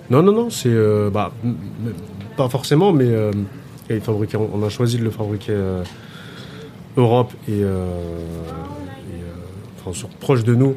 Non, 0.09 0.21
non, 0.23 0.31
non, 0.31 0.49
c'est 0.49 0.73
bah, 1.11 1.33
pas 2.37 2.47
forcément, 2.47 2.93
mais 2.93 3.07
il 3.89 3.95
est 3.97 3.99
fabriqué- 3.99 4.37
on 4.37 4.63
a 4.65 4.69
choisi 4.69 4.97
de 4.97 5.03
le 5.03 5.09
fabriquer 5.11 5.53
Europe 6.95 7.33
et, 7.49 7.59
et, 7.59 7.63
euh, 7.63 7.85
enfin, 9.81 9.93
sur- 9.97 10.09
proche 10.09 10.43
de 10.43 10.55
nous 10.55 10.75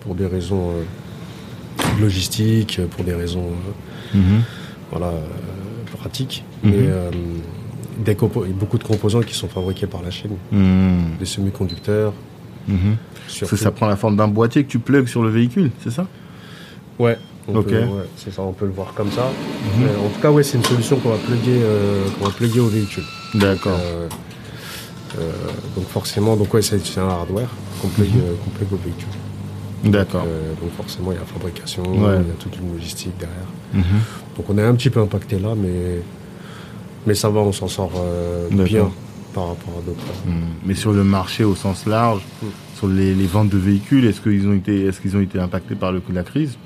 pour 0.00 0.14
des 0.14 0.26
raisons 0.26 0.70
euh, 0.70 0.82
logistiques, 2.00 2.80
pour 2.90 3.04
des 3.04 3.14
raisons 3.14 3.48
euh, 4.14 4.18
Mhm. 4.18 4.42
voilà, 4.90 5.06
euh, 5.06 5.20
pratiques. 5.98 6.44
Mhm. 6.62 6.70
Mais 6.72 6.86
des 8.04 8.14
beaucoup 8.52 8.78
de 8.78 8.84
composants 8.84 9.20
qui 9.20 9.34
sont 9.34 9.48
fabriqués 9.48 9.86
par 9.86 10.02
la 10.02 10.10
Chine, 10.10 10.32
Mm. 10.52 11.16
des 11.18 11.26
semi-conducteurs. 11.26 12.12
Mhm. 12.68 12.96
Surtout. 13.28 13.56
que 13.56 13.60
ça 13.62 13.70
prend 13.70 13.86
la 13.86 13.96
forme 13.96 14.16
d'un 14.16 14.28
boîtier 14.28 14.64
que 14.64 14.70
tu 14.70 14.78
plugues 14.78 15.06
sur 15.06 15.22
le 15.22 15.30
véhicule, 15.30 15.70
c'est 15.82 15.90
ça? 15.90 16.06
Ouais, 16.98 17.18
c'est 18.16 18.32
ça, 18.32 18.42
on 18.42 18.52
peut 18.52 18.66
le 18.66 18.70
voir 18.72 18.92
comme 18.94 19.10
ça. 19.10 19.22
En 19.24 20.08
tout 20.08 20.20
cas, 20.20 20.30
ouais, 20.30 20.42
c'est 20.42 20.58
une 20.58 20.64
solution 20.64 20.96
qu'on 20.98 21.08
va 21.10 21.16
plugger, 21.16 21.58
euh, 21.62 22.04
qu'on 22.18 22.26
va 22.26 22.30
au 22.60 22.66
véhicule. 22.68 23.02
D'accord. 23.34 23.78
Euh, 23.82 24.08
donc 25.76 25.86
forcément, 25.88 26.36
donc 26.36 26.52
ouais, 26.54 26.62
c'est 26.62 26.76
un 26.98 27.08
hardware 27.08 27.48
Mhm. 27.84 27.90
euh, 28.00 28.34
qu'on 28.44 28.50
plug 28.50 28.72
au 28.72 28.76
véhicule. 28.76 29.08
D'accord. 29.84 30.24
Euh, 30.26 30.52
donc 30.60 30.72
forcément, 30.76 31.12
il 31.12 31.14
y 31.14 31.18
a 31.18 31.20
la 31.20 31.26
fabrication, 31.26 31.82
Ouais. 31.82 32.16
il 32.22 32.28
y 32.28 32.30
a 32.30 32.34
toute 32.38 32.56
une 32.56 32.72
logistique 32.72 33.12
derrière. 33.18 33.46
Mhm. 33.74 34.00
Donc 34.36 34.46
on 34.48 34.56
est 34.58 34.62
un 34.62 34.74
petit 34.74 34.90
peu 34.90 35.00
impacté 35.00 35.38
là, 35.38 35.54
mais 35.56 36.00
mais 37.06 37.14
ça 37.14 37.28
va, 37.28 37.40
on 37.40 37.52
s'en 37.52 37.68
sort 37.68 37.92
euh, 37.98 38.48
bien 38.50 38.90
par 39.34 39.48
rapport 39.48 39.74
à 39.78 39.82
d'autres. 39.86 40.00
Mm. 40.26 40.30
Mais 40.64 40.74
sur 40.74 40.92
le 40.92 41.04
marché 41.04 41.44
au 41.44 41.54
sens 41.54 41.84
large, 41.86 42.22
Mm. 42.42 42.46
sur 42.78 42.86
les, 42.88 43.14
les 43.14 43.26
ventes 43.26 43.50
de 43.50 43.58
véhicules, 43.58 44.06
est-ce 44.06 44.20
qu'ils 44.22 44.46
ont 44.48 44.54
été, 44.54 44.86
est-ce 44.86 45.00
qu'ils 45.02 45.14
ont 45.16 45.20
été 45.20 45.38
impactés 45.38 45.74
par 45.74 45.92
le 45.92 46.00
coup 46.00 46.12
de 46.12 46.16
la 46.16 46.22
crise? 46.22 46.56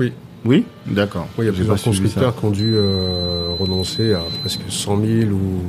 Oui. 0.00 0.12
Oui? 0.46 0.64
D'accord. 0.86 1.26
Oui, 1.36 1.44
il 1.44 1.48
y 1.48 1.50
a 1.50 1.52
plusieurs 1.52 1.82
constructeurs 1.82 2.34
qui 2.38 2.44
ont 2.46 2.50
dû 2.50 2.72
euh, 2.76 3.48
renoncer 3.58 4.14
à 4.14 4.22
presque 4.40 4.60
100 4.68 5.00
000 5.04 5.30
ou 5.32 5.62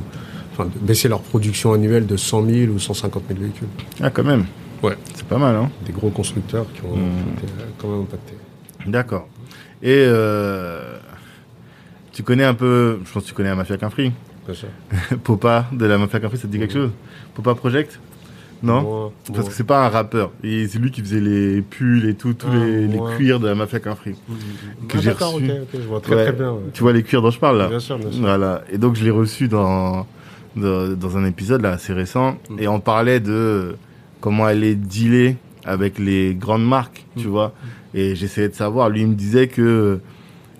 enfin 0.58 0.70
baisser 0.80 1.08
leur 1.08 1.20
production 1.20 1.72
annuelle 1.72 2.06
de 2.06 2.16
100 2.16 2.44
000 2.46 2.72
ou 2.72 2.78
150 2.78 3.22
000 3.28 3.40
véhicules. 3.40 3.68
Ah, 4.02 4.10
quand 4.10 4.24
même. 4.24 4.46
Ouais. 4.82 4.96
C'est 5.14 5.26
pas 5.26 5.38
mal, 5.38 5.56
hein 5.56 5.70
Des 5.86 5.92
gros 5.92 6.10
constructeurs 6.10 6.66
qui 6.72 6.82
ont, 6.82 6.94
été 6.94 7.46
euh, 7.60 7.66
quand 7.78 7.88
même 7.88 8.02
impactés. 8.02 8.34
D'accord. 8.86 9.28
Et 9.82 10.04
euh, 10.06 10.96
tu 12.12 12.22
connais 12.22 12.44
un 12.44 12.54
peu, 12.54 13.00
je 13.04 13.12
pense 13.12 13.22
que 13.24 13.28
tu 13.28 13.34
connais 13.34 13.48
la 13.48 13.56
Mafia 13.56 13.76
Quinfree. 13.76 14.12
Bien 14.46 14.54
sûr. 14.54 14.68
Popa 15.24 15.66
de 15.72 15.84
la 15.86 15.98
Mafia 15.98 16.20
Quinfree, 16.20 16.38
ça 16.38 16.46
te 16.46 16.52
dit 16.52 16.58
quelque 16.58 16.72
chose? 16.74 16.90
Popa 17.34 17.54
Project? 17.54 18.00
Non? 18.60 18.82
Moi, 18.82 19.12
Parce 19.26 19.38
moi, 19.38 19.48
que 19.48 19.54
c'est 19.54 19.64
pas 19.64 19.86
un 19.86 19.88
rappeur. 19.88 20.32
Et 20.42 20.66
c'est 20.66 20.80
lui 20.80 20.90
qui 20.90 21.00
faisait 21.00 21.20
les 21.20 21.62
pulls 21.62 22.08
et 22.08 22.14
tout, 22.14 22.34
tous 22.34 22.48
Ah, 22.52 22.56
les, 22.56 22.98
cuirs 23.16 23.38
de 23.38 23.46
la 23.46 23.54
Mafia 23.54 23.78
Quinfree. 23.78 24.16
que 24.88 24.98
Ah, 24.98 25.00
j'ai 25.00 25.12
reçu. 25.12 25.24
ok, 25.24 25.42
ok, 25.62 25.68
je 25.80 25.86
vois 25.86 26.00
très 26.00 26.16
Ouais. 26.16 26.24
très 26.24 26.32
bien. 26.32 26.52
ouais. 26.52 26.60
Tu 26.72 26.82
vois 26.82 26.92
les 26.92 27.04
cuirs 27.04 27.22
dont 27.22 27.30
je 27.30 27.38
parle 27.38 27.58
là? 27.58 27.68
Bien 27.68 27.78
sûr, 27.78 27.98
bien 27.98 28.10
sûr. 28.10 28.20
Voilà. 28.20 28.62
Et 28.72 28.78
donc 28.78 28.96
je 28.96 29.04
l'ai 29.04 29.10
reçu 29.10 29.46
dans, 29.46 30.06
dans 30.58 30.88
dans 30.94 31.16
un 31.16 31.24
épisode 31.24 31.62
là 31.62 31.70
assez 31.72 31.92
récent 31.92 32.36
Mm. 32.50 32.56
et 32.60 32.68
on 32.68 32.80
parlait 32.80 33.20
de 33.20 33.76
comment 34.20 34.48
elle 34.48 34.64
est 34.64 34.74
dealée 34.74 35.36
avec 35.64 35.98
les 35.98 36.34
grandes 36.34 36.66
marques, 36.66 37.04
tu 37.16 37.26
Mm. 37.28 37.30
vois. 37.30 37.54
Et 37.94 38.14
j'essayais 38.16 38.48
de 38.48 38.54
savoir. 38.54 38.88
Lui 38.90 39.00
il 39.02 39.08
me 39.08 39.14
disait 39.14 39.48
que 39.48 40.00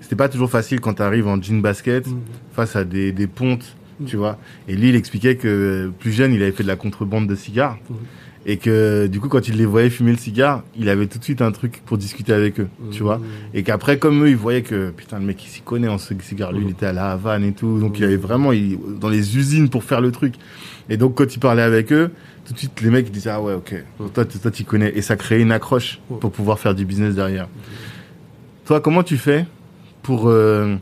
c'était 0.00 0.16
pas 0.16 0.28
toujours 0.28 0.50
facile 0.50 0.80
quand 0.80 0.94
tu 0.94 1.02
arrives 1.02 1.26
en 1.26 1.40
jean 1.42 1.60
basket 1.60 2.06
Mm. 2.06 2.18
face 2.52 2.76
à 2.76 2.84
des 2.84 3.12
des 3.12 3.26
pontes, 3.26 3.76
tu 4.06 4.16
vois. 4.16 4.38
Et 4.68 4.76
lui 4.76 4.88
il 4.90 4.96
expliquait 4.96 5.36
que 5.36 5.90
plus 5.98 6.12
jeune 6.12 6.32
il 6.32 6.42
avait 6.42 6.52
fait 6.52 6.62
de 6.62 6.68
la 6.68 6.76
contrebande 6.76 7.26
de 7.26 7.34
cigares. 7.34 7.78
Et 8.50 8.56
que 8.56 9.06
du 9.08 9.20
coup, 9.20 9.28
quand 9.28 9.46
il 9.46 9.56
les 9.58 9.66
voyait 9.66 9.90
fumer 9.90 10.10
le 10.10 10.16
cigare, 10.16 10.62
il 10.74 10.88
avait 10.88 11.06
tout 11.06 11.18
de 11.18 11.24
suite 11.24 11.42
un 11.42 11.52
truc 11.52 11.82
pour 11.84 11.98
discuter 11.98 12.32
avec 12.32 12.58
eux, 12.58 12.68
tu 12.90 13.02
vois. 13.02 13.18
Mm. 13.18 13.22
Et 13.52 13.62
qu'après, 13.62 13.98
comme 13.98 14.24
eux, 14.24 14.30
ils 14.30 14.36
voyaient 14.38 14.62
que, 14.62 14.88
putain, 14.88 15.18
le 15.18 15.26
mec, 15.26 15.44
il 15.44 15.48
s'y 15.48 15.60
connaît 15.60 15.86
en 15.88 15.98
ce 15.98 16.14
cigare. 16.22 16.52
Lui, 16.52 16.64
il 16.64 16.70
était 16.70 16.86
à 16.86 16.94
la 16.94 17.10
Havane 17.10 17.44
et 17.44 17.52
tout. 17.52 17.78
Donc, 17.78 17.98
il 17.98 18.04
avait 18.04 18.16
vraiment, 18.16 18.52
il, 18.52 18.78
dans 18.98 19.10
les 19.10 19.36
usines 19.36 19.68
pour 19.68 19.84
faire 19.84 20.00
le 20.00 20.12
truc. 20.12 20.34
Et 20.88 20.96
donc, 20.96 21.14
quand 21.14 21.36
il 21.36 21.38
parlait 21.40 21.60
avec 21.60 21.92
eux, 21.92 22.10
tout 22.46 22.54
de 22.54 22.58
suite, 22.58 22.80
les 22.80 22.88
mecs, 22.88 23.06
ils 23.08 23.12
disaient, 23.12 23.28
ah 23.28 23.42
ouais, 23.42 23.52
ok. 23.52 23.74
Toi, 24.14 24.24
tu- 24.24 24.38
toi, 24.38 24.50
tu 24.50 24.64
connais. 24.64 24.92
Et 24.96 25.02
ça 25.02 25.16
créait 25.16 25.42
une 25.42 25.52
accroche 25.52 26.00
pour 26.18 26.32
pouvoir 26.32 26.58
faire 26.58 26.74
du 26.74 26.86
business 26.86 27.14
derrière. 27.14 27.48
Toi, 28.64 28.80
comment 28.80 29.02
tu 29.02 29.18
fais 29.18 29.44
pour 30.02 30.30
euh, 30.30 30.76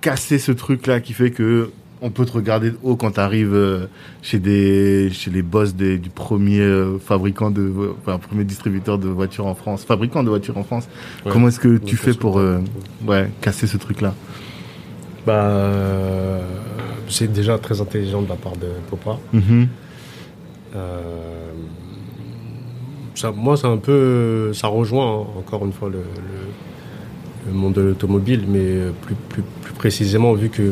casser 0.00 0.38
ce 0.38 0.50
truc-là 0.52 1.00
qui 1.00 1.12
fait 1.12 1.30
que 1.30 1.68
on 2.06 2.10
peut 2.10 2.24
te 2.24 2.32
regarder 2.32 2.70
de 2.70 2.78
haut 2.84 2.94
quand 2.96 3.10
tu 3.12 3.20
arrives 3.20 3.88
chez 4.22 4.38
des 4.38 5.10
chez 5.12 5.30
les 5.30 5.42
boss 5.42 5.74
des- 5.74 5.98
du 5.98 6.08
premier 6.08 6.60
euh, 6.60 6.98
fabricant 6.98 7.50
de 7.50 7.72
enfin 8.00 8.18
premier 8.18 8.44
distributeur 8.44 8.96
de 8.98 9.08
voitures 9.08 9.46
en 9.46 9.54
France, 9.56 9.84
fabricant 9.84 10.22
de 10.22 10.28
voitures 10.28 10.56
en 10.56 10.62
France. 10.62 10.86
Ouais. 11.24 11.32
Comment 11.32 11.48
est-ce 11.48 11.58
que 11.60 11.78
tu 11.78 11.96
fais 11.96 12.14
pour 12.14 12.38
euh, 12.38 12.60
ouais, 13.06 13.28
casser 13.40 13.66
ce 13.66 13.76
truc-là? 13.76 14.14
Bah, 15.26 15.32
euh, 15.46 16.40
c'est 17.08 17.32
déjà 17.32 17.58
très 17.58 17.80
intelligent 17.80 18.22
de 18.22 18.28
la 18.28 18.36
part 18.36 18.56
de 18.56 18.68
Popa. 18.88 19.18
Mhm. 19.32 19.66
Euh, 20.76 21.50
ça, 23.14 23.32
moi, 23.32 23.56
c'est 23.56 23.66
un 23.66 23.78
peu, 23.78 24.52
ça 24.52 24.68
rejoint 24.68 25.22
hein, 25.22 25.26
encore 25.38 25.64
une 25.64 25.72
fois 25.72 25.88
le, 25.88 25.98
le- 25.98 26.02
le 27.46 27.52
monde 27.52 27.74
de 27.74 27.80
l'automobile, 27.82 28.44
mais 28.48 28.90
plus, 29.02 29.14
plus, 29.28 29.42
plus 29.62 29.72
précisément 29.74 30.32
vu 30.34 30.48
que 30.48 30.62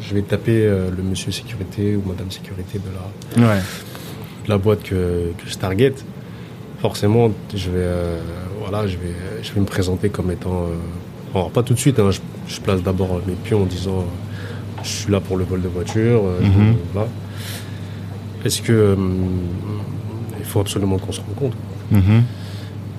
je 0.00 0.14
vais 0.14 0.22
taper 0.22 0.66
euh, 0.66 0.90
le 0.96 1.02
monsieur 1.02 1.30
sécurité 1.30 1.96
ou 1.96 2.02
madame 2.08 2.30
sécurité 2.30 2.78
de 2.78 3.40
la, 3.42 3.48
Ouais. 3.48 3.60
de 4.44 4.48
la 4.50 4.58
boîte 4.58 4.82
que, 4.82 5.32
que 5.38 5.46
je 5.48 5.56
target. 5.56 5.94
Forcément, 6.80 7.30
je 7.54 7.70
vais, 7.70 7.76
euh, 7.78 8.20
voilà, 8.60 8.86
je 8.86 8.96
vais, 8.96 9.14
je 9.42 9.52
vais 9.52 9.60
me 9.60 9.66
présenter 9.66 10.08
comme 10.08 10.30
étant, 10.30 10.64
euh, 10.64 10.74
alors 11.34 11.50
pas 11.50 11.62
tout 11.62 11.74
de 11.74 11.78
suite, 11.78 11.98
hein, 12.00 12.10
je, 12.10 12.20
je 12.48 12.60
place 12.60 12.82
d'abord 12.82 13.20
mes 13.26 13.34
pions 13.34 13.62
en 13.62 13.66
disant, 13.66 14.04
je 14.82 14.88
suis 14.88 15.12
là 15.12 15.20
pour 15.20 15.36
le 15.36 15.44
vol 15.44 15.60
de 15.62 15.68
voiture, 15.68 16.22
euh, 16.24 16.40
Mhm. 16.40 16.74
voilà. 16.94 17.08
Est-ce 18.44 18.62
que 18.62 18.96
il 20.38 20.44
faut 20.46 20.60
absolument 20.60 20.98
qu'on 20.98 21.12
se 21.12 21.20
rencontre 21.20 21.56
Mhm. 21.92 22.22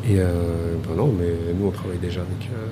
Et 0.10 0.16
euh, 0.20 0.76
ben 0.88 0.96
non, 0.96 1.14
mais 1.18 1.28
nous 1.60 1.68
on 1.68 1.72
travaille 1.72 1.98
déjà 1.98 2.22
avec 2.22 2.50
euh, 2.54 2.68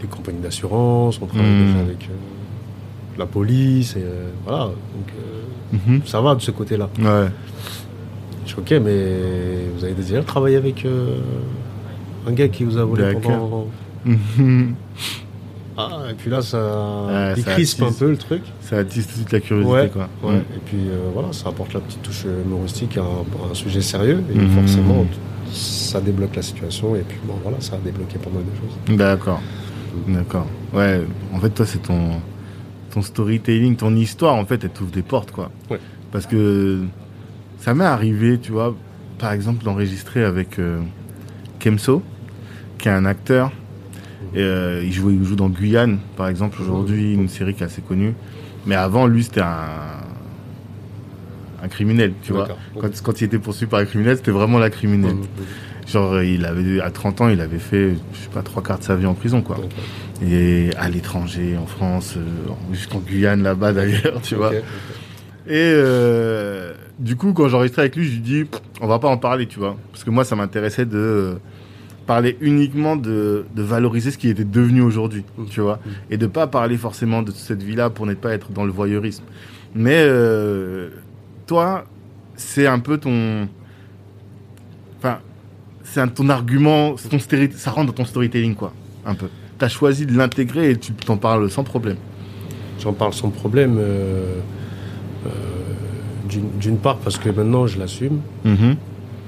des 0.00 0.06
compagnies 0.06 0.40
d'assurance, 0.40 1.18
on 1.22 1.26
travaille 1.26 1.46
Mhm. 1.50 1.66
déjà 1.66 1.78
avec 1.80 2.02
euh, 2.04 3.18
la 3.18 3.26
police, 3.26 3.96
et 3.96 4.02
euh, 4.02 4.28
voilà. 4.44 4.64
Donc 4.66 5.08
euh, 5.16 5.76
Mhm. 5.96 6.00
ça 6.06 6.20
va 6.20 6.34
de 6.34 6.40
ce 6.40 6.50
côté-là. 6.50 6.88
Ouais. 6.98 7.28
Je 8.44 8.50
suis 8.52 8.58
ok, 8.60 8.70
mais 8.82 9.66
vous 9.76 9.84
avez 9.84 9.94
déjà 9.94 10.22
travaillé 10.22 10.56
avec 10.56 10.86
un 12.26 12.32
gars 12.32 12.48
qui 12.48 12.64
vous 12.64 12.78
a 12.78 12.84
volé 12.84 13.14
pendant. 13.14 13.66
Mhm. 14.04 14.74
Ah, 15.80 15.90
et 16.10 16.14
puis 16.14 16.28
là, 16.30 16.42
ça 16.42 17.34
ça 17.36 17.52
crispe 17.52 17.82
un 17.82 17.92
peu 17.92 18.10
le 18.10 18.16
truc. 18.16 18.42
Ça 18.62 18.78
attise 18.78 19.06
tout 19.06 19.12
de 19.12 19.16
suite 19.18 19.32
la 19.32 19.40
curiosité 19.40 19.72
Ouais, 19.76 19.88
quoi. 19.90 20.08
ouais. 20.24 20.38
Et 20.38 20.58
puis 20.64 20.78
euh, 20.88 21.10
voilà, 21.14 21.28
ça 21.32 21.50
apporte 21.50 21.72
la 21.74 21.80
petite 21.80 22.02
touche 22.02 22.24
humoristique 22.24 22.96
à 22.96 23.02
un, 23.02 23.04
à 23.04 23.50
un 23.52 23.54
sujet 23.54 23.80
sérieux. 23.80 24.20
Et 24.34 24.38
Mhm. 24.38 24.48
forcément, 24.50 25.06
ça 25.52 26.00
débloque 26.00 26.34
la 26.34 26.42
situation. 26.42 26.96
Et 26.96 27.00
puis 27.06 27.18
bon, 27.24 27.34
voilà, 27.44 27.58
ça 27.60 27.74
a 27.76 27.78
débloqué 27.78 28.18
pas 28.18 28.30
mal 28.30 28.42
de 28.42 28.56
choses. 28.58 28.96
D'accord. 28.98 29.40
D'accord. 30.06 30.46
Ouais, 30.72 31.02
en 31.34 31.40
fait 31.40 31.50
toi 31.50 31.66
c'est 31.66 31.82
ton 31.82 32.20
ton 32.90 33.02
storytelling, 33.02 33.76
ton 33.76 33.94
histoire 33.96 34.34
en 34.34 34.44
fait, 34.46 34.64
elle 34.64 34.70
t'ouvre 34.70 34.90
des 34.90 35.02
portes 35.02 35.30
quoi. 35.32 35.50
Ouais. 35.70 35.78
Parce 36.10 36.26
que 36.26 36.84
ça 37.58 37.74
m'est 37.74 37.84
arrivé, 37.84 38.38
tu 38.38 38.52
vois, 38.52 38.74
par 39.18 39.32
exemple 39.32 39.64
d'enregistrer 39.64 40.24
avec 40.24 40.58
euh, 40.58 40.80
Kemso, 41.58 42.02
qui 42.78 42.88
est 42.88 42.92
un 42.92 43.04
acteur 43.04 43.50
Et, 44.34 44.38
euh, 44.38 44.82
il, 44.84 44.92
joue, 44.92 45.10
il 45.10 45.24
joue 45.24 45.36
dans 45.36 45.48
Guyane, 45.48 45.98
par 46.16 46.28
exemple, 46.28 46.60
aujourd'hui, 46.62 47.14
une 47.14 47.28
série 47.28 47.54
qui 47.54 47.62
est 47.62 47.66
assez 47.66 47.82
connue. 47.82 48.14
Mais 48.66 48.74
avant, 48.74 49.06
lui, 49.06 49.24
c'était 49.24 49.40
un, 49.40 49.68
un 51.62 51.68
criminel, 51.68 52.12
tu 52.22 52.32
vois. 52.32 52.48
Quand, 52.80 52.88
quand 53.02 53.20
il 53.20 53.24
était 53.24 53.38
poursuivi 53.38 53.70
par 53.70 53.80
un 53.80 53.84
criminel, 53.84 54.16
c'était 54.16 54.30
vraiment 54.30 54.58
la 54.58 54.70
criminelle. 54.70 55.16
Genre, 55.88 56.22
il 56.22 56.44
avait, 56.44 56.80
à 56.80 56.90
30 56.90 57.22
ans, 57.22 57.28
il 57.28 57.40
avait 57.40 57.58
fait, 57.58 57.94
je 58.12 58.18
sais 58.18 58.28
pas, 58.32 58.42
trois 58.42 58.62
quarts 58.62 58.78
de 58.78 58.84
sa 58.84 58.94
vie 58.94 59.06
en 59.06 59.14
prison, 59.14 59.40
quoi. 59.40 59.56
Et 60.22 60.70
à 60.76 60.88
l'étranger, 60.88 61.56
en 61.56 61.66
France, 61.66 62.14
euh, 62.16 62.52
jusqu'en 62.72 62.98
Guyane, 62.98 63.42
là-bas, 63.42 63.72
d'ailleurs, 63.74 64.20
tu 64.22 64.34
vois. 64.34 64.52
Et 64.52 65.54
euh, 65.54 66.74
du 66.98 67.16
coup, 67.16 67.32
quand 67.32 67.48
j'enregistrais 67.48 67.82
avec 67.82 67.96
lui, 67.96 68.04
je 68.04 68.12
lui 68.12 68.20
dis, 68.20 68.44
on 68.82 68.86
va 68.86 68.98
pas 68.98 69.08
en 69.08 69.16
parler, 69.16 69.46
tu 69.46 69.58
vois. 69.58 69.76
Parce 69.92 70.04
que 70.04 70.10
moi, 70.10 70.24
ça 70.24 70.36
m'intéressait 70.36 70.84
de 70.84 71.38
parler 72.06 72.36
uniquement 72.40 72.96
de, 72.96 73.46
de 73.54 73.62
valoriser 73.62 74.10
ce 74.10 74.18
qui 74.18 74.28
était 74.28 74.44
devenu 74.44 74.82
aujourd'hui, 74.82 75.24
mmh. 75.36 75.44
tu 75.50 75.60
vois. 75.60 75.76
Mmh. 75.76 75.90
Et 76.10 76.16
de 76.16 76.26
pas 76.26 76.46
parler 76.46 76.76
forcément 76.76 77.22
de 77.22 77.30
cette 77.30 77.62
vie-là 77.62 77.88
pour 77.90 78.06
ne 78.06 78.14
pas 78.14 78.32
être 78.32 78.52
dans 78.52 78.64
le 78.64 78.72
voyeurisme. 78.72 79.24
Mais 79.74 80.02
euh, 80.04 80.90
toi, 81.46 81.84
c'est 82.36 82.66
un 82.66 82.78
peu 82.78 82.98
ton... 82.98 83.48
C'est 85.90 86.00
un, 86.00 86.08
ton 86.08 86.28
argument, 86.28 86.94
ton 87.10 87.18
ça 87.18 87.70
rentre 87.70 87.86
dans 87.86 87.92
ton 87.92 88.04
storytelling, 88.04 88.54
quoi, 88.54 88.72
un 89.06 89.14
peu. 89.14 89.28
Tu 89.58 89.64
as 89.64 89.68
choisi 89.68 90.06
de 90.06 90.16
l'intégrer 90.16 90.70
et 90.70 90.76
tu 90.76 90.92
t'en 90.92 91.16
parles 91.16 91.50
sans 91.50 91.64
problème. 91.64 91.96
J'en 92.78 92.92
parle 92.92 93.12
sans 93.12 93.30
problème. 93.30 93.78
Euh, 93.78 94.34
euh, 95.26 95.30
d'une 96.60 96.76
part 96.76 96.98
parce 96.98 97.16
que 97.16 97.30
maintenant 97.30 97.66
je 97.66 97.78
l'assume. 97.78 98.20
Mm-hmm. 98.44 98.76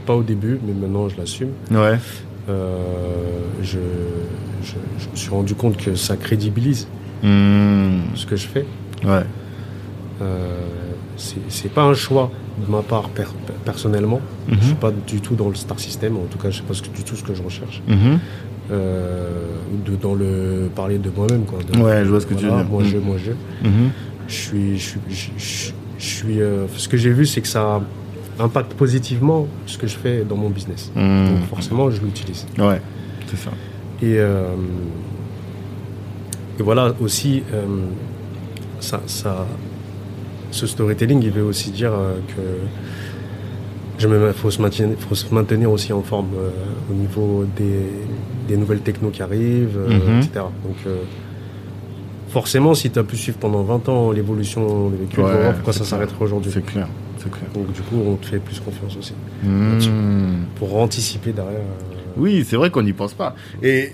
Pas 0.05 0.15
au 0.15 0.23
début, 0.23 0.61
mais 0.65 0.75
maintenant 0.75 1.09
je 1.09 1.17
l'assume. 1.17 1.49
Ouais. 1.71 1.99
Euh, 2.49 2.75
je, 3.63 3.79
je, 4.63 5.11
me 5.11 5.17
suis 5.17 5.31
rendu 5.31 5.55
compte 5.55 5.79
que 5.79 5.95
ça 5.95 6.17
crédibilise 6.17 6.89
mm. 7.23 8.15
ce 8.15 8.27
que 8.27 8.37
je 8.37 8.47
fais. 8.47 8.67
Ouais. 9.03 9.25
c'est 11.17 11.73
pas 11.73 11.85
un 11.85 11.95
choix 11.95 12.31
de 12.65 12.71
ma 12.71 12.83
part 12.83 13.11
personnellement. 13.65 14.21
Je 14.49 14.55
ne 14.55 14.61
suis 14.61 14.75
pas 14.75 14.91
du 14.91 15.21
tout 15.21 15.35
dans 15.35 15.49
le 15.49 15.55
star 15.55 15.79
system, 15.79 16.17
en 16.17 16.27
tout 16.31 16.39
cas, 16.39 16.51
je 16.51 16.59
sais 16.59 16.63
pas 16.63 16.75
du 16.75 17.05
tout 17.05 17.17
ce 17.17 17.23
que 17.23 17.35
je 17.35 17.43
recherche. 17.43 17.83
Mhm. 17.89 18.19
Euh, 18.71 19.29
de, 19.85 19.97
dans 19.97 20.15
le 20.15 20.71
parler 20.75 20.99
de 20.99 21.11
moi-même. 21.11 21.45
Quoi, 21.45 21.59
ouais, 21.83 22.05
je 22.05 22.11
vois 22.11 22.21
ce 22.21 22.27
que 22.27 22.35
tu 22.35 22.45
veux 22.45 22.51
dire. 22.51 22.65
Moi, 22.71 22.85
je, 22.85 22.97
mhm. 22.99 23.05
moi, 23.05 23.17
je. 23.19 23.33
Mhm. 23.67 23.91
Je 24.29 24.35
suis. 24.35 24.79
Je, 24.79 24.95
je, 25.09 25.73
je 25.99 26.05
suis 26.07 26.41
euh, 26.41 26.67
ce 26.77 26.89
que 26.89 26.97
j'ai 26.97 27.11
vu, 27.11 27.27
c'est 27.27 27.41
que 27.41 27.49
ça 27.49 27.81
impacte 28.39 28.75
positivement 28.75 29.49
ce 29.67 29.77
que 29.77 29.87
je 29.87 29.97
fais 29.97 30.25
dans 30.25 30.37
mon 30.37 30.51
business. 30.51 30.91
Donc, 30.95 31.45
forcément, 31.49 31.91
je 31.91 32.01
l'utilise. 32.01 32.47
Ouais, 32.59 32.81
c'est 33.27 33.37
ça. 33.37 33.51
Et, 34.03 34.19
euh, 34.19 34.55
et 36.59 36.63
voilà 36.63 36.95
aussi, 37.01 37.43
ça, 38.79 39.01
ça, 39.07 39.47
ce 40.51 40.67
storytelling, 40.67 41.23
il 41.23 41.31
veut 41.31 41.43
aussi 41.43 41.71
dire 41.71 41.93
euh, 41.93 42.19
que 42.29 42.43
il 44.03 44.33
faut, 44.35 44.51
se 44.51 44.63
maintenir, 44.63 44.97
faut 44.99 45.15
se 45.15 45.33
maintenir 45.35 45.71
aussi 45.71 45.93
en 45.93 46.03
forme 46.03 46.31
euh, 46.35 46.51
au 46.91 46.95
niveau 46.95 47.45
des, 47.57 48.57
nouvelles 48.57 48.81
technos 48.81 49.11
qui 49.11 49.23
arrivent, 49.23 49.77
euh, 49.77 49.91
mhm. 49.91 50.19
etc. 50.21 50.47
Donc, 50.65 50.95
forcément, 52.29 52.75
si 52.75 52.91
tu 52.91 52.99
as 52.99 53.05
pu 53.05 53.17
suivre 53.17 53.37
pendant 53.39 53.63
20 53.63 53.89
ans 53.91 54.11
l'évolution 54.11 54.89
des 54.89 54.97
véhicules, 54.97 55.25
pourquoi 55.55 55.73
ça 55.73 55.85
s'arrêterait 55.85 56.25
aujourd'hui? 56.25 56.51
C'est 56.53 56.65
clair, 56.65 56.89
c'est 57.19 57.31
clair. 57.31 57.51
Donc, 57.53 57.73
du 57.73 57.83
coup, 57.83 57.97
on 58.07 58.17
te 58.17 58.27
fait 58.27 58.39
plus 58.39 58.59
confiance 58.61 58.97
aussi. 58.97 59.13
Mhm. 59.45 60.47
Pour 60.57 60.77
anticiper 60.79 61.33
derrière. 61.33 61.61
Oui, 62.17 62.45
c'est 62.49 62.57
vrai 62.57 62.71
qu'on 62.71 62.83
n'y 62.83 62.95
pense 62.95 63.13
pas. 63.13 63.35
Et 63.63 63.93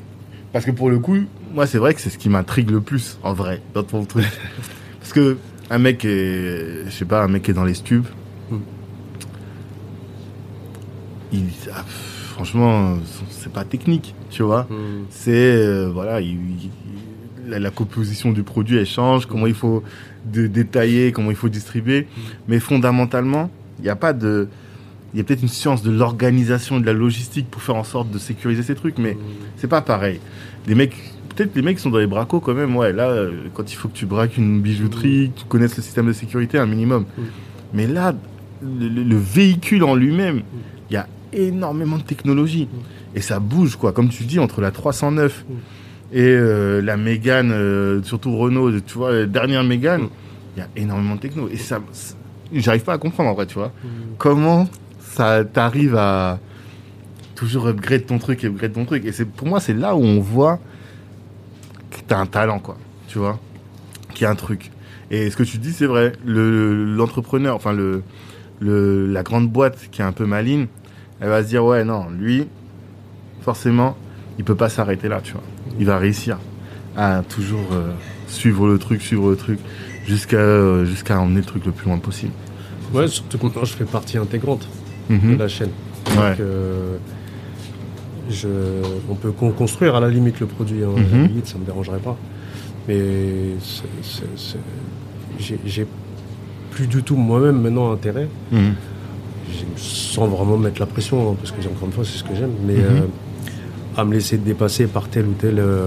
parce 0.52 0.64
que 0.64 0.70
pour 0.70 0.88
le 0.88 0.98
coup, 0.98 1.18
moi, 1.52 1.66
c'est 1.66 1.78
vrai 1.78 1.94
que 1.94 2.00
c'est 2.00 2.10
ce 2.10 2.18
qui 2.18 2.28
m'intrigue 2.28 2.70
le 2.70 2.80
plus, 2.80 3.18
en 3.22 3.32
vrai, 3.32 3.60
dans 3.74 3.82
ton 3.82 4.04
truc. 4.04 4.24
parce 5.00 5.12
que 5.12 5.36
un 5.70 5.78
mec 5.78 6.04
est, 6.04 6.84
je 6.86 6.90
sais 6.90 7.04
pas, 7.04 7.22
un 7.24 7.28
mec 7.28 7.42
qui 7.42 7.50
est 7.50 7.54
dans 7.54 7.64
les 7.64 7.74
stupes. 7.74 8.08
Hmm. 8.50 8.58
Il, 11.32 11.44
ah, 11.72 11.84
franchement, 12.34 12.98
c'est 13.30 13.52
pas 13.52 13.64
technique, 13.64 14.14
tu 14.30 14.42
vois. 14.42 14.66
Hmm. 14.70 15.04
C'est, 15.10 15.32
euh, 15.32 15.90
voilà, 15.92 16.20
la, 17.46 17.70
composition 17.70 18.32
du 18.32 18.42
produit, 18.42 18.76
elle 18.78 18.86
change, 18.86 19.26
comment 19.26 19.46
il 19.46 19.54
faut 19.54 19.82
de, 20.24 20.46
détailler, 20.46 21.12
comment 21.12 21.30
il 21.30 21.36
faut 21.36 21.48
distribuer. 21.48 22.02
Hmm. 22.02 22.20
Mais 22.48 22.60
fondamentalement, 22.60 23.50
il 23.78 23.84
n'y 23.84 23.90
a 23.90 23.96
pas 23.96 24.12
de, 24.12 24.48
il 25.14 25.18
y 25.18 25.20
a 25.20 25.24
peut-être 25.24 25.42
une 25.42 25.48
science 25.48 25.82
de 25.82 25.90
l'organisation, 25.90 26.78
de 26.78 26.86
la 26.86 26.92
logistique 26.92 27.50
pour 27.50 27.62
faire 27.62 27.76
en 27.76 27.84
sorte 27.84 28.10
de 28.10 28.18
sécuriser 28.18 28.62
ces 28.62 28.74
trucs, 28.74 28.98
mais 28.98 29.16
c'est 29.56 29.68
pas 29.68 29.82
pareil. 29.82 30.20
Des 30.66 30.74
mecs 30.74 30.96
peut-être 31.36 31.54
les 31.54 31.62
mecs 31.62 31.76
qui 31.76 31.82
sont 31.82 31.90
dans 31.90 31.98
les 31.98 32.06
bracos 32.06 32.40
quand 32.40 32.54
même, 32.54 32.74
ouais, 32.76 32.92
là, 32.92 33.08
euh, 33.08 33.32
quand 33.54 33.70
il 33.70 33.76
faut 33.76 33.88
que 33.88 33.96
tu 33.96 34.06
braques 34.06 34.36
une 34.36 34.60
bijouterie, 34.60 35.30
que 35.34 35.40
tu 35.40 35.46
connaisses 35.46 35.76
le 35.76 35.82
système 35.82 36.06
de 36.06 36.12
sécurité, 36.12 36.58
un 36.58 36.66
minimum. 36.66 37.04
Mais 37.74 37.86
là, 37.86 38.14
le, 38.62 39.16
véhicule 39.16 39.84
en 39.84 39.94
lui-même, 39.94 40.42
il 40.90 40.94
y 40.94 40.96
a 40.96 41.06
énormément 41.32 41.98
de 41.98 42.02
technologie. 42.02 42.68
Et 43.14 43.20
ça 43.20 43.38
bouge, 43.38 43.76
quoi. 43.76 43.92
Comme 43.92 44.08
tu 44.08 44.24
dis, 44.24 44.38
entre 44.38 44.60
la 44.60 44.70
309 44.70 45.44
et 46.12 46.20
euh, 46.22 46.80
la 46.80 46.96
Mégane, 46.96 47.52
euh, 47.52 48.02
surtout 48.02 48.36
Renault, 48.36 48.80
tu 48.80 48.94
vois, 48.94 49.12
la 49.12 49.26
dernière 49.26 49.64
Mégane, 49.64 50.08
il 50.56 50.60
y 50.60 50.62
a 50.62 50.68
énormément 50.76 51.16
de 51.16 51.20
techno. 51.20 51.48
Et 51.48 51.56
ça, 51.56 51.80
j'arrive 52.52 52.82
pas 52.82 52.94
à 52.94 52.98
comprendre, 52.98 53.30
en 53.30 53.34
vrai, 53.34 53.46
tu 53.46 53.54
vois. 53.54 53.72
Comment 54.18 54.68
ça 55.00 55.44
t'arrive 55.44 55.96
à 55.96 56.38
toujours 57.34 57.68
upgrade 57.68 58.06
ton 58.06 58.18
truc, 58.18 58.44
upgrade 58.44 58.72
ton 58.72 58.84
truc. 58.84 59.04
Et 59.04 59.12
c'est 59.12 59.26
pour 59.26 59.46
moi, 59.46 59.60
c'est 59.60 59.74
là 59.74 59.94
où 59.94 60.02
on 60.02 60.20
voit 60.20 60.58
t'as 62.06 62.18
un 62.18 62.26
talent, 62.26 62.58
quoi. 62.58 62.76
Tu 63.08 63.18
vois 63.18 63.38
Qui 64.14 64.24
a 64.24 64.30
un 64.30 64.34
truc. 64.34 64.70
Et 65.10 65.30
ce 65.30 65.36
que 65.36 65.42
tu 65.42 65.58
dis, 65.58 65.72
c'est 65.72 65.86
vrai. 65.86 66.12
L'entrepreneur, 66.24 67.54
enfin, 67.54 67.72
le, 67.72 68.02
le, 68.60 69.06
la 69.06 69.22
grande 69.22 69.48
boîte 69.50 69.88
qui 69.90 70.00
est 70.02 70.04
un 70.04 70.12
peu 70.12 70.26
maligne, 70.26 70.66
elle 71.20 71.28
va 71.28 71.42
se 71.42 71.48
dire, 71.48 71.64
ouais, 71.64 71.84
non, 71.84 72.06
lui, 72.10 72.48
forcément, 73.42 73.96
il 74.38 74.44
peut 74.44 74.54
pas 74.54 74.68
s'arrêter 74.68 75.08
là, 75.08 75.20
tu 75.22 75.32
vois. 75.32 75.42
Il 75.78 75.86
va 75.86 75.98
réussir 75.98 76.38
à 76.96 77.22
toujours 77.28 77.68
euh, 77.72 77.92
suivre 78.26 78.66
le 78.66 78.78
truc, 78.78 79.02
suivre 79.02 79.30
le 79.30 79.36
truc, 79.36 79.58
jusqu'à 80.06 80.36
euh, 80.36 80.84
jusqu'à 80.84 81.20
emmener 81.20 81.40
le 81.40 81.46
truc 81.46 81.64
le 81.66 81.72
plus 81.72 81.88
loin 81.88 81.98
possible. 81.98 82.32
Ouais, 82.92 83.08
surtout 83.08 83.38
que 83.38 83.64
je 83.64 83.72
fais 83.72 83.84
partie 83.84 84.18
intégrante 84.18 84.68
mhm. 85.08 85.34
de 85.34 85.38
la 85.38 85.48
chaîne. 85.48 85.70
ouais. 86.10 86.36
Euh, 86.40 86.96
on 89.08 89.14
peut 89.14 89.32
construire 89.32 89.94
à 89.94 90.00
la 90.00 90.08
limite 90.08 90.40
le 90.40 90.46
produit, 90.46 90.82
hein, 90.82 90.90
mhm. 90.96 91.26
limite, 91.28 91.46
ça 91.46 91.58
me 91.58 91.64
dérangerait 91.64 91.98
pas. 91.98 92.16
Mais 92.88 93.56
j'ai 95.38 95.86
plus 96.70 96.86
du 96.86 97.02
tout 97.02 97.16
moi-même 97.16 97.60
maintenant 97.60 97.92
intérêt. 97.92 98.28
Mhm. 98.52 98.74
Sans 99.76 100.26
vraiment 100.26 100.56
mettre 100.56 100.80
la 100.80 100.86
pression, 100.86 101.30
hein, 101.30 101.36
parce 101.38 101.52
que 101.52 101.60
encore 101.68 101.86
une 101.86 101.92
fois, 101.92 102.04
c'est 102.04 102.18
ce 102.18 102.24
que 102.24 102.34
j'aime, 102.34 102.52
mais 102.66 102.74
mhm. 102.74 102.82
euh, 102.82 103.06
à 103.96 104.04
me 104.04 104.12
laisser 104.12 104.38
dépasser 104.38 104.86
par 104.86 105.08
telle 105.08 105.26
ou 105.26 105.32
telle 105.32 105.58
euh, 105.58 105.86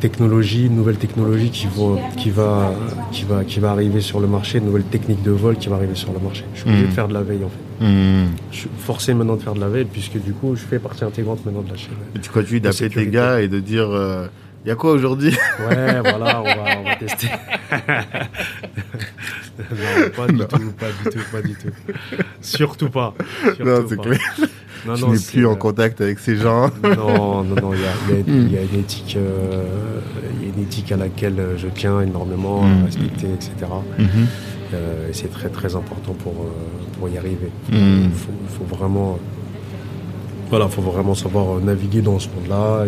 technologie, 0.00 0.68
nouvelle 0.68 0.96
technologie 0.96 1.50
qui, 1.50 1.66
qui, 2.16 2.30
va, 2.30 2.72
qui, 3.12 3.24
va, 3.24 3.44
qui 3.44 3.60
va 3.60 3.70
arriver 3.70 4.00
sur 4.00 4.20
le 4.20 4.26
marché, 4.26 4.60
nouvelle 4.60 4.84
technique 4.84 5.22
de 5.22 5.30
vol 5.30 5.56
qui 5.56 5.68
va 5.68 5.76
arriver 5.76 5.94
sur 5.94 6.12
le 6.12 6.18
marché. 6.18 6.44
Je 6.54 6.60
suis 6.60 6.68
obligé 6.68 6.86
de 6.86 6.92
faire 6.92 7.08
de 7.08 7.14
la 7.14 7.22
veille 7.22 7.44
en 7.44 7.48
fait. 7.48 7.69
Hmm. 7.80 8.26
Je 8.52 8.56
suis 8.58 8.68
forcé 8.78 9.14
maintenant 9.14 9.36
de 9.36 9.42
faire 9.42 9.54
de 9.54 9.60
la 9.60 9.68
veille 9.68 9.86
puisque 9.86 10.18
du 10.22 10.34
coup 10.34 10.54
je 10.54 10.60
fais 10.60 10.78
partie 10.78 11.02
intégrante 11.02 11.46
maintenant 11.46 11.62
de 11.62 11.70
la 11.70 11.76
chaîne. 11.76 11.94
Et 12.14 12.18
tu 12.18 12.28
continues 12.28 12.60
d'appeler 12.60 12.90
tes 12.90 13.06
gars 13.06 13.40
et 13.40 13.48
de 13.48 13.58
dire 13.58 13.86
il 13.86 13.96
euh, 13.96 14.26
y 14.66 14.70
a 14.70 14.74
quoi 14.74 14.92
aujourd'hui? 14.92 15.34
Ouais, 15.66 16.00
voilà, 16.00 16.42
on 16.42 16.44
va, 16.44 16.78
on 16.78 16.84
va 16.84 16.96
tester. 16.96 17.28
non, 19.70 20.10
pas 20.14 20.26
du 20.26 20.38
tout, 20.38 20.72
pas 20.72 20.88
du 20.90 21.10
tout, 21.10 21.24
pas 21.32 21.40
du 21.42 21.54
tout. 21.54 21.70
Surtout 22.42 22.90
pas. 22.90 23.14
non, 23.64 23.86
c'est 23.88 23.98
clair. 23.98 24.18
Non, 24.86 24.94
tu 24.94 25.06
n'es 25.06 25.18
plus 25.18 25.46
en 25.46 25.52
euh, 25.52 25.56
contact 25.56 26.02
avec 26.02 26.18
ces 26.18 26.36
gens. 26.36 26.70
non, 26.82 27.44
non, 27.44 27.54
non, 27.54 27.72
il 27.72 27.80
y 27.80 27.84
a, 27.84 27.92
y, 28.16 28.52
y 28.52 28.58
a, 28.58 28.62
une 28.62 28.80
éthique, 28.80 29.16
euh, 29.16 29.64
y 30.42 30.46
a 30.46 30.48
une 30.54 30.62
éthique 30.62 30.92
à 30.92 30.96
laquelle 30.96 31.40
je 31.56 31.68
tiens 31.68 32.00
énormément, 32.00 32.62
à 32.62 32.66
hmm. 32.66 32.84
respecter, 32.84 33.26
etc. 33.32 33.52
et 34.72 35.12
c'est 35.12 35.30
très 35.30 35.48
très 35.48 35.74
important 35.74 36.12
pour, 36.12 36.32
euh, 36.32 36.98
pour 36.98 37.08
y 37.08 37.18
arriver. 37.18 37.50
Il 37.70 37.78
hmm. 37.78 38.10
faut, 38.12 38.64
vraiment, 38.64 39.18
voilà, 40.48 40.68
faut 40.68 40.82
vraiment 40.82 41.14
savoir 41.14 41.60
naviguer 41.60 42.02
dans 42.02 42.18
ce 42.18 42.28
monde-là 42.28 42.86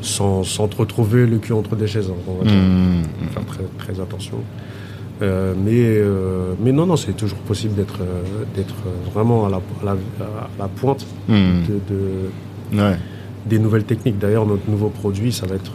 sans, 0.00 0.44
sans 0.44 0.68
te 0.68 0.76
retrouver 0.76 1.26
le 1.26 1.38
cul 1.38 1.52
entre 1.52 1.76
des 1.76 1.86
chaises. 1.86 2.10
Hein, 2.10 2.14
on 2.28 2.44
va 2.44 2.50
hmm. 2.50 3.02
Faire 3.32 3.44
très, 3.46 3.64
très 3.78 4.00
attention. 4.00 4.38
Euh, 5.20 5.54
mais, 5.56 6.00
mais 6.64 6.70
non, 6.70 6.86
non, 6.86 6.96
c'est 6.96 7.14
toujours 7.14 7.38
possible 7.38 7.74
d'être 7.74 7.98
d'être 8.54 8.76
vraiment 9.12 9.46
à 9.46 9.50
la, 9.50 9.56
à 9.56 9.96
la, 10.58 10.68
pointe 10.68 11.04
hmm. 11.26 11.62
de, 11.88 12.80
des 13.46 13.58
nouvelles 13.58 13.84
techniques. 13.84 14.18
D'ailleurs, 14.18 14.46
notre 14.46 14.70
nouveau 14.70 14.90
produit, 14.90 15.32
ça 15.32 15.46
va 15.46 15.56
être. 15.56 15.74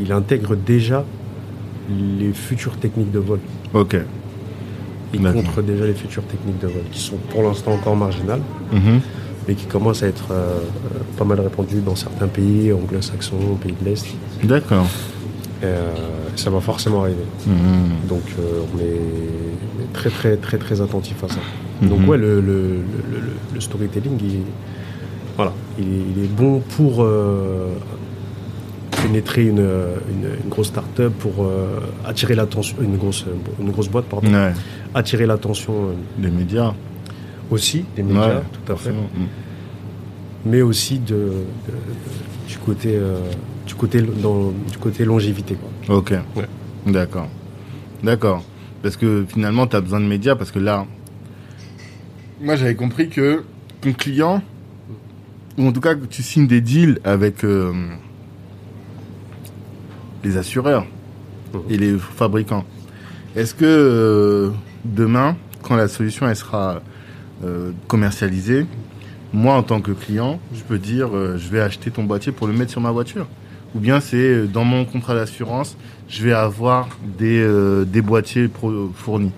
il 0.00 0.12
intègre 0.12 0.54
déjà 0.56 1.04
les 2.18 2.32
futures 2.32 2.76
techniques 2.76 3.10
de 3.12 3.18
vol. 3.18 3.38
Ok. 3.74 3.96
Il 5.14 5.22
contre 5.22 5.62
déjà 5.62 5.86
les 5.86 5.94
futures 5.94 6.24
techniques 6.24 6.58
de 6.60 6.66
vol, 6.66 6.82
qui 6.90 7.00
sont 7.00 7.16
pour 7.30 7.42
l'instant 7.42 7.72
encore 7.74 7.96
marginales. 7.96 8.40
Mhm. 8.72 9.00
mais 9.48 9.54
qui 9.54 9.66
commence 9.66 10.02
à 10.02 10.08
être 10.08 10.32
euh, 10.32 10.58
pas 11.16 11.24
mal 11.24 11.38
répandu 11.40 11.76
dans 11.80 11.94
certains 11.94 12.26
pays 12.26 12.72
anglo-saxons, 12.72 13.54
pays 13.62 13.76
de 13.80 13.84
l'Est. 13.88 14.04
D'accord. 14.42 14.86
Euh, 15.62 15.92
ça 16.34 16.50
va 16.50 16.60
forcément 16.60 17.02
arriver. 17.02 17.22
Mhm. 17.46 18.08
Donc 18.08 18.22
euh, 18.40 18.62
on 18.74 18.78
est 18.80 19.92
très 19.92 20.10
très 20.10 20.36
très 20.36 20.58
très 20.58 20.80
attentif 20.80 21.22
à 21.22 21.28
ça. 21.28 21.38
Mhm. 21.80 21.88
Donc 21.90 22.08
ouais, 22.08 22.18
le, 22.18 22.40
le- 22.40 22.42
le- 23.12 23.20
le- 23.20 23.22
le 23.54 23.60
storytelling, 23.60 24.18
il, 24.20 24.40
voilà, 25.36 25.52
il, 25.78 25.84
est- 25.84 26.04
il 26.16 26.24
est 26.24 26.28
bon 26.42 26.58
pour 26.76 27.04
euh, 27.04 27.68
pénétrer 29.06 29.46
une, 29.46 29.58
une- 29.60 30.30
une 30.44 30.50
grosse 30.50 30.68
start-up, 30.68 31.12
pour 31.18 31.44
euh, 31.44 31.78
attirer 32.04 32.34
l'attention, 32.34 32.76
une 32.80 32.96
grosse, 32.96 33.24
une 33.60 33.70
grosse 33.70 33.88
boîte, 33.88 34.06
pardon, 34.06 34.32
Ouais. 34.32 34.52
attirer 34.94 35.26
l'attention 35.26 35.72
euh, 35.90 35.92
Les 36.22 36.30
médias. 36.30 36.74
aussi 37.50 37.84
des 37.94 38.02
médias, 38.02 38.36
Ouais, 38.36 38.42
tout 38.64 38.72
à 38.72 38.76
fait. 38.76 38.90
Mhm. 38.90 39.28
mais 40.46 40.62
aussi 40.62 40.98
de, 40.98 41.14
de- 41.14 42.48
du 42.48 42.58
côté 42.58 42.90
euh, 42.96 43.18
du 43.66 43.74
côté 43.74 44.00
dans, 44.02 44.52
du 44.70 44.78
côté 44.78 45.04
longévité. 45.04 45.56
Quoi. 45.56 45.96
Ok. 45.98 46.12
Ouais. 46.36 46.46
D'accord. 46.86 47.28
D'accord. 48.02 48.44
Parce 48.82 48.96
que 48.96 49.24
finalement, 49.28 49.66
tu 49.66 49.74
as 49.76 49.80
besoin 49.80 49.98
de 50.00 50.06
médias 50.06 50.36
parce 50.36 50.52
que 50.52 50.60
là, 50.60 50.86
moi 52.40 52.54
j'avais 52.56 52.74
compris 52.76 53.08
que 53.08 53.42
ton 53.80 53.92
client, 53.92 54.40
ou 55.58 55.66
en 55.68 55.72
tout 55.72 55.80
cas 55.80 55.94
que 55.96 56.06
tu 56.06 56.22
signes 56.22 56.46
des 56.46 56.60
deals 56.60 57.00
avec 57.04 57.42
euh, 57.44 57.72
les 60.26 60.36
assureurs 60.36 60.86
et 61.70 61.76
les 61.76 61.96
fabricants. 61.98 62.64
Est-ce 63.36 63.54
que 63.54 63.64
euh, 63.64 64.50
demain, 64.84 65.36
quand 65.62 65.76
la 65.76 65.88
solution 65.88 66.28
elle 66.28 66.36
sera 66.36 66.80
euh, 67.44 67.70
commercialisée, 67.86 68.66
moi 69.32 69.54
en 69.54 69.62
tant 69.62 69.80
que 69.80 69.92
client, 69.92 70.40
je 70.54 70.62
peux 70.62 70.78
dire 70.78 71.08
euh, 71.14 71.36
je 71.38 71.48
vais 71.48 71.60
acheter 71.60 71.90
ton 71.90 72.04
boîtier 72.04 72.32
pour 72.32 72.46
le 72.46 72.52
mettre 72.52 72.70
sur 72.72 72.80
ma 72.80 72.90
voiture? 72.90 73.26
Ou 73.74 73.78
bien 73.78 74.00
c'est 74.00 74.46
dans 74.46 74.64
mon 74.64 74.84
contrat 74.84 75.14
d'assurance, 75.14 75.76
je 76.08 76.22
vais 76.24 76.32
avoir 76.32 76.88
des, 77.18 77.46
des 77.86 78.00
boîtiers 78.00 78.48
pro- 78.48 78.90
fournis? 78.94 79.32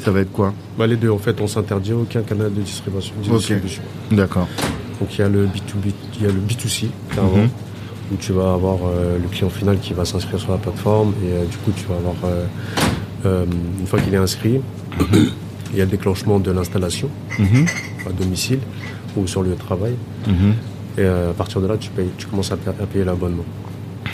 Ça 0.00 0.10
va 0.12 0.20
être 0.20 0.32
quoi? 0.32 0.52
Bah, 0.78 0.86
les 0.86 0.96
deux, 0.96 1.10
en 1.10 1.18
fait, 1.18 1.40
on 1.40 1.46
s'interdit 1.48 1.92
aucun 1.92 2.22
canal 2.22 2.52
de 2.54 2.60
distribution. 2.60 3.14
D'accord. 4.12 4.46
Donc 5.00 5.08
il 5.14 5.20
y 5.20 5.24
a 5.24 5.28
le 5.28 5.46
B2B, 5.46 5.92
il 6.16 6.22
y 6.22 6.26
a 6.26 6.32
le 6.32 6.38
B2C, 6.40 6.86
clairement, 7.10 7.36
Mhm. 7.38 7.48
Où 8.12 8.16
tu 8.16 8.32
vas 8.32 8.52
avoir 8.54 8.78
euh, 8.86 9.18
le 9.20 9.28
client 9.28 9.50
final 9.50 9.78
qui 9.78 9.92
va 9.92 10.04
s'inscrire 10.04 10.38
sur 10.38 10.52
la 10.52 10.58
plateforme 10.58 11.12
et 11.24 11.32
euh, 11.32 11.44
du 11.44 11.56
coup 11.58 11.72
tu 11.76 11.84
vas 11.86 11.96
avoir, 11.96 12.14
euh, 13.24 13.44
une 13.80 13.86
fois 13.86 13.98
qu'il 14.00 14.14
est 14.14 14.18
inscrit, 14.18 14.60
il 15.72 15.76
y 15.78 15.80
a 15.80 15.84
le 15.84 15.90
déclenchement 15.90 16.38
de 16.38 16.50
l'installation 16.52 17.08
Mhm. 17.38 17.66
à 18.08 18.12
domicile 18.12 18.60
ou 19.16 19.26
sur 19.26 19.42
le 19.42 19.48
lieu 19.50 19.54
de 19.56 19.60
travail. 19.60 19.94
Mhm. 20.26 20.54
Et 20.98 21.04
à 21.04 21.32
partir 21.36 21.60
de 21.60 21.66
là, 21.66 21.76
tu, 21.76 21.90
payes, 21.90 22.08
tu 22.16 22.26
commences 22.26 22.52
à, 22.52 22.56
pa- 22.56 22.70
à 22.70 22.86
payer 22.86 23.04
l'abonnement. 23.04 23.44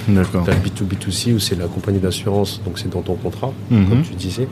D'accord. 0.09 0.44
Tu 0.44 0.51
as 0.51 0.55
le 0.55 0.60
B2B2C 0.60 1.35
où 1.35 1.39
c'est 1.39 1.56
la 1.59 1.66
compagnie 1.66 1.98
d'assurance, 2.01 2.60
donc 2.64 2.78
c'est 2.78 2.89
dans 2.90 3.02
ton 3.02 3.14
contrat, 3.14 3.52
Mhm. 3.70 3.89
comme 3.89 4.02
tu 4.02 4.14
disais, 4.14 4.48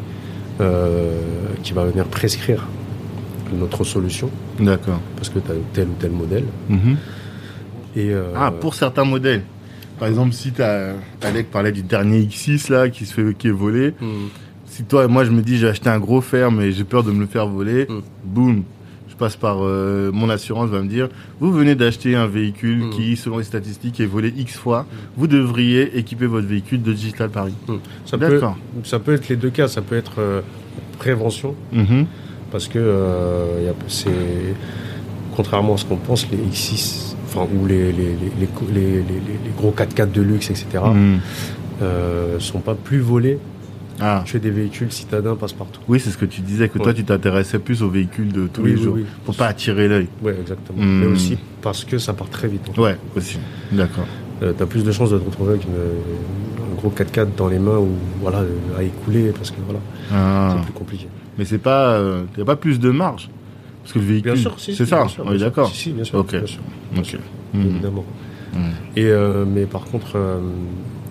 qui 1.63 1.73
va 1.73 1.85
venir 1.87 2.05
prescrire 2.05 2.67
notre 3.59 3.83
solution 3.83 4.29
D'accord. 4.61 5.01
parce 5.17 5.29
que 5.31 5.39
tu 5.39 5.51
as 5.51 5.55
tel 5.73 5.89
ou 5.89 5.95
tel 5.99 6.11
modèle. 6.13 6.45
Et, 7.97 8.11
euh, 8.11 8.33
Ah, 8.37 8.51
pour 8.53 8.75
certains 8.75 9.05
modèles. 9.05 9.43
Par 9.99 10.09
exemple, 10.09 10.33
si 10.33 10.53
t'as, 10.53 10.93
Alec 11.23 11.51
parlait 11.51 11.73
du 11.73 11.83
dernier 11.83 12.21
X6 12.23 12.71
là 12.73 12.89
qui 12.89 13.05
se 13.07 13.13
fait 13.15 13.35
qui 13.37 13.49
est 13.49 13.53
volé. 13.53 13.91
hmm. 14.01 14.29
Si 14.67 14.85
toi, 14.85 15.09
moi, 15.09 15.25
je 15.25 15.31
me 15.31 15.43
dis 15.43 15.59
j'ai 15.59 15.69
acheté 15.69 15.91
un 15.91 15.99
gros 15.99 16.21
fer 16.21 16.51
mais 16.51 16.73
j'ai 16.73 16.85
peur 16.85 17.03
de 17.03 17.11
me 17.11 17.21
le 17.21 17.27
faire 17.27 17.47
voler, 17.49 17.87
Mm. 17.89 18.01
boum, 18.25 18.63
je 19.11 19.15
passe 19.17 19.35
par 19.37 19.59
euh, 19.61 20.11
mon 20.13 20.31
assurance 20.31 20.71
va 20.71 20.81
me 20.81 20.87
dire 20.89 21.09
vous 21.41 21.53
venez 21.53 21.75
d'acheter 21.75 22.15
un 22.15 22.27
véhicule 22.29 22.85
Mm. 22.85 22.91
qui, 22.91 23.17
selon 23.17 23.39
les 23.39 23.45
statistiques, 23.45 23.99
est 24.01 24.07
volé 24.07 24.33
X 24.35 24.55
fois. 24.57 24.87
Vous 25.19 25.27
devriez 25.27 25.99
équiper 25.99 26.27
votre 26.27 26.47
véhicule 26.47 26.81
de 26.83 26.93
Digital 26.93 27.29
Paris. 27.29 27.53
Ça 28.07 28.17
peut, 28.17 28.31
D'accord. 28.31 28.57
ça 28.85 29.01
peut 29.01 29.13
être 29.13 29.29
les 29.29 29.37
deux 29.37 29.51
cas. 29.51 29.67
Ça 29.69 29.83
peut 29.83 29.97
être 29.97 30.15
euh, 30.21 30.41
prévention, 30.99 31.55
Mhm. 31.73 32.07
parce 32.53 32.69
que 32.69 32.79
euh, 32.79 33.71
c'est 33.89 34.55
contrairement 35.37 35.75
à 35.75 35.77
ce 35.79 35.85
qu'on 35.85 35.97
pense, 35.97 36.27
les 36.31 36.39
X6, 36.39 37.17
enfin 37.33 37.47
ou 37.55 37.67
les, 37.67 37.95
gros 39.57 39.73
4x4 39.77 40.11
de 40.13 40.23
luxe, 40.23 40.51
etc., 40.51 40.67
Mhm. 40.93 41.19
euh, 41.83 42.39
sont 42.41 42.61
pas 42.61 42.75
plus 42.75 43.01
volés 43.01 43.39
Ah. 44.03 44.25
que 44.31 44.39
des 44.39 44.51
véhicules 44.51 44.91
citadins 44.93 45.37
passe-partout. 45.37 45.81
Oui, 45.89 46.01
c'est 46.01 46.11
ce 46.11 46.17
que 46.19 46.25
tu 46.25 46.41
disais, 46.41 46.69
que 46.69 46.79
toi, 46.79 46.95
tu 46.95 47.05
t'intéressais 47.05 47.59
plus 47.59 47.83
aux 47.83 47.91
véhicules 47.91 48.33
de 48.33 48.47
tous 48.47 48.63
Oui, 48.63 48.71
les 48.71 48.77
oui, 48.77 48.83
jours, 48.83 48.95
oui. 48.97 49.05
pour 49.25 49.35
pas 49.37 49.47
attirer 49.49 49.89
l'œil. 49.89 50.09
Ouais, 50.23 50.35
exactement. 50.41 50.83
Hmm. 50.83 51.01
Mais 51.01 51.07
aussi 51.07 51.37
parce 51.63 51.85
que 51.85 51.99
ça 51.99 52.13
part 52.15 52.29
très 52.31 52.49
vite. 52.49 52.63
en 52.71 52.73
fait. 52.73 52.81
Ouais, 52.81 52.97
aussi. 53.17 53.39
D'accord. 53.73 54.07
Euh, 54.43 54.53
T'as 54.57 54.65
plus 54.67 54.85
de 54.85 54.91
chances 54.93 55.11
de 55.11 55.19
te 55.19 55.25
retrouver 55.27 55.51
avec 55.51 55.65
une- 55.65 55.71
un 56.73 56.75
gros 56.77 56.89
4x4 56.89 57.29
dans 57.37 57.49
les 57.49 57.59
mains 57.59 57.77
ou 57.77 57.89
voilà 58.23 58.43
à 58.79 58.83
écouler 58.83 59.33
parce 59.37 59.51
que 59.51 59.57
voilà, 59.67 59.81
Ah. 60.13 60.55
c'est 60.57 60.65
plus 60.65 60.73
compliqué. 60.73 61.09
Mais 61.39 61.45
c'est 61.45 61.59
pas, 61.59 61.91
euh, 61.93 62.23
y 62.39 62.41
a 62.41 62.45
pas 62.47 62.57
plus 62.57 62.81
de 62.81 62.89
marge, 62.91 63.29
parce 63.83 63.93
que 63.95 63.99
le 63.99 64.05
véhicule. 64.05 64.33
Bien 64.33 64.41
sûr, 64.43 64.55
si, 64.59 64.75
c'est 64.75 64.85
si, 64.85 64.91
ça. 64.91 64.99
bien 65.01 65.09
sûr, 65.09 65.25
on 65.27 65.33
est 65.33 65.39
d'accord. 65.39 65.69
Si, 65.71 65.77
si, 65.77 65.93
bien 65.93 66.05
sûr. 66.05 66.19
Ok. 66.19 66.31
bien 66.33 66.47
sûr, 66.47 66.61
bien 66.93 67.05
sûr, 67.05 67.21
Mhm. 67.55 67.67
évidemment. 67.67 68.05
Et 68.97 69.05
euh, 69.07 69.45
mais 69.47 69.65
par 69.67 69.85
contre, 69.85 70.13
euh, 70.17 70.39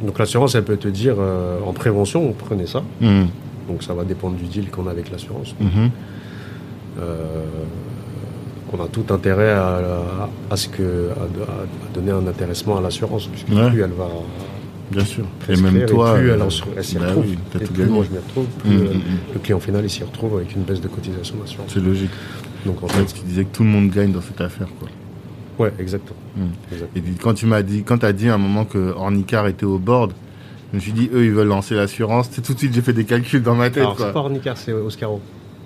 donc 0.06 0.20
l'assurance, 0.20 0.56
elle 0.56 0.64
peut 0.66 0.76
te 0.78 0.88
dire 0.90 1.16
euh, 1.20 1.58
en 1.66 1.72
prévention, 1.74 2.34
prenez 2.38 2.66
ça. 2.68 2.84
Mhm. 3.02 3.28
Donc 3.70 3.84
ça 3.84 3.94
va 3.94 4.04
dépendre 4.04 4.36
du 4.36 4.46
deal 4.46 4.70
qu'on 4.70 4.88
a 4.88 4.92
avec 4.92 5.10
l'assurance. 5.12 5.56
Euh, 7.00 7.46
qu'on 8.70 8.84
a 8.84 8.88
tout 8.88 9.06
intérêt 9.10 9.52
à, 9.52 9.68
à- 9.78 10.30
à 10.52 10.56
ce 10.58 10.68
que 10.68 11.10
à, 11.10 11.22
à- 11.22 11.62
à 11.62 11.94
donner 11.94 12.12
un 12.12 12.28
intéressement 12.28 12.78
à 12.78 12.82
l'assurance, 12.82 13.28
puisque 13.28 13.50
Ouais. 13.50 13.70
plus 13.70 13.82
elle 13.82 13.92
va 13.92 14.08
Bien 14.92 15.06
sûr. 15.06 15.24
Et 15.48 15.56
même 15.56 15.86
toi, 15.86 16.16
plus 16.16 16.32
euh, 16.32 16.38
elle, 16.76 16.84
s'y 16.84 16.98
bah 16.98 17.08
retrouve. 17.10 17.26
oui, 17.28 17.38
et 17.62 17.64
plus 17.64 17.86
moi 17.86 18.04
je 18.06 18.12
m'y 18.12 18.18
retrouve, 18.18 18.46
plus 18.58 18.72
le 19.34 19.40
client 19.40 19.60
final 19.60 19.84
il 19.84 19.90
s'y 19.90 20.04
retrouve 20.04 20.38
avec 20.38 20.56
une 20.56 20.64
baisse 20.64 20.82
de 20.82 20.88
cotisation 20.88 21.36
d'assurance. 21.40 21.70
C'est 21.72 21.80
logique. 21.80 22.10
Donc 22.66 22.84
en 22.84 22.88
fait, 22.88 23.06
fait, 23.06 23.14
tu 23.14 23.26
disais 23.26 23.46
que 23.46 23.56
tout 23.56 23.64
le 23.64 23.70
monde 23.70 23.90
gagne 23.90 24.12
dans 24.12 24.22
cette 24.22 24.42
affaire, 24.42 24.68
quoi. 24.80 24.90
ouais, 25.60 25.74
exactement. 25.80 26.18
Mhm. 26.36 26.50
Exact. 26.72 26.90
Et 26.98 27.02
puis, 27.02 27.14
quand 27.16 27.34
tu 27.34 27.46
m'as 27.46 27.62
dit, 27.62 27.84
quand 27.84 28.00
t'as 28.00 28.12
dit 28.12 28.30
à 28.30 28.34
un 28.36 28.38
moment 28.38 28.66
que 28.66 28.94
Ornicar 28.94 29.48
était 29.48 29.66
au 29.66 29.80
board, 29.80 30.12
je 30.72 30.76
me 30.76 30.82
suis 30.82 30.92
dit, 30.92 31.10
eux, 31.14 31.26
ils 31.26 31.32
veulent 31.32 31.48
lancer 31.48 31.74
l'assurance. 31.76 32.30
Tout 32.30 32.54
de 32.54 32.58
suite, 32.60 32.74
j'ai 32.74 32.82
fait 32.82 32.94
des 32.94 33.06
calculs 33.06 33.42
dans 33.42 33.56
ma 33.56 33.70
tête, 33.70 33.84
Alors 33.84 33.98
c'est 33.98 34.12
pas 34.14 34.20
Ornicar, 34.20 34.56
c'est 34.58 34.74
Oscaro. 34.74 35.20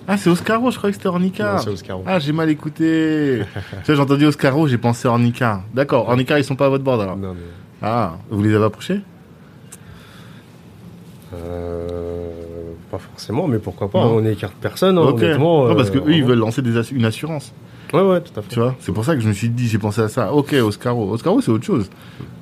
Ah, 0.08 0.18
c'est 0.18 0.30
Oscaro, 0.30 0.70
je 0.72 0.78
croyais 0.78 0.92
que 0.92 0.98
c'était 0.98 1.08
Ornicar. 1.10 1.62
c'est 1.62 1.70
Oscaro. 1.70 2.04
Ah, 2.06 2.20
j'ai 2.20 2.32
mal 2.34 2.50
écouté. 2.50 3.42
tu 3.44 3.86
vois, 3.86 3.96
j'ai 3.96 4.02
entendu 4.02 4.26
Oscaro, 4.26 4.68
j'ai 4.68 4.78
pensé 4.78 5.08
Ornicar. 5.08 5.64
D'accord, 5.74 6.08
Ornicar, 6.10 6.38
ils 6.38 6.44
sont 6.44 6.56
pas 6.56 6.66
à 6.66 6.70
votre 6.70 6.84
board, 6.84 7.02
alors. 7.02 7.18
Non, 7.18 7.34
mais, 7.34 7.40
Ah, 7.82 8.18
vous 8.30 8.42
les 8.44 8.54
avez 8.54 8.66
approchés? 8.66 9.02
Euh, 11.34 12.03
pas 12.94 13.00
forcément, 13.00 13.48
mais 13.48 13.58
pourquoi 13.58 13.90
pas 13.90 14.02
Non. 14.04 14.18
On 14.18 14.26
écarte 14.26 14.54
personne, 14.62 14.98
hein, 15.00 15.02
Ok. 15.02 15.18
honnêtement. 15.24 15.68
Non, 15.68 15.76
parce 15.76 15.90
que 15.90 15.98
euh, 15.98 16.08
eux, 16.08 16.14
ils 16.14 16.24
veulent 16.24 16.38
lancer 16.38 16.62
des 16.62 16.92
une 16.94 17.06
assurance. 17.06 17.52
Ouais, 17.92 18.02
ouais, 18.02 18.22
tout 18.22 18.38
à 18.40 18.42
fait. 18.44 18.50
Tu 18.50 18.60
vois, 18.60 18.76
c'est 18.80 18.92
pour 18.92 19.04
ça 19.04 19.16
que 19.16 19.22
je 19.22 19.28
me 19.28 19.34
suis 19.34 19.50
dit, 19.50 19.68
j'ai 19.68 19.80
pensé 19.80 20.02
à 20.02 20.10
ça. 20.10 20.32
Ok, 20.34 20.54
Oscaro. 20.54 21.12
Oscaro, 21.12 21.42
c'est 21.42 21.52
autre 21.52 21.66
chose. 21.66 21.90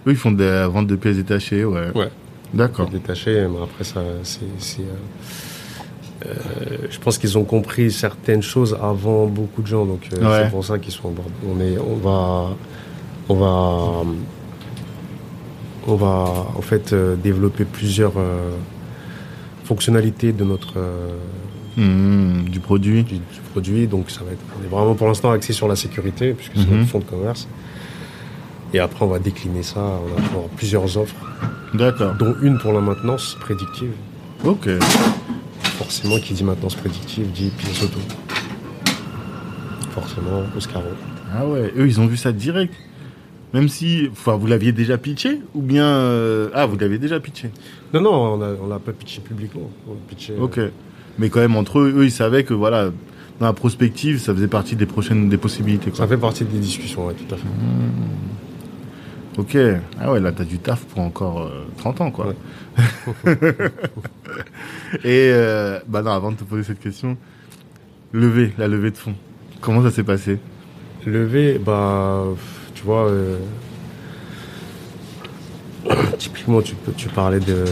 Eux, 0.08 0.12
ils 0.12 0.16
font 0.18 0.32
des 0.32 0.68
ventes 0.72 0.88
de 0.88 0.96
pièces 0.98 1.16
détachées, 1.18 1.64
ouais. 1.64 1.88
Ouais. 1.96 2.10
D'accord. 2.54 2.90
détaché, 2.90 3.48
mais 3.50 3.64
après 3.64 3.86
ça, 3.86 4.02
c'est, 4.24 4.42
euh, 4.82 6.26
euh, 6.26 6.30
je 6.90 7.00
pense 7.00 7.18
qu'ils 7.18 7.38
ont 7.38 7.46
compris 7.46 7.92
certaines 7.92 8.42
choses 8.42 8.78
avant 8.82 9.26
beaucoup 9.28 9.62
de 9.62 9.68
gens, 9.68 9.86
donc 9.86 10.02
euh, 10.14 10.18
Ouais. 10.22 10.44
c'est 10.44 10.52
pour 10.52 10.66
ça 10.66 10.78
qu'ils 10.80 10.92
sont 10.92 11.08
au 11.08 11.12
bord. 11.12 11.26
On 11.50 11.62
est, 11.62 11.78
on 11.78 11.96
va, 11.96 12.50
on 13.30 13.36
va, 13.36 14.04
on 15.88 15.96
va 15.96 16.48
en 16.56 16.62
fait 16.62 16.94
développer 17.24 17.64
plusieurs 17.64 18.14
fonctionnalités 19.76 20.34
de 20.34 20.44
notre 20.44 20.74
euh, 20.78 21.18
Mmh, 21.78 22.50
du 22.50 22.60
produit. 22.60 23.04
du, 23.04 23.16
du 23.16 23.40
produit, 23.54 23.88
donc 23.88 24.12
ça 24.12 24.26
va 24.26 24.32
être 24.34 24.42
on 24.60 24.66
est 24.66 24.68
vraiment 24.68 24.94
pour 24.94 25.08
l'instant 25.08 25.32
axé 25.32 25.54
sur 25.54 25.70
la 25.70 25.78
sécurité 25.78 26.34
puisque 26.34 26.52
c'est 26.58 26.68
Mhm. 26.70 26.80
notre 26.80 26.90
fonds 26.90 27.00
de 27.00 27.06
commerce. 27.06 27.48
Et 28.74 28.80
après, 28.80 29.06
on 29.06 29.08
va 29.08 29.20
décliner 29.20 29.64
ça. 29.64 29.80
On 29.80 30.08
va 30.14 30.28
avoir 30.28 30.44
plusieurs 30.58 30.98
offres, 30.98 31.16
D'accord. 31.74 32.14
dont 32.16 32.36
une 32.42 32.58
pour 32.58 32.74
la 32.74 32.82
maintenance 32.82 33.38
prédictive. 33.40 33.92
Ok. 34.44 34.68
Forcément, 35.80 36.18
qui 36.20 36.34
dit 36.34 36.44
maintenance 36.44 36.76
prédictive 36.76 37.32
dit 37.32 37.50
pièce 37.58 37.82
auto. 37.84 38.00
Forcément, 39.92 40.44
Oscaro. 40.58 40.84
Ah 41.34 41.46
ouais, 41.48 41.72
eux, 41.78 41.88
ils 41.88 42.00
ont 42.02 42.06
vu 42.08 42.18
ça 42.18 42.34
direct. 42.34 42.74
Même 43.54 43.68
si, 43.68 44.08
enfin, 44.12 44.38
vous 44.38 44.48
l'aviez 44.48 44.72
déjà 44.72 44.98
pitché 44.98 45.42
ou 45.54 45.62
bien, 45.62 45.86
euh, 45.86 46.50
ah, 46.54 46.66
vous 46.66 46.78
l'aviez 46.78 46.98
déjà 47.00 47.20
pitché? 47.20 47.50
Non, 47.94 48.02
non, 48.02 48.40
on 48.62 48.68
l'a 48.68 48.80
pas 48.80 48.94
pitché 48.94 49.20
publiquement. 49.22 49.70
On 49.88 49.96
pitché, 50.08 50.34
euh, 50.34 50.42
Ok. 50.44 50.60
Mais 51.20 51.30
quand 51.30 51.42
même, 51.42 51.58
entre 51.58 51.80
eux, 51.80 51.94
eux, 51.98 52.06
ils 52.06 52.12
savaient 52.12 52.46
que 52.46 52.54
voilà, 52.54 52.92
dans 53.40 53.46
la 53.48 53.54
prospective, 53.54 54.20
ça 54.20 54.34
faisait 54.34 54.48
partie 54.48 54.76
des 54.78 54.86
prochaines, 54.86 55.28
des 55.28 55.38
possibilités. 55.38 55.92
Quoi. 55.92 55.98
Ça 55.98 56.08
fait 56.08 56.18
partie 56.18 56.46
des 56.46 56.60
discussions, 56.60 57.08
ouais, 57.08 57.14
tout 57.14 57.34
à 57.34 57.38
fait. 57.38 57.48
Ok. 59.38 59.58
Ah 60.00 60.12
ouais, 60.12 60.20
là, 60.20 60.32
t'as 60.32 60.44
du 60.46 60.60
taf 60.60 60.86
pour 60.86 61.00
encore 61.02 61.42
euh, 61.42 61.66
30 61.78 62.02
ans, 62.02 62.12
quoi. 62.12 62.34
Et, 65.04 65.32
euh, 65.32 65.80
bah 65.88 66.02
non, 66.02 66.12
avant 66.12 66.32
de 66.32 66.38
te 66.38 66.44
poser 66.44 66.64
cette 66.64 66.80
question, 66.80 67.18
levée, 68.14 68.54
la 68.58 68.68
levée 68.68 68.92
de 68.92 68.98
fonds. 68.98 69.16
Comment 69.60 69.84
ça 69.84 69.92
s'est 69.92 70.04
passé? 70.04 70.40
Levé, 71.06 71.60
bah, 71.60 72.24
tu 72.82 72.88
vois, 72.88 73.06
euh, 73.06 73.38
typiquement, 76.18 76.62
tu, 76.62 76.74
peux- 76.76 76.94
tu 76.94 77.10
parlais 77.10 77.40
de, 77.40 77.64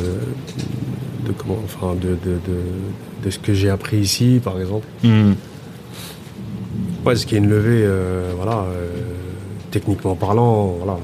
de 1.25 1.31
comment, 1.35 1.57
enfin, 1.63 1.95
de, 1.95 2.09
de, 2.09 2.33
de, 2.47 2.59
de 3.25 3.29
ce 3.29 3.39
que 3.39 3.53
j'ai 3.53 3.69
appris 3.71 3.97
ici, 3.97 4.39
par 4.43 4.59
exemple. 4.59 4.85
Hmm. 5.03 5.33
Ouais, 7.05 7.15
ce 7.15 7.25
qui 7.25 7.35
est 7.35 7.39
une 7.39 7.49
levée, 7.49 7.81
euh, 7.85 8.33
voilà, 8.35 8.65
euh, 8.71 8.87
techniquement 9.71 10.13
parlant, 10.15 10.75
voilà, 10.77 10.93
euh, 10.93 10.97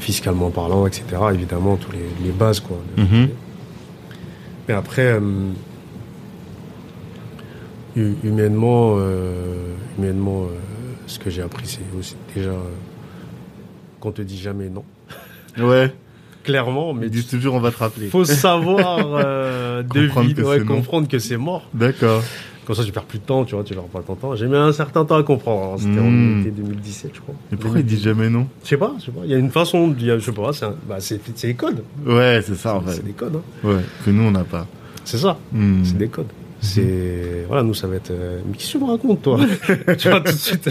fiscalement 0.00 0.50
parlant, 0.50 0.86
etc. 0.86 1.04
Évidemment, 1.34 1.76
tous 1.76 1.92
les, 1.92 2.06
les 2.24 2.30
bases, 2.32 2.60
quoi. 2.60 2.78
Mhm. 2.96 3.28
Mais 4.66 4.74
après, 4.74 5.18
hu- 7.96 8.14
humainement, 8.24 8.96
humainement, 9.98 10.46
ce 11.14 11.18
que 11.18 11.30
j'ai 11.30 11.42
appris, 11.42 11.66
c'est 11.66 11.80
aussi 11.98 12.16
déjà 12.34 12.50
euh, 12.50 12.58
qu'on 14.00 14.12
te 14.12 14.22
dit 14.22 14.38
jamais 14.38 14.68
non. 14.68 14.84
Ouais. 15.58 15.92
Clairement, 16.42 16.92
mais 16.92 17.06
Ils 17.06 17.10
disent 17.10 17.28
toujours 17.28 17.54
on 17.54 17.60
va 17.60 17.70
te 17.70 17.78
rappeler. 17.78 18.06
il 18.06 18.10
faut 18.10 18.24
savoir 18.24 18.98
euh, 19.14 19.82
Comprendre 19.88 20.28
deviner- 20.28 20.34
que 20.34 20.42
ouais, 20.42 20.60
comprendre 20.64 21.08
que 21.08 21.18
c'est 21.18 21.38
mort. 21.38 21.68
D'accord. 21.72 22.22
Comme 22.66 22.76
ça, 22.76 22.82
tu 22.84 22.92
perds 22.92 23.04
plus 23.04 23.18
de 23.18 23.24
temps, 23.24 23.44
tu 23.44 23.54
vois, 23.54 23.62
tu 23.64 23.72
perds 23.74 23.84
pas 23.84 24.00
ton 24.00 24.14
temps. 24.14 24.34
J'ai 24.36 24.46
mis 24.46 24.56
un 24.56 24.72
certain 24.72 25.04
temps 25.04 25.16
à 25.16 25.22
comprendre. 25.22 25.74
hein. 25.74 25.76
C'était 25.78 26.00
en 26.00 26.10
Mm. 26.10 26.40
été 26.40 26.50
2017, 26.50 27.10
je 27.14 27.20
crois. 27.20 27.34
Mais 27.50 27.56
pourquoi 27.58 27.80
ils 27.80 27.86
disent 27.86 28.02
jamais 28.02 28.28
non? 28.30 28.46
Je 28.62 28.68
sais 28.70 28.76
pas, 28.76 28.94
je 28.98 29.04
sais 29.06 29.10
pas. 29.12 29.20
Il 29.24 29.30
y 29.30 29.34
a 29.34 29.38
une 29.38 29.50
façon, 29.50 29.94
il 29.98 30.10
a- 30.10 30.18
je 30.18 30.24
sais 30.24 30.32
pas, 30.32 30.52
c'est 30.52 30.66
bah, 30.88 30.98
des 31.42 31.54
codes. 31.54 31.82
Ouais, 32.06 32.40
c'est 32.44 32.56
ça 32.56 32.74
en 32.76 32.80
fait. 32.82 32.92
C'est 32.94 33.04
des 33.04 33.12
codes, 33.12 33.36
hein. 33.36 33.42
Ouais, 33.68 33.80
que 34.04 34.10
nous 34.10 34.22
on 34.24 34.30
n'a 34.30 34.44
pas. 34.44 34.66
C'est 35.04 35.18
ça. 35.18 35.38
Hmm. 35.52 35.82
C'est 35.84 35.96
des 35.98 36.08
codes. 36.08 36.26
C'est 36.64 37.44
voilà, 37.46 37.62
nous 37.62 37.74
ça 37.74 37.86
va 37.86 37.96
être. 37.96 38.10
euh, 38.10 38.40
Mais 38.46 38.56
qu'est-ce 38.56 38.72
que 38.74 38.78
tu 38.78 38.84
me 38.84 38.90
racontes, 38.90 39.22
toi 39.22 39.38
Tu 39.98 40.08
vois 40.08 40.20
tout 40.20 40.32
de 40.32 40.36
suite. 40.38 40.70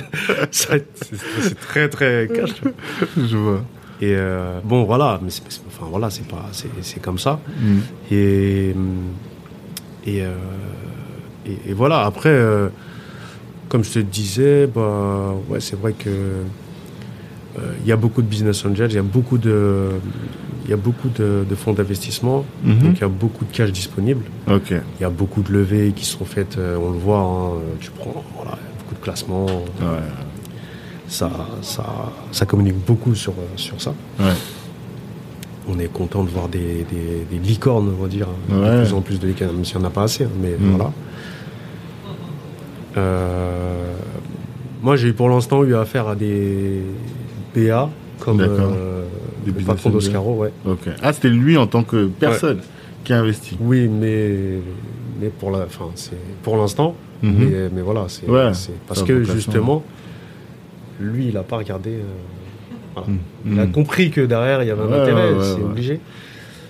C'est 0.52 1.56
très 1.60 1.88
très 1.90 2.28
cash. 2.34 2.50
Je 3.18 3.38
vois. 3.38 3.64
Et 4.02 4.16
euh, 4.16 4.60
bon, 4.64 4.84
voilà, 4.84 5.20
mais 5.24 5.30
c'est- 5.30 5.44
enfin 5.68 5.86
voilà, 5.90 6.10
c'est 6.10 6.28
pas, 6.28 6.50
c'est 6.52 6.68
c'est 6.82 7.00
comme 7.02 7.20
ça. 7.20 7.40
Hmm. 7.62 7.80
Et 8.12 8.76
et, 10.06 10.22
euh, 10.24 10.34
et, 11.46 11.70
et 11.70 11.74
voilà. 11.74 12.02
Après, 12.06 12.30
euh, 12.30 12.68
comme 13.70 13.84
je 13.84 13.92
te 13.92 14.00
disais, 14.00 14.68
bah 14.68 15.34
ouais, 15.48 15.60
c'est 15.62 15.80
vrai 15.80 15.94
que 15.94 16.10
euh, 16.10 16.42
il 17.82 17.88
y 17.88 17.92
a 17.92 17.96
beaucoup 17.96 18.22
de 18.22 18.28
business 18.28 18.66
angels, 18.66 18.90
il 18.92 18.96
y 18.96 19.00
a 19.00 19.04
beaucoup 19.04 19.38
de 19.38 19.90
il 20.66 20.70
y 20.70 20.74
a 20.74 20.78
beaucoup 20.78 21.10
de, 21.10 21.44
de 21.50 21.56
fonds 21.56 21.74
d'investissement, 21.74 22.46
Mhm. 22.64 22.80
donc 22.80 22.98
il 22.98 23.02
y 23.02 23.04
a 23.04 23.08
beaucoup 23.10 23.46
de 23.46 23.52
cash 23.52 23.72
disponible. 23.72 24.24
Il 24.48 24.82
y 25.02 25.04
a 25.04 25.10
beaucoup 25.10 25.42
de 25.42 25.52
levées 25.52 25.92
qui 25.96 26.06
sont 26.06 26.26
faites, 26.26 26.58
euh, 26.58 26.78
on 26.82 26.92
le 26.92 26.98
voit, 26.98 27.20
hein, 27.20 27.50
tu 27.80 27.92
prends 27.92 28.24
voilà, 28.36 28.58
beaucoup 28.80 28.96
de 28.96 29.00
classements, 29.04 29.46
Ouais. 29.46 30.08
ça, 31.08 31.30
ça, 31.62 31.86
ça 32.32 32.46
communique 32.46 32.78
beaucoup 32.86 33.14
sur, 33.16 33.34
sur 33.56 33.82
ça. 33.82 33.94
Ouais. 34.20 34.26
On 35.68 35.80
est 35.80 35.88
content 35.92 36.24
de 36.24 36.30
voir 36.30 36.48
des, 36.50 36.86
des, 36.92 37.26
des 37.30 37.38
licornes, 37.42 37.90
on 37.98 38.02
va 38.04 38.08
dire, 38.10 38.28
hein, 38.52 38.56
Ouais. 38.62 38.78
de 38.78 38.84
plus 38.84 38.94
en 38.94 39.02
plus 39.02 39.20
de 39.20 39.28
licornes, 39.28 39.54
même 39.56 39.66
s'il 39.66 39.78
n'y 39.78 39.84
en 39.84 39.88
a 39.88 39.92
pas 39.92 40.04
assez, 40.04 40.24
hein, 40.26 40.30
mais 40.42 40.52
Mm. 40.60 40.70
voilà. 40.76 40.92
Euh, 42.98 43.94
moi, 44.82 44.96
j'ai 44.96 45.14
pour 45.14 45.30
l'instant 45.30 45.64
eu 45.64 45.76
affaire 45.76 46.08
à 46.08 46.16
des 46.16 46.82
BA, 47.56 47.90
comme 48.20 48.42
euh, 48.42 49.04
Des 49.46 49.60
le 49.60 49.66
patron 49.66 49.90
d'Oscaro, 49.90 50.36
ouais. 50.36 50.52
Ah, 51.02 51.14
c'était 51.14 51.30
lui 51.30 51.58
en 51.58 51.68
tant 51.68 51.84
que 51.84 52.08
personne 52.08 52.60
qui 53.04 53.14
a 53.14 53.20
investi. 53.20 53.58
Oui, 53.60 53.88
mais, 53.88 54.60
mais 55.22 55.28
pour 55.30 55.52
la, 55.52 55.60
enfin, 55.66 55.86
c'est 55.96 56.18
pour 56.44 56.58
l'instant. 56.58 56.96
Mhm. 57.22 57.36
Mais, 57.38 57.70
mais 57.76 57.82
voilà, 57.82 58.06
c'est 58.08 58.28
Ouais, 58.30 58.52
parce 58.88 59.04
que 59.04 59.24
justement, 59.24 59.84
lui, 61.00 61.28
il 61.28 61.34
n'a 61.34 61.44
pas 61.44 61.58
regardé. 61.58 61.92
euh, 61.92 62.02
voilà. 62.96 63.10
Mhm. 63.10 63.18
Il 63.54 63.60
a 63.60 63.66
Mhm. 63.66 63.72
compris 63.72 64.12
que 64.12 64.22
derrière, 64.22 64.62
il 64.64 64.68
y 64.68 64.72
avait 64.72 64.84
un 64.84 64.88
Ouais, 64.88 65.00
intérêt, 65.02 65.32
c'est 65.42 65.62
obligé. 65.62 66.00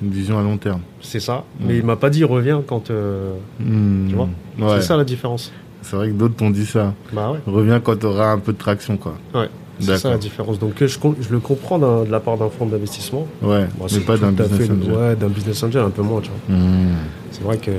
Une 0.01 0.09
vision 0.11 0.37
à 0.39 0.41
long 0.43 0.57
terme. 0.57 0.81
C'est 1.01 1.19
ça. 1.19 1.43
Mais 1.59 1.77
il 1.77 1.85
m'a 1.85 1.95
pas 1.95 2.09
dit 2.09 2.23
reviens 2.23 2.61
quand. 2.65 2.91
euh. 2.91 3.33
Tu 3.59 4.15
vois. 4.15 4.29
C'est 4.75 4.81
ça 4.81 4.97
la 4.97 5.03
différence. 5.05 5.51
C'est 5.81 5.95
vrai 5.97 6.07
que 6.09 6.13
d'autres 6.13 6.35
t'ont 6.35 6.49
dit 6.49 6.65
ça. 6.65 6.93
Bah. 7.11 7.33
Reviens 7.45 7.79
quand 7.81 7.97
tu 7.99 8.05
auras 8.05 8.31
un 8.31 8.39
peu 8.39 8.53
de 8.53 8.57
traction, 8.57 8.95
quoi. 8.97 9.15
ouais. 9.35 9.49
C'est 9.79 9.97
ça 9.97 10.11
la 10.11 10.17
différence. 10.17 10.59
Donc 10.59 10.81
euh, 10.81 10.87
je, 10.87 10.99
le 11.31 11.39
comprends 11.39 11.79
de 11.79 12.09
la 12.09 12.19
part 12.19 12.37
d'un 12.37 12.49
fonds 12.49 12.65
d'investissement. 12.65 13.27
Ouais, 13.41 13.65
Bon, 13.77 13.83
mais 13.85 13.89
c'est 13.89 14.01
pas 14.01 14.15
tout 14.17 14.21
d'un 14.21 14.27
à 14.29 14.31
business 14.47 14.67
fait- 14.67 14.73
angel. 14.73 14.91
Ouais, 14.93 15.15
d'un 15.15 15.29
business 15.29 15.63
angel 15.63 15.81
un 15.81 15.89
peu 15.89 16.01
moins, 16.03 16.21
tu 16.21 16.29
vois. 16.47 16.55
Hmm. 16.57 16.93
C'est 17.31 17.43
vrai 17.43 17.57
que 17.57 17.71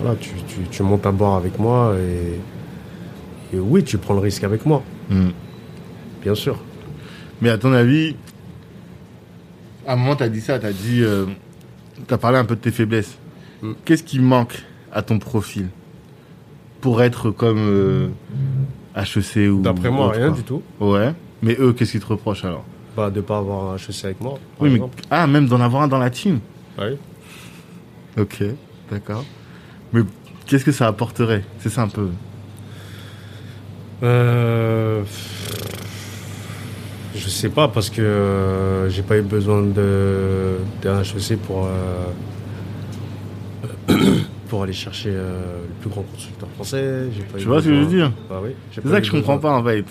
voilà, 0.00 0.16
tu, 0.16 0.30
tu, 0.46 0.60
tu 0.70 0.82
montes 0.82 1.04
à 1.06 1.10
bord 1.12 1.34
avec 1.36 1.58
moi 1.58 1.94
et, 1.98 3.56
et 3.56 3.60
oui, 3.60 3.82
tu 3.84 3.98
prends 3.98 4.14
le 4.14 4.20
risque 4.20 4.44
avec 4.44 4.64
moi, 4.64 4.82
Hmm. 5.10 5.30
bien 6.22 6.34
sûr. 6.34 6.58
Mais 7.40 7.50
à 7.50 7.58
ton 7.58 7.72
avis, 7.72 8.14
à 9.86 9.94
un 9.94 9.96
moment, 9.96 10.14
tu 10.16 10.22
as 10.22 10.28
dit 10.28 10.40
ça, 10.40 10.58
tu 10.60 10.66
as 10.66 10.72
dit. 10.72 11.02
tu 12.06 12.14
as 12.14 12.18
parlé 12.18 12.38
un 12.38 12.44
peu 12.44 12.54
de 12.54 12.60
tes 12.60 12.70
faiblesses. 12.70 13.16
Mm. 13.62 13.72
Qu'est-ce 13.84 14.02
qui 14.04 14.20
manque 14.20 14.62
à 14.92 15.02
ton 15.02 15.18
profil 15.18 15.68
pour 16.80 17.02
être 17.02 17.30
comme 17.30 17.58
euh, 17.58 18.08
HEC 18.96 19.50
ou. 19.50 19.60
D'après 19.62 19.90
moi, 19.90 20.06
autre, 20.06 20.16
rien 20.16 20.28
quoi 20.28 20.36
du 20.36 20.42
tout. 20.42 20.62
Ouais. 20.80 21.14
Mais 21.42 21.56
eux, 21.58 21.72
qu'est-ce 21.72 21.92
qu'ils 21.92 22.00
te 22.00 22.06
reprochent 22.06 22.44
alors? 22.44 22.64
Bah, 22.96 23.10
de 23.10 23.20
pas 23.20 23.38
avoir 23.38 23.72
un 23.72 23.76
HEC 23.76 24.04
avec 24.04 24.20
moi, 24.20 24.32
par 24.32 24.40
Oui, 24.60 24.70
mais. 24.70 24.80
Ah, 25.10 25.26
même 25.26 25.46
d'en 25.46 25.60
avoir 25.60 25.82
un 25.82 25.88
dans 25.88 25.98
la 25.98 26.10
team? 26.10 26.40
Ouais. 26.78 26.98
Ok, 28.18 28.44
d'accord. 28.90 29.24
Mais 29.92 30.02
qu'est-ce 30.46 30.64
que 30.64 30.72
ça 30.72 30.86
apporterait? 30.86 31.44
C'est 31.58 31.70
ça 31.70 31.82
un 31.82 31.88
peu. 31.88 32.08
Euh, 34.02 35.02
je 37.14 37.28
sais 37.28 37.48
pas 37.48 37.68
parce 37.68 37.88
que 37.88 38.02
euh, 38.02 38.90
j'ai 38.90 39.02
pas 39.02 39.16
eu 39.16 39.22
besoin 39.22 39.62
de 39.62 40.56
d'un 40.82 41.02
HEC 41.02 41.38
pour 41.38 41.68
euh, 41.68 42.06
pour 44.52 44.64
aller 44.64 44.74
chercher 44.74 45.08
euh, 45.10 45.62
le 45.66 45.74
plus 45.80 45.88
grand 45.88 46.02
constructeur 46.02 46.46
français. 46.56 47.04
J'ai 47.16 47.22
pas 47.22 47.38
Tu 47.38 47.44
eu 47.44 47.46
vois 47.46 47.62
ce 47.62 47.68
que 47.68 47.74
je 47.74 47.80
veux 47.80 47.86
dire 47.86 48.12
Bah 48.28 48.38
oui. 48.44 48.50
C'est 48.74 48.86
ça 48.86 49.00
que 49.00 49.06
je 49.06 49.10
comprends 49.10 49.38
pas 49.38 49.56
en 49.56 49.64
fait. 49.64 49.82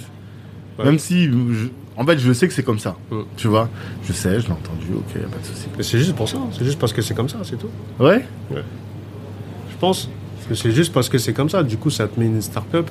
Ouais. 0.77 0.85
Même 0.85 0.99
si. 0.99 1.23
je- 1.25 1.69
En 1.97 2.05
fait, 2.05 2.19
je 2.19 2.31
sais 2.31 2.47
que 2.47 2.53
c'est 2.53 2.61
comme 2.61 2.77
ça. 2.77 2.95
Mm. 3.09 3.21
Tu 3.37 3.47
vois 3.47 3.69
Je 4.03 4.13
sais, 4.13 4.39
je 4.39 4.45
l'ai 4.45 4.51
entendu, 4.51 4.85
ok, 4.95 5.15
y 5.19 5.25
a 5.25 5.27
pas 5.27 5.39
de 5.39 5.45
souci. 5.45 5.65
Mais 5.75 5.81
c'est 5.81 5.97
juste 5.97 6.15
pour 6.15 6.29
ça. 6.29 6.37
C'est 6.55 6.63
juste 6.63 6.77
parce 6.77 6.93
que 6.93 7.01
c'est 7.01 7.15
comme 7.15 7.27
ça, 7.27 7.39
c'est 7.43 7.57
tout. 7.57 7.71
Ouais 7.99 8.23
Je 8.51 9.77
pense 9.79 10.07
que 10.47 10.53
c'est 10.53 10.71
juste 10.71 10.93
parce 10.93 11.09
que 11.09 11.17
c'est 11.17 11.33
comme 11.33 11.49
ça. 11.49 11.63
Du 11.63 11.77
coup, 11.77 11.89
ça 11.89 12.07
te 12.07 12.19
met 12.19 12.27
une 12.27 12.39
start-up. 12.41 12.87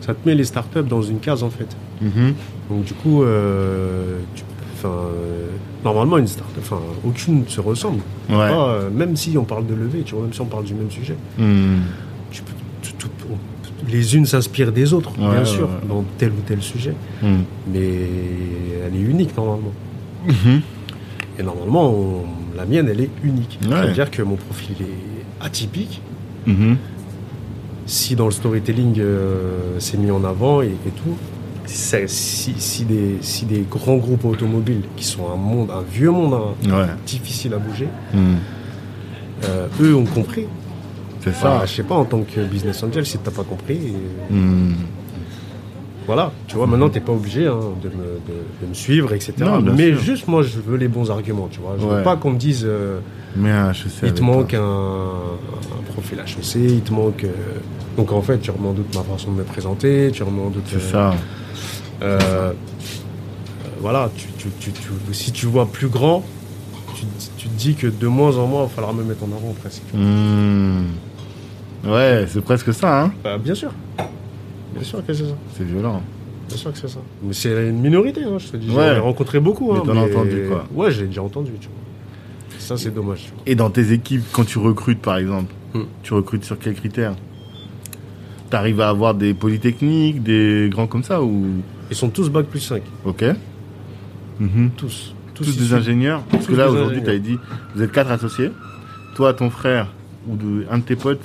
Ça 0.00 0.14
te 0.14 0.28
met 0.28 0.36
les 0.36 0.44
start-up 0.44 0.86
dans 0.86 1.02
une 1.02 1.18
case 1.18 1.42
en 1.42 1.50
fait. 1.50 1.76
Mhm. 2.00 2.34
Donc 2.70 2.84
du 2.84 2.94
coup, 2.94 3.24
euh, 3.24 4.18
tu- 4.36 4.44
enfin, 4.78 4.88
euh, 4.88 5.48
normalement 5.84 6.18
une 6.18 6.26
start 6.28 6.48
enfin, 6.58 6.78
aucune 7.04 7.40
ne 7.42 7.46
se 7.48 7.60
ressemble. 7.60 8.00
Ouais. 8.28 8.36
Pas, 8.36 8.68
euh, 8.68 8.90
même 8.90 9.16
si 9.16 9.36
on 9.36 9.44
parle 9.44 9.66
de 9.66 9.74
levée, 9.74 10.02
tu 10.04 10.14
vois, 10.14 10.22
même 10.24 10.32
si 10.32 10.40
on 10.40 10.46
parle 10.46 10.64
du 10.64 10.74
même 10.74 10.90
sujet, 10.90 11.16
Hmm. 11.38 11.78
tu 12.30 12.42
peux- 12.42 12.52
les 13.90 14.16
unes 14.16 14.26
s'inspirent 14.26 14.72
des 14.72 14.92
autres, 14.92 15.10
Ouais, 15.18 15.34
bien 15.36 15.44
sûr, 15.44 15.64
ouais. 15.66 15.88
dans 15.88 16.04
tel 16.18 16.30
ou 16.30 16.40
tel 16.46 16.60
sujet, 16.62 16.94
Hmm. 17.22 17.38
mais 17.72 17.88
elle 18.86 18.94
est 18.96 19.00
unique 19.00 19.34
normalement. 19.36 19.72
Mhm. 20.26 20.60
Et 21.38 21.42
normalement, 21.42 21.90
on- 21.90 22.24
la 22.56 22.66
mienne, 22.66 22.88
elle 22.90 23.00
est 23.00 23.10
unique. 23.24 23.58
Ouais. 23.62 23.70
Ça 23.70 23.86
veut 23.86 23.92
dire 23.94 24.10
que 24.10 24.20
mon 24.22 24.36
profil 24.36 24.74
est 24.80 25.44
atypique. 25.44 26.02
Mhm. 26.46 26.76
Si 27.86 28.14
dans 28.16 28.26
le 28.26 28.32
storytelling, 28.32 28.96
euh, 28.98 29.76
c'est 29.78 29.96
mis 29.96 30.10
en 30.10 30.22
avant 30.24 30.60
et, 30.60 30.66
et 30.66 30.90
tout, 30.90 31.16
si, 31.74 32.54
si 32.58 32.84
des, 32.84 33.18
si 33.20 33.44
des 33.44 33.64
grands 33.70 33.96
groupes 33.96 34.24
automobiles 34.24 34.82
qui 34.96 35.04
sont 35.04 35.30
un 35.32 35.36
monde, 35.36 35.70
un 35.70 35.82
vieux 35.82 36.10
monde, 36.10 36.34
hein, 36.34 36.70
Ouais. 36.78 36.86
difficile 37.06 37.54
à 37.54 37.58
bouger, 37.58 37.88
Hmm. 38.14 38.34
euh, 39.44 39.66
eux 39.80 39.94
ont 39.94 40.04
compris. 40.06 40.46
C'est 41.20 41.34
ça. 41.34 41.62
je 41.66 41.74
sais 41.74 41.82
pas, 41.82 41.96
en 41.96 42.04
tant 42.04 42.22
que 42.22 42.40
business 42.44 42.82
angel, 42.82 43.04
si 43.04 43.18
t'as 43.18 43.30
pas 43.30 43.42
compris, 43.44 43.78
Hmm. 44.30 44.72
voilà. 46.06 46.32
Tu 46.46 46.56
vois, 46.56 46.66
maintenant, 46.66 46.88
t'es 46.88 47.00
pas 47.00 47.12
obligé 47.12 47.46
hein, 47.46 47.58
de, 47.82 47.88
me, 47.88 47.94
de- 48.26 48.62
de 48.62 48.66
me 48.68 48.74
suivre, 48.74 49.12
etc. 49.12 49.34
Non, 49.40 49.60
Mais 49.60 49.88
sûr. 49.92 50.00
juste, 50.00 50.28
moi, 50.28 50.42
je 50.42 50.58
veux 50.60 50.76
les 50.76 50.88
bons 50.88 51.10
arguments, 51.10 51.48
tu 51.50 51.60
vois. 51.60 51.76
Je 51.78 51.84
Ouais. 51.84 51.96
veux 51.96 52.02
pas 52.02 52.16
qu'on 52.16 52.30
me 52.30 52.38
dise, 52.38 52.64
euh, 52.66 53.00
Mais 53.36 53.50
HEC. 53.50 54.02
il 54.04 54.14
te 54.14 54.22
manque 54.22 54.54
un, 54.54 54.60
un 54.60 55.92
profil 55.92 56.18
HEC, 56.18 56.54
il 56.56 56.80
te 56.82 56.92
manque... 56.92 57.24
euh, 57.24 57.32
Donc, 57.96 58.12
en 58.12 58.22
fait, 58.22 58.38
tu 58.38 58.50
remets 58.50 58.68
en 58.68 58.72
doute 58.72 58.94
ma 58.94 59.02
façon 59.02 59.32
de 59.32 59.36
me 59.38 59.44
présenter, 59.44 60.10
tu 60.12 60.22
remets 60.22 60.42
en 60.42 60.50
doute... 60.50 60.64
C'est 60.66 60.76
euh, 60.76 60.90
ça. 60.90 61.14
euh, 62.02 62.52
voilà, 63.80 64.10
tu, 64.16 64.26
tu- 64.58 64.70
si 65.12 65.30
tu 65.32 65.46
vois 65.46 65.66
plus 65.66 65.88
grand, 65.88 66.24
tu, 66.94 67.04
te 67.04 67.54
dis 67.56 67.74
que 67.74 67.86
de 67.86 68.06
moins 68.08 68.36
en 68.38 68.46
moins, 68.46 68.62
il 68.62 68.64
va 68.64 68.68
falloir 68.70 68.92
me 68.94 69.04
mettre 69.04 69.22
en 69.22 69.28
avant 69.36 69.52
presque. 69.60 69.82
Hmm. 69.94 70.86
Ouais, 71.86 72.26
c'est 72.28 72.40
presque 72.40 72.72
ça, 72.74 73.04
hein. 73.04 73.12
Bah, 73.22 73.38
bien 73.38 73.54
sûr. 73.54 73.70
Bien 74.74 74.82
sûr 74.82 75.04
que 75.06 75.12
c'est 75.12 75.24
ça. 75.24 75.34
C'est 75.56 75.64
violent. 75.64 76.02
Bien 76.48 76.56
sûr 76.56 76.72
que 76.72 76.78
c'est 76.78 76.88
ça. 76.88 76.98
Mais 77.22 77.32
c'est 77.32 77.68
une 77.68 77.80
minorité, 77.80 78.22
hein, 78.24 78.38
je 78.38 78.48
te 78.48 78.56
dis. 78.56 78.68
Ouais. 78.70 78.74
J'en 78.74 78.94
ai 78.96 78.98
rencontré 78.98 79.38
beaucoup. 79.38 79.72
Mais 79.72 79.78
hein, 79.78 79.82
t'en 79.86 79.96
as 79.96 80.00
entendu, 80.06 80.46
quoi. 80.48 80.64
Ouais, 80.74 80.90
j'ai 80.90 81.06
déjà 81.06 81.22
entendu, 81.22 81.52
tu 81.60 81.68
vois. 81.68 81.76
Ça, 82.68 82.76
c'est 82.76 82.90
dommage. 82.94 83.32
Et 83.46 83.54
dans 83.54 83.70
tes 83.70 83.92
équipes, 83.94 84.22
quand 84.30 84.44
tu 84.44 84.58
recrutes, 84.58 85.00
par 85.00 85.16
exemple, 85.16 85.54
Hmm. 85.72 85.84
tu 86.02 86.12
recrutes 86.12 86.44
sur 86.44 86.58
quels 86.58 86.74
critères? 86.74 87.14
T'arrives 88.50 88.82
à 88.82 88.90
avoir 88.90 89.14
des 89.14 89.32
polytechniques, 89.32 90.22
des 90.22 90.68
grands 90.70 90.86
comme 90.86 91.02
ça 91.02 91.22
ou 91.22 91.46
Ils 91.90 91.96
sont 91.96 92.10
tous 92.10 92.28
bac 92.28 92.44
plus 92.44 92.60
5. 92.60 92.82
Ok. 93.06 93.24
Mhm. 94.38 94.70
Tous. 94.76 95.14
Tous, 95.32 95.48
issus- 95.48 95.60
des 95.60 95.72
ingénieurs. 95.72 96.20
Parce 96.30 96.44
que 96.44 96.52
tous 96.52 96.58
là 96.58 96.68
aujourd'hui, 96.70 97.00
tu 97.02 97.08
ingénieurs. 97.08 97.38
dit, 97.38 97.38
vous 97.74 97.82
êtes 97.82 97.90
quatre 97.92 98.10
associés. 98.10 98.50
Toi, 99.14 99.32
ton 99.32 99.48
frère 99.48 99.86
ou 100.28 100.36
de, 100.36 100.66
un 100.70 100.76
de 100.78 100.82
tes 100.82 100.96
potes. 100.96 101.20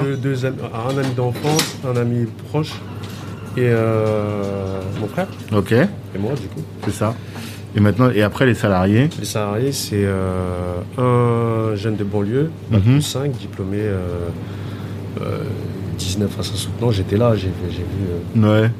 Deux, 0.00 0.16
deux 0.16 0.44
un 0.46 0.52
ami 0.96 1.14
d'enfance, 1.16 1.76
un 1.84 1.96
ami 1.96 2.26
proche 2.50 2.70
et 3.56 3.62
euh, 3.66 4.80
mon 5.00 5.08
frère 5.08 5.26
Ok, 5.52 5.72
et 5.72 5.88
moi 6.20 6.34
du 6.34 6.46
coup. 6.48 6.60
c'est 6.84 6.92
ça. 6.92 7.14
Et 7.76 7.80
maintenant, 7.80 8.10
et 8.10 8.22
après 8.22 8.46
les 8.46 8.54
salariés. 8.54 9.08
Les 9.18 9.24
salariés, 9.26 9.72
c'est 9.72 10.02
euh, 10.04 10.78
un 10.96 11.74
jeune 11.76 11.96
de 11.96 12.04
banlieue, 12.04 12.50
bac 12.70 12.80
Mhm. 12.84 12.92
plus 12.94 13.02
5, 13.02 13.32
diplômé 13.32 13.78
euh, 13.80 13.98
euh, 15.20 15.38
19 15.98 16.30
à 16.40 16.42
sa 16.42 16.54
soutenance. 16.54 16.94
J'étais 16.94 17.18
là, 17.18 17.34
j'ai 17.36 17.48
vu. 17.48 17.54
euh, 18.42 18.62
Ouais. 18.62 18.70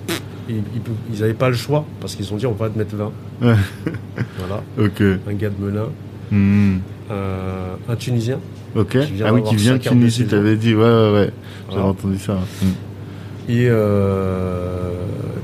ils- 0.48 1.20
n'avaient 1.20 1.34
pas 1.34 1.50
le 1.50 1.56
choix 1.56 1.84
parce 2.00 2.14
qu'ils 2.14 2.32
ont 2.32 2.36
dit 2.36 2.46
on 2.46 2.52
va 2.52 2.70
te 2.70 2.78
mettre 2.78 2.96
20. 2.96 3.12
Ouais. 3.42 3.54
Voilà, 4.38 4.62
Ok. 4.78 5.02
un 5.28 5.34
gars 5.34 5.50
de 5.50 5.62
Melun, 5.64 5.88
Hmm. 6.30 6.78
un, 7.10 7.92
un 7.92 7.96
Tunisien. 7.96 8.38
Ok. 8.74 8.96
Ah 9.24 9.32
oui, 9.34 9.42
qui 9.42 9.56
vient 9.56 9.74
de 9.74 9.78
Tunisie, 9.78 10.24
t'avais 10.26 10.56
dit. 10.56 10.74
Ouais, 10.74 10.82
ouais, 10.84 10.88
ouais. 11.12 11.30
J'avais 11.68 11.80
Voilà. 11.82 11.86
entendu 11.88 12.18
ça. 12.18 12.34
Hmm. 12.62 12.66
Et 13.48 13.66
euh, 13.68 14.90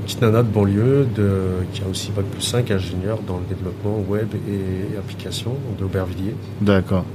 petite 0.03 0.21
nana 0.21 0.43
de 0.43 0.49
banlieue 0.49 1.07
de, 1.15 1.39
qui 1.71 1.81
a 1.83 1.87
aussi 1.87 2.11
bac 2.11 2.25
plus 2.25 2.41
5, 2.41 2.69
ingénieur 2.71 3.19
dans 3.25 3.37
le 3.37 3.45
développement 3.45 3.99
web 4.07 4.27
et, 4.49 4.97
applications 4.97 5.55
d'Aubervilliers, 5.79 6.35
D'accord. 6.61 7.05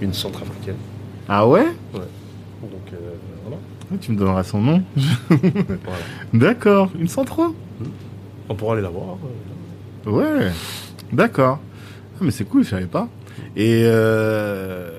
une 0.00 0.14
centrafricaine. 0.14 0.76
Ah 1.28 1.46
ouais? 1.46 1.66
Donc 1.92 2.02
euh, 2.92 2.96
voilà. 3.42 3.58
Ah, 3.92 3.96
Tu 4.00 4.12
me 4.12 4.16
donneras 4.16 4.42
son 4.44 4.60
nom. 4.60 4.82
Voilà. 5.28 6.02
D'accord. 6.32 6.90
Une 6.98 7.08
103 7.08 7.52
On 8.48 8.54
pourra 8.54 8.72
aller 8.74 8.82
la 8.82 8.88
voir. 8.88 9.18
euh. 10.06 10.10
Ouais. 10.10 10.50
D'accord. 11.12 11.58
Ah, 12.14 12.18
mais 12.22 12.30
c'est 12.30 12.44
cool, 12.44 12.64
je 12.64 12.70
savais 12.70 12.86
pas. 12.86 13.08
Et 13.56 13.82
euh, 13.84 14.90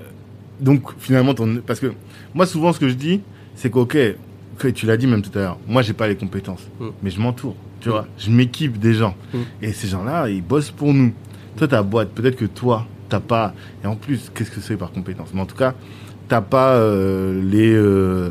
donc 0.59 0.83
finalement, 0.99 1.33
ton... 1.33 1.57
parce 1.65 1.79
que 1.79 1.93
moi 2.35 2.45
souvent 2.45 2.73
ce 2.73 2.79
que 2.79 2.87
je 2.89 2.93
dis, 2.93 3.21
c'est 3.55 3.71
qu'ok, 3.71 3.97
tu 4.73 4.85
l'as 4.85 4.97
dit 4.97 5.07
même 5.07 5.21
tout 5.21 5.37
à 5.37 5.41
l'heure, 5.41 5.57
moi 5.67 5.81
j'ai 5.81 5.93
pas 5.93 6.07
les 6.07 6.15
compétences, 6.15 6.67
Mm. 6.79 6.85
mais 7.03 7.09
je 7.09 7.19
m'entoure. 7.19 7.55
Tu 7.81 7.89
vois, 7.89 8.07
je 8.17 8.31
m'équipe 8.31 8.79
des 8.79 8.93
gens. 8.93 9.15
Mm. 9.33 9.37
Et 9.61 9.73
ces 9.73 9.87
gens-là, 9.87 10.29
ils 10.29 10.41
bossent 10.41 10.71
pour 10.71 10.93
nous. 10.93 11.13
Toi, 11.57 11.67
ta 11.67 11.83
boîte, 11.83 12.09
peut-être 12.09 12.35
que 12.35 12.45
toi, 12.45 12.85
t'as 13.09 13.19
pas. 13.19 13.53
Et 13.83 13.87
en 13.87 13.95
plus, 13.95 14.31
qu'est-ce 14.33 14.49
que 14.51 14.59
c'est 14.61 14.75
par 14.77 14.91
compétence? 14.91 15.29
Mais 15.33 15.41
en 15.41 15.45
tout 15.45 15.55
cas, 15.55 15.73
t'as 16.27 16.41
pas 16.41 16.73
euh, 16.75 17.41
les 17.43 17.71
euh, 17.73 18.29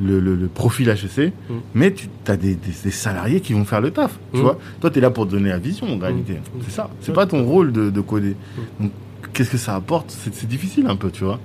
le, 0.00 0.18
le- 0.20 0.34
le 0.36 0.48
profil 0.48 0.88
HEC, 0.88 1.32
Mm. 1.48 1.54
mais 1.74 1.92
tu 1.92 2.08
as 2.26 2.36
des, 2.36 2.54
des- 2.54 2.70
des 2.84 2.90
salariés 2.90 3.40
qui 3.40 3.52
vont 3.52 3.64
faire 3.64 3.80
le 3.80 3.90
taf. 3.90 4.18
Tu 4.32 4.38
Mm. 4.38 4.42
vois, 4.42 4.58
toi, 4.80 4.90
tu 4.90 4.98
es 4.98 5.02
là 5.02 5.10
pour 5.10 5.26
donner 5.26 5.48
la 5.50 5.58
vision 5.58 5.86
en 5.92 5.98
réalité. 5.98 6.34
Mm. 6.34 6.60
C'est 6.64 6.70
ça. 6.72 6.88
C'est 7.00 7.12
pas 7.12 7.26
ton 7.26 7.44
rôle 7.44 7.72
de, 7.72 7.90
de 7.90 8.00
coder. 8.00 8.36
Mm. 8.78 8.82
Donc, 8.84 8.92
qu'est-ce 9.32 9.50
que 9.50 9.58
ça 9.58 9.74
apporte? 9.74 10.10
C'est 10.32 10.48
difficile 10.48 10.86
un 10.86 10.96
peu, 10.96 11.10
tu 11.10 11.24
vois. 11.24 11.40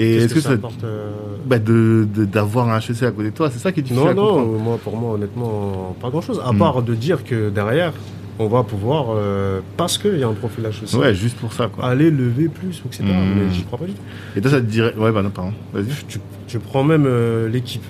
Et 0.00 0.16
est-ce 0.16 0.32
que, 0.34 0.40
ça, 0.40 0.52
apporte, 0.52 0.84
euh, 0.84 1.10
bah, 1.44 1.58
d'avoir 1.58 2.68
un 2.70 2.78
HEC 2.78 3.02
à 3.02 3.10
côté 3.10 3.30
de 3.30 3.34
toi, 3.34 3.50
c'est 3.50 3.58
ça 3.58 3.72
qui 3.72 3.80
est 3.80 3.82
difficile 3.82 4.04
Non, 4.04 4.10
à 4.10 4.14
non, 4.14 4.26
comprendre. 4.28 4.58
moi, 4.58 4.78
pour 4.82 4.96
moi, 4.96 5.14
honnêtement, 5.14 5.96
pas 6.00 6.08
grand-chose. 6.08 6.40
À 6.44 6.52
Mm. 6.52 6.58
part 6.58 6.82
de 6.82 6.94
dire 6.94 7.24
que 7.24 7.50
derrière, 7.50 7.92
on 8.38 8.46
va 8.46 8.62
pouvoir, 8.62 9.06
euh, 9.10 9.58
parce 9.76 9.98
qu'il 9.98 10.16
y 10.18 10.22
a 10.22 10.28
un 10.28 10.34
profil 10.34 10.64
HEC, 10.66 10.94
Ouais, 10.96 11.14
juste 11.14 11.36
pour 11.38 11.52
ça, 11.52 11.66
quoi. 11.66 11.84
aller 11.86 12.10
lever 12.12 12.48
plus, 12.48 12.80
etc. 12.86 13.02
Mm. 13.02 13.08
Mais 13.36 13.52
j'y 13.52 13.64
crois 13.64 13.78
pas 13.80 13.86
du 13.86 13.92
tout. 13.94 14.02
Et 14.36 14.40
toi, 14.40 14.50
ça 14.52 14.60
te 14.60 14.66
dirait. 14.66 14.94
Ouais, 14.96 15.10
bah 15.10 15.22
non, 15.22 15.30
pardon. 15.30 15.52
Vas-y. 15.72 15.86
Tu, 16.06 16.20
tu 16.46 16.58
prends 16.60 16.84
même 16.84 17.04
euh, 17.06 17.48
l'équipe. 17.48 17.82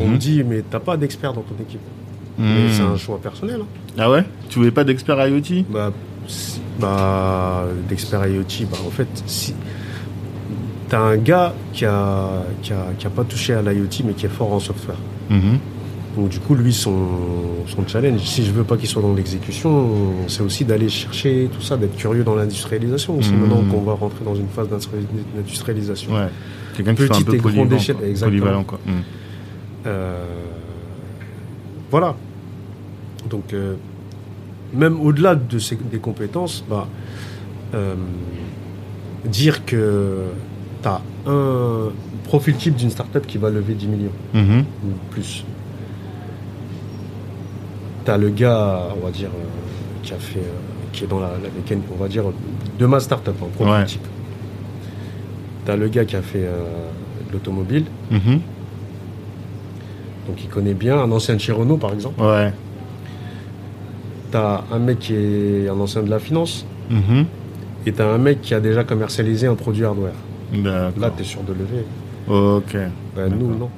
On 0.00 0.04
Mhm. 0.08 0.12
me 0.12 0.18
dit, 0.18 0.44
mais 0.44 0.62
t'as 0.70 0.80
pas 0.80 0.98
d'expert 0.98 1.32
dans 1.32 1.40
ton 1.40 1.54
équipe. 1.62 1.80
Mais 2.38 2.66
Mm. 2.66 2.72
c'est 2.72 2.82
un 2.82 2.96
choix 2.98 3.18
personnel. 3.18 3.60
hein. 3.62 3.66
Ah 3.96 4.10
ouais? 4.10 4.24
Tu 4.50 4.58
voulais 4.58 4.70
pas 4.70 4.84
d'expert 4.84 5.26
IoT? 5.26 5.64
Bah, 5.70 5.90
bah, 6.78 7.64
d'expert 7.88 8.26
IoT, 8.26 8.66
bah, 8.70 8.76
en 8.86 8.90
fait, 8.90 9.08
si 9.26 9.54
t'as 10.88 11.00
un 11.00 11.16
gars 11.16 11.54
qui 11.72 11.84
a, 11.84 12.42
qui 12.62 12.72
a, 12.72 12.86
qui 12.98 13.06
a 13.06 13.10
pas 13.10 13.24
touché 13.24 13.54
à 13.54 13.62
l'IoT, 13.62 14.04
mais 14.04 14.12
qui 14.14 14.26
est 14.26 14.30
fort 14.30 14.52
en 14.52 14.60
software. 14.60 14.96
Mhm. 15.30 15.58
Donc 16.16 16.30
du 16.30 16.40
coup, 16.40 16.54
lui, 16.54 16.72
son, 16.72 16.96
son 17.66 17.86
challenge, 17.86 18.20
si 18.22 18.44
je 18.44 18.50
veux 18.50 18.64
pas 18.64 18.76
qu'il 18.76 18.88
soit 18.88 19.02
dans 19.02 19.14
l'exécution, 19.14 19.88
c'est 20.26 20.42
aussi 20.42 20.64
d'aller 20.64 20.88
chercher 20.88 21.48
tout 21.54 21.62
ça, 21.62 21.76
d'être 21.76 21.96
curieux 21.96 22.24
dans 22.24 22.34
l'industrialisation. 22.34 23.18
C'est 23.22 23.30
Mhm. 23.30 23.40
maintenant 23.40 23.62
qu'on 23.70 23.82
va 23.82 23.92
rentrer 23.92 24.24
dans 24.24 24.34
une 24.34 24.48
phase 24.48 24.68
d'industrialisation. 24.68 26.12
Ouais. 26.12 26.28
Quelqu'un 26.76 26.94
qui 26.94 27.06
soit 27.06 27.16
un 27.16 27.22
peu 27.22 27.36
polyvalent. 27.36 27.76
échelle, 27.76 27.96
quoi. 27.96 28.06
exactement. 28.06 28.30
Polyvalent, 28.40 28.64
quoi. 28.64 28.78
Mm. 28.86 28.90
Euh, 29.86 30.24
voilà. 31.90 32.14
Donc, 33.28 33.52
euh, 33.52 33.74
même 34.74 35.00
au-delà 35.00 35.34
de 35.34 35.58
ces, 35.58 35.76
des 35.76 35.98
compétences, 35.98 36.64
bah, 36.68 36.86
euh, 37.74 37.94
dire 39.24 39.64
que 39.64 40.18
tu 40.82 40.88
as 40.88 41.00
un 41.26 41.88
profil 42.24 42.54
type 42.56 42.76
d'une 42.76 42.90
startup 42.90 43.26
qui 43.26 43.38
va 43.38 43.50
lever 43.50 43.74
10 43.74 43.86
millions 43.88 44.12
Mhm. 44.34 44.60
ou 44.84 44.88
plus. 45.10 45.44
Tu 48.04 48.10
as 48.10 48.16
le 48.16 48.30
gars, 48.30 48.80
on 49.00 49.04
va 49.04 49.10
dire, 49.10 49.28
euh, 49.28 50.02
qui 50.02 50.12
a 50.14 50.16
fait, 50.18 50.38
euh, 50.38 50.42
qui 50.92 51.04
est 51.04 51.06
dans 51.06 51.20
la, 51.20 51.28
la 51.28 51.76
on 51.92 52.02
va 52.02 52.08
dire, 52.08 52.24
de 52.78 52.86
ma 52.86 53.00
startup, 53.00 53.34
un 53.42 53.46
profil 53.54 53.72
Ouais. 53.74 53.84
type. 53.84 54.06
Tu 55.66 55.70
as 55.70 55.76
le 55.76 55.88
gars 55.88 56.04
qui 56.04 56.16
a 56.16 56.22
fait 56.22 56.44
euh, 56.44 56.62
de 57.28 57.32
l'automobile, 57.32 57.84
Mhm. 58.10 58.40
donc 60.28 60.36
il 60.42 60.48
connaît 60.48 60.74
bien, 60.74 60.98
un 60.98 61.10
ancien 61.12 61.34
de 61.34 61.40
chez 61.40 61.52
Renault 61.52 61.76
par 61.76 61.92
exemple. 61.92 62.20
Ouais. 62.22 62.52
T'as 64.30 64.64
un 64.72 64.78
mec 64.78 64.98
qui 64.98 65.14
est 65.14 65.68
un 65.68 65.78
ancien 65.80 66.02
de 66.02 66.10
la 66.10 66.18
finance 66.18 66.64
Mhm. 66.90 67.24
et 67.86 67.92
t'as 67.92 68.06
un 68.06 68.18
mec 68.18 68.40
qui 68.42 68.54
a 68.54 68.60
déjà 68.60 68.84
commercialisé 68.84 69.46
un 69.46 69.54
produit 69.54 69.84
hardware. 69.84 70.12
Là, 70.52 70.90
D'accord. 70.96 71.16
t'es 71.16 71.24
sûr 71.24 71.42
de 71.42 71.52
lever. 71.52 71.84
Ok. 72.28 72.76
Ben, 73.16 73.28
nous, 73.28 73.54
non. 73.56 73.70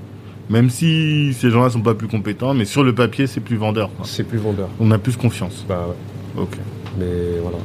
Même 0.48 0.68
si 0.70 1.32
ces 1.34 1.50
gens-là 1.50 1.70
sont 1.70 1.80
pas 1.80 1.94
plus 1.94 2.08
compétents, 2.08 2.54
mais 2.54 2.64
sur 2.64 2.82
le 2.82 2.94
papier, 2.94 3.26
c'est 3.26 3.40
plus 3.40 3.56
vendeur. 3.56 3.90
C'est 4.04 4.24
plus 4.24 4.38
vendeur. 4.38 4.68
On 4.80 4.90
a 4.90 4.98
plus 4.98 5.16
confiance. 5.16 5.64
Bah 5.68 5.86
ouais. 5.88 6.42
Ok. 6.42 6.56
Mais 6.98 7.38
voilà. 7.40 7.58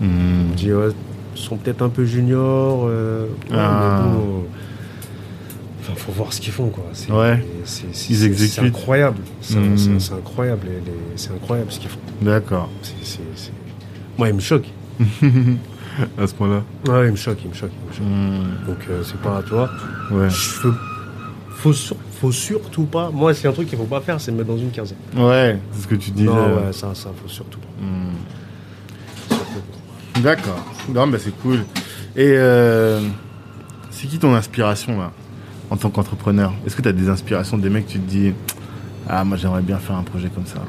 Hmm. 0.00 0.50
On 0.52 0.54
dit, 0.54 0.72
ouais, 0.72 0.88
ils 1.34 1.40
sont 1.40 1.56
peut-être 1.56 1.82
un 1.82 1.88
peu 1.88 2.04
juniors. 2.04 2.84
euh, 2.88 3.26
ouais, 3.50 3.56
Ah. 3.56 4.02
mais 4.04 4.12
bon, 4.12 4.44
Enfin, 5.80 5.92
faut 5.96 6.12
voir 6.12 6.32
ce 6.32 6.40
qu'ils 6.40 6.52
font, 6.52 6.68
quoi. 6.68 6.84
C'est, 6.92 7.10
Ouais. 7.10 7.42
Ils 8.10 8.24
exécutent. 8.24 8.54
C'est 8.54 8.60
incroyable. 8.60 9.18
C'est, 9.40 9.56
incroyable. 10.12 10.66
c'est 11.16 11.30
incroyable 11.32 11.72
ce 11.72 11.80
qu'ils 11.80 11.88
font. 11.90 11.98
D'accord. 12.20 12.68
Moi, 14.18 14.28
il 14.28 14.34
me 14.34 14.40
choque. 14.40 14.66
à 16.18 16.26
ce 16.26 16.34
point-là. 16.34 16.62
Ouais, 16.88 17.06
il 17.06 17.12
me 17.12 17.16
choque, 17.16 17.38
il 17.44 17.50
me 17.50 17.54
choque. 17.54 17.70
il 17.82 17.88
me 17.88 17.92
choque. 17.92 18.06
Hmm. 18.06 18.66
Donc, 18.66 18.78
euh, 18.90 19.02
c'est 19.04 19.20
pas, 19.20 19.42
tu 19.44 19.50
vois. 19.54 19.70
Ouais. 20.10 20.30
Je 20.30 20.60
veux- 20.68 20.74
faut, 21.50 21.72
sur- 21.72 21.96
faut 22.20 22.32
surtout 22.32 22.84
pas. 22.84 23.10
Moi, 23.10 23.34
c'est 23.34 23.48
un 23.48 23.52
truc 23.52 23.68
qu'il 23.68 23.78
faut 23.78 23.84
pas 23.84 24.00
faire, 24.00 24.20
c'est 24.20 24.30
me 24.32 24.38
mettre 24.38 24.48
dans 24.50 24.58
une 24.58 24.70
caserne. 24.70 25.00
Ouais, 25.16 25.58
c'est 25.72 25.82
ce 25.82 25.86
que 25.88 25.94
tu 25.96 26.10
disais. 26.12 26.26
Non, 26.28 26.56
ouais, 26.56 26.72
ça, 26.72 26.94
ça, 26.94 27.10
faut 27.20 27.28
surtout 27.28 27.58
pas. 27.58 27.66
Hmm. 27.84 28.14
Pas. 29.28 30.20
D'accord. 30.20 30.64
Non, 30.92 31.06
bah 31.06 31.18
c'est 31.20 31.36
cool. 31.42 31.58
Et 32.16 32.32
euh, 32.34 33.00
c'est 33.90 34.06
qui 34.08 34.18
ton 34.18 34.34
inspiration 34.34 34.98
là, 34.98 35.12
en 35.70 35.76
tant 35.76 35.90
qu'entrepreneur? 35.90 36.52
Est-ce 36.66 36.74
que 36.76 36.82
tu 36.82 36.88
as 36.88 36.92
des 36.92 37.08
inspirations 37.08 37.58
des 37.58 37.70
mecs 37.70 37.86
tu 37.86 37.98
te 38.00 38.08
dis 38.10 38.32
ah 39.08 39.24
moi 39.24 39.36
j'aimerais 39.36 39.62
bien 39.62 39.78
faire 39.78 39.96
un 39.96 40.02
projet 40.02 40.28
comme 40.28 40.46
ça 40.46 40.60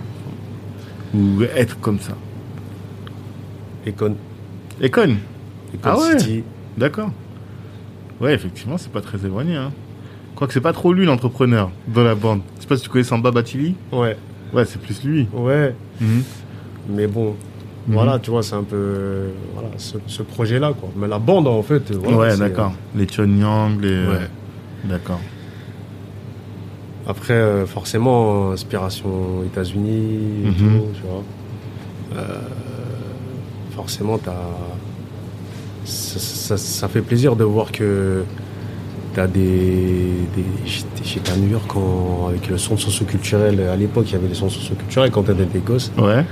ou 1.15 1.41
être 1.56 1.80
comme 1.80 1.99
ça? 1.99 2.14
Econ, 3.88 4.15
Econ. 4.81 5.15
Econ 5.73 5.80
Ah 5.84 5.97
ouais. 5.97 6.19
City. 6.19 6.43
D'accord. 6.77 7.10
Ouais, 8.22 8.34
effectivement, 8.34 8.77
c'est 8.77 8.91
pas 8.91 9.01
très 9.01 9.26
éloigné. 9.26 9.56
Hein. 9.56 9.72
Quoique 10.35 10.53
c'est 10.53 10.61
pas 10.61 10.73
trop 10.73 10.93
lui 10.93 11.06
l'entrepreneur 11.06 11.69
dans 11.88 12.03
la 12.03 12.15
bande. 12.15 12.41
Je 12.57 12.61
sais 12.61 12.68
pas 12.68 12.77
si 12.77 12.84
tu 12.84 12.89
connais 12.89 13.03
Samba 13.03 13.31
Batili. 13.31 13.76
Ouais, 13.91 14.15
Ouais, 14.53 14.65
c'est 14.65 14.81
plus 14.81 15.03
lui. 15.03 15.27
ouais. 15.34 15.76
Mhm. 16.01 16.23
Mais 16.95 17.07
bon, 17.07 17.35
Mhm. 17.88 17.93
voilà, 17.93 18.19
tu 18.19 18.31
vois, 18.31 18.41
c'est 18.43 18.56
un 18.56 18.64
peu. 18.64 18.76
euh, 18.76 19.30
Voilà, 19.53 19.69
ce, 19.77 19.97
ce 20.07 20.23
projet-là, 20.23 20.73
quoi. 20.80 20.89
Mais 20.95 21.07
la 21.07 21.19
bande, 21.19 21.47
en 21.47 21.61
fait. 21.61 21.91
voilà, 21.91 22.18
ouais, 22.18 22.38
d'accord. 22.38 22.73
Les 22.95 23.06
Yang, 23.06 23.81
les. 23.81 24.07
Ouais. 24.07 24.27
D'accord. 24.85 25.19
Après, 27.07 27.34
euh, 27.34 27.65
forcément, 27.65 28.51
inspiration 28.51 29.43
États-Unis, 29.45 30.53
tout, 30.57 30.64
tu 30.95 31.01
vois. 31.07 31.23
Euh, 32.15 32.38
forcément, 33.75 34.17
t'as. 34.17 34.33
Ça, 35.85 36.19
ça- 36.19 36.57
ça 36.57 36.87
fait 36.87 37.01
plaisir 37.01 37.35
de 37.35 37.43
voir 37.43 37.71
que 37.71 38.23
t'as 39.15 39.27
des. 39.27 40.11
des... 40.35 40.45
J'étais 41.03 41.31
à 41.31 41.37
New 41.37 41.49
York 41.49 41.63
quand- 41.67 42.27
avec 42.29 42.47
le 42.49 42.57
centre 42.57 42.81
socioculturel. 42.81 43.59
À 43.61 43.75
l'époque, 43.75 44.05
il 44.09 44.13
y 44.13 44.15
avait 44.15 44.27
des 44.27 44.35
centres 44.35 44.53
socioculturels 44.53 45.11
quand 45.11 45.23
t'étais 45.23 45.45
des 45.45 45.59
gosses. 45.59 45.91
Ouais. 45.97 46.23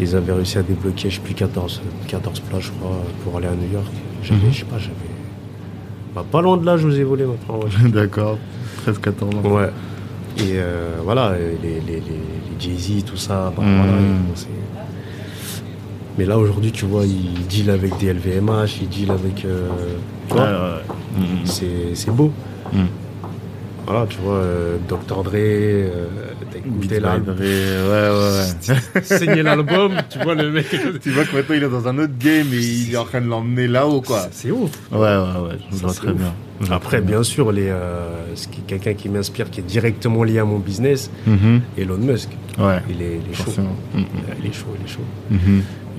Ils 0.00 0.16
avaient 0.16 0.32
réussi 0.32 0.58
à 0.58 0.62
débloquer, 0.62 1.10
je 1.10 1.16
sais 1.16 1.20
plus, 1.20 1.34
14, 1.34 1.80
14 2.08 2.40
places, 2.40 2.62
je 2.64 2.70
crois, 2.72 2.96
pour 3.24 3.36
aller 3.38 3.46
à 3.46 3.52
New 3.54 3.72
York. 3.72 3.86
J'avais, 4.22 4.40
Mhm. 4.46 4.52
je 4.52 4.58
sais 4.58 4.64
pas, 4.64 4.78
j'avais. 4.78 4.94
Bah, 6.14 6.24
pas 6.30 6.42
loin 6.42 6.56
de 6.56 6.66
là, 6.66 6.76
je 6.76 6.86
vous 6.86 6.98
ai 6.98 7.04
volé 7.04 7.24
maintenant. 7.24 7.60
ouais. 7.64 7.90
D'accord. 7.90 8.36
13-14 8.86 9.34
ans. 9.36 9.48
Ouais. 9.50 9.70
Et 10.38 10.54
euh, 10.56 10.96
voilà, 11.04 11.34
les, 11.62 11.80
les, 11.80 11.96
les, 12.00 12.02
Jay-Z, 12.58 13.04
tout 13.04 13.16
ça. 13.16 13.52
Bah, 13.56 13.62
Mhm. 13.62 13.76
voilà, 13.76 13.92
c'est- 14.34 14.46
mais 16.18 16.24
là, 16.24 16.38
aujourd'hui, 16.38 16.72
tu 16.72 16.84
vois, 16.84 17.04
ils 17.04 17.46
deal 17.46 17.70
avec 17.70 17.96
des 17.98 18.12
LVMH, 18.12 18.80
ils 18.82 18.88
deal 18.88 19.10
avec. 19.10 19.44
euh, 19.44 19.68
tu 20.28 20.34
vois, 20.34 20.42
Ouais, 20.44 20.50
ouais. 20.50 21.20
Mhm. 21.20 21.46
c'est 21.46 21.94
c'est 21.94 22.10
beau. 22.10 22.32
Mhm. 22.72 22.86
Voilà, 23.84 24.06
tu 24.08 24.18
vois, 24.18 24.34
euh, 24.34 24.76
Dr. 24.88 25.24
Dre, 25.24 25.32
euh, 25.34 26.06
t'as 26.52 26.58
écouté 26.58 27.00
l'album, 27.00 27.34
Dre, 27.34 27.42
Ouais, 27.42 28.08
ouais, 28.10 28.94
ouais. 28.94 29.02
saigné 29.02 29.42
l'album, 29.42 29.94
tu 30.08 30.20
vois 30.20 30.36
le 30.36 30.52
mec. 30.52 30.66
tu 31.02 31.10
vois 31.10 31.24
que 31.24 31.34
maintenant 31.34 31.54
il 31.56 31.62
est 31.64 31.68
dans 31.68 31.88
un 31.88 31.98
autre 31.98 32.12
game 32.16 32.46
et 32.52 32.58
il 32.58 32.94
est 32.94 32.96
en 32.96 33.04
train 33.04 33.20
de 33.20 33.26
l'emmener 33.26 33.66
là-haut, 33.66 34.00
quoi. 34.00 34.28
C'est 34.30 34.52
ouf. 34.52 34.70
Ouais, 34.92 34.98
ouais, 35.00 35.06
ouais, 35.08 35.58
je 35.72 35.76
vois 35.78 35.92
très 35.92 36.10
ouf. 36.12 36.14
bien. 36.16 36.32
Après, 36.70 37.00
bien 37.00 37.24
sûr, 37.24 37.50
les, 37.50 37.70
euh, 37.70 38.36
ce 38.36 38.46
qui- 38.46 38.60
quelqu'un 38.60 38.94
qui 38.94 39.08
m'inspire, 39.08 39.50
qui 39.50 39.58
est 39.58 39.64
directement 39.64 40.22
lié 40.22 40.38
à 40.38 40.44
mon 40.44 40.60
business, 40.60 41.10
Mhm. 41.26 41.60
Elon 41.76 41.98
Musk. 41.98 42.28
Ouais, 42.60 42.78
Il 42.88 43.02
est, 43.02 43.18
il 43.26 43.32
est 43.32 43.34
chaud. 43.34 43.50
Il 43.96 44.46
est 44.48 44.52
chaud, 44.52 44.66
il 44.78 44.84
est 44.86 44.88
chaud. 44.88 45.00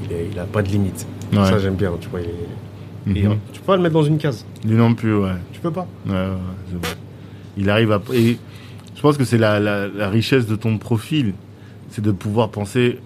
Il, 0.03 0.11
est- 0.11 0.27
il 0.31 0.39
a 0.39 0.43
pas 0.45 0.61
de 0.61 0.67
limite. 0.69 1.05
Ouais. 1.31 1.45
Ça, 1.45 1.59
j'aime 1.59 1.75
bien, 1.75 1.91
tu 1.99 2.09
vois. 2.09 2.21
il 2.21 2.27
est- 2.27 3.19
et, 3.19 3.27
Mhm. 3.27 3.37
tu 3.51 3.59
peux 3.59 3.65
pas 3.65 3.75
le 3.75 3.81
mettre 3.81 3.93
dans 3.95 4.03
une 4.03 4.17
case. 4.17 4.45
Lui 4.65 4.75
non 4.75 4.93
plus, 4.93 5.15
ouais. 5.17 5.31
Tu 5.51 5.59
peux 5.59 5.71
pas. 5.71 5.87
Ouais, 6.05 6.13
ouais, 6.13 6.79
vrai. 6.81 6.91
Il 7.57 7.69
arrive 7.69 7.91
à. 7.91 8.01
Et 8.13 8.37
je 8.95 9.01
pense 9.01 9.17
que 9.17 9.25
c'est 9.25 9.37
la, 9.37 9.59
la, 9.59 9.87
la 9.89 10.09
richesse 10.09 10.47
de 10.47 10.55
ton 10.55 10.77
profil, 10.77 11.33
c'est 11.89 12.01
de 12.03 12.11
pouvoir 12.11 12.49
penser 12.49 12.99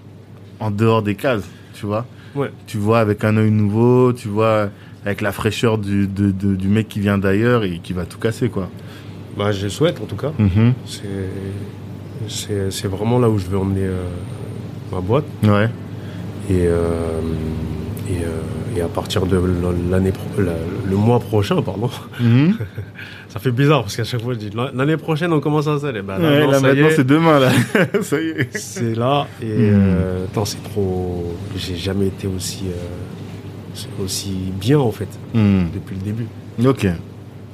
en 0.59 0.69
dehors 0.71 1.01
des 1.01 1.15
cases, 1.15 1.47
tu 1.73 1.85
vois. 1.87 2.05
Ouais. 2.35 2.51
Tu 2.67 2.77
vois 2.77 2.99
avec 2.99 3.23
un 3.23 3.37
œil 3.37 3.49
nouveau, 3.51 4.13
tu 4.13 4.27
vois 4.27 4.69
avec 5.03 5.21
la 5.21 5.31
fraîcheur 5.31 5.77
du, 5.79 6.05
de- 6.07 6.31
de- 6.31 6.55
du 6.55 6.67
mec 6.67 6.87
qui 6.89 6.99
vient 6.99 7.17
d'ailleurs 7.17 7.63
et 7.63 7.79
qui 7.81 7.93
va 7.93 8.05
tout 8.05 8.19
casser, 8.19 8.49
quoi. 8.49 8.69
Bah, 9.35 9.51
je 9.51 9.63
le 9.63 9.69
souhaite, 9.69 9.99
en 10.01 10.05
tout 10.05 10.15
cas. 10.15 10.31
Mhm. 10.37 10.73
C'est- 10.85 11.07
C'est 12.27 12.71
c'est 12.71 12.87
vraiment 12.87 13.19
là 13.19 13.29
où 13.29 13.37
je 13.37 13.45
veux 13.45 13.57
emmener 13.57 13.85
euh, 13.85 14.03
ma 14.91 14.99
boîte. 15.01 15.25
Ouais. 15.43 15.69
Et, 16.49 16.65
euh, 16.67 17.19
et, 18.09 18.23
euh, 18.23 18.77
et 18.77 18.81
à 18.81 18.87
partir 18.87 19.25
de 19.25 19.37
l'année 19.91 20.13
la- 20.37 20.53
le 20.89 20.95
mois 20.95 21.19
prochain, 21.19 21.61
pardon, 21.61 21.89
Mhm. 22.21 22.53
ça 23.29 23.39
fait 23.39 23.51
bizarre 23.51 23.81
parce 23.81 23.97
qu'à 23.97 24.03
chaque 24.05 24.21
fois 24.21 24.33
je 24.33 24.39
dis 24.39 24.51
l'année 24.73 24.97
prochaine 24.97 25.33
on 25.33 25.39
commence 25.41 25.67
à 25.67 25.77
s'aller. 25.79 26.01
Bah, 26.01 26.17
là, 26.17 26.29
Ouais, 26.29 26.45
non, 26.45 26.51
là 26.51 26.59
maintenant 26.61 26.87
est, 26.87 26.95
c'est 26.95 27.05
demain 27.07 27.39
là. 27.39 27.51
ça 28.01 28.21
y 28.21 28.27
est. 28.29 28.55
c'est 28.57 28.95
là 28.95 29.27
et 29.41 29.45
Mhm. 29.45 29.53
euh, 29.73 30.25
attends, 30.25 30.45
c'est 30.45 30.63
trop. 30.63 31.35
J'ai 31.57 31.75
jamais 31.75 32.07
été 32.07 32.27
aussi 32.27 32.63
euh, 32.67 34.03
aussi 34.03 34.35
bien 34.59 34.79
en 34.79 34.91
fait 34.91 35.09
Mhm. 35.33 35.67
depuis 35.73 35.95
le 35.95 36.01
début. 36.01 36.27
Ok. 36.65 36.87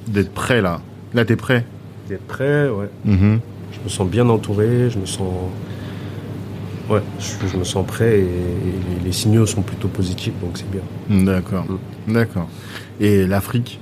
D'être 0.07 0.31
prêt 0.33 0.61
là. 0.61 0.81
Là 1.13 1.25
t'es 1.25 1.35
prêt? 1.35 1.65
D'être 2.09 2.27
prêt, 2.27 2.69
ouais. 2.69 2.89
Mhm. 3.05 3.39
Je 3.71 3.79
me 3.83 3.89
sens 3.89 4.07
bien 4.07 4.27
entouré, 4.29 4.89
je 4.89 4.99
me 4.99 5.05
sens. 5.05 5.27
Ouais, 6.93 7.01
je, 7.19 7.47
je 7.47 7.57
me 7.57 7.63
sens 7.63 7.85
prêt 7.85 8.19
et, 8.19 8.23
et 8.23 8.25
les, 8.25 9.05
les 9.05 9.11
signaux 9.11 9.45
sont 9.45 9.61
plutôt 9.61 9.87
positifs 9.87 10.33
donc 10.41 10.57
c'est 10.57 10.69
bien. 10.69 11.25
D'accord. 11.25 11.65
D'accord. 12.07 12.47
Et 12.99 13.25
l'Afrique? 13.25 13.79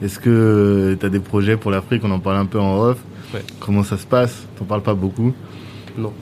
Est-ce 0.00 0.20
que 0.20 0.96
tu 0.98 1.04
as 1.06 1.08
des 1.08 1.18
projets 1.18 1.56
pour 1.56 1.70
l'Afrique? 1.72 2.02
On 2.04 2.10
en 2.12 2.20
parle 2.20 2.36
un 2.36 2.46
peu 2.46 2.60
en 2.60 2.78
off. 2.78 2.98
Ouais. 3.34 3.42
Comment 3.58 3.82
ça 3.82 3.96
se 3.96 4.06
passe? 4.06 4.46
T'en 4.56 4.64
parles 4.64 4.82
pas 4.82 4.94
beaucoup? 4.94 5.32
Non. 5.96 6.12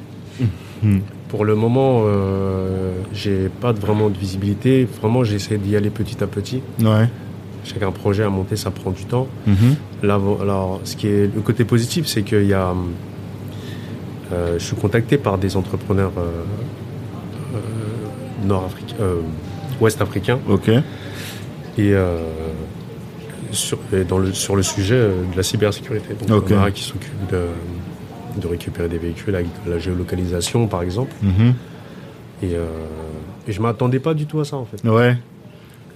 Mhm. 0.82 1.00
Pour 1.28 1.44
le 1.44 1.54
moment, 1.54 2.04
euh, 2.06 2.92
j'ai 3.12 3.48
pas 3.48 3.72
vraiment 3.72 4.08
de 4.08 4.16
visibilité. 4.16 4.88
Vraiment, 5.00 5.24
j'essaie 5.24 5.58
d'y 5.58 5.76
aller 5.76 5.90
petit 5.90 6.22
à 6.22 6.26
petit. 6.26 6.62
Ouais. 6.80 7.08
Chaque 7.64 7.84
projet 7.92 8.22
à 8.22 8.30
monter, 8.30 8.56
ça 8.56 8.70
prend 8.70 8.92
du 8.92 9.04
temps. 9.04 9.26
Mhm. 9.46 9.76
Là, 10.04 10.20
alors, 10.40 10.80
ce 10.84 10.96
qui 10.96 11.08
est 11.08 11.34
le 11.34 11.42
côté 11.42 11.64
positif, 11.64 12.06
c'est 12.06 12.22
qu'il 12.22 12.46
y 12.46 12.54
a, 12.54 12.68
euh, 12.68 12.74
je 14.30 14.58
suis 14.64 14.76
contacté 14.76 15.18
par 15.18 15.38
des 15.38 15.56
entrepreneurs 15.56 16.12
euh, 16.18 16.30
euh, 17.54 18.46
nord-africains, 18.46 18.96
euh, 19.00 19.20
ouest-africains, 19.80 20.38
Ok. 20.48 20.68
et, 20.68 20.82
euh, 21.78 22.18
sur, 23.52 23.78
dans 24.08 24.18
le, 24.18 24.32
sur 24.32 24.56
le 24.56 24.62
sujet 24.62 24.96
euh, 24.96 25.22
de 25.32 25.36
la 25.36 25.42
cybersécurité. 25.42 26.14
Donc, 26.26 26.44
Ok. 26.44 26.52
on 26.52 26.62
a 26.62 26.70
qui 26.70 26.82
s'occupe 26.82 27.30
de, 27.30 27.46
de 28.40 28.46
récupérer 28.46 28.88
des 28.88 28.98
véhicules 28.98 29.34
avec 29.34 29.46
de 29.64 29.70
la 29.70 29.78
géolocalisation, 29.78 30.66
par 30.66 30.82
exemple. 30.82 31.12
Mhm. 31.22 31.54
Et, 32.42 32.54
euh, 32.54 32.66
et 33.48 33.52
je 33.52 33.60
m'attendais 33.62 34.00
pas 34.00 34.12
du 34.14 34.26
tout 34.26 34.40
à 34.40 34.44
ça, 34.44 34.56
en 34.56 34.64
fait. 34.66 34.86
Ouais. 34.86 35.16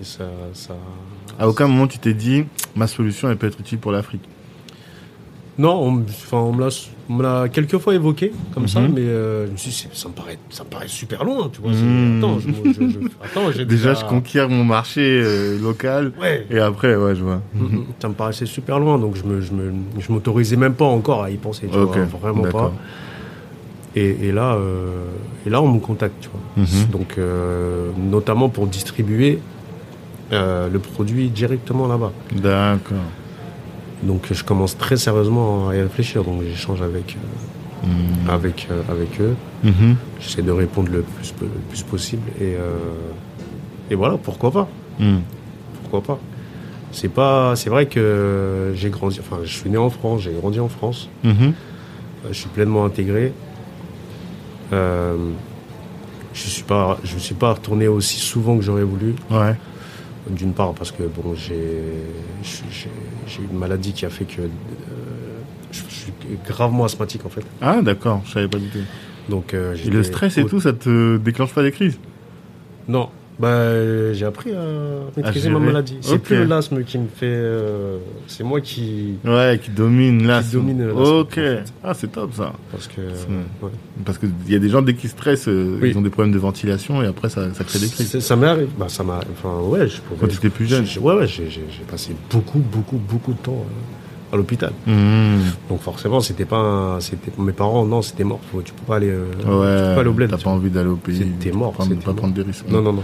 Et 0.00 0.04
ça, 0.04 0.24
ça... 0.54 0.74
À 1.38 1.48
aucun 1.48 1.66
moment 1.68 1.86
tu 1.86 1.98
t'es 1.98 2.12
dit 2.14 2.44
ma 2.76 2.86
solution 2.86 3.30
elle 3.30 3.36
peut 3.36 3.46
être 3.46 3.60
utile 3.60 3.78
pour 3.78 3.92
l'Afrique. 3.92 4.22
Non, 5.58 5.72
on, 5.82 6.04
on 6.36 6.52
me 6.52 6.60
l'a, 6.60 6.68
on 7.10 7.14
me 7.14 7.22
l'a 7.24 7.48
quelques 7.48 7.76
fois 7.78 7.94
évoqué 7.94 8.30
comme 8.54 8.68
ça, 8.68 8.80
Mhm. 8.80 8.92
mais 8.94 9.00
euh, 9.00 9.46
je 9.46 9.50
me 9.52 9.56
suis 9.56 9.70
dit, 9.70 9.88
ça 9.92 10.08
me 10.08 10.14
paraît, 10.14 10.38
ça 10.48 10.62
me 10.62 10.68
paraît 10.68 10.86
super 10.86 11.24
loin, 11.24 11.50
tu 11.52 11.60
vois. 11.60 11.72
Mhm. 11.72 12.18
Attends, 12.18 12.38
je, 12.38 12.48
je- 12.72 12.88
je- 12.88 12.98
attends, 13.24 13.50
j'ai 13.50 13.64
Déjà 13.64 13.94
je 13.94 14.04
conquiers 14.04 14.46
mon 14.48 14.62
marché 14.64 15.00
euh, 15.24 15.58
local 15.60 16.12
Ouais. 16.20 16.46
et 16.50 16.60
après 16.60 16.94
ouais 16.94 17.16
je 17.16 17.24
vois. 17.24 17.40
Ça 18.00 18.08
me 18.08 18.14
paraissait 18.14 18.46
super 18.46 18.78
loin, 18.78 18.96
donc 18.98 19.16
je 19.16 19.24
me, 19.24 19.40
je 19.40 19.52
me, 19.52 19.72
je 19.98 20.12
m'autorisais 20.12 20.56
même 20.56 20.74
pas 20.74 20.84
encore 20.84 21.24
à 21.24 21.30
y 21.30 21.36
penser, 21.36 21.66
tu 21.70 21.76
vois, 21.78 21.96
vraiment 22.22 22.44
pas. 22.44 22.72
Et, 23.96 24.28
et 24.28 24.32
là, 24.32 24.54
euh, 24.54 25.06
et 25.44 25.50
là, 25.50 25.60
on 25.60 25.68
me 25.72 25.80
contacte, 25.80 26.14
tu 26.20 26.28
vois. 26.28 26.64
Mhm. 26.64 26.90
Donc, 26.92 27.16
notamment 28.10 28.48
pour 28.48 28.68
distribuer 28.68 29.40
le 30.30 30.78
produit 30.78 31.28
directement 31.28 31.88
là-bas. 31.88 32.12
D'accord. 32.36 32.98
Donc, 34.02 34.26
je 34.32 34.42
commence 34.44 34.76
très 34.78 34.96
sérieusement 34.96 35.68
à 35.68 35.76
y 35.76 35.82
réfléchir. 35.82 36.24
Donc, 36.24 36.42
j'échange 36.42 36.80
avec, 36.82 37.16
euh, 37.16 37.86
Mhm. 37.86 38.30
avec, 38.30 38.68
euh, 38.70 38.82
avec 38.90 39.20
eux. 39.20 39.34
Mhm. 39.64 39.96
J'essaie 40.20 40.42
de 40.42 40.50
répondre 40.52 40.90
le 40.90 41.02
plus, 41.02 41.34
le 41.40 41.48
plus 41.68 41.82
possible. 41.82 42.22
Et, 42.40 42.54
euh, 42.56 42.76
et 43.90 43.94
voilà, 43.94 44.16
pourquoi 44.18 44.50
pas 44.50 44.68
Mhm. 44.98 45.20
Pourquoi 45.82 46.02
pas 46.02 46.20
C'est 46.92 47.08
pas, 47.08 47.54
c'est 47.56 47.70
vrai 47.70 47.86
que 47.86 48.72
j'ai 48.74 48.90
grandi. 48.90 49.20
Enfin, 49.20 49.42
je 49.44 49.52
suis 49.54 49.70
né 49.70 49.76
en 49.78 49.90
France, 49.90 50.22
j'ai 50.22 50.32
grandi 50.32 50.60
en 50.60 50.68
France. 50.68 51.08
Mhm. 51.24 51.32
Euh, 51.40 51.52
Je 52.30 52.34
suis 52.34 52.48
pleinement 52.48 52.84
intégré. 52.84 53.32
Euh, 54.72 55.16
je 56.34 56.48
suis 56.48 56.62
pas, 56.62 56.98
je 57.04 57.16
suis 57.18 57.34
pas 57.34 57.52
retourné 57.54 57.88
aussi 57.88 58.18
souvent 58.18 58.56
que 58.56 58.62
j'aurais 58.62 58.84
voulu. 58.84 59.14
Ouais. 59.30 59.54
D'une 60.28 60.52
part 60.52 60.74
parce 60.74 60.92
que 60.92 61.02
bon, 61.02 61.34
j'ai, 61.34 61.82
une 63.38 63.58
maladie 63.58 63.92
qui 63.92 64.04
a 64.04 64.10
fait 64.10 64.26
que 64.26 64.42
euh, 64.42 64.48
je, 65.72 65.80
je 65.88 65.94
suis 65.94 66.12
gravement 66.46 66.84
asthmatique 66.84 67.24
en 67.24 67.30
fait. 67.30 67.44
Ah 67.62 67.80
d'accord, 67.82 68.20
je 68.26 68.32
savais 68.32 68.48
pas 68.48 68.58
du 68.58 68.68
tout. 68.68 68.84
Donc 69.28 69.54
euh, 69.54 69.76
Et 69.84 69.90
le 69.90 70.02
stress 70.02 70.36
et 70.38 70.44
tout 70.44 70.60
ça 70.60 70.72
te 70.72 71.16
déclenche 71.16 71.54
pas 71.54 71.62
des 71.62 71.72
crises? 71.72 71.98
Non. 72.88 73.08
Bah, 73.40 73.48
euh, 73.48 74.12
j'ai 74.12 74.26
appris 74.26 74.52
à 74.52 74.60
maîtriser 75.16 75.48
ma 75.48 75.58
maladie. 75.60 75.96
C'est 76.02 76.18
plus 76.18 76.44
l'asthme 76.44 76.84
qui 76.84 76.98
me 76.98 77.06
fait. 77.06 77.24
euh, 77.24 77.96
c'est 78.26 78.44
moi 78.44 78.60
qui. 78.60 79.14
Ouais, 79.24 79.58
qui 79.62 79.70
domine 79.70 80.26
l'asthme, 80.26 80.58
Ok. 80.94 80.98
en 80.98 81.24
fait. 81.34 81.64
Ah 81.82 81.94
c'est 81.94 82.12
top 82.12 82.34
ça. 82.34 82.52
Parce 82.70 82.86
que. 82.86 83.00
Ouais. 83.00 83.70
Parce 84.04 84.18
qu'il 84.18 84.30
y 84.46 84.54
a 84.54 84.58
des 84.58 84.68
gens, 84.68 84.82
dès 84.82 84.92
qu'ils 84.94 85.08
stressent, 85.08 85.48
euh, 85.48 85.78
Oui. 85.80 85.88
ils 85.90 85.96
ont 85.98 86.02
des 86.02 86.10
problèmes 86.10 86.34
de 86.34 86.38
ventilation 86.38 87.02
et 87.02 87.06
après, 87.06 87.30
ça, 87.30 87.52
ça 87.54 87.64
crée 87.64 87.78
des 87.78 87.88
crises. 87.88 88.18
Ça 88.18 88.36
m'est 88.36 88.46
arrivé. 88.46 88.68
Bah, 88.78 88.86
ça 88.90 89.04
m'a. 89.04 89.20
Enfin, 89.32 89.58
ouais, 89.62 89.88
je. 89.88 89.96
Quand 90.20 90.26
tu 90.28 90.36
étais 90.36 90.50
plus 90.50 90.66
jeune. 90.66 90.84
j'ai- 90.84 91.00
Ouais, 91.00 91.14
ouais, 91.14 91.26
j'ai 91.26 91.48
passé 91.90 92.14
beaucoup, 92.30 92.58
beaucoup, 92.58 92.98
beaucoup 92.98 93.32
de 93.32 93.38
temps 93.38 93.64
euh, 93.64 94.34
à 94.34 94.36
l'hôpital. 94.36 94.72
Mmh. 94.86 94.92
Donc, 95.70 95.80
forcément, 95.80 96.20
c'était 96.20 96.44
pas. 96.44 96.98
C'était 97.00 97.30
mes 97.38 97.52
parents, 97.52 97.86
non, 97.86 98.02
c'était 98.02 98.24
mort. 98.24 98.40
Tu 98.64 98.74
peux 98.74 98.84
pas 98.86 98.96
aller. 98.96 99.08
euh, 99.08 99.24
tu 99.38 99.46
peux 99.46 99.52
Ouais, 99.54 99.94
pas 99.94 100.00
aller 100.00 100.10
au 100.10 100.12
bled. 100.12 100.28
t'as 100.30 100.36
pas 100.36 100.50
envie 100.50 100.68
d'aller 100.68 100.90
au 100.90 100.96
pays. 100.96 101.16
C'était 101.40 101.56
mort, 101.56 101.72
pas 101.72 101.86
mort. 101.86 102.14
prendre 102.16 102.34
des 102.34 102.42
risques. 102.42 102.66
Non, 102.68 102.82
non, 102.82 102.92
non. 102.92 103.02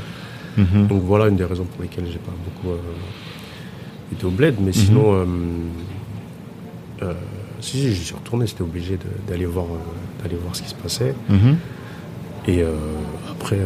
Mhm. 0.57 0.87
Donc, 0.89 1.03
voilà 1.03 1.29
une 1.29 1.37
des 1.37 1.45
raisons 1.45 1.65
pour 1.65 1.83
lesquelles 1.83 2.07
j'ai 2.11 2.19
pas 2.19 2.33
beaucoup 2.45 2.75
euh, 2.75 4.13
été 4.13 4.25
au 4.25 4.31
bled. 4.31 4.57
Mais 4.61 4.73
sinon. 4.73 5.15
euh, 5.15 5.25
euh, 7.03 7.13
si, 7.61 7.79
si, 7.79 7.95
j'y 7.95 8.05
suis 8.05 8.15
retourné, 8.15 8.47
c'était 8.47 8.63
obligé 8.63 8.99
d'aller 9.29 9.47
voir, 9.47 9.67
d'aller 10.23 10.37
voir 10.37 10.55
ce 10.55 10.63
qui 10.63 10.69
se 10.69 10.75
passait. 10.75 11.15
Mhm. 11.29 11.57
Et 12.49 12.63
après, 13.31 13.59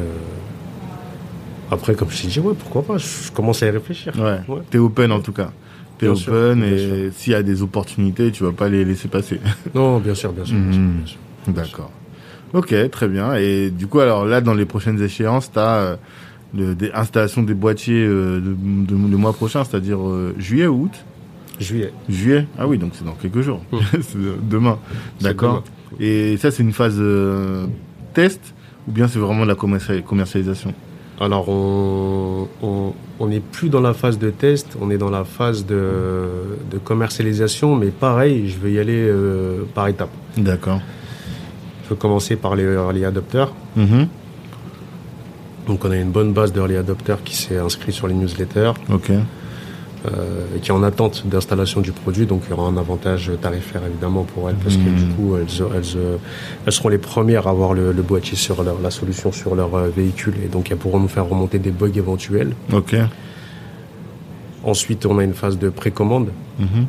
après, 1.71 1.95
comme 1.95 2.11
je 2.11 2.23
t'ai 2.23 2.29
dit, 2.29 2.41
ouais, 2.41 2.55
pourquoi 2.59 2.83
pas, 2.83 2.99
je, 2.99 3.31
commence 3.33 3.63
à 3.63 3.67
y 3.67 3.71
réfléchir. 3.71 4.13
Ouais. 4.19 4.41
Ouais. 4.49 4.63
T'es 4.71 4.79
open 4.79 5.13
en 5.13 5.21
tout 5.21 5.33
cas. 5.33 5.51
T'es 5.99 6.07
Bien 6.07 6.15
open 6.15 6.63
sûr, 6.63 6.65
et 6.95 7.11
s'il 7.15 7.33
y 7.33 7.37
a 7.37 7.43
des 7.43 7.63
opportunités, 7.63 8.31
tu 8.33 8.43
vas 8.43 8.53
pas 8.53 8.69
les 8.69 8.85
laisser 8.85 9.09
passer. 9.09 9.39
Non, 9.75 9.99
bien 9.99 10.15
sûr, 10.15 10.33
bien 10.33 10.45
sûr. 10.45 10.57
bien 10.57 10.73
sûr, 10.73 10.81
Mhm. 10.81 10.93
bien 10.97 11.07
sûr. 11.07 11.19
D'accord. 11.49 11.91
Ok, 12.55 12.75
très 12.91 13.07
bien. 13.09 13.35
Et 13.35 13.71
du 13.71 13.87
coup, 13.87 14.01
alors 14.01 14.25
là, 14.25 14.41
dans 14.41 14.55
les 14.55 14.65
prochaines 14.65 15.01
échéances, 15.01 15.53
t'as 15.53 15.97
euh, 16.57 16.69
le, 16.69 16.75
des 16.75 16.91
installations 16.93 17.43
des 17.43 17.55
boîtiers 17.55 18.05
euh, 18.07 18.41
de, 18.41 18.55
de- 18.87 19.11
le 19.11 19.17
mois 19.17 19.33
prochain, 19.33 19.65
c'est-à-dire 19.65 19.99
euh, 20.01 20.35
juillet 20.39 20.67
ou 20.67 20.85
août 20.85 20.93
Juillet. 21.61 21.93
Juillet 22.09 22.47
Ah 22.59 22.67
oui, 22.67 22.79
donc 22.79 22.93
c'est 22.95 23.05
dans 23.05 23.13
quelques 23.13 23.43
jours. 23.43 23.61
Mhm. 23.73 23.81
c'est 24.01 24.49
demain. 24.49 24.79
D'accord. 25.21 25.63
Et 25.99 26.37
ça, 26.39 26.51
c'est 26.51 26.63
une 26.63 26.73
phase 26.73 26.97
euh, 26.99 27.67
test 28.15 28.41
ou 28.89 28.93
bien 28.93 29.09
c'est 29.09 29.19
vraiment 29.19 29.43
de 29.43 29.49
la 29.49 29.55
commercial- 29.57 30.03
commercialisation? 30.03 30.73
Alors, 31.21 31.51
on 31.51 32.95
n'est 33.29 33.41
plus 33.41 33.69
dans 33.69 33.83
la 33.83 33.93
phase 33.93 34.19
de 34.19 34.31
test, 34.31 34.79
on 34.81 34.91
est 34.91 34.97
dans 34.97 35.11
la 35.11 35.25
phase 35.25 35.67
de, 35.67 36.25
commercialisation, 36.83 37.77
mais 37.77 37.89
pareil, 37.89 38.49
je 38.49 38.59
vais 38.59 38.73
y 38.73 38.79
aller 38.79 39.07
euh, 39.07 39.65
par 39.75 39.89
étapes. 39.89 40.09
D'accord. 40.39 40.81
Je 41.85 41.91
vais 41.91 41.97
commencer 41.97 42.37
par 42.37 42.55
les 42.57 42.65
early 42.65 43.05
adopters. 43.05 43.53
Mm-hmm. 43.77 44.07
Donc, 45.67 45.85
on 45.85 45.91
a 45.91 45.97
une 45.97 46.11
bonne 46.11 46.33
base 46.33 46.53
d'early 46.53 46.77
adopters 46.77 47.23
qui 47.23 47.37
s'est 47.37 47.59
inscrit 47.59 47.93
sur 47.93 48.09
les 48.09 48.15
newsletters. 48.15 48.73
Ok. 48.93 49.13
Euh, 50.07 50.57
et 50.57 50.61
qui 50.61 50.71
est 50.71 50.73
en 50.73 50.83
attente 50.83 51.27
d'installation 51.27 51.83
du 51.83 51.93
produit. 51.93 52.25
Donc 52.25 52.45
il 52.47 52.51
y 52.51 52.53
aura 52.55 52.67
un 52.67 52.79
avantage 52.79 53.31
tarifaire 53.43 53.83
évidemment 53.87 54.23
pour 54.23 54.49
elles 54.49 54.57
parce 54.57 54.77
que 54.77 54.89
du 54.89 55.05
hmm. 55.05 55.15
coup 55.15 55.37
elles, 55.37 55.67
elles, 55.77 56.19
elles, 56.65 56.73
seront 56.73 56.89
les 56.89 56.97
premières 56.97 57.47
à 57.47 57.51
avoir 57.51 57.75
le, 57.75 57.93
boîtier 57.93 58.35
sur 58.35 58.63
leur, 58.63 58.81
la 58.81 58.91
solution 58.91 59.31
sur 59.31 59.55
leur 59.55 59.75
euh, 59.75 59.91
véhicule 59.95 60.37
et 60.43 60.49
donc 60.49 60.71
elles 60.71 60.79
pourront 60.79 61.01
nous 61.01 61.09
faire 61.09 61.29
remonter 61.29 61.59
des 61.59 61.71
bugs 61.71 61.93
éventuels. 61.95 62.55
Ok. 62.73 62.97
Ensuite 64.65 65.05
on 65.05 65.19
a 65.19 65.25
une 65.25 65.35
phase 65.35 65.59
de 65.59 65.69
précommande. 65.69 66.31
Mhm. 66.59 66.87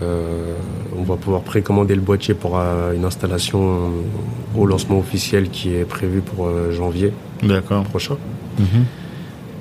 Euh, 0.00 0.54
on 0.96 1.02
va 1.02 1.16
pouvoir 1.16 1.42
précommander 1.42 1.94
le 1.94 2.00
boîtier 2.00 2.32
pour 2.32 2.56
une 2.56 3.04
installation 3.04 3.90
au 4.56 4.64
lancement 4.64 4.98
officiel 4.98 5.50
qui 5.50 5.74
est 5.74 5.84
prévu 5.84 6.22
pour 6.22 6.48
janvier 6.70 7.12
prochain. 7.84 8.16
Mhm. 8.58 8.84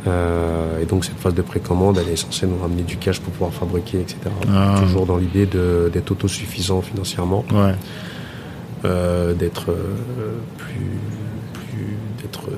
Euh, 0.05 0.81
et 0.81 0.85
donc 0.85 1.05
cette 1.05 1.17
phase 1.17 1.33
de 1.33 1.41
précommande, 1.41 1.97
elle 1.97 2.11
est 2.11 2.17
censée 2.17 2.45
nous 2.45 2.57
ramener 2.57 2.81
du 2.81 2.97
cash 2.97 3.19
pour 3.19 3.31
pouvoir 3.31 3.53
fabriquer, 3.53 4.01
etc. 4.01 4.17
Ah. 4.53 4.75
Toujours 4.79 5.05
dans 5.05 5.17
l'idée 5.17 5.45
d'être 5.45 6.11
autosuffisant 6.11 6.81
financièrement, 6.81 7.45
ouais. 7.53 7.75
euh, 8.83 9.33
d'être 9.33 9.71
euh, 9.71 10.35
plus, 10.57 10.99
plus 11.53 11.97
d'être, 12.21 12.49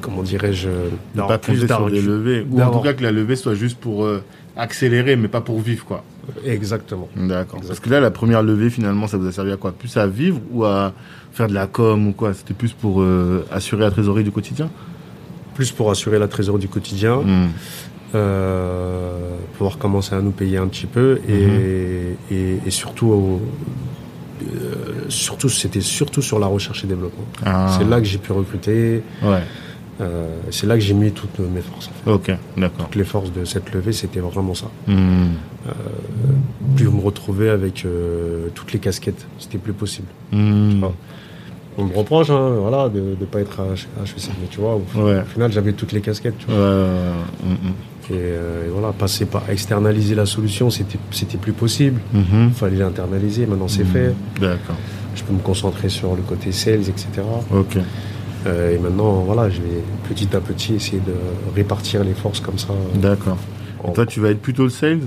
comment 0.00 0.22
dirais-je, 0.22 0.68
d'avoir 1.14 1.38
plus 1.38 1.66
sur 1.66 1.90
des 1.90 2.00
levées, 2.00 2.46
ou 2.50 2.62
en 2.62 2.70
tout 2.70 2.80
cas 2.80 2.94
que 2.94 3.02
la 3.02 3.12
levée 3.12 3.36
soit 3.36 3.54
juste 3.54 3.78
pour 3.78 4.08
accélérer, 4.56 5.16
mais 5.16 5.28
pas 5.28 5.40
pour 5.40 5.60
vivre, 5.60 5.84
quoi. 5.84 6.04
Exactement. 6.44 7.08
D'accord. 7.16 7.60
Parce 7.66 7.80
que 7.80 7.90
là, 7.90 8.00
la 8.00 8.10
première 8.10 8.42
levée, 8.42 8.70
finalement, 8.70 9.06
ça 9.06 9.18
vous 9.18 9.26
a 9.26 9.32
servi 9.32 9.52
à 9.52 9.56
quoi? 9.56 9.72
Plus 9.72 9.96
à 9.96 10.06
vivre 10.06 10.40
ou 10.52 10.64
à 10.64 10.92
faire 11.34 11.48
de 11.48 11.54
la 11.54 11.66
com 11.66 12.08
ou 12.08 12.12
quoi 12.12 12.32
C'était 12.32 12.54
plus 12.54 12.72
pour 12.72 13.02
euh, 13.02 13.44
assurer 13.50 13.82
la 13.82 13.90
trésorerie 13.90 14.24
du 14.24 14.30
quotidien? 14.30 14.70
Plus 15.54 15.72
pour 15.72 15.90
assurer 15.90 16.18
la 16.18 16.28
trésorerie 16.28 16.60
du 16.60 16.68
quotidien, 16.68 17.16
hmm. 17.16 17.48
euh, 18.14 19.36
pouvoir 19.58 19.78
commencer 19.78 20.14
à 20.14 20.20
nous 20.20 20.30
payer 20.30 20.58
un 20.58 20.68
petit 20.68 20.86
peu 20.86 21.20
et, 21.28 22.16
hmm. 22.32 22.70
surtout, 22.70 23.40
euh, 24.42 24.48
surtout 25.08 25.48
c'était 25.48 25.80
surtout 25.80 26.22
sur 26.22 26.38
la 26.38 26.46
recherche 26.46 26.84
et 26.84 26.86
développement. 26.86 27.26
Ah. 27.44 27.76
C'est 27.76 27.88
là 27.88 27.98
que 27.98 28.06
j'ai 28.06 28.18
pu 28.18 28.32
recruter. 28.32 29.02
Euh, 30.00 30.26
c'est 30.50 30.66
là 30.66 30.74
que 30.74 30.80
j'ai 30.80 30.94
mis 30.94 31.12
toutes 31.12 31.38
mes 31.38 31.60
forces. 31.60 31.88
Ok, 32.06 32.32
d'accord. 32.56 32.86
Toutes 32.86 32.96
les 32.96 33.04
forces 33.04 33.32
de 33.32 33.44
cette 33.44 33.72
levée, 33.72 33.92
c'était 33.92 34.18
vraiment 34.18 34.54
ça. 34.54 34.66
Hmm. 34.88 35.34
plus 36.74 36.88
me 36.88 37.00
retrouver 37.00 37.48
avec 37.48 37.86
toutes 38.54 38.72
les 38.72 38.80
casquettes, 38.80 39.26
c'était 39.38 39.58
plus 39.58 39.72
possible 39.72 40.08
on 41.76 41.84
me 41.84 41.94
reproche 41.96 42.30
hein, 42.30 42.56
voilà, 42.60 42.88
de 42.88 43.00
ne 43.00 43.26
pas 43.26 43.40
être 43.40 43.60
à 43.60 43.72
HEC. 43.72 44.30
Mais 44.40 44.48
tu 44.50 44.60
vois, 44.60 44.76
au, 44.76 44.82
final, 45.26 45.52
j'avais 45.52 45.72
toutes 45.72 45.92
les 45.92 46.00
casquettes. 46.00 46.38
Tu 46.38 46.46
vois. 46.46 46.56
Euh, 46.56 47.12
et, 48.10 48.68
voilà, 48.70 48.92
passer 48.92 49.24
par 49.24 49.48
externaliser 49.48 50.14
la 50.14 50.26
solution, 50.26 50.70
c'était 50.70 51.38
plus 51.40 51.52
possible. 51.52 52.00
Mm-hmm. 52.14 52.48
Il 52.48 52.54
fallait 52.54 52.76
l'internaliser, 52.76 53.46
maintenant 53.46 53.68
c'est 53.68 53.84
mm. 53.84 53.88
fait. 53.88 54.14
D'accord. 54.40 54.76
Je 55.14 55.22
peux 55.22 55.32
me 55.32 55.38
concentrer 55.38 55.88
sur 55.88 56.14
le 56.14 56.22
côté 56.22 56.52
sales, 56.52 56.88
etc. 56.88 57.06
Ok. 57.52 57.78
Euh, 58.46 58.74
et 58.74 58.78
maintenant, 58.78 59.20
voilà, 59.20 59.48
je 59.48 59.60
vais 59.60 59.82
petit 60.08 60.36
à 60.36 60.40
petit 60.40 60.74
essayer 60.74 61.00
de 61.00 61.14
répartir 61.54 62.04
les 62.04 62.14
forces 62.14 62.40
comme 62.40 62.58
ça. 62.58 62.74
D'accord. 62.94 63.38
Et 63.88 63.92
toi, 63.92 64.06
tu 64.06 64.20
vas 64.20 64.30
être 64.30 64.40
plutôt 64.40 64.64
le 64.64 64.70
sales? 64.70 65.00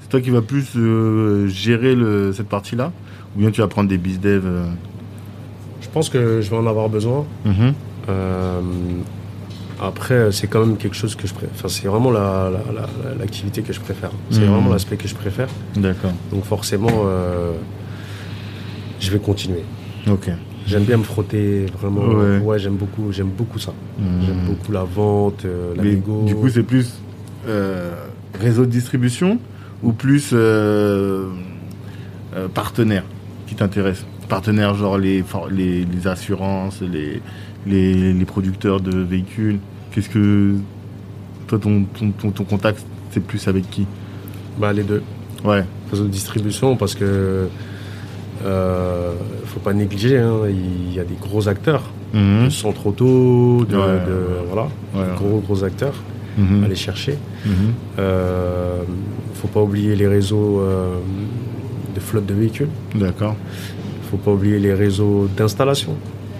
C'est 0.00 0.08
toi 0.08 0.20
qui 0.20 0.30
vas 0.30 0.42
plus 0.42 0.66
euh, 0.76 1.46
gérer 1.48 1.94
le, 1.94 2.32
cette 2.32 2.48
partie-là? 2.48 2.92
Ou 3.36 3.40
bien 3.40 3.50
tu 3.50 3.60
vas 3.60 3.68
prendre 3.68 3.88
des 3.88 3.98
biz 3.98 4.20
dev 4.20 4.44
pense 5.94 6.10
que 6.10 6.40
je 6.42 6.50
vais 6.50 6.56
en 6.56 6.66
avoir 6.66 6.88
besoin. 6.88 7.24
Mhm. 7.44 7.72
Euh, 8.08 8.60
après, 9.80 10.32
c'est 10.32 10.48
quand 10.48 10.60
même 10.66 10.76
quelque 10.76 10.96
chose 10.96 11.14
que 11.14 11.26
je 11.26 11.32
préfère. 11.32 11.54
Enfin, 11.54 11.68
c'est 11.68 11.86
vraiment 11.86 12.10
l'activité 13.18 13.60
la, 13.60 13.66
que 13.66 13.72
je 13.72 13.80
préfère. 13.80 14.10
C'est 14.30 14.40
mhm. 14.40 14.48
vraiment 14.48 14.70
l'aspect 14.70 14.96
que 14.96 15.08
je 15.08 15.14
préfère. 15.14 15.48
D'accord. 15.76 16.12
Donc 16.32 16.44
forcément, 16.44 17.04
euh, 17.06 17.52
je 19.00 19.10
vais 19.10 19.20
continuer. 19.20 19.64
Ok. 20.10 20.28
J'aime 20.66 20.84
bien 20.84 20.96
me 20.96 21.02
frotter, 21.04 21.66
vraiment. 21.78 22.06
Ouais, 22.42 22.58
j'aime 22.58 22.76
beaucoup, 22.76 23.12
j'aime 23.12 23.30
beaucoup 23.40 23.58
ça. 23.58 23.72
Mhm. 23.98 24.06
J'aime 24.26 24.42
beaucoup 24.46 24.72
la 24.72 24.84
vente, 24.84 25.44
euh, 25.44 25.74
la 25.76 25.84
négo. 25.84 26.24
Du 26.24 26.34
coup, 26.34 26.48
c'est 26.48 26.62
plus 26.64 27.00
réseau 28.40 28.64
de 28.66 28.70
distribution 28.70 29.38
ou 29.82 29.92
plus 29.92 30.34
partenaire 32.52 33.04
qui 33.46 33.54
t'intéresse? 33.54 34.04
Partenaires, 34.26 34.74
genre 34.74 34.98
les, 34.98 35.24
les, 35.50 35.84
les 35.84 36.06
assurances, 36.06 36.80
les, 36.80 37.20
les, 37.66 38.12
les, 38.12 38.24
producteurs 38.24 38.80
de 38.80 38.98
véhicules 38.98 39.58
Qu'est-ce 39.94 40.08
que. 40.08 40.54
Toi, 41.46 41.58
ton, 41.58 41.84
ton, 41.84 42.30
ton, 42.30 42.44
contact, 42.44 42.84
c'est 43.10 43.20
plus 43.22 43.46
avec 43.48 43.68
qui? 43.70 43.86
Bah, 44.58 44.72
les 44.72 44.82
deux. 44.82 45.02
Ouais. 45.44 45.64
Réseau 45.90 46.04
de 46.04 46.08
distribution, 46.08 46.76
parce 46.76 46.94
que. 46.94 47.48
Euh, 48.44 49.12
faut 49.46 49.60
pas 49.60 49.72
négliger, 49.72 50.18
hein, 50.18 50.40
il 50.48 50.92
y 50.92 50.98
a 50.98 51.04
des 51.04 51.14
gros 51.14 51.48
acteurs, 51.48 51.84
mmh. 52.12 52.50
centre 52.50 52.88
auto, 52.88 53.64
de, 53.64 53.78
voilà, 54.48 54.68
gros 55.14 55.38
gros 55.38 55.64
acteurs 55.64 55.94
mmh. 56.36 56.64
à 56.64 56.74
chercher. 56.74 57.16
Mmh. 57.46 57.50
Euh, 58.00 58.82
faut 59.34 59.48
pas 59.48 59.62
oublier 59.62 59.94
les 59.96 60.08
réseaux 60.08 60.60
euh, 60.60 60.96
de 61.94 62.00
flotte 62.00 62.26
de 62.26 62.34
véhicules. 62.34 62.68
D'accord 62.94 63.36
faut 64.14 64.24
pas 64.24 64.32
oublier 64.32 64.58
les 64.58 64.74
réseaux 64.74 65.28
d'installation. 65.36 65.96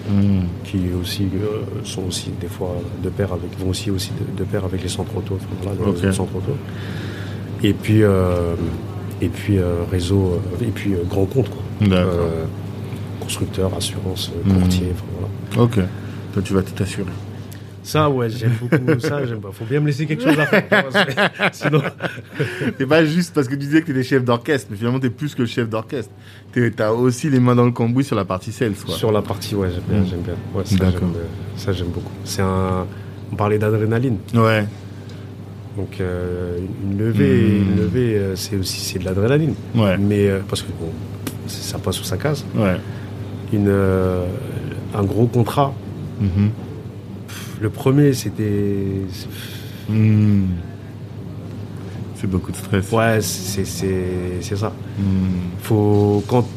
Hmm. 0.07 0.43
qui 0.63 0.77
aussi 1.01 1.23
euh, 1.33 1.63
sont 1.83 2.03
aussi 2.03 2.29
des 2.39 2.45
fois 2.47 2.75
de 3.01 3.09
pair 3.09 3.33
avec 3.33 3.57
vont 3.57 3.69
aussi 3.71 3.89
aussi 3.89 4.11
de, 4.37 4.43
pair 4.43 4.63
avec 4.63 4.83
les 4.83 4.87
centres 4.87 5.17
auto, 5.17 5.39
centres 6.11 6.35
auto. 6.35 6.55
Et 7.63 7.73
puis 7.73 8.03
euh, 8.03 8.53
et 9.19 9.29
puis 9.29 9.57
euh, 9.57 9.77
réseau 9.89 10.39
et 10.61 10.69
puis 10.69 10.93
grand 11.09 11.25
compte 11.25 11.49
quoi. 11.49 11.97
constructeur, 13.19 13.73
assurance, 13.73 14.31
courtier, 14.47 14.93
hmm. 15.55 15.59
Ok. 15.59 15.79
Toi 16.33 16.41
tu 16.43 16.53
vas 16.53 16.61
t'assurer. 16.61 17.09
Ça, 17.85 18.09
ouais, 18.09 18.31
j'aime 18.31 18.53
beaucoup 18.59 18.99
ça. 18.99 19.23
J'aime 19.25 19.39
pas. 19.39 19.51
Faut 19.51 19.63
bien 19.63 19.79
me 19.79 19.85
laisser 19.85 20.07
quelque 20.07 20.23
chose 20.23 20.39
à 20.39 20.47
faire. 20.47 20.85
Sinon. 21.51 21.83
c'est 22.79 22.87
pas 22.87 23.05
juste 23.05 23.33
parce 23.33 23.47
que 23.47 23.53
tu 23.53 23.59
disais 23.59 23.81
que 23.81 23.85
tu 23.85 23.91
étais 23.91 24.01
chef 24.01 24.23
d'orchestre, 24.25 24.69
mais 24.71 24.77
finalement, 24.77 24.99
tu 24.99 25.05
es 25.05 25.11
plus 25.11 25.35
que 25.35 25.43
le 25.43 25.47
chef 25.47 25.69
d'orchestre. 25.69 26.11
Tu 26.51 26.73
as 26.79 26.91
aussi 26.91 27.29
les 27.29 27.39
mains 27.39 27.53
dans 27.53 27.65
le 27.65 27.71
cambouis 27.71 28.03
sur 28.03 28.15
la 28.15 28.25
partie 28.25 28.51
sales, 28.51 28.73
quoi. 28.73 28.95
Sur 28.95 29.11
la 29.11 29.21
partie, 29.21 29.53
ouais, 29.53 29.69
j'aime 29.71 29.83
bien. 29.87 30.09
J'aime 30.09 30.21
bien. 30.21 30.33
Ouais, 30.55 30.63
ça, 31.55 31.73
j'aime 31.73 31.89
beaucoup. 31.89 32.11
C'est 32.23 32.41
un. 32.41 32.87
On 33.31 33.35
parlait 33.35 33.59
d'adrénaline. 33.59 34.17
Ouais. 34.33 34.65
Donc, 35.77 36.01
euh, 36.01 36.57
une 36.83 36.97
levée, 36.97 37.59
hmm. 37.59 37.69
une 37.69 37.77
levée 37.77 38.17
euh, 38.17 38.35
c'est 38.35 38.55
aussi 38.55 38.79
c'est 38.79 38.97
de 38.97 39.05
l'adrénaline. 39.05 39.53
Ouais. 39.75 39.97
Mais 39.99 40.27
euh, 40.27 40.39
parce 40.49 40.63
que 40.63 40.69
bon, 40.79 40.89
ça 41.47 41.77
passe 41.77 41.97
sous 41.97 42.03
sa 42.03 42.17
case. 42.17 42.43
Ouais. 42.55 42.77
Une, 43.53 43.69
un 43.69 45.03
gros 45.03 45.27
contrat. 45.27 45.71
Mm-hmm. 46.19 46.64
Le 47.61 47.69
premier, 47.69 48.13
c'était. 48.13 49.01
Hmm. 49.89 50.45
C'est 52.15 52.27
beaucoup 52.27 52.51
de 52.51 52.57
stress. 52.57 52.91
Ouais, 52.91 53.21
c'est 53.21 53.65
ça. 54.55 54.73
Hmm. 54.99 55.03
Faut. 55.61 56.23
Quand, 56.27 56.47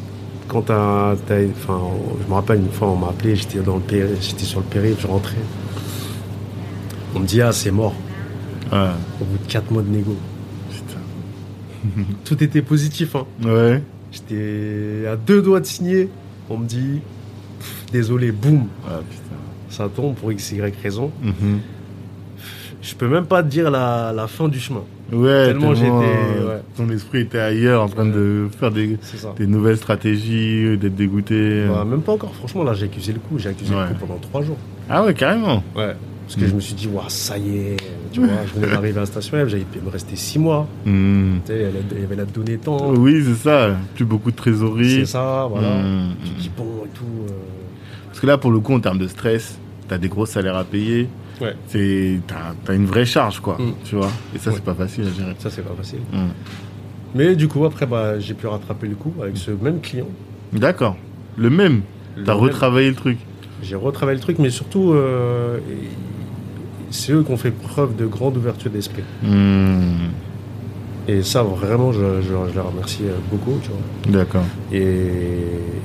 quand 0.47 0.63
t'as. 0.63 1.13
Enfin, 1.13 1.81
je 2.21 2.27
me 2.27 2.33
rappelle 2.33 2.59
une 2.59 2.71
fois, 2.71 2.89
on 2.89 2.95
m'a 2.95 3.09
appelé, 3.09 3.35
j'étais 3.35 3.59
dans 3.59 3.77
le 3.77 3.83
j'étais 4.21 4.45
sur 4.45 4.59
le 4.59 4.65
périph', 4.65 5.01
je 5.01 5.07
rentrais. 5.07 5.35
On 7.15 7.19
me 7.19 7.25
dit, 7.25 7.41
ah, 7.41 7.51
c'est 7.51 7.71
mort. 7.71 7.95
Au 8.71 9.25
bout 9.25 9.37
de 9.43 9.51
4 9.51 9.71
mois 9.71 9.81
de 9.81 9.89
négo. 9.89 10.15
Putain. 10.69 12.03
Tout 12.25 12.43
était 12.43 12.61
positif, 12.61 13.15
hein. 13.15 13.25
Ouais. 13.43 13.81
J'étais 14.11 15.07
à 15.07 15.15
deux 15.15 15.41
doigts 15.41 15.59
de 15.59 15.65
signer. 15.65 16.09
On 16.49 16.57
me 16.57 16.65
dit, 16.65 17.01
désolé, 17.91 18.31
boum. 18.31 18.67
Ah, 18.87 18.99
putain 19.09 19.28
ça 19.69 19.89
tombe 19.93 20.15
pour 20.15 20.31
x, 20.31 20.51
y 20.51 20.61
raison. 20.81 21.11
Mhm. 21.21 21.59
Je 22.81 22.95
peux 22.95 23.07
même 23.07 23.25
pas 23.25 23.43
te 23.43 23.49
dire 23.49 23.69
la, 23.69 24.13
la 24.15 24.27
fin 24.27 24.47
du 24.47 24.59
chemin. 24.59 24.83
Ouais, 25.11 25.47
tellement, 25.47 25.73
j'étais. 25.73 25.89
Euh, 25.91 26.59
ton 26.77 26.89
esprit 26.91 27.21
était 27.21 27.39
ailleurs 27.39 27.83
en 27.83 27.89
train 27.89 28.05
de 28.05 28.47
faire 28.57 28.71
des, 28.71 28.97
des 29.37 29.47
nouvelles 29.47 29.77
stratégies, 29.77 30.77
d'être 30.77 30.95
dégoûté. 30.95 31.65
Bah, 31.67 31.83
même 31.83 32.01
pas 32.01 32.13
encore, 32.13 32.33
franchement, 32.35 32.63
là 32.63 32.73
j'ai 32.73 32.85
accusé 32.85 33.11
le 33.11 33.19
coup. 33.19 33.37
J'ai 33.37 33.49
accusé 33.49 33.73
le 33.73 33.87
coup 33.87 33.99
pendant 34.05 34.19
trois 34.19 34.43
jours. 34.43 34.57
Ah 34.89 35.03
ouais, 35.03 35.13
carrément 35.13 35.63
Ouais. 35.75 35.95
Parce 36.25 36.39
que 36.39 36.47
je 36.47 36.53
me 36.53 36.59
suis 36.59 36.75
dit, 36.75 36.87
ça 37.07 37.39
y 37.39 37.57
est, 37.57 37.77
tu 38.11 38.19
vois, 38.19 38.29
je 38.45 38.53
venais 38.59 38.71
d'arriver 38.71 38.97
à 38.97 38.99
la 38.99 39.05
station 39.07 39.35
F, 39.43 39.47
j'avais 39.47 39.65
me 39.83 39.89
rester 39.89 40.15
six 40.15 40.37
mois. 40.37 40.67
Mhm. 40.85 41.39
Tu 41.43 41.51
sais, 41.51 41.71
il 41.91 42.01
y 42.01 42.03
avait 42.03 42.15
la 42.15 42.25
donnée 42.25 42.57
temps. 42.57 42.91
Oui, 42.91 43.23
c'est 43.25 43.49
ça, 43.49 43.71
plus 43.95 44.05
beaucoup 44.05 44.29
de 44.29 44.35
trésorerie. 44.35 44.99
C'est 44.99 45.05
ça, 45.07 45.47
voilà. 45.49 45.77
Mhm. 45.81 46.09
Tu 46.23 46.29
te 46.29 46.39
dis, 46.41 46.51
bon 46.55 46.85
et 46.85 46.89
tout. 46.89 47.03
Euh, 47.27 47.31
parce 48.19 48.25
que 48.25 48.27
là, 48.27 48.37
pour 48.37 48.51
le 48.51 48.59
coup, 48.59 48.73
en 48.73 48.81
termes 48.81 48.97
de 48.97 49.07
stress, 49.07 49.57
tu 49.87 49.93
as 49.93 49.97
des 49.97 50.09
gros 50.09 50.25
salaires 50.25 50.57
à 50.57 50.65
payer. 50.65 51.07
Ouais. 51.39 51.55
C'est, 51.67 52.19
t'as, 52.27 52.53
t'as 52.65 52.75
une 52.75 52.85
vraie 52.85 53.05
charge, 53.05 53.39
quoi. 53.39 53.55
Mm. 53.57 53.71
Tu 53.85 53.95
vois. 53.95 54.11
Et 54.35 54.39
ça, 54.39 54.49
Ouais. 54.49 54.57
c'est 54.57 54.65
pas 54.65 54.73
facile 54.73 55.05
à 55.07 55.17
gérer. 55.17 55.35
Ça, 55.39 55.49
c'est 55.49 55.61
pas 55.61 55.73
facile. 55.73 55.99
Mm. 56.11 56.17
Mais 57.15 57.35
du 57.37 57.47
coup, 57.47 57.63
après, 57.63 57.85
bah, 57.85 58.19
j'ai 58.19 58.33
pu 58.33 58.45
rattraper 58.47 58.89
le 58.89 58.95
coup 58.95 59.13
avec 59.21 59.37
ce 59.37 59.51
même 59.51 59.79
client. 59.79 60.09
D'accord. 60.51 60.97
Le 61.37 61.49
même. 61.49 61.83
Le 62.17 62.25
T'as 62.25 62.33
retravaillé 62.33 62.89
le 62.89 62.95
truc. 62.95 63.19
J'ai 63.63 63.77
retravaillé 63.77 64.17
le 64.17 64.21
truc, 64.21 64.37
mais 64.37 64.49
surtout, 64.49 64.91
euh, 64.91 65.59
c'est 66.89 67.13
eux 67.13 67.23
qui 67.23 67.31
ont 67.31 67.37
fait 67.37 67.51
preuve 67.51 67.95
de 67.95 68.05
grande 68.05 68.35
ouverture 68.35 68.69
d'esprit. 68.69 69.03
Hmm. 69.23 70.09
Et 71.07 71.23
ça, 71.23 71.41
vraiment, 71.43 71.93
je, 71.93 72.21
je, 72.21 72.59
remercie 72.59 73.03
euh, 73.05 73.13
beaucoup, 73.31 73.57
tu 73.63 73.69
vois. 73.69 74.11
D'accord. 74.19 74.43
Et, 74.73 75.07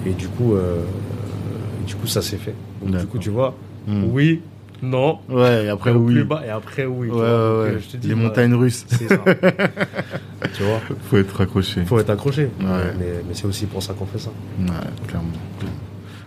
et 0.05 0.12
du 0.19 0.27
coup, 0.27 0.55
euh, 0.55 0.81
du 1.86 1.94
coup, 1.94 2.06
ça 2.06 2.23
s'est 2.23 2.36
fait. 2.36 2.55
Donc, 2.82 2.97
du 3.01 3.06
coup, 3.06 3.19
tu 3.19 3.31
vois, 3.31 3.55
Hmm. 3.86 4.05
oui, 4.12 4.40
non, 4.82 5.19
Ouais, 5.28 5.66
et 5.66 5.69
après, 5.69 5.90
oui. 5.93 6.15
plus 6.15 6.24
bas, 6.24 6.43
et 6.47 6.51
après, 6.51 6.86
oui. 6.86 7.09
Ouais, 7.09 7.12
tu 7.15 7.19
vois. 7.19 7.24
ouais, 7.61 7.65
Donc, 7.66 7.74
ouais. 7.77 7.81
je 7.82 7.89
te 7.93 7.97
dis, 7.98 8.09
Les 8.09 8.15
bah, 8.15 8.20
montagnes 8.23 8.55
russes. 8.55 8.85
C'est 8.89 9.09
ça. 9.09 9.19
tu 10.55 10.62
vois, 10.62 10.81
Faut 11.11 11.16
être 11.19 11.40
accroché. 11.40 11.85
faut 11.85 11.98
être 11.98 12.11
accroché. 12.11 12.44
Ouais. 12.61 12.94
Mais, 12.98 13.06
mais 13.28 13.35
c'est 13.35 13.47
aussi 13.47 13.66
pour 13.66 13.82
ça 13.82 13.93
qu'on 13.93 14.06
fait 14.06 14.19
ça. 14.19 14.31
Ouais, 14.59 14.66
clairement. 15.06 15.28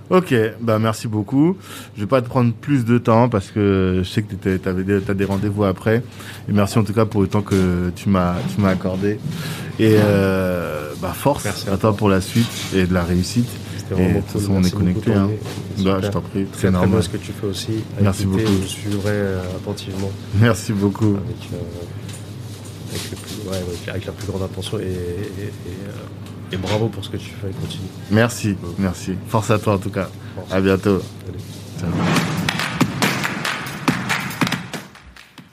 Ok, 0.09 0.33
bah 0.61 0.79
merci 0.79 1.09
beaucoup. 1.09 1.57
Je 1.95 2.01
vais 2.01 2.07
pas 2.07 2.21
te 2.21 2.29
prendre 2.29 2.53
plus 2.53 2.85
de 2.85 2.97
temps 2.97 3.27
parce 3.27 3.47
que 3.51 4.01
je 4.05 4.09
sais 4.09 4.21
que 4.21 4.35
tu 4.35 4.69
avais 4.69 4.83
des, 4.83 5.01
t'as 5.01 5.13
des 5.13 5.25
rendez-vous 5.25 5.65
après. 5.65 5.97
Et 6.47 6.53
merci 6.53 6.79
en 6.79 6.85
tout 6.85 6.93
cas 6.93 7.03
pour 7.05 7.19
le 7.21 7.27
temps 7.27 7.41
que 7.41 7.89
tu 7.93 8.07
m'as 8.07 8.35
tu 8.55 8.61
m'as 8.61 8.69
accordé. 8.69 9.19
Et 9.79 9.95
euh, 9.97 10.91
bah 11.01 11.11
force 11.13 11.43
Merci 11.43 11.69
à, 11.69 11.75
toi. 11.75 11.93
pour 11.93 12.07
la 12.07 12.21
suite 12.21 12.47
et 12.73 12.85
de 12.85 12.93
la 12.93 13.03
réussite. 13.03 13.49
C'était 13.89 14.01
vraiment 14.01 14.19
de 14.19 14.23
toute 14.23 14.31
cool. 14.31 14.41
façon, 14.41 14.53
on 14.53 14.63
est 14.63 14.71
connecté, 14.75 15.13
hein. 15.13 15.29
Bah, 15.79 15.99
je 16.03 16.07
t'en 16.09 16.21
prie, 16.21 16.45
c'est 16.53 16.71
très 16.71 17.01
ce 17.01 17.09
que 17.09 17.17
tu 17.17 17.31
fais 17.31 17.47
aussi. 17.47 17.83
Merci 18.01 18.25
beaucoup. 18.25 18.41
Je 18.63 18.67
suivrai 18.67 19.11
euh, 19.11 19.41
attentivement 19.55 20.11
Merci 20.35 20.73
beaucoup. 20.73 21.05
avec, 21.15 21.19
euh, 21.53 21.57
avec, 22.89 23.11
le 23.11 23.17
plus- 23.17 23.49
ouais, 23.49 23.57
ouais, 23.57 23.89
avec 23.89 24.05
la 24.05 24.11
plus 24.11 24.27
grande 24.27 24.43
attention 24.43 24.79
et, 24.79 24.83
et, 24.83 24.85
et, 24.87 24.91
euh, 24.91 26.53
et 26.53 26.57
bravo 26.57 26.87
pour 26.89 27.03
ce 27.05 27.09
que 27.09 27.17
tu 27.17 27.29
fais. 27.41 27.47
Continue. 27.61 27.87
Merci, 28.11 28.55
merci. 28.77 29.13
Force 29.27 29.51
à 29.51 29.59
toi 29.59 29.75
en 29.75 29.77
tout 29.79 29.89
cas. 29.91 30.09
Force. 30.35 30.51
À 30.53 30.59
bientôt. 30.61 31.01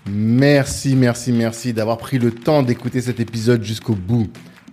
Merci, 0.06 0.94
merci, 0.97 1.32
merci 1.32 1.73
d'avoir 1.73 1.98
pris 1.98 2.19
le 2.19 2.31
temps 2.31 2.62
d'écouter 2.62 3.01
cet 3.01 3.20
épisode 3.20 3.62
jusqu'au 3.62 3.94
bout. 3.94 4.28